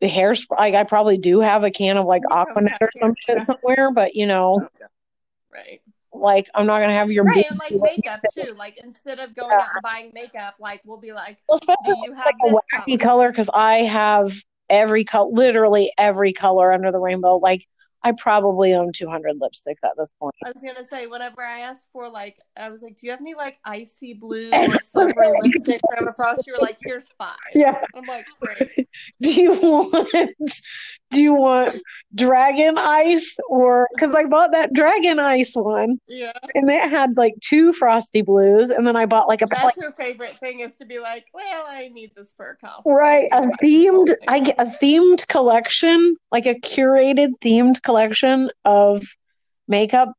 the 0.00 0.08
hair. 0.08 0.34
sp- 0.38 0.54
Like 0.58 0.74
I 0.74 0.84
probably 0.84 1.18
do 1.18 1.40
have 1.40 1.64
a 1.64 1.70
can 1.70 1.96
of 1.96 2.06
like 2.06 2.22
You 2.22 2.28
don't 2.28 2.48
Aquanet 2.48 2.76
or 2.80 2.90
some 2.98 3.14
shit 3.18 3.42
stuff. 3.42 3.58
somewhere, 3.58 3.90
but 3.92 4.14
you 4.14 4.26
know, 4.26 4.68
oh, 4.82 4.86
right, 5.52 5.80
like 6.12 6.48
I'm 6.54 6.66
not 6.66 6.80
gonna 6.80 6.94
have 6.94 7.10
your 7.10 7.24
right, 7.24 7.44
and 7.50 7.58
like 7.58 7.72
makeup 7.72 8.20
too. 8.32 8.54
Like 8.56 8.78
instead 8.78 9.18
of 9.18 9.34
going 9.34 9.50
Yeah. 9.50 9.58
out 9.58 9.74
and 9.74 9.82
buying 9.82 10.10
makeup, 10.14 10.54
like 10.60 10.80
we'll 10.84 10.96
be 10.98 11.12
like, 11.12 11.38
Well, 11.48 11.56
especially 11.56 11.94
do 11.94 12.00
you 12.04 12.12
have 12.14 12.26
like 12.26 12.34
a 12.44 12.54
wacky 12.54 12.98
color? 12.98 12.98
color 12.98 13.28
because 13.30 13.50
I 13.52 13.78
have 13.84 14.32
every 14.68 15.04
color, 15.04 15.30
literally 15.32 15.92
every 15.98 16.32
color 16.32 16.72
under 16.72 16.92
the 16.92 16.98
rainbow. 17.00 17.36
Like 17.38 17.66
I 18.02 18.12
probably 18.12 18.72
own 18.72 18.92
200 18.92 19.38
lipsticks 19.38 19.84
at 19.84 19.92
this 19.98 20.10
point. 20.18 20.34
I 20.44 20.52
was 20.52 20.62
gonna 20.62 20.84
say, 20.84 21.06
whenever 21.06 21.42
I 21.42 21.60
asked 21.60 21.88
for 21.92 22.08
like, 22.08 22.38
I 22.56 22.70
was 22.70 22.82
like, 22.82 22.98
"Do 22.98 23.06
you 23.06 23.10
have 23.10 23.20
any 23.20 23.34
like 23.34 23.58
icy 23.64 24.14
blue 24.14 24.50
or 24.52 24.80
silver 24.80 25.34
lipstick 25.42 25.80
from 25.96 26.08
across?" 26.08 26.46
You 26.46 26.54
were 26.54 26.64
like, 26.64 26.78
"Here's 26.80 27.08
five. 27.18 27.36
Yeah. 27.54 27.80
I'm 27.94 28.04
like, 28.04 28.24
"Great." 28.40 28.88
Do 29.20 29.32
you 29.32 29.52
want? 29.52 30.60
Do 31.10 31.22
you 31.22 31.34
want 31.34 31.82
dragon 32.14 32.76
ice 32.78 33.36
or 33.48 33.88
because 33.94 34.14
I 34.14 34.24
bought 34.24 34.52
that 34.52 34.72
dragon 34.72 35.18
ice 35.18 35.52
one 35.54 35.98
Yeah, 36.08 36.32
and 36.54 36.70
it 36.70 36.88
had 36.88 37.16
like 37.16 37.34
two 37.42 37.72
frosty 37.74 38.22
blues 38.22 38.70
and 38.70 38.86
then 38.86 38.96
I 38.96 39.06
bought 39.06 39.28
like 39.28 39.42
a 39.42 39.46
that's 39.46 39.64
like, 39.64 39.74
her 39.76 39.92
favorite 39.92 40.38
thing 40.38 40.60
is 40.60 40.76
to 40.76 40.86
be 40.86 41.00
like, 41.00 41.26
"Well, 41.34 41.66
I 41.68 41.88
need 41.88 42.12
this 42.16 42.32
for 42.36 42.50
a 42.62 42.66
cosplay." 42.66 42.94
right 42.94 43.28
a 43.32 43.42
themed 43.62 44.06
the 44.06 44.18
I 44.28 44.40
get 44.40 44.54
a 44.58 44.66
themed 44.66 45.26
collection 45.28 46.16
like 46.32 46.46
a 46.46 46.54
curated 46.54 47.30
themed 47.42 47.82
collection 47.82 47.89
of 48.64 49.02
makeup, 49.68 50.12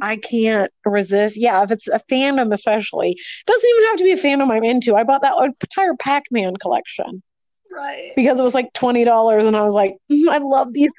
I 0.00 0.16
can't 0.16 0.72
resist. 0.84 1.36
Yeah, 1.36 1.62
if 1.62 1.70
it's 1.70 1.86
a 1.86 2.00
fandom, 2.10 2.52
especially, 2.52 3.16
doesn't 3.46 3.70
even 3.70 3.84
have 3.84 3.96
to 3.98 4.04
be 4.04 4.12
a 4.12 4.16
fandom 4.16 4.50
I'm 4.50 4.64
into. 4.64 4.96
I 4.96 5.04
bought 5.04 5.22
that 5.22 5.34
entire 5.62 5.94
Pac 5.94 6.24
Man 6.30 6.56
collection. 6.56 7.22
Right. 7.70 8.12
Because 8.16 8.40
it 8.40 8.42
was 8.42 8.54
like 8.54 8.72
$20, 8.72 9.46
and 9.46 9.56
I 9.56 9.62
was 9.62 9.74
like, 9.74 9.96
mm, 10.10 10.28
I 10.28 10.38
love 10.38 10.72
these 10.72 10.92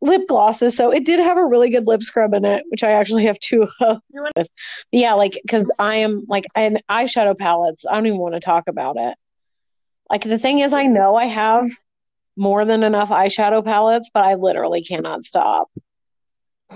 lip 0.00 0.22
glosses. 0.26 0.76
So 0.76 0.90
it 0.90 1.04
did 1.04 1.20
have 1.20 1.36
a 1.38 1.46
really 1.46 1.70
good 1.70 1.86
lip 1.86 2.02
scrub 2.02 2.34
in 2.34 2.44
it, 2.44 2.64
which 2.68 2.82
I 2.82 2.92
actually 2.92 3.26
have 3.26 3.38
two 3.38 3.68
of. 3.80 4.00
Yeah, 4.90 5.14
like, 5.14 5.38
because 5.42 5.70
I 5.78 5.96
am 5.96 6.24
like, 6.28 6.46
and 6.54 6.82
eyeshadow 6.90 7.38
palettes, 7.38 7.84
I 7.88 7.94
don't 7.94 8.06
even 8.06 8.18
want 8.18 8.34
to 8.34 8.40
talk 8.40 8.64
about 8.68 8.96
it. 8.98 9.14
Like, 10.10 10.22
the 10.22 10.38
thing 10.38 10.58
is, 10.58 10.72
I 10.72 10.86
know 10.86 11.14
I 11.14 11.26
have 11.26 11.70
more 12.36 12.64
than 12.64 12.82
enough 12.82 13.10
eyeshadow 13.10 13.64
palettes, 13.64 14.10
but 14.12 14.24
I 14.24 14.34
literally 14.34 14.82
cannot 14.82 15.24
stop. 15.24 15.70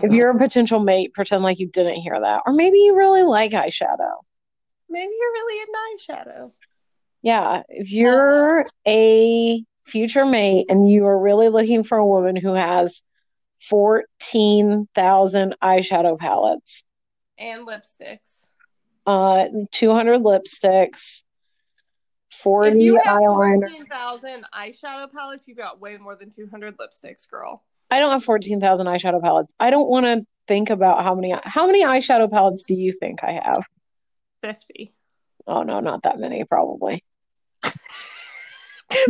If 0.03 0.13
you're 0.13 0.31
a 0.31 0.39
potential 0.39 0.81
mate, 0.81 1.15
pretend 1.15 1.43
like 1.43 1.59
you 1.59 1.69
didn't 1.69 2.03
hear 2.03 2.19
that. 2.21 2.43
Or 2.47 2.53
maybe 2.53 2.79
you 2.79 2.97
really 2.97 3.23
like 3.23 3.53
eyeshadow. 3.53 4.17
Maybe 4.91 5.11
you're 5.19 5.33
really 5.33 5.61
into 5.61 5.79
eyeshadow. 6.13 6.53
Yeah. 7.23 7.63
If 7.69 7.91
you're 7.91 8.67
a 8.87 9.65
future 9.85 10.27
mate 10.27 10.67
and 10.69 10.91
you 10.91 11.07
are 11.07 11.19
really 11.19 11.49
looking 11.49 11.83
for 11.83 11.97
a 11.97 12.07
woman 12.07 12.37
who 12.37 12.55
has 12.55 13.03
14,000 13.63 15.57
eyeshadow 15.63 16.19
palettes 16.19 16.83
and 17.39 17.67
lipsticks, 17.67 18.49
uh, 19.07 19.47
200 19.73 20.21
lipsticks, 20.21 21.23
40 22.33 22.71
if 22.71 22.83
you 22.83 22.97
have 22.97 23.19
eyeliner. 23.19 23.61
14,000 23.61 24.45
eyeshadow 24.55 25.13
palettes, 25.13 25.47
you've 25.47 25.57
got 25.57 25.81
way 25.81 25.97
more 25.97 26.17
than 26.17 26.31
200 26.31 26.77
lipsticks, 26.77 27.29
girl. 27.29 27.63
I 27.91 27.99
don't 27.99 28.11
have 28.11 28.25
14,000 28.25 28.87
eyeshadow 28.87 29.23
palettes. 29.23 29.53
I 29.61 29.71
don't 29.71 29.89
want 29.89 30.07
to 30.07 30.27
think 30.49 30.71
about 30.71 31.03
how 31.03 31.15
many 31.15 31.35
how 31.45 31.67
many 31.67 31.85
eyeshadow 31.85 32.31
palettes 32.31 32.65
do 32.67 32.75
you 32.75 32.95
think 32.99 33.23
I 33.23 33.41
have? 33.45 33.63
50. 34.43 34.93
Oh 35.47 35.63
no, 35.63 35.81
not 35.81 36.03
that 36.03 36.19
many 36.19 36.45
probably. 36.45 37.05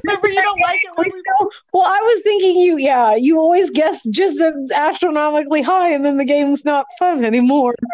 Remember, 0.04 0.28
you 0.28 0.42
don't 0.42 0.60
like 0.60 0.80
it 0.82 0.90
when 0.94 1.06
we 1.14 1.22
well, 1.72 1.86
I 1.86 2.00
was 2.00 2.20
thinking 2.22 2.56
you, 2.56 2.78
yeah, 2.78 3.14
you 3.14 3.38
always 3.38 3.70
guess 3.70 4.02
just 4.08 4.40
astronomically 4.74 5.62
high, 5.62 5.90
and 5.90 6.04
then 6.04 6.16
the 6.16 6.24
game's 6.24 6.64
not 6.64 6.86
fun 6.98 7.24
anymore. 7.24 7.74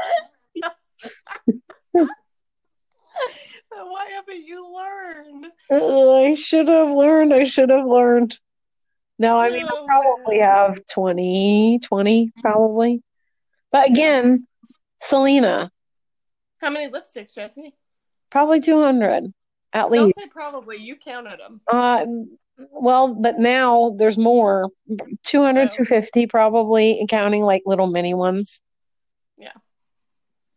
Why 3.70 4.06
haven't 4.14 4.44
you 4.46 4.72
learned? 4.74 5.46
Uh, 5.70 6.12
I 6.14 6.34
should 6.34 6.68
have 6.68 6.90
learned. 6.90 7.32
I 7.32 7.44
should 7.44 7.70
have 7.70 7.86
learned. 7.86 8.38
No, 9.18 9.38
I 9.38 9.50
mean, 9.50 9.66
I'll 9.68 9.86
probably 9.86 10.40
have 10.40 10.86
20, 10.88 11.80
20, 11.82 12.32
probably. 12.40 13.02
But 13.70 13.88
again, 13.88 14.46
Selena. 15.00 15.70
How 16.60 16.70
many 16.70 16.90
lipsticks, 16.90 17.34
Jesse? 17.34 17.74
Probably 18.30 18.60
200, 18.60 19.32
at 19.72 19.90
least. 19.90 20.18
say 20.18 20.28
probably. 20.32 20.78
You 20.78 20.96
counted 20.96 21.38
them. 21.38 21.60
Uh, 21.70 22.04
well, 22.70 23.14
but 23.14 23.38
now 23.38 23.94
there's 23.96 24.18
more 24.18 24.70
200, 25.24 25.60
Oh. 25.68 25.68
250, 25.68 26.26
probably, 26.26 27.04
counting 27.08 27.42
like 27.42 27.62
little 27.66 27.86
mini 27.86 28.14
ones. 28.14 28.60
Yeah. 29.36 29.52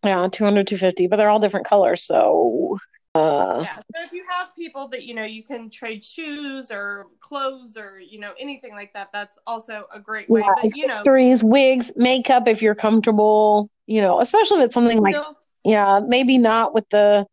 Yeah, 0.05 0.27
200, 0.31 0.67
250, 0.67 1.07
but 1.07 1.17
they're 1.17 1.29
all 1.29 1.39
different 1.39 1.65
colors. 1.65 2.03
So, 2.03 2.77
uh, 3.15 3.61
Yeah. 3.63 3.75
So 3.77 4.03
if 4.03 4.11
you 4.13 4.23
have 4.29 4.55
people 4.55 4.87
that, 4.89 5.03
you 5.03 5.15
know, 5.15 5.23
you 5.23 5.43
can 5.43 5.69
trade 5.69 6.05
shoes 6.05 6.69
or 6.69 7.07
clothes 7.21 7.75
or, 7.75 7.99
you 7.99 8.19
know, 8.19 8.33
anything 8.39 8.73
like 8.73 8.93
that, 8.93 9.09
that's 9.11 9.39
also 9.47 9.87
a 9.91 9.99
great 9.99 10.29
way. 10.29 10.41
yeah, 10.41 10.53
But, 10.61 10.75
you 10.75 10.85
know, 10.87 10.93
accessories, 10.95 11.43
wigs, 11.43 11.91
makeup, 11.95 12.47
if 12.47 12.61
you're 12.61 12.75
comfortable, 12.75 13.69
you 13.87 13.99
know, 14.01 14.19
especially 14.21 14.59
if 14.59 14.65
it's 14.65 14.73
something 14.75 15.01
like 15.01 15.15
Yeah, 15.63 16.01
maybe 16.05 16.37
not 16.37 16.75
with 16.75 16.87
the, 16.89 17.25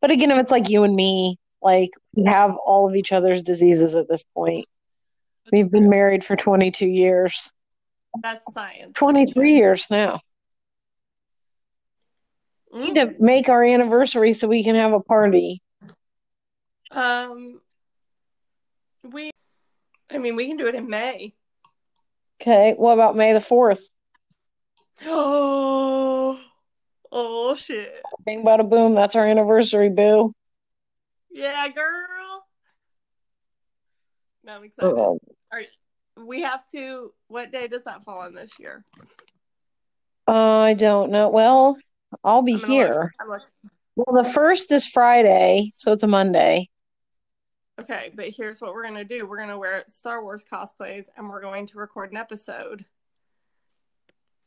but 0.00 0.10
again, 0.10 0.32
if 0.32 0.38
it's 0.38 0.50
like 0.50 0.68
you 0.68 0.82
and 0.82 0.96
me, 0.96 1.38
like 1.62 1.90
we 2.14 2.24
have 2.24 2.56
all 2.56 2.88
of 2.88 2.96
each 2.96 3.12
other's 3.12 3.42
diseases 3.42 3.94
at 3.94 4.08
this 4.08 4.24
point. 4.34 4.66
We've 5.52 5.70
been 5.70 5.88
married 5.88 6.24
for 6.24 6.34
22 6.34 6.86
years, 6.86 7.52
that's 8.20 8.52
science. 8.52 8.92
23 8.94 9.54
years 9.54 9.88
now. 9.90 10.20
We 12.76 12.82
Mm. 12.82 12.84
need 12.84 12.94
to 12.96 13.14
make 13.22 13.48
our 13.48 13.64
anniversary 13.64 14.34
so 14.34 14.48
we 14.48 14.62
can 14.62 14.74
have 14.74 14.92
a 14.92 15.00
party. 15.00 15.62
Um, 16.90 17.60
we, 19.02 19.30
I 20.10 20.18
mean, 20.18 20.36
we 20.36 20.46
can 20.46 20.58
do 20.58 20.66
it 20.66 20.74
in 20.74 20.86
May. 20.88 21.34
Okay, 22.40 22.74
what 22.76 22.92
about 22.92 23.16
May 23.16 23.32
the 23.32 23.38
4th? 23.40 23.80
Oh, 25.06 26.40
oh 27.12 27.54
shit! 27.54 28.02
Bing 28.24 28.44
bada 28.44 28.68
boom, 28.68 28.94
that's 28.94 29.14
our 29.16 29.26
anniversary, 29.26 29.88
boo. 29.88 30.34
Yeah, 31.30 31.68
girl. 31.68 32.46
No, 34.44 34.52
I'm 34.56 34.64
excited. 34.64 34.92
Uh, 34.92 34.96
All 35.00 35.20
right, 35.52 35.68
we 36.16 36.42
have 36.42 36.66
to. 36.72 37.12
What 37.28 37.52
day 37.52 37.68
does 37.68 37.84
that 37.84 38.04
fall 38.04 38.20
on 38.20 38.34
this 38.34 38.58
year? 38.58 38.84
I 40.26 40.74
don't 40.74 41.10
know. 41.10 41.28
Well, 41.28 41.76
I'll 42.24 42.42
be 42.42 42.56
here. 42.56 43.12
look- 43.26 43.42
I'm. 43.42 43.70
Well, 43.96 44.22
the 44.22 44.28
first 44.28 44.70
is 44.72 44.86
Friday, 44.86 45.72
so 45.76 45.92
it's 45.92 46.02
a 46.02 46.06
Monday. 46.06 46.68
Okay, 47.80 48.10
but 48.14 48.28
here's 48.28 48.60
what 48.60 48.74
we're 48.74 48.82
gonna 48.84 49.04
do. 49.04 49.26
We're 49.26 49.38
gonna 49.38 49.58
wear 49.58 49.84
Star 49.88 50.22
Wars 50.22 50.44
cosplays, 50.50 51.06
and 51.16 51.28
we're 51.30 51.40
going 51.40 51.66
to 51.68 51.78
record 51.78 52.10
an 52.10 52.16
episode. 52.18 52.84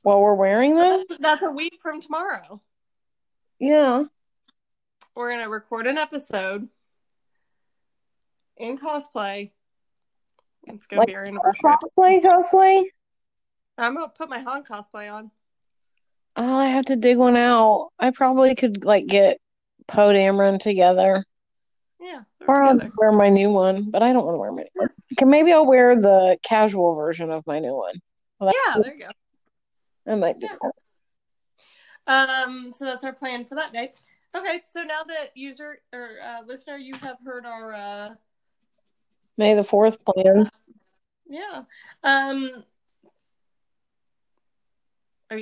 While 0.03 0.21
we're 0.21 0.35
wearing 0.35 0.75
them? 0.75 1.03
That's, 1.09 1.19
that's 1.21 1.41
a 1.41 1.51
week 1.51 1.79
from 1.81 1.99
tomorrow. 2.01 2.61
Yeah. 3.59 4.03
We're 5.15 5.31
gonna 5.31 5.49
record 5.49 5.87
an 5.87 5.97
episode 5.97 6.69
in 8.57 8.77
cosplay. 8.77 9.51
It's 10.67 10.85
gonna 10.85 11.01
Like 11.01 11.07
be 11.07 11.15
our 11.15 11.23
anniversary. 11.23 11.59
Cosplay, 11.63 12.21
cosplay? 12.21 12.83
I'm 13.77 13.95
gonna 13.95 14.09
put 14.09 14.29
my 14.29 14.39
Han 14.39 14.63
cosplay 14.63 15.11
on. 15.11 15.31
Oh, 16.35 16.55
I 16.57 16.67
have 16.67 16.85
to 16.85 16.95
dig 16.95 17.17
one 17.17 17.35
out. 17.35 17.89
I 17.99 18.11
probably 18.11 18.55
could 18.55 18.85
like 18.85 19.07
get 19.07 19.39
Poe 19.87 20.09
Dameron 20.09 20.59
together. 20.59 21.25
Yeah, 21.99 22.21
Or 22.47 22.63
I'll 22.63 22.73
together. 22.75 22.93
wear 22.97 23.11
my 23.11 23.29
new 23.29 23.49
one, 23.51 23.91
but 23.91 24.01
I 24.01 24.13
don't 24.13 24.25
want 24.25 24.35
to 24.35 24.39
wear 24.39 24.51
my 24.51 24.61
new 24.61 24.69
one. 24.75 24.89
Okay, 25.13 25.25
maybe 25.25 25.51
I'll 25.51 25.65
wear 25.65 25.99
the 25.99 26.37
casual 26.43 26.95
version 26.95 27.29
of 27.29 27.45
my 27.45 27.59
new 27.59 27.75
one. 27.75 27.95
Well, 28.39 28.51
Yeah, 28.53 28.77
that's- 28.77 28.83
there 28.85 28.93
you 28.95 29.13
go. 30.05 30.11
I 30.11 30.15
might 30.15 30.39
do 30.39 30.47
Yeah. 30.49 30.55
that. 32.07 32.45
Um, 32.45 32.71
so 32.73 32.85
that's 32.85 33.03
our 33.03 33.13
plan 33.13 33.45
for 33.45 33.55
that 33.55 33.73
day. 33.73 33.91
Okay, 34.33 34.61
so 34.65 34.83
now 34.83 35.03
that 35.03 35.35
user 35.35 35.81
or 35.91 36.17
uh, 36.23 36.41
listener, 36.45 36.77
you 36.77 36.93
have 37.01 37.17
heard 37.25 37.45
our 37.45 37.73
uh, 37.73 38.15
May 39.37 39.53
the 39.55 39.61
4th 39.63 39.97
plans. 40.05 40.49
yeah. 41.27 41.63
Um, 42.03 42.63
are 45.31 45.41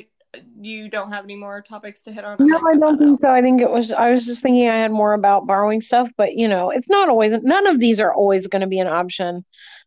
you, 0.60 0.90
don't 0.90 1.12
have 1.12 1.24
any 1.24 1.36
more 1.36 1.62
topics 1.62 2.04
to 2.04 2.12
hit 2.12 2.24
on? 2.24 2.38
No, 2.40 2.60
I 2.68 2.78
don't 2.78 2.98
think 2.98 3.22
so. 3.22 3.30
I 3.30 3.42
think 3.42 3.62
it 3.62 3.70
was, 3.70 3.92
I 3.92 4.10
was 4.10 4.26
just 4.26 4.42
thinking 4.42 4.70
I 4.70 4.78
had 4.78 4.92
more 4.92 5.14
about 5.14 5.48
borrowing 5.48 5.82
stuff, 5.82 6.10
but 6.18 6.36
you 6.36 6.48
know, 6.48 6.70
it's 6.70 6.88
not 6.90 7.10
always, 7.10 7.34
none 7.44 7.68
of 7.68 7.80
these 7.80 8.02
are 8.02 8.14
always 8.14 8.48
going 8.48 8.62
to 8.62 8.68
be 8.68 8.80
an 8.80 8.88
option. 8.88 9.46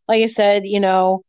Like 0.09 0.23
I 0.23 0.27
said, 0.27 0.65
you 0.65 0.81
know, 0.81 1.23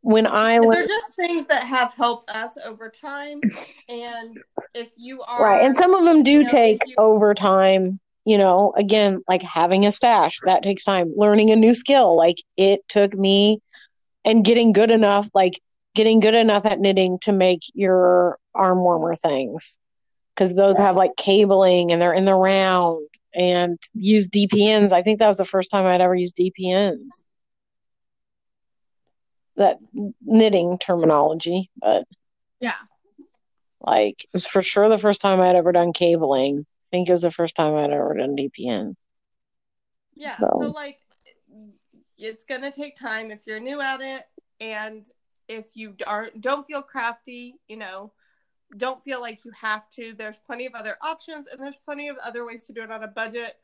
when 0.00 0.26
I 0.26 0.58
They're 0.60 0.86
just 0.86 1.14
things 1.16 1.46
that 1.46 1.64
have 1.64 1.92
helped 1.94 2.28
us 2.28 2.58
over 2.62 2.90
time, 2.90 3.40
and 3.88 4.38
if 4.74 4.90
you 4.96 5.22
are 5.22 5.42
right, 5.42 5.64
and 5.64 5.76
some 5.78 5.94
of 5.94 6.04
them 6.04 6.22
do 6.22 6.30
you 6.30 6.42
know, 6.42 6.48
take 6.48 6.82
you- 6.86 6.94
overtime, 6.98 7.98
you 8.26 8.36
know, 8.36 8.74
again, 8.76 9.22
like 9.26 9.42
having 9.42 9.86
a 9.86 9.90
stash, 9.90 10.38
that 10.44 10.62
takes 10.62 10.84
time. 10.84 11.14
Learning 11.16 11.50
a 11.50 11.56
new 11.56 11.72
skill, 11.72 12.16
like 12.16 12.36
it 12.58 12.80
took 12.88 13.14
me 13.14 13.60
and 14.26 14.44
getting 14.44 14.72
good 14.72 14.90
enough, 14.90 15.28
like 15.32 15.58
getting 15.94 16.20
good 16.20 16.34
enough 16.34 16.66
at 16.66 16.80
knitting 16.80 17.18
to 17.20 17.32
make 17.32 17.60
your 17.72 18.38
arm 18.54 18.78
warmer 18.78 19.14
things. 19.14 19.78
Because 20.34 20.54
those 20.54 20.78
have 20.78 20.96
like 20.96 21.12
cabling 21.16 21.92
and 21.92 22.02
they're 22.02 22.12
in 22.12 22.24
the 22.24 22.34
round 22.34 23.06
and 23.34 23.78
use 23.94 24.26
DPNs. 24.26 24.90
I 24.92 25.02
think 25.02 25.20
that 25.20 25.28
was 25.28 25.36
the 25.36 25.44
first 25.44 25.70
time 25.70 25.86
I'd 25.86 26.00
ever 26.00 26.14
used 26.14 26.36
DPNs. 26.36 27.08
That 29.56 29.78
knitting 30.24 30.78
terminology, 30.78 31.70
but 31.76 32.04
yeah. 32.60 32.74
like 33.80 34.24
it 34.24 34.30
was 34.32 34.46
for 34.46 34.62
sure 34.62 34.88
the 34.88 34.98
first 34.98 35.20
time 35.20 35.40
I'd 35.40 35.54
ever 35.54 35.70
done 35.70 35.92
cabling. 35.92 36.66
I 36.66 36.86
think 36.90 37.08
it 37.08 37.12
was 37.12 37.22
the 37.22 37.30
first 37.30 37.54
time 37.54 37.74
I'd 37.74 37.92
ever 37.92 38.14
done 38.14 38.34
DPN. 38.34 38.96
Yeah, 40.14 40.36
So- 40.38 40.58
so 40.60 40.70
like 40.70 40.98
it's 42.18 42.44
gonna 42.44 42.72
take 42.72 42.96
time 42.96 43.30
if 43.30 43.46
you're 43.46 43.60
new 43.60 43.80
at 43.80 44.00
it, 44.00 44.24
and 44.60 45.08
if 45.46 45.76
you 45.76 45.94
aren't 46.04 46.40
don't 46.40 46.66
feel 46.66 46.82
crafty, 46.82 47.60
you 47.68 47.76
know, 47.76 48.12
don't 48.76 49.02
feel 49.02 49.20
like 49.20 49.44
you 49.44 49.52
have 49.60 49.88
to. 49.90 50.14
There's 50.16 50.38
plenty 50.38 50.66
of 50.66 50.74
other 50.74 50.96
options, 51.00 51.46
and 51.46 51.60
there's 51.60 51.78
plenty 51.84 52.08
of 52.08 52.16
other 52.18 52.44
ways 52.44 52.66
to 52.66 52.72
do 52.72 52.82
it 52.82 52.90
on 52.90 53.02
a 53.02 53.08
budget. 53.08 53.56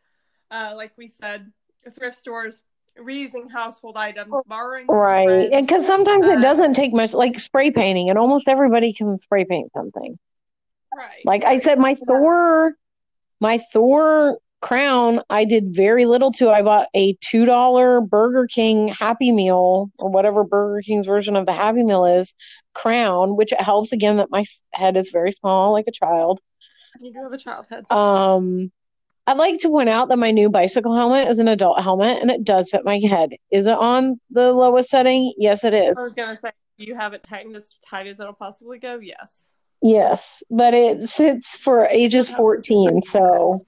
Uh, 0.51 0.73
like 0.77 0.93
we 0.97 1.09
said, 1.09 1.53
thrift 1.95 2.19
stores 2.19 2.63
reusing 2.99 3.51
household 3.51 3.97
items, 3.97 4.35
borrowing. 4.47 4.87
Right. 4.87 5.51
And 5.53 5.67
because 5.67 5.87
sometimes 5.87 6.27
it 6.27 6.41
doesn't 6.41 6.75
take 6.75 6.93
much, 6.93 7.15
like 7.15 7.39
spray 7.39 7.71
painting, 7.71 8.11
and 8.11 8.19
almost 8.19 8.49
everybody 8.49 8.93
can 8.93 9.21
spray 9.21 9.45
paint 9.45 9.73
something. 9.73 10.19
Right. 10.95 11.25
Like 11.25 11.45
I 11.45 11.59
said, 11.59 11.79
my 11.79 11.95
Thor, 11.95 12.75
my 13.41 13.59
Thor 13.73 14.39
crown, 14.61 15.21
I 15.31 15.45
did 15.45 15.75
very 15.75 16.07
little 16.07 16.33
to. 16.33 16.51
I 16.51 16.63
bought 16.63 16.89
a 16.95 17.15
$2 17.17 18.09
Burger 18.09 18.47
King 18.47 18.89
Happy 18.89 19.33
Meal 19.33 19.91
or 19.99 20.11
whatever 20.11 20.45
Burger 20.45 20.83
King's 20.83 21.07
version 21.07 21.37
of 21.37 21.47
the 21.47 21.53
Happy 21.53 21.83
Meal 21.83 22.05
is 22.05 22.35
crown, 22.75 23.37
which 23.37 23.53
it 23.53 23.61
helps 23.61 23.93
again 23.93 24.19
that 24.19 24.31
my 24.31 24.45
head 24.73 24.97
is 24.97 25.11
very 25.11 25.33
small, 25.33 25.73
like 25.73 25.87
a 25.89 25.93
child. 25.93 26.41
You 27.01 27.13
do 27.13 27.23
have 27.23 27.33
a 27.33 27.39
child 27.39 27.67
head. 27.71 27.91
Um, 27.91 28.71
I'd 29.27 29.37
like 29.37 29.59
to 29.61 29.69
point 29.69 29.89
out 29.89 30.09
that 30.09 30.19
my 30.19 30.31
new 30.31 30.49
bicycle 30.49 30.95
helmet 30.95 31.29
is 31.29 31.39
an 31.39 31.49
adult 31.49 31.81
helmet 31.81 32.19
and 32.21 32.31
it 32.31 32.45
does 32.45 32.71
fit 32.71 32.85
my 32.85 32.99
head. 32.99 33.31
Is 33.51 33.67
it 33.67 33.77
on 33.79 34.21
the 34.31 34.53
lowest 34.53 34.91
setting? 34.91 35.33
Yes, 35.39 35.65
it 35.65 35.73
is. 35.73 35.97
I 35.97 36.03
was 36.03 36.15
gonna 36.15 36.39
say 36.43 36.51
you 36.77 36.95
have 36.95 37.13
it 37.13 37.23
tightened 37.23 37.55
as 37.57 37.71
tight 37.89 38.07
as 38.07 38.21
it'll 38.21 38.33
possibly 38.33 38.79
go. 38.79 38.99
Yes. 38.99 39.53
Yes, 39.83 40.43
but 40.51 40.75
it 40.75 41.09
sits 41.09 41.55
for 41.55 41.87
ages 41.87 42.29
14, 42.29 43.03
so 43.03 43.67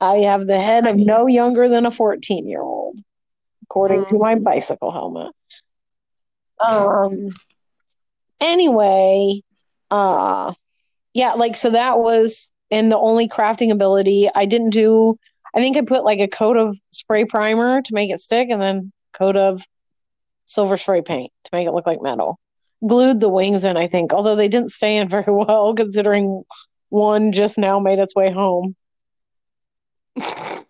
I 0.00 0.18
have 0.22 0.46
the 0.46 0.60
head 0.60 0.86
of 0.86 0.96
no 0.96 1.26
younger 1.26 1.68
than 1.68 1.86
a 1.86 1.90
14 1.90 2.48
year 2.48 2.62
old, 2.62 2.98
according 3.64 4.06
to 4.06 4.18
my 4.18 4.34
bicycle 4.36 4.90
helmet. 4.90 5.32
Um, 6.58 7.28
anyway, 8.40 9.42
uh, 9.90 10.54
yeah, 11.12 11.32
like, 11.32 11.56
so 11.56 11.70
that 11.70 11.98
was, 11.98 12.50
and 12.70 12.90
the 12.90 12.98
only 12.98 13.28
crafting 13.28 13.70
ability 13.70 14.30
I 14.34 14.46
didn't 14.46 14.70
do, 14.70 15.18
I 15.54 15.60
think 15.60 15.76
I 15.76 15.82
put 15.82 16.04
like 16.04 16.20
a 16.20 16.28
coat 16.28 16.56
of 16.56 16.76
spray 16.90 17.24
primer 17.24 17.82
to 17.82 17.94
make 17.94 18.10
it 18.10 18.20
stick 18.20 18.48
and 18.50 18.60
then 18.60 18.92
coat 19.12 19.36
of 19.36 19.60
silver 20.46 20.76
spray 20.76 21.02
paint 21.02 21.32
to 21.44 21.50
make 21.52 21.66
it 21.66 21.72
look 21.72 21.86
like 21.86 22.02
metal. 22.02 22.38
Glued 22.86 23.20
the 23.20 23.28
wings 23.28 23.64
in, 23.64 23.76
I 23.76 23.88
think, 23.88 24.12
although 24.12 24.36
they 24.36 24.48
didn't 24.48 24.72
stay 24.72 24.96
in 24.96 25.08
very 25.10 25.24
well 25.32 25.74
considering 25.74 26.44
one 26.88 27.32
just 27.32 27.58
now 27.58 27.78
made 27.78 27.98
its 27.98 28.14
way 28.14 28.32
home. 28.32 28.76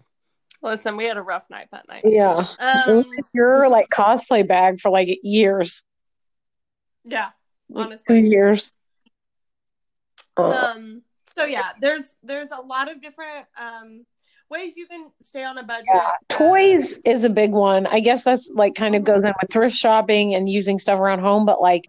Listen, 0.62 0.96
we 0.96 1.04
had 1.06 1.16
a 1.16 1.22
rough 1.22 1.48
night 1.48 1.68
that 1.72 1.88
night. 1.88 2.02
Yeah. 2.04 2.46
Um, 2.58 3.04
your 3.32 3.68
like 3.68 3.88
cosplay 3.88 4.46
bag 4.46 4.80
for 4.80 4.90
like 4.90 5.18
years. 5.22 5.82
Yeah, 7.04 7.30
Two 7.72 7.78
honestly. 7.78 8.28
years. 8.28 8.72
Uh, 10.36 10.72
Um. 10.74 11.02
So 11.36 11.44
yeah, 11.44 11.70
there's 11.80 12.14
there's 12.22 12.50
a 12.50 12.60
lot 12.60 12.90
of 12.90 13.00
different 13.00 13.46
um 13.58 14.04
ways 14.50 14.76
you 14.76 14.86
can 14.86 15.10
stay 15.22 15.44
on 15.44 15.56
a 15.56 15.62
budget. 15.62 15.86
yeah. 15.94 16.08
Uh, 16.08 16.10
Toys 16.28 16.98
is 17.04 17.24
a 17.24 17.30
big 17.30 17.52
one. 17.52 17.86
I 17.86 18.00
guess 18.00 18.22
that's 18.24 18.50
like 18.52 18.74
kind 18.74 18.94
of 18.94 19.04
goes 19.04 19.24
in 19.24 19.32
with 19.40 19.50
thrift 19.50 19.76
shopping 19.76 20.34
and 20.34 20.48
using 20.48 20.78
stuff 20.78 20.98
around 20.98 21.20
home, 21.20 21.46
but 21.46 21.62
like 21.62 21.88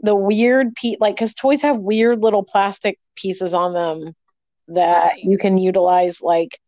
the 0.00 0.14
weird 0.14 0.74
pe 0.76 0.96
like 1.00 1.14
because 1.16 1.34
toys 1.34 1.62
have 1.62 1.78
weird 1.78 2.20
little 2.20 2.44
plastic 2.44 2.98
pieces 3.16 3.52
on 3.54 3.72
them 3.72 4.14
that 4.68 5.18
you 5.18 5.38
can 5.38 5.58
utilize 5.58 6.20
like 6.20 6.58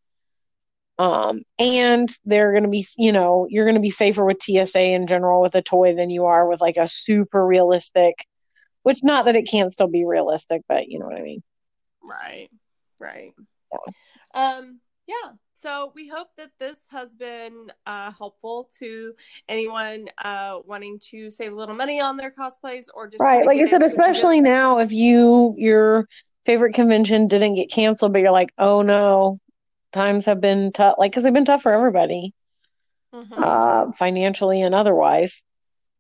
um 0.99 1.43
and 1.59 2.11
they're 2.25 2.53
going 2.53 2.65
to 2.65 2.69
be 2.69 2.87
you 2.97 3.13
know 3.13 3.47
you're 3.49 3.65
going 3.65 3.75
to 3.75 3.81
be 3.81 3.91
safer 3.91 4.25
with 4.25 4.43
TSA 4.43 4.93
in 4.93 5.07
general 5.07 5.41
with 5.41 5.55
a 5.55 5.63
toy 5.63 5.95
than 5.95 6.11
you 6.11 6.27
are 6.27 6.49
with 6.49 6.61
like 6.61 6.77
a 6.77 6.89
super 6.89 7.47
realistic 7.47 8.15
which 8.83 8.99
not 9.03 9.27
that 9.27 9.37
it 9.37 9.49
can't 9.49 9.73
still 9.73 9.89
be 9.89 10.05
realistic 10.05 10.63
but 10.69 10.89
you 10.89 10.99
know 10.99 11.07
what 11.07 11.17
I 11.17 11.23
mean 11.23 11.43
Right. 12.03 12.49
Right. 12.99 13.33
Um. 14.35 14.81
Yeah. 15.07 15.33
So 15.55 15.93
we 15.95 16.09
hope 16.09 16.29
that 16.39 16.51
this 16.59 16.79
has 16.91 17.15
been 17.15 17.71
uh, 17.85 18.13
helpful 18.13 18.71
to 18.79 19.15
anyone 19.49 20.09
uh, 20.17 20.61
wanting 20.65 20.99
to 21.11 21.31
save 21.31 21.53
a 21.53 21.55
little 21.55 21.75
money 21.75 22.01
on 22.01 22.17
their 22.17 22.31
cosplays 22.31 22.87
or 22.95 23.09
just 23.09 23.21
right 23.21 23.45
like 23.45 23.61
I 23.61 23.65
said 23.65 23.83
especially 23.83 24.41
now 24.41 24.79
if 24.79 24.91
you 24.91 25.55
your 25.59 26.09
favorite 26.51 26.75
convention 26.75 27.29
didn't 27.29 27.55
get 27.55 27.71
canceled 27.71 28.13
but 28.13 28.21
you're 28.21 28.31
like 28.43 28.53
oh 28.59 28.83
no 28.83 29.39
times 29.93 30.27
have 30.27 30.41
been 30.41 30.73
tough 30.73 30.97
like 30.99 31.11
because 31.11 31.23
they've 31.23 31.33
been 31.33 31.45
tough 31.45 31.63
for 31.63 31.73
everybody 31.73 32.33
Mhm. 33.15 33.43
uh, 33.43 33.93
financially 33.93 34.63
and 34.63 34.75
otherwise. 34.75 35.43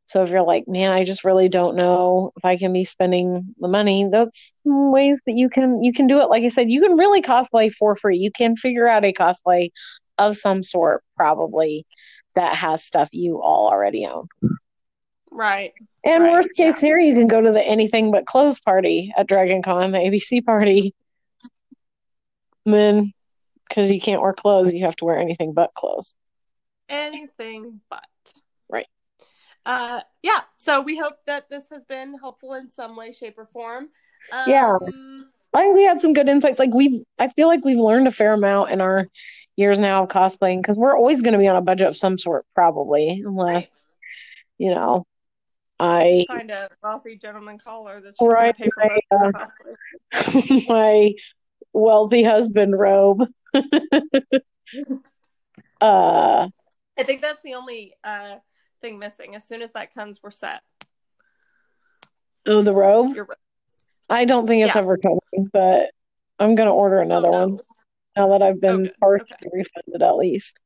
So 0.06 0.22
if 0.24 0.30
you're 0.30 0.42
like, 0.42 0.64
man, 0.66 0.90
I 0.90 1.04
just 1.04 1.24
really 1.24 1.48
don't 1.48 1.76
know 1.76 2.32
if 2.36 2.44
I 2.44 2.56
can 2.56 2.72
be 2.72 2.84
spending 2.84 3.54
the 3.58 3.68
money, 3.68 4.08
that's 4.10 4.52
ways 4.64 5.18
that 5.26 5.36
you 5.36 5.48
can 5.48 5.82
you 5.82 5.92
can 5.92 6.06
do 6.06 6.20
it. 6.20 6.30
Like 6.30 6.44
I 6.44 6.48
said, 6.48 6.70
you 6.70 6.80
can 6.80 6.96
really 6.96 7.22
cosplay 7.22 7.70
for 7.78 7.96
free. 7.96 8.18
You 8.18 8.30
can 8.32 8.56
figure 8.56 8.88
out 8.88 9.04
a 9.04 9.12
cosplay 9.12 9.70
of 10.18 10.36
some 10.36 10.62
sort, 10.62 11.02
probably 11.16 11.84
that 12.34 12.54
has 12.56 12.84
stuff 12.84 13.08
you 13.12 13.40
all 13.42 13.68
already 13.68 14.06
own. 14.06 14.26
Right. 15.30 15.72
And 16.04 16.24
Right, 16.24 16.32
worst 16.32 16.56
case 16.56 16.74
yeah. 16.74 16.78
scenario, 16.80 17.06
you 17.08 17.14
can 17.14 17.28
go 17.28 17.40
to 17.40 17.52
the 17.52 17.62
anything 17.66 18.10
but 18.10 18.26
clothes 18.26 18.58
party 18.60 19.12
at 19.16 19.26
Dragon 19.26 19.62
Con, 19.62 19.92
the 19.92 19.98
ABC 19.98 20.44
party. 20.44 20.94
And 22.66 22.74
then, 22.74 23.12
because 23.68 23.90
you 23.90 24.00
can't 24.00 24.20
wear 24.20 24.32
clothes, 24.32 24.72
you 24.74 24.84
have 24.84 24.96
to 24.96 25.04
wear 25.04 25.18
anything 25.18 25.52
but 25.52 25.72
clothes. 25.74 26.14
Anything 26.88 27.80
but. 27.88 28.04
Right. 28.68 28.86
Uh. 29.64 30.00
Yeah. 30.22 30.40
So 30.58 30.80
we 30.80 30.98
hope 30.98 31.16
that 31.26 31.48
this 31.48 31.66
has 31.70 31.84
been 31.84 32.18
helpful 32.18 32.54
in 32.54 32.68
some 32.68 32.96
way, 32.96 33.12
shape, 33.12 33.38
or 33.38 33.46
form. 33.52 33.88
Um, 34.32 34.44
Yeah. 34.50 34.76
I 35.52 35.62
think 35.62 35.74
we 35.76 35.84
had 35.84 36.00
some 36.00 36.12
good 36.12 36.28
insights. 36.28 36.58
Like 36.60 36.72
we've, 36.72 37.02
I 37.18 37.28
feel 37.28 37.48
like 37.48 37.64
we've 37.64 37.78
learned 37.78 38.06
a 38.06 38.12
fair 38.12 38.34
amount 38.34 38.70
in 38.70 38.80
our 38.80 39.06
years 39.56 39.78
now 39.80 40.04
of 40.04 40.08
cosplaying 40.08 40.62
because 40.62 40.76
we're 40.76 40.96
always 40.96 41.22
going 41.22 41.32
to 41.32 41.38
be 41.40 41.48
on 41.48 41.56
a 41.56 41.60
budget 41.60 41.88
of 41.88 41.96
some 41.96 42.18
sort, 42.18 42.46
probably, 42.54 43.22
unless 43.24 43.54
Right. 43.54 43.68
you 44.58 44.72
know, 44.74 45.06
I 45.80 46.26
Find 46.28 46.50
a 46.50 46.68
wealthy 46.82 47.16
gentleman 47.16 47.58
caller 47.58 48.02
that's 48.02 48.18
just 48.18 48.30
Right, 48.30 48.54
gonna 48.58 48.70
pay 48.70 48.70
for 48.74 48.82
right, 48.82 49.04
uh, 49.10 50.62
my 50.68 51.12
wealthy 51.72 52.22
husband 52.22 52.78
robe. 52.78 53.22
uh, 55.80 56.48
I 56.98 57.02
think 57.02 57.22
that's 57.22 57.42
the 57.42 57.54
only 57.54 57.94
uh 58.04 58.36
thing 58.82 58.98
missing. 58.98 59.34
As 59.34 59.46
soon 59.48 59.62
as 59.62 59.72
that 59.72 59.94
comes, 59.94 60.22
we're 60.22 60.30
set. 60.30 60.60
oh, 62.46 62.60
the 62.62 62.74
robe. 62.74 63.14
You're 63.14 63.24
right. 63.24 63.38
I 64.10 64.26
don't 64.26 64.46
think 64.46 64.64
it's 64.64 64.74
Yeah. 64.74 64.82
ever 64.82 64.98
coming, 64.98 65.50
but 65.52 65.90
I'm 66.38 66.54
gonna 66.56 66.74
order 66.74 67.00
another 67.00 67.28
Oh, 67.28 67.32
no. 67.32 67.38
one 67.46 67.60
now 68.16 68.28
that 68.32 68.42
I've 68.42 68.60
been 68.60 68.84
good. 68.84 68.94
partially 69.00 69.28
Okay. 69.30 69.50
refunded 69.50 70.02
at 70.02 70.16
least. 70.16 70.60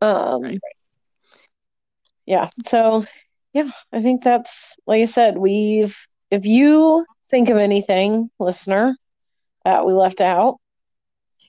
Um, 0.00 0.42
Right. 0.42 0.60
yeah. 2.24 2.48
So, 2.64 3.04
yeah, 3.52 3.70
I 3.92 4.02
think 4.02 4.22
that's 4.22 4.76
like 4.86 5.02
I 5.02 5.06
said. 5.06 5.36
We've 5.38 5.96
if 6.30 6.46
you 6.46 7.04
think 7.28 7.48
of 7.48 7.56
anything, 7.56 8.30
listener, 8.38 8.96
that 9.64 9.84
we 9.84 9.92
left 9.92 10.20
out, 10.20 10.58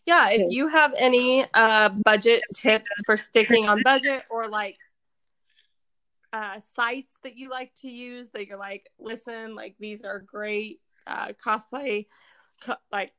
Yeah, 0.05 0.29
if 0.29 0.51
you 0.51 0.67
have 0.67 0.93
any 0.97 1.45
uh 1.53 1.89
budget 1.89 2.43
tips 2.53 2.91
for 3.05 3.17
sticking 3.17 3.67
on 3.67 3.81
budget 3.83 4.23
or 4.29 4.47
like 4.47 4.77
uh 6.33 6.59
sites 6.61 7.17
that 7.23 7.37
you 7.37 7.49
like 7.49 7.73
to 7.75 7.89
use 7.89 8.29
that 8.31 8.47
you're 8.47 8.57
like, 8.57 8.89
listen, 8.99 9.55
like 9.55 9.75
these 9.79 10.01
are 10.01 10.19
great 10.19 10.79
uh 11.07 11.29
cosplay 11.43 12.07
co- 12.63 12.75
like 12.91 13.13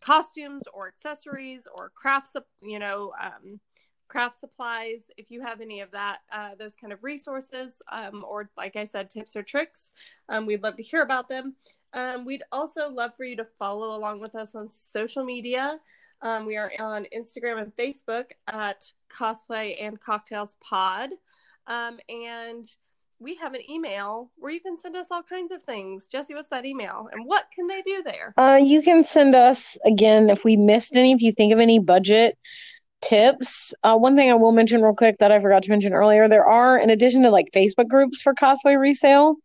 costumes 0.00 0.64
or 0.72 0.88
accessories 0.88 1.66
or 1.72 1.90
crafts, 1.94 2.36
you 2.62 2.78
know, 2.78 3.12
um 3.20 3.60
craft 4.08 4.38
supplies 4.38 5.04
if 5.16 5.30
you 5.30 5.40
have 5.40 5.60
any 5.60 5.80
of 5.80 5.90
that 5.90 6.18
uh, 6.32 6.50
those 6.58 6.74
kind 6.76 6.92
of 6.92 7.02
resources 7.02 7.82
um, 7.90 8.24
or 8.28 8.50
like 8.56 8.76
i 8.76 8.84
said 8.84 9.10
tips 9.10 9.36
or 9.36 9.42
tricks 9.42 9.92
um, 10.28 10.46
we'd 10.46 10.62
love 10.62 10.76
to 10.76 10.82
hear 10.82 11.02
about 11.02 11.28
them 11.28 11.54
um, 11.92 12.24
we'd 12.24 12.42
also 12.52 12.88
love 12.88 13.12
for 13.16 13.24
you 13.24 13.36
to 13.36 13.46
follow 13.58 13.96
along 13.96 14.20
with 14.20 14.34
us 14.34 14.54
on 14.54 14.70
social 14.70 15.24
media 15.24 15.78
um, 16.24 16.46
we 16.46 16.56
are 16.56 16.72
on 16.78 17.06
Instagram 17.14 17.60
and 17.60 17.76
Facebook 17.76 18.30
at 18.48 18.90
Cosplay 19.12 19.76
and 19.80 20.00
Cocktails 20.00 20.56
Pod. 20.60 21.10
Um, 21.66 21.98
and 22.08 22.66
we 23.18 23.36
have 23.36 23.52
an 23.52 23.70
email 23.70 24.30
where 24.36 24.50
you 24.50 24.60
can 24.60 24.76
send 24.76 24.96
us 24.96 25.08
all 25.10 25.22
kinds 25.22 25.52
of 25.52 25.62
things. 25.62 26.06
Jesse, 26.06 26.34
what's 26.34 26.48
that 26.48 26.64
email? 26.64 27.08
And 27.12 27.26
what 27.26 27.44
can 27.54 27.66
they 27.66 27.82
do 27.82 28.02
there? 28.02 28.34
uh, 28.38 28.58
you 28.60 28.80
can 28.82 29.04
send 29.04 29.34
us 29.34 29.76
again 29.84 30.30
if 30.30 30.44
we 30.44 30.56
missed 30.56 30.96
any. 30.96 31.12
If 31.12 31.20
you 31.20 31.32
think 31.32 31.52
of 31.52 31.60
any 31.60 31.78
budget 31.78 32.38
tips, 33.04 33.74
uh, 33.84 33.96
one 33.96 34.16
thing 34.16 34.30
I 34.30 34.34
will 34.34 34.52
mention 34.52 34.82
real 34.82 34.94
quick 34.94 35.16
that 35.18 35.30
I 35.30 35.40
forgot 35.40 35.62
to 35.64 35.70
mention 35.70 35.92
earlier: 35.92 36.28
there 36.28 36.46
are, 36.46 36.78
in 36.78 36.90
addition 36.90 37.22
to 37.22 37.30
like 37.30 37.46
Facebook 37.54 37.88
groups 37.88 38.20
for 38.20 38.34
cosplay 38.34 38.78
resale, 38.78 39.36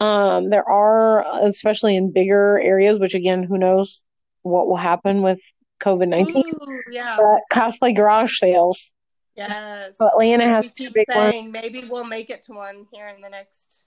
um, 0.00 0.48
there 0.48 0.68
are, 0.68 1.46
especially 1.46 1.96
in 1.96 2.12
bigger 2.12 2.58
areas, 2.60 2.98
which 2.98 3.14
again, 3.14 3.42
who 3.42 3.58
knows 3.58 4.02
what 4.42 4.66
will 4.66 4.76
happen 4.76 5.22
with 5.22 5.40
COVID 5.82 6.08
nineteen. 6.08 6.42
Yeah. 6.90 7.16
Cosplay 7.52 7.94
garage 7.94 8.38
sales. 8.38 8.94
Yes. 9.36 9.96
So 9.98 10.08
Atlanta 10.08 10.44
has 10.48 10.64
we 10.64 10.70
two 10.70 10.90
big 10.90 11.06
ones. 11.14 11.50
maybe 11.50 11.84
we'll 11.88 12.04
make 12.04 12.28
it 12.30 12.42
to 12.44 12.52
one 12.54 12.86
here 12.92 13.06
in 13.08 13.20
the 13.20 13.28
next 13.28 13.84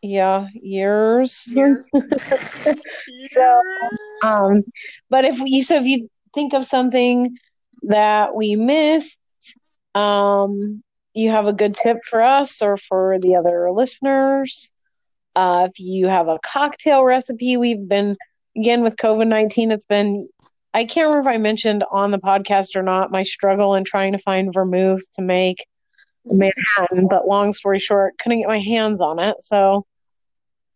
Yeah, 0.00 0.46
years. 0.54 1.44
year. 1.46 1.84
So, 3.22 3.60
Um, 4.22 4.64
but 5.10 5.24
if 5.24 5.38
you 5.40 5.60
so 5.62 5.76
if 5.76 5.84
you 5.84 6.08
think 6.34 6.54
of 6.54 6.64
something 6.64 7.36
that 7.82 8.34
we 8.34 8.56
missed, 8.56 9.18
um, 9.94 10.82
you 11.14 11.30
have 11.30 11.46
a 11.46 11.52
good 11.52 11.74
tip 11.74 11.98
for 12.08 12.22
us 12.22 12.60
or 12.60 12.78
for 12.88 13.18
the 13.20 13.36
other 13.36 13.70
listeners. 13.70 14.72
Uh, 15.34 15.68
if 15.70 15.78
you 15.78 16.06
have 16.06 16.28
a 16.28 16.38
cocktail 16.44 17.04
recipe, 17.04 17.56
we've 17.56 17.88
been 17.88 18.16
again 18.56 18.82
with 18.82 18.96
COVID 18.96 19.26
nineteen. 19.26 19.70
It's 19.70 19.84
been 19.84 20.28
I 20.74 20.84
can't 20.84 21.08
remember 21.08 21.30
if 21.30 21.34
I 21.34 21.38
mentioned 21.38 21.84
on 21.90 22.10
the 22.10 22.18
podcast 22.18 22.76
or 22.76 22.82
not 22.82 23.10
my 23.10 23.22
struggle 23.22 23.74
in 23.74 23.84
trying 23.84 24.12
to 24.12 24.18
find 24.18 24.52
vermouth 24.52 25.00
to 25.14 25.22
make 25.22 25.66
Manhattan. 26.26 27.08
But 27.08 27.26
long 27.26 27.54
story 27.54 27.80
short, 27.80 28.18
couldn't 28.18 28.40
get 28.40 28.48
my 28.48 28.60
hands 28.60 29.00
on 29.00 29.18
it. 29.18 29.36
So, 29.40 29.86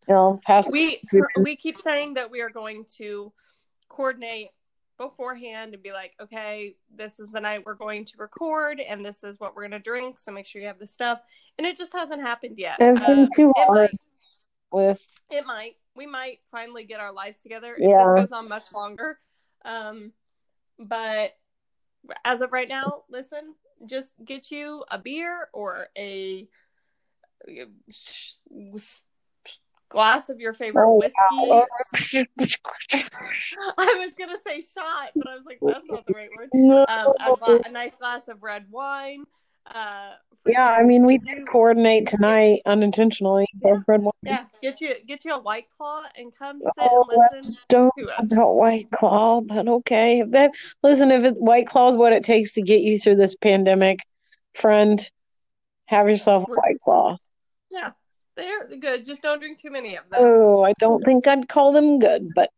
you 0.09 0.15
know, 0.15 0.41
past 0.47 0.71
we 0.73 1.03
we 1.39 1.57
keep 1.57 1.77
saying 1.77 2.15
that 2.15 2.31
we 2.31 2.41
are 2.41 2.51
going 2.51 2.87
to 2.97 3.33
coordinate 3.91 4.49
beforehand 5.01 5.73
and 5.73 5.83
be 5.83 5.93
like, 5.93 6.13
okay, 6.21 6.77
this 6.95 7.19
is 7.19 7.31
the 7.31 7.41
night 7.41 7.63
we're 7.65 7.75
going 7.75 8.05
to 8.05 8.13
record, 8.19 8.81
and 8.81 9.05
this 9.05 9.25
is 9.25 9.41
what 9.41 9.57
we're 9.57 9.63
going 9.63 9.71
to 9.73 9.79
drink. 9.79 10.19
So 10.19 10.31
make 10.31 10.47
sure 10.47 10.61
you 10.61 10.69
have 10.69 10.79
the 10.79 10.87
stuff. 10.87 11.21
And 11.57 11.67
it 11.67 11.79
just 11.79 11.95
hasn't 11.95 12.21
happened 12.21 12.59
yet. 12.59 12.77
It's 12.79 13.05
been 13.05 13.21
Um, 13.21 13.29
too 13.35 13.51
it 13.57 13.65
hard 13.65 13.91
might. 13.91 14.01
with 14.71 15.23
It 15.31 15.47
might. 15.47 15.77
We 15.97 16.07
might 16.07 16.41
finally 16.51 16.85
get 16.85 17.01
our 17.01 17.13
lives 17.13 17.41
together 17.41 17.75
if 17.75 17.81
Yeah. 17.81 18.05
this 18.05 18.25
goes 18.25 18.33
on 18.33 18.49
much 18.49 18.73
longer. 18.73 19.19
Um, 19.65 20.13
but 20.79 21.37
as 22.25 22.43
of 22.43 22.53
right 22.53 22.69
now, 22.69 23.05
listen, 23.09 23.55
just 23.87 24.13
get 24.23 24.51
you 24.51 24.85
a 24.91 24.99
beer 24.99 25.49
or 25.55 25.89
a 25.97 26.47
glass 29.91 30.31
of 30.31 30.41
your 30.41 30.55
favorite 30.55 30.87
Oh, 30.87 30.97
whiskey. 30.99 32.25
I 32.93 33.95
was 33.99 34.13
gonna 34.19 34.39
say 34.47 34.61
shot, 34.63 35.11
but 35.15 35.27
I 35.29 35.35
was 35.35 35.45
like, 35.45 35.59
that's 35.61 35.87
not 35.91 36.07
the 36.07 36.15
right 36.15 36.31
word. 36.37 36.49
No. 36.55 36.87
Um, 36.89 37.13
a, 37.21 37.37
gla- 37.37 37.61
a 37.67 37.71
nice 37.71 37.95
glass 37.97 38.29
of 38.29 38.43
red 38.43 38.67
wine. 38.71 39.25
Uh, 39.67 40.13
yeah, 40.47 40.65
I 40.67 40.83
mean, 40.85 41.05
we 41.05 41.19
did 41.19 41.47
coordinate 41.47 42.07
tonight 42.07 42.63
unintentionally. 42.65 43.47
both 43.55 43.83
red 43.87 44.01
wine. 44.01 44.13
yeah, 44.23 44.45
get 44.63 44.81
you 44.81 44.95
get 45.07 45.25
you 45.25 45.35
a 45.35 45.39
white 45.39 45.67
claw 45.77 46.03
and 46.17 46.35
come 46.35 46.61
sit 46.63 46.71
Oh, 46.79 47.05
and 47.11 47.45
listen 47.45 47.59
Don't 47.69 47.93
to 47.99 48.09
us. 48.11 48.33
about 48.33 48.55
White 48.55 48.91
Claw, 48.91 49.43
but 49.43 49.69
okay. 49.69 50.21
If 50.21 50.31
that 50.31 50.53
listen, 50.83 51.11
if 51.11 51.25
it's 51.25 51.39
White 51.39 51.67
Claw 51.69 51.91
is 51.91 51.97
what 51.97 52.13
it 52.15 52.25
takes 52.25 52.53
to 52.53 52.63
get 52.63 52.81
you 52.81 52.99
through 52.99 53.17
this 53.17 53.37
pandemic, 53.37 53.99
friend, 54.55 55.09
have 55.87 56.09
yourself 56.09 56.45
a 56.49 56.55
White 56.55 56.81
Claw. 56.83 57.19
Yeah, 57.71 57.91
they're 58.37 58.69
good. 58.79 59.05
Just 59.05 59.23
don't 59.23 59.39
drink 59.41 59.59
too 59.59 59.71
many 59.71 59.97
of 59.97 60.09
them. 60.11 60.21
Oh, 60.23 60.63
I 60.63 60.73
don't 60.79 61.05
think 61.05 61.27
I'd 61.27 61.49
call 61.49 61.73
them 61.73 61.99
good, 61.99 62.33
but 62.35 62.51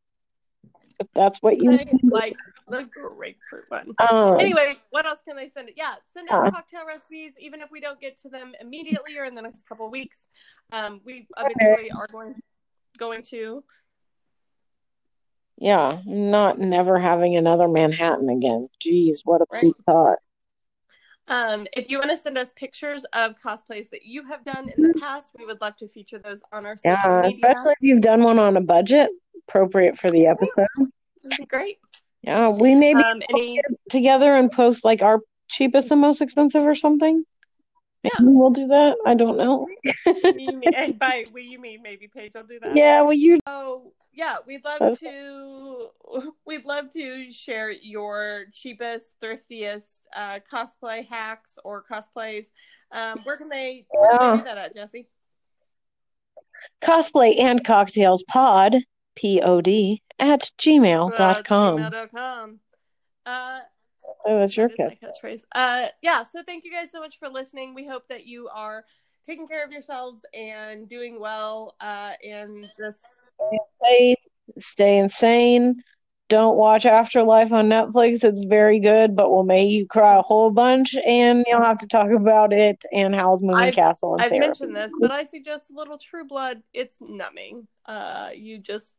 if 1.00 1.06
that's 1.14 1.42
what 1.42 1.58
you 1.58 1.72
I 1.72 1.86
like 2.04 2.36
the 2.68 2.88
grapefruit 2.92 3.64
one. 3.68 3.94
um, 3.98 4.38
Anyway, 4.38 4.76
what 4.90 5.06
else 5.06 5.20
can 5.26 5.36
they 5.36 5.48
send 5.48 5.68
it? 5.68 5.74
Yeah, 5.76 5.94
send 6.12 6.28
us 6.28 6.34
Yeah. 6.44 6.50
cocktail 6.50 6.86
recipes, 6.86 7.34
even 7.40 7.60
if 7.60 7.70
we 7.70 7.80
don't 7.80 8.00
get 8.00 8.18
to 8.18 8.28
them 8.28 8.52
immediately 8.60 9.18
or 9.18 9.24
in 9.24 9.34
the 9.34 9.42
next 9.42 9.66
couple 9.68 9.86
of 9.86 9.92
weeks. 9.92 10.26
Um, 10.72 11.00
we 11.04 11.26
eventually 11.36 11.90
are 11.90 12.06
going 12.10 12.34
going 12.98 13.22
to. 13.30 13.64
yeah, 15.58 16.00
not 16.06 16.58
never 16.58 16.98
having 16.98 17.36
another 17.36 17.68
Manhattan 17.68 18.28
again. 18.28 18.68
Jeez, 18.80 19.20
what 19.24 19.40
a 19.42 19.46
Right. 19.50 19.72
thought. 19.86 20.18
Um, 21.32 21.66
if 21.72 21.88
you 21.88 21.96
want 21.98 22.10
to 22.10 22.16
send 22.18 22.36
us 22.36 22.52
pictures 22.52 23.06
of 23.14 23.36
cosplays 23.42 23.88
that 23.88 24.04
you 24.04 24.22
have 24.24 24.44
done 24.44 24.68
in 24.68 24.82
the 24.82 25.00
past, 25.00 25.32
we 25.38 25.46
would 25.46 25.62
love 25.62 25.76
to 25.76 25.88
feature 25.88 26.18
those 26.18 26.42
on 26.52 26.66
our 26.66 26.76
social 26.76 26.98
Yeah, 26.98 27.22
media. 27.22 27.28
especially 27.28 27.72
if 27.72 27.78
you've 27.80 28.02
done 28.02 28.22
one 28.22 28.38
on 28.38 28.58
a 28.58 28.60
budget 28.60 29.08
appropriate 29.48 29.98
for 29.98 30.10
the 30.10 30.26
episode. 30.26 30.66
That'd 30.76 31.38
be 31.38 31.46
great. 31.46 31.78
Yeah, 32.20 32.50
we 32.50 32.74
maybe 32.74 33.02
Um, 33.02 33.22
any 33.30 33.62
together 33.88 34.34
and 34.34 34.52
post 34.52 34.84
like 34.84 35.00
our 35.00 35.20
cheapest 35.48 35.90
and 35.90 36.02
most 36.02 36.20
expensive 36.20 36.64
or 36.64 36.74
something. 36.74 37.24
Maybe 38.04 38.32
we'll 38.32 38.50
do 38.50 38.66
that. 38.68 38.96
I 39.06 39.14
don't 39.14 39.36
know. 39.36 39.66
and 40.06 40.98
by 40.98 41.24
we 41.32 41.42
you 41.42 41.60
mean 41.60 41.82
maybe 41.82 42.08
Paige 42.08 42.32
will 42.34 42.42
do 42.44 42.58
that. 42.62 42.76
Yeah, 42.76 43.02
well, 43.02 43.12
you 43.12 43.38
So 43.46 43.92
yeah, 44.12 44.36
we'd 44.46 44.64
love 44.64 44.80
That's- 44.80 44.98
to 44.98 45.88
we'd 46.46 46.64
love 46.64 46.90
to 46.92 47.30
share 47.32 47.70
your 47.70 48.46
cheapest, 48.52 49.20
thriftiest 49.20 50.00
uh, 50.16 50.40
cosplay 50.52 51.06
hacks 51.06 51.58
or 51.64 51.84
cosplays. 51.90 52.46
Um, 52.90 53.20
where 53.24 53.36
can 53.36 53.48
they 53.48 53.86
where 53.90 54.10
can 54.10 54.18
Yeah. 54.20 54.30
they 54.32 54.38
do 54.38 54.44
that 54.44 54.58
at, 54.58 54.74
Jesse? 54.74 55.08
cosplay 56.80 57.40
and 57.40 57.64
cocktails 57.64 58.22
pod 58.24 58.76
p 59.16 59.40
o 59.40 59.60
d 59.60 60.02
at 60.18 60.50
gmail 60.58 61.16
dot 61.16 61.40
Uh, 61.40 61.42
com. 61.42 61.76
gmail.com. 61.78 62.58
Uh, 63.26 63.60
Oh, 64.24 64.38
that's 64.38 64.56
your 64.56 64.68
that 64.68 64.74
is 64.74 64.78
my 64.78 64.94
catch. 64.94 65.16
catchphrase. 65.22 65.42
Uh, 65.52 65.88
yeah. 66.02 66.22
So 66.24 66.42
thank 66.46 66.64
you 66.64 66.72
guys 66.72 66.90
so 66.90 67.00
much 67.00 67.18
for 67.18 67.28
listening. 67.28 67.74
We 67.74 67.86
hope 67.86 68.04
that 68.08 68.26
you 68.26 68.48
are 68.54 68.84
taking 69.26 69.46
care 69.48 69.64
of 69.64 69.70
yourselves 69.72 70.22
and 70.34 70.88
doing 70.88 71.20
well. 71.20 71.74
Uh, 71.80 72.12
and 72.24 72.66
just 72.78 73.04
Safe, 73.82 74.18
stay 74.58 74.98
insane. 74.98 75.82
Don't 76.28 76.56
watch 76.56 76.86
Afterlife 76.86 77.52
on 77.52 77.68
Netflix. 77.68 78.24
It's 78.24 78.44
very 78.44 78.80
good, 78.80 79.14
but 79.16 79.30
will 79.30 79.42
make 79.44 79.70
you 79.70 79.86
cry 79.86 80.16
a 80.16 80.22
whole 80.22 80.50
bunch, 80.50 80.94
and 81.06 81.44
you'll 81.46 81.60
have 81.62 81.78
to 81.78 81.86
talk 81.86 82.10
about 82.10 82.52
it 82.54 82.82
and 82.92 83.14
Howl's 83.14 83.42
Moving 83.42 83.58
I've- 83.58 83.74
Castle 83.76 84.14
I've 84.18 84.30
therapy. 84.30 84.38
mentioned 84.46 84.74
this, 84.76 84.92
but 84.98 85.10
I 85.10 85.24
suggest 85.24 85.70
a 85.70 85.74
little 85.74 85.98
True 85.98 86.24
Blood. 86.24 86.62
It's 86.72 86.98
numbing. 87.02 87.66
Uh, 87.84 88.30
you 88.34 88.58
just 88.58 88.94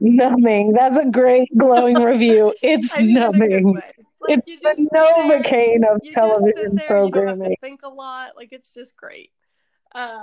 Numbing. 0.00 0.72
That's 0.72 0.96
a 0.96 1.06
great 1.06 1.48
glowing 1.56 1.96
review. 2.02 2.54
It's 2.62 2.94
I 2.94 3.00
mean, 3.02 3.16
in 3.16 3.22
a 3.22 3.30
good 3.32 3.38
numbing. 3.38 3.74
Like, 3.74 3.94
It's 4.28 4.46
the 4.46 4.56
just 4.62 4.76
sit 4.78 4.88
there, 4.92 5.40
Novocaine 5.42 5.76
of 5.90 6.00
you 6.02 6.10
just 6.10 6.12
sit 6.12 6.12
television 6.12 6.54
there, 6.54 6.64
You 6.64 6.68
don't 6.68 6.78
have 6.78 6.86
programming. 6.86 7.56
think 7.60 7.80
a 7.82 7.88
lot. 7.88 8.36
Like 8.36 8.48
it's 8.52 8.72
just 8.74 8.96
great. 8.96 9.30
Uh, 9.94 10.22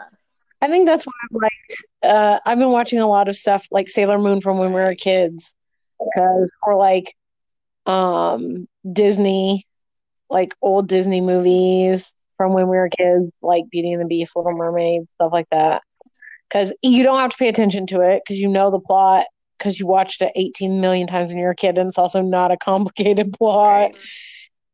I 0.62 0.68
think 0.70 0.88
that's 0.88 1.06
why 1.06 1.14
I've 1.26 1.42
liked. 1.42 1.86
Uh, 2.02 2.40
I've 2.46 2.58
been 2.58 2.72
watching 2.72 3.00
a 3.00 3.08
lot 3.08 3.28
of 3.28 3.36
stuff 3.36 3.66
like 3.72 3.90
Sailor 3.90 4.18
Moon 4.18 4.42
from 4.42 4.58
when 4.58 4.70
we 4.70 4.80
were 4.82 4.96
kids, 4.96 5.54
because 6.00 6.50
or 6.64 6.76
like, 6.76 7.14
um, 7.86 8.68
Disney, 8.92 9.68
like 10.30 10.56
old 10.62 10.88
Disney 10.88 11.22
movies 11.22 12.14
from 12.38 12.54
when 12.54 12.68
we 12.68 12.78
were 12.78 12.90
kids, 12.90 13.32
like 13.42 13.64
Beauty 13.70 13.92
and 13.92 14.02
the 14.02 14.06
Beast, 14.06 14.36
Little 14.36 14.52
Mermaid, 14.54 15.04
stuff 15.16 15.32
like 15.34 15.48
that. 15.52 15.82
Because 16.48 16.72
you 16.82 17.04
don't 17.04 17.20
have 17.20 17.32
to 17.32 17.38
pay 17.38 17.50
attention 17.50 17.88
to 17.88 18.02
it 18.02 18.22
because 18.24 18.40
you 18.40 18.48
know 18.48 18.72
the 18.72 18.80
plot 18.80 19.26
because 19.58 19.80
you 19.80 19.88
watched 19.88 20.22
it 20.22 20.32
18 20.36 20.80
million 20.82 21.08
times 21.08 21.30
when 21.30 21.38
you 21.38 21.46
were 21.46 21.52
a 21.52 21.56
kid, 21.56 21.78
and 21.78 21.90
it's 21.90 21.98
also 21.98 22.22
not 22.22 22.52
a 22.52 22.58
complicated 22.58 23.34
plot, 23.38 23.68
right. 23.68 23.98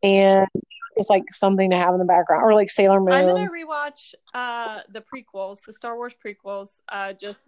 and 0.01 0.47
it's 0.95 1.09
like 1.09 1.23
something 1.31 1.69
to 1.71 1.75
have 1.75 1.93
in 1.93 1.99
the 1.99 2.05
background, 2.05 2.43
or 2.43 2.53
like 2.53 2.69
Sailor 2.69 2.99
Moon. 2.99 3.13
I'm 3.13 3.27
gonna 3.27 3.49
rewatch 3.49 4.13
uh 4.33 4.79
the 4.89 5.01
prequels, 5.01 5.59
the 5.65 5.73
Star 5.73 5.95
Wars 5.95 6.13
prequels. 6.23 6.79
Uh, 6.89 7.13
just 7.13 7.39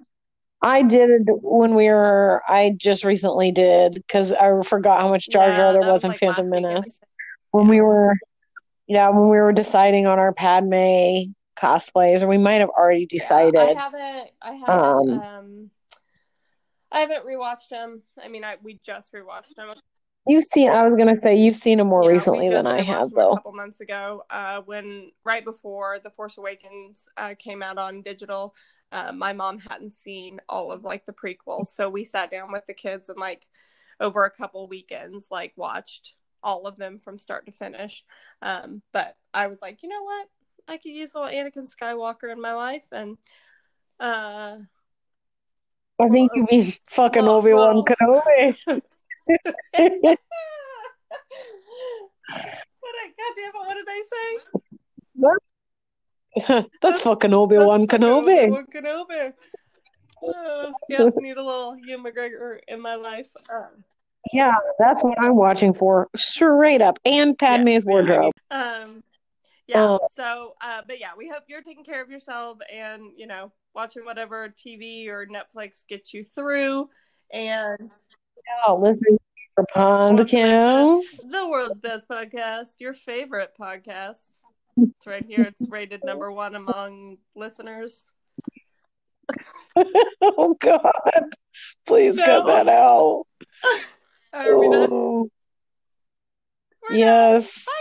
I 0.62 0.82
did 0.82 1.28
when 1.28 1.76
we 1.76 1.88
were. 1.88 2.42
I 2.48 2.74
just 2.76 3.04
recently 3.04 3.52
did 3.52 3.94
because 3.94 4.34
I 4.34 4.62
forgot 4.64 5.02
how 5.02 5.10
much 5.10 5.30
Jar 5.30 5.54
Jar 5.54 5.68
yeah, 5.68 5.72
there 5.74 5.82
that 5.84 5.92
was 5.92 6.04
in 6.04 6.12
like, 6.12 6.20
Phantom. 6.20 6.50
Menace 6.50 7.00
when 7.52 7.68
we 7.68 7.82
were. 7.82 8.16
Yeah, 8.88 9.10
when 9.10 9.30
we 9.30 9.38
were 9.38 9.52
deciding 9.52 10.06
on 10.06 10.20
our 10.20 10.32
Padme 10.32 11.32
cosplays, 11.58 12.22
or 12.22 12.28
we 12.28 12.38
might 12.38 12.62
have 12.62 12.70
already 12.70 13.06
decided. 13.06 13.56
I 13.56 13.74
haven't. 13.74 14.30
I 14.42 14.54
haven't. 14.54 14.70
Um, 14.70 15.20
Um, 15.20 15.72
I 16.96 17.00
haven't 17.00 17.26
rewatched 17.26 17.68
them. 17.70 18.02
I 18.24 18.30
mean, 18.30 18.46
I 18.46 18.56
we 18.64 18.80
just 18.84 19.12
rewatched 19.12 19.56
them. 19.58 19.74
You've 20.26 20.46
seen. 20.46 20.70
I 20.70 20.82
was 20.84 20.96
gonna 20.96 21.16
say 21.16 21.36
you've 21.36 21.58
seen 21.58 21.78
them 21.78 21.88
more 21.88 22.04
Yeah, 22.04 22.12
recently 22.12 22.50
than 22.50 22.66
I 22.66 22.82
have, 22.82 23.12
them 23.12 23.20
a 23.20 23.36
couple 23.36 23.52
months 23.52 23.82
ago. 23.82 24.24
Uh, 24.30 24.62
when 24.62 25.12
right 25.26 25.44
before 25.44 26.00
the 26.02 26.10
Force 26.10 26.38
Awakens 26.38 27.10
uh, 27.18 27.36
came 27.38 27.62
out 27.62 27.78
on 27.78 28.02
digital, 28.02 28.56
uh, 28.94 29.12
my 29.12 29.34
mom 29.34 29.60
hadn't 29.60 29.92
seen 29.92 30.40
all 30.48 30.72
of 30.72 30.86
like 30.86 31.06
the 31.06 31.12
prequels, 31.12 31.68
so 31.68 31.90
we 31.90 32.06
sat 32.06 32.32
down 32.32 32.54
with 32.54 32.66
the 32.66 32.74
kids 32.74 33.10
and 33.10 33.20
like 33.20 33.46
over 34.00 34.24
a 34.24 34.32
couple 34.32 34.66
weekends, 34.70 35.28
like 35.30 35.52
watched 35.58 36.16
all 36.42 36.66
of 36.66 36.78
them 36.78 37.00
from 37.00 37.20
start 37.20 37.46
to 37.46 37.52
finish. 37.52 38.06
Um, 38.42 38.82
but 38.94 39.18
I 39.34 39.48
was 39.48 39.62
like, 39.62 39.84
you 39.84 39.90
know 39.90 40.04
what? 40.04 40.28
I 40.68 40.78
could 40.78 40.94
use 40.94 41.14
a 41.14 41.20
little 41.20 41.34
Anakin 41.34 41.70
Skywalker 41.70 42.32
in 42.32 42.40
my 42.40 42.54
life, 42.54 42.86
and 42.94 43.18
uh, 44.00 44.60
I 46.00 46.10
think 46.10 46.32
you 46.36 46.46
mean 46.52 46.74
fucking 46.90 47.28
Obi 47.28 47.54
Wan. 47.54 47.84
Kenobi. 47.86 48.56
what 48.68 48.80
I, 52.96 53.08
God 53.18 53.34
damn 53.36 53.50
it, 53.50 53.54
what 53.56 53.76
did 53.76 53.88
they 53.88 54.02
say? 56.48 56.68
That's 56.82 57.02
fucking 57.02 57.34
Obi 57.34 57.58
Wan 57.58 57.86
That's 57.86 58.04
Kenobi. 58.04 58.44
Obi-Wan 58.48 58.66
Kenobi. 58.68 59.34
Uh, 60.28 60.72
yep, 60.90 61.14
need 61.18 61.38
a 61.38 61.44
little 61.44 61.76
Ewan 61.86 62.04
McGregor 62.04 62.60
in 62.68 62.82
my 62.82 62.96
life. 62.96 63.30
Uh, 63.50 63.68
Yeah, 64.34 64.56
that's 64.80 65.04
what 65.04 65.18
I'm 65.20 65.36
watching 65.36 65.74
for, 65.74 66.10
straight 66.16 66.82
up, 66.82 66.98
and 67.06 67.38
Padme's 67.38 67.84
yes, 67.84 67.86
wardrobe. 67.86 68.34
um, 68.52 69.04
yeah. 69.68 69.82
Oh. 69.84 70.00
So, 70.16 70.54
uh, 70.62 70.82
but 70.88 71.00
yeah, 71.00 71.12
we 71.18 71.28
hope 71.30 71.44
you're 71.48 71.62
taking 71.62 71.84
care 71.84 72.02
of 72.02 72.10
yourself 72.10 72.58
and 72.72 73.04
you 73.18 73.28
know 73.28 73.52
watching 73.76 74.06
whatever 74.06 74.50
TV 74.50 75.08
or 75.10 75.28
Netflix 75.28 75.86
gets 75.88 76.14
you 76.14 76.24
through. 76.24 76.90
And 77.32 77.92
Oh, 78.68 78.78
listening 78.82 79.18
to 79.18 79.24
For 79.56 79.66
Pond 79.74 80.18
Want 80.18 80.30
to 80.30 80.36
mention 80.36 80.60
Counts. 80.60 81.18
The 81.24 81.48
world's 81.48 81.80
best 81.80 82.08
podcast, 82.08 82.80
your 82.80 82.94
favorite 82.94 83.52
podcast. 83.60 84.30
It's 84.78 85.08
right 85.08 85.26
here. 85.26 85.42
It's 85.44 85.68
rated 85.70 86.04
number 86.04 86.32
one 86.32 86.56
among 86.56 87.18
listeners. 87.36 88.06
Oh 90.22 90.56
God! 90.60 90.82
Please 91.86 92.16
No. 92.16 92.24
cut 92.26 92.48
that 92.48 92.68
out. 92.70 93.24
Are 94.34 94.58
we? 94.58 94.68
Oh, 94.68 95.30
done. 96.90 96.98
yes. 96.98 97.66
Bye. 97.66 97.72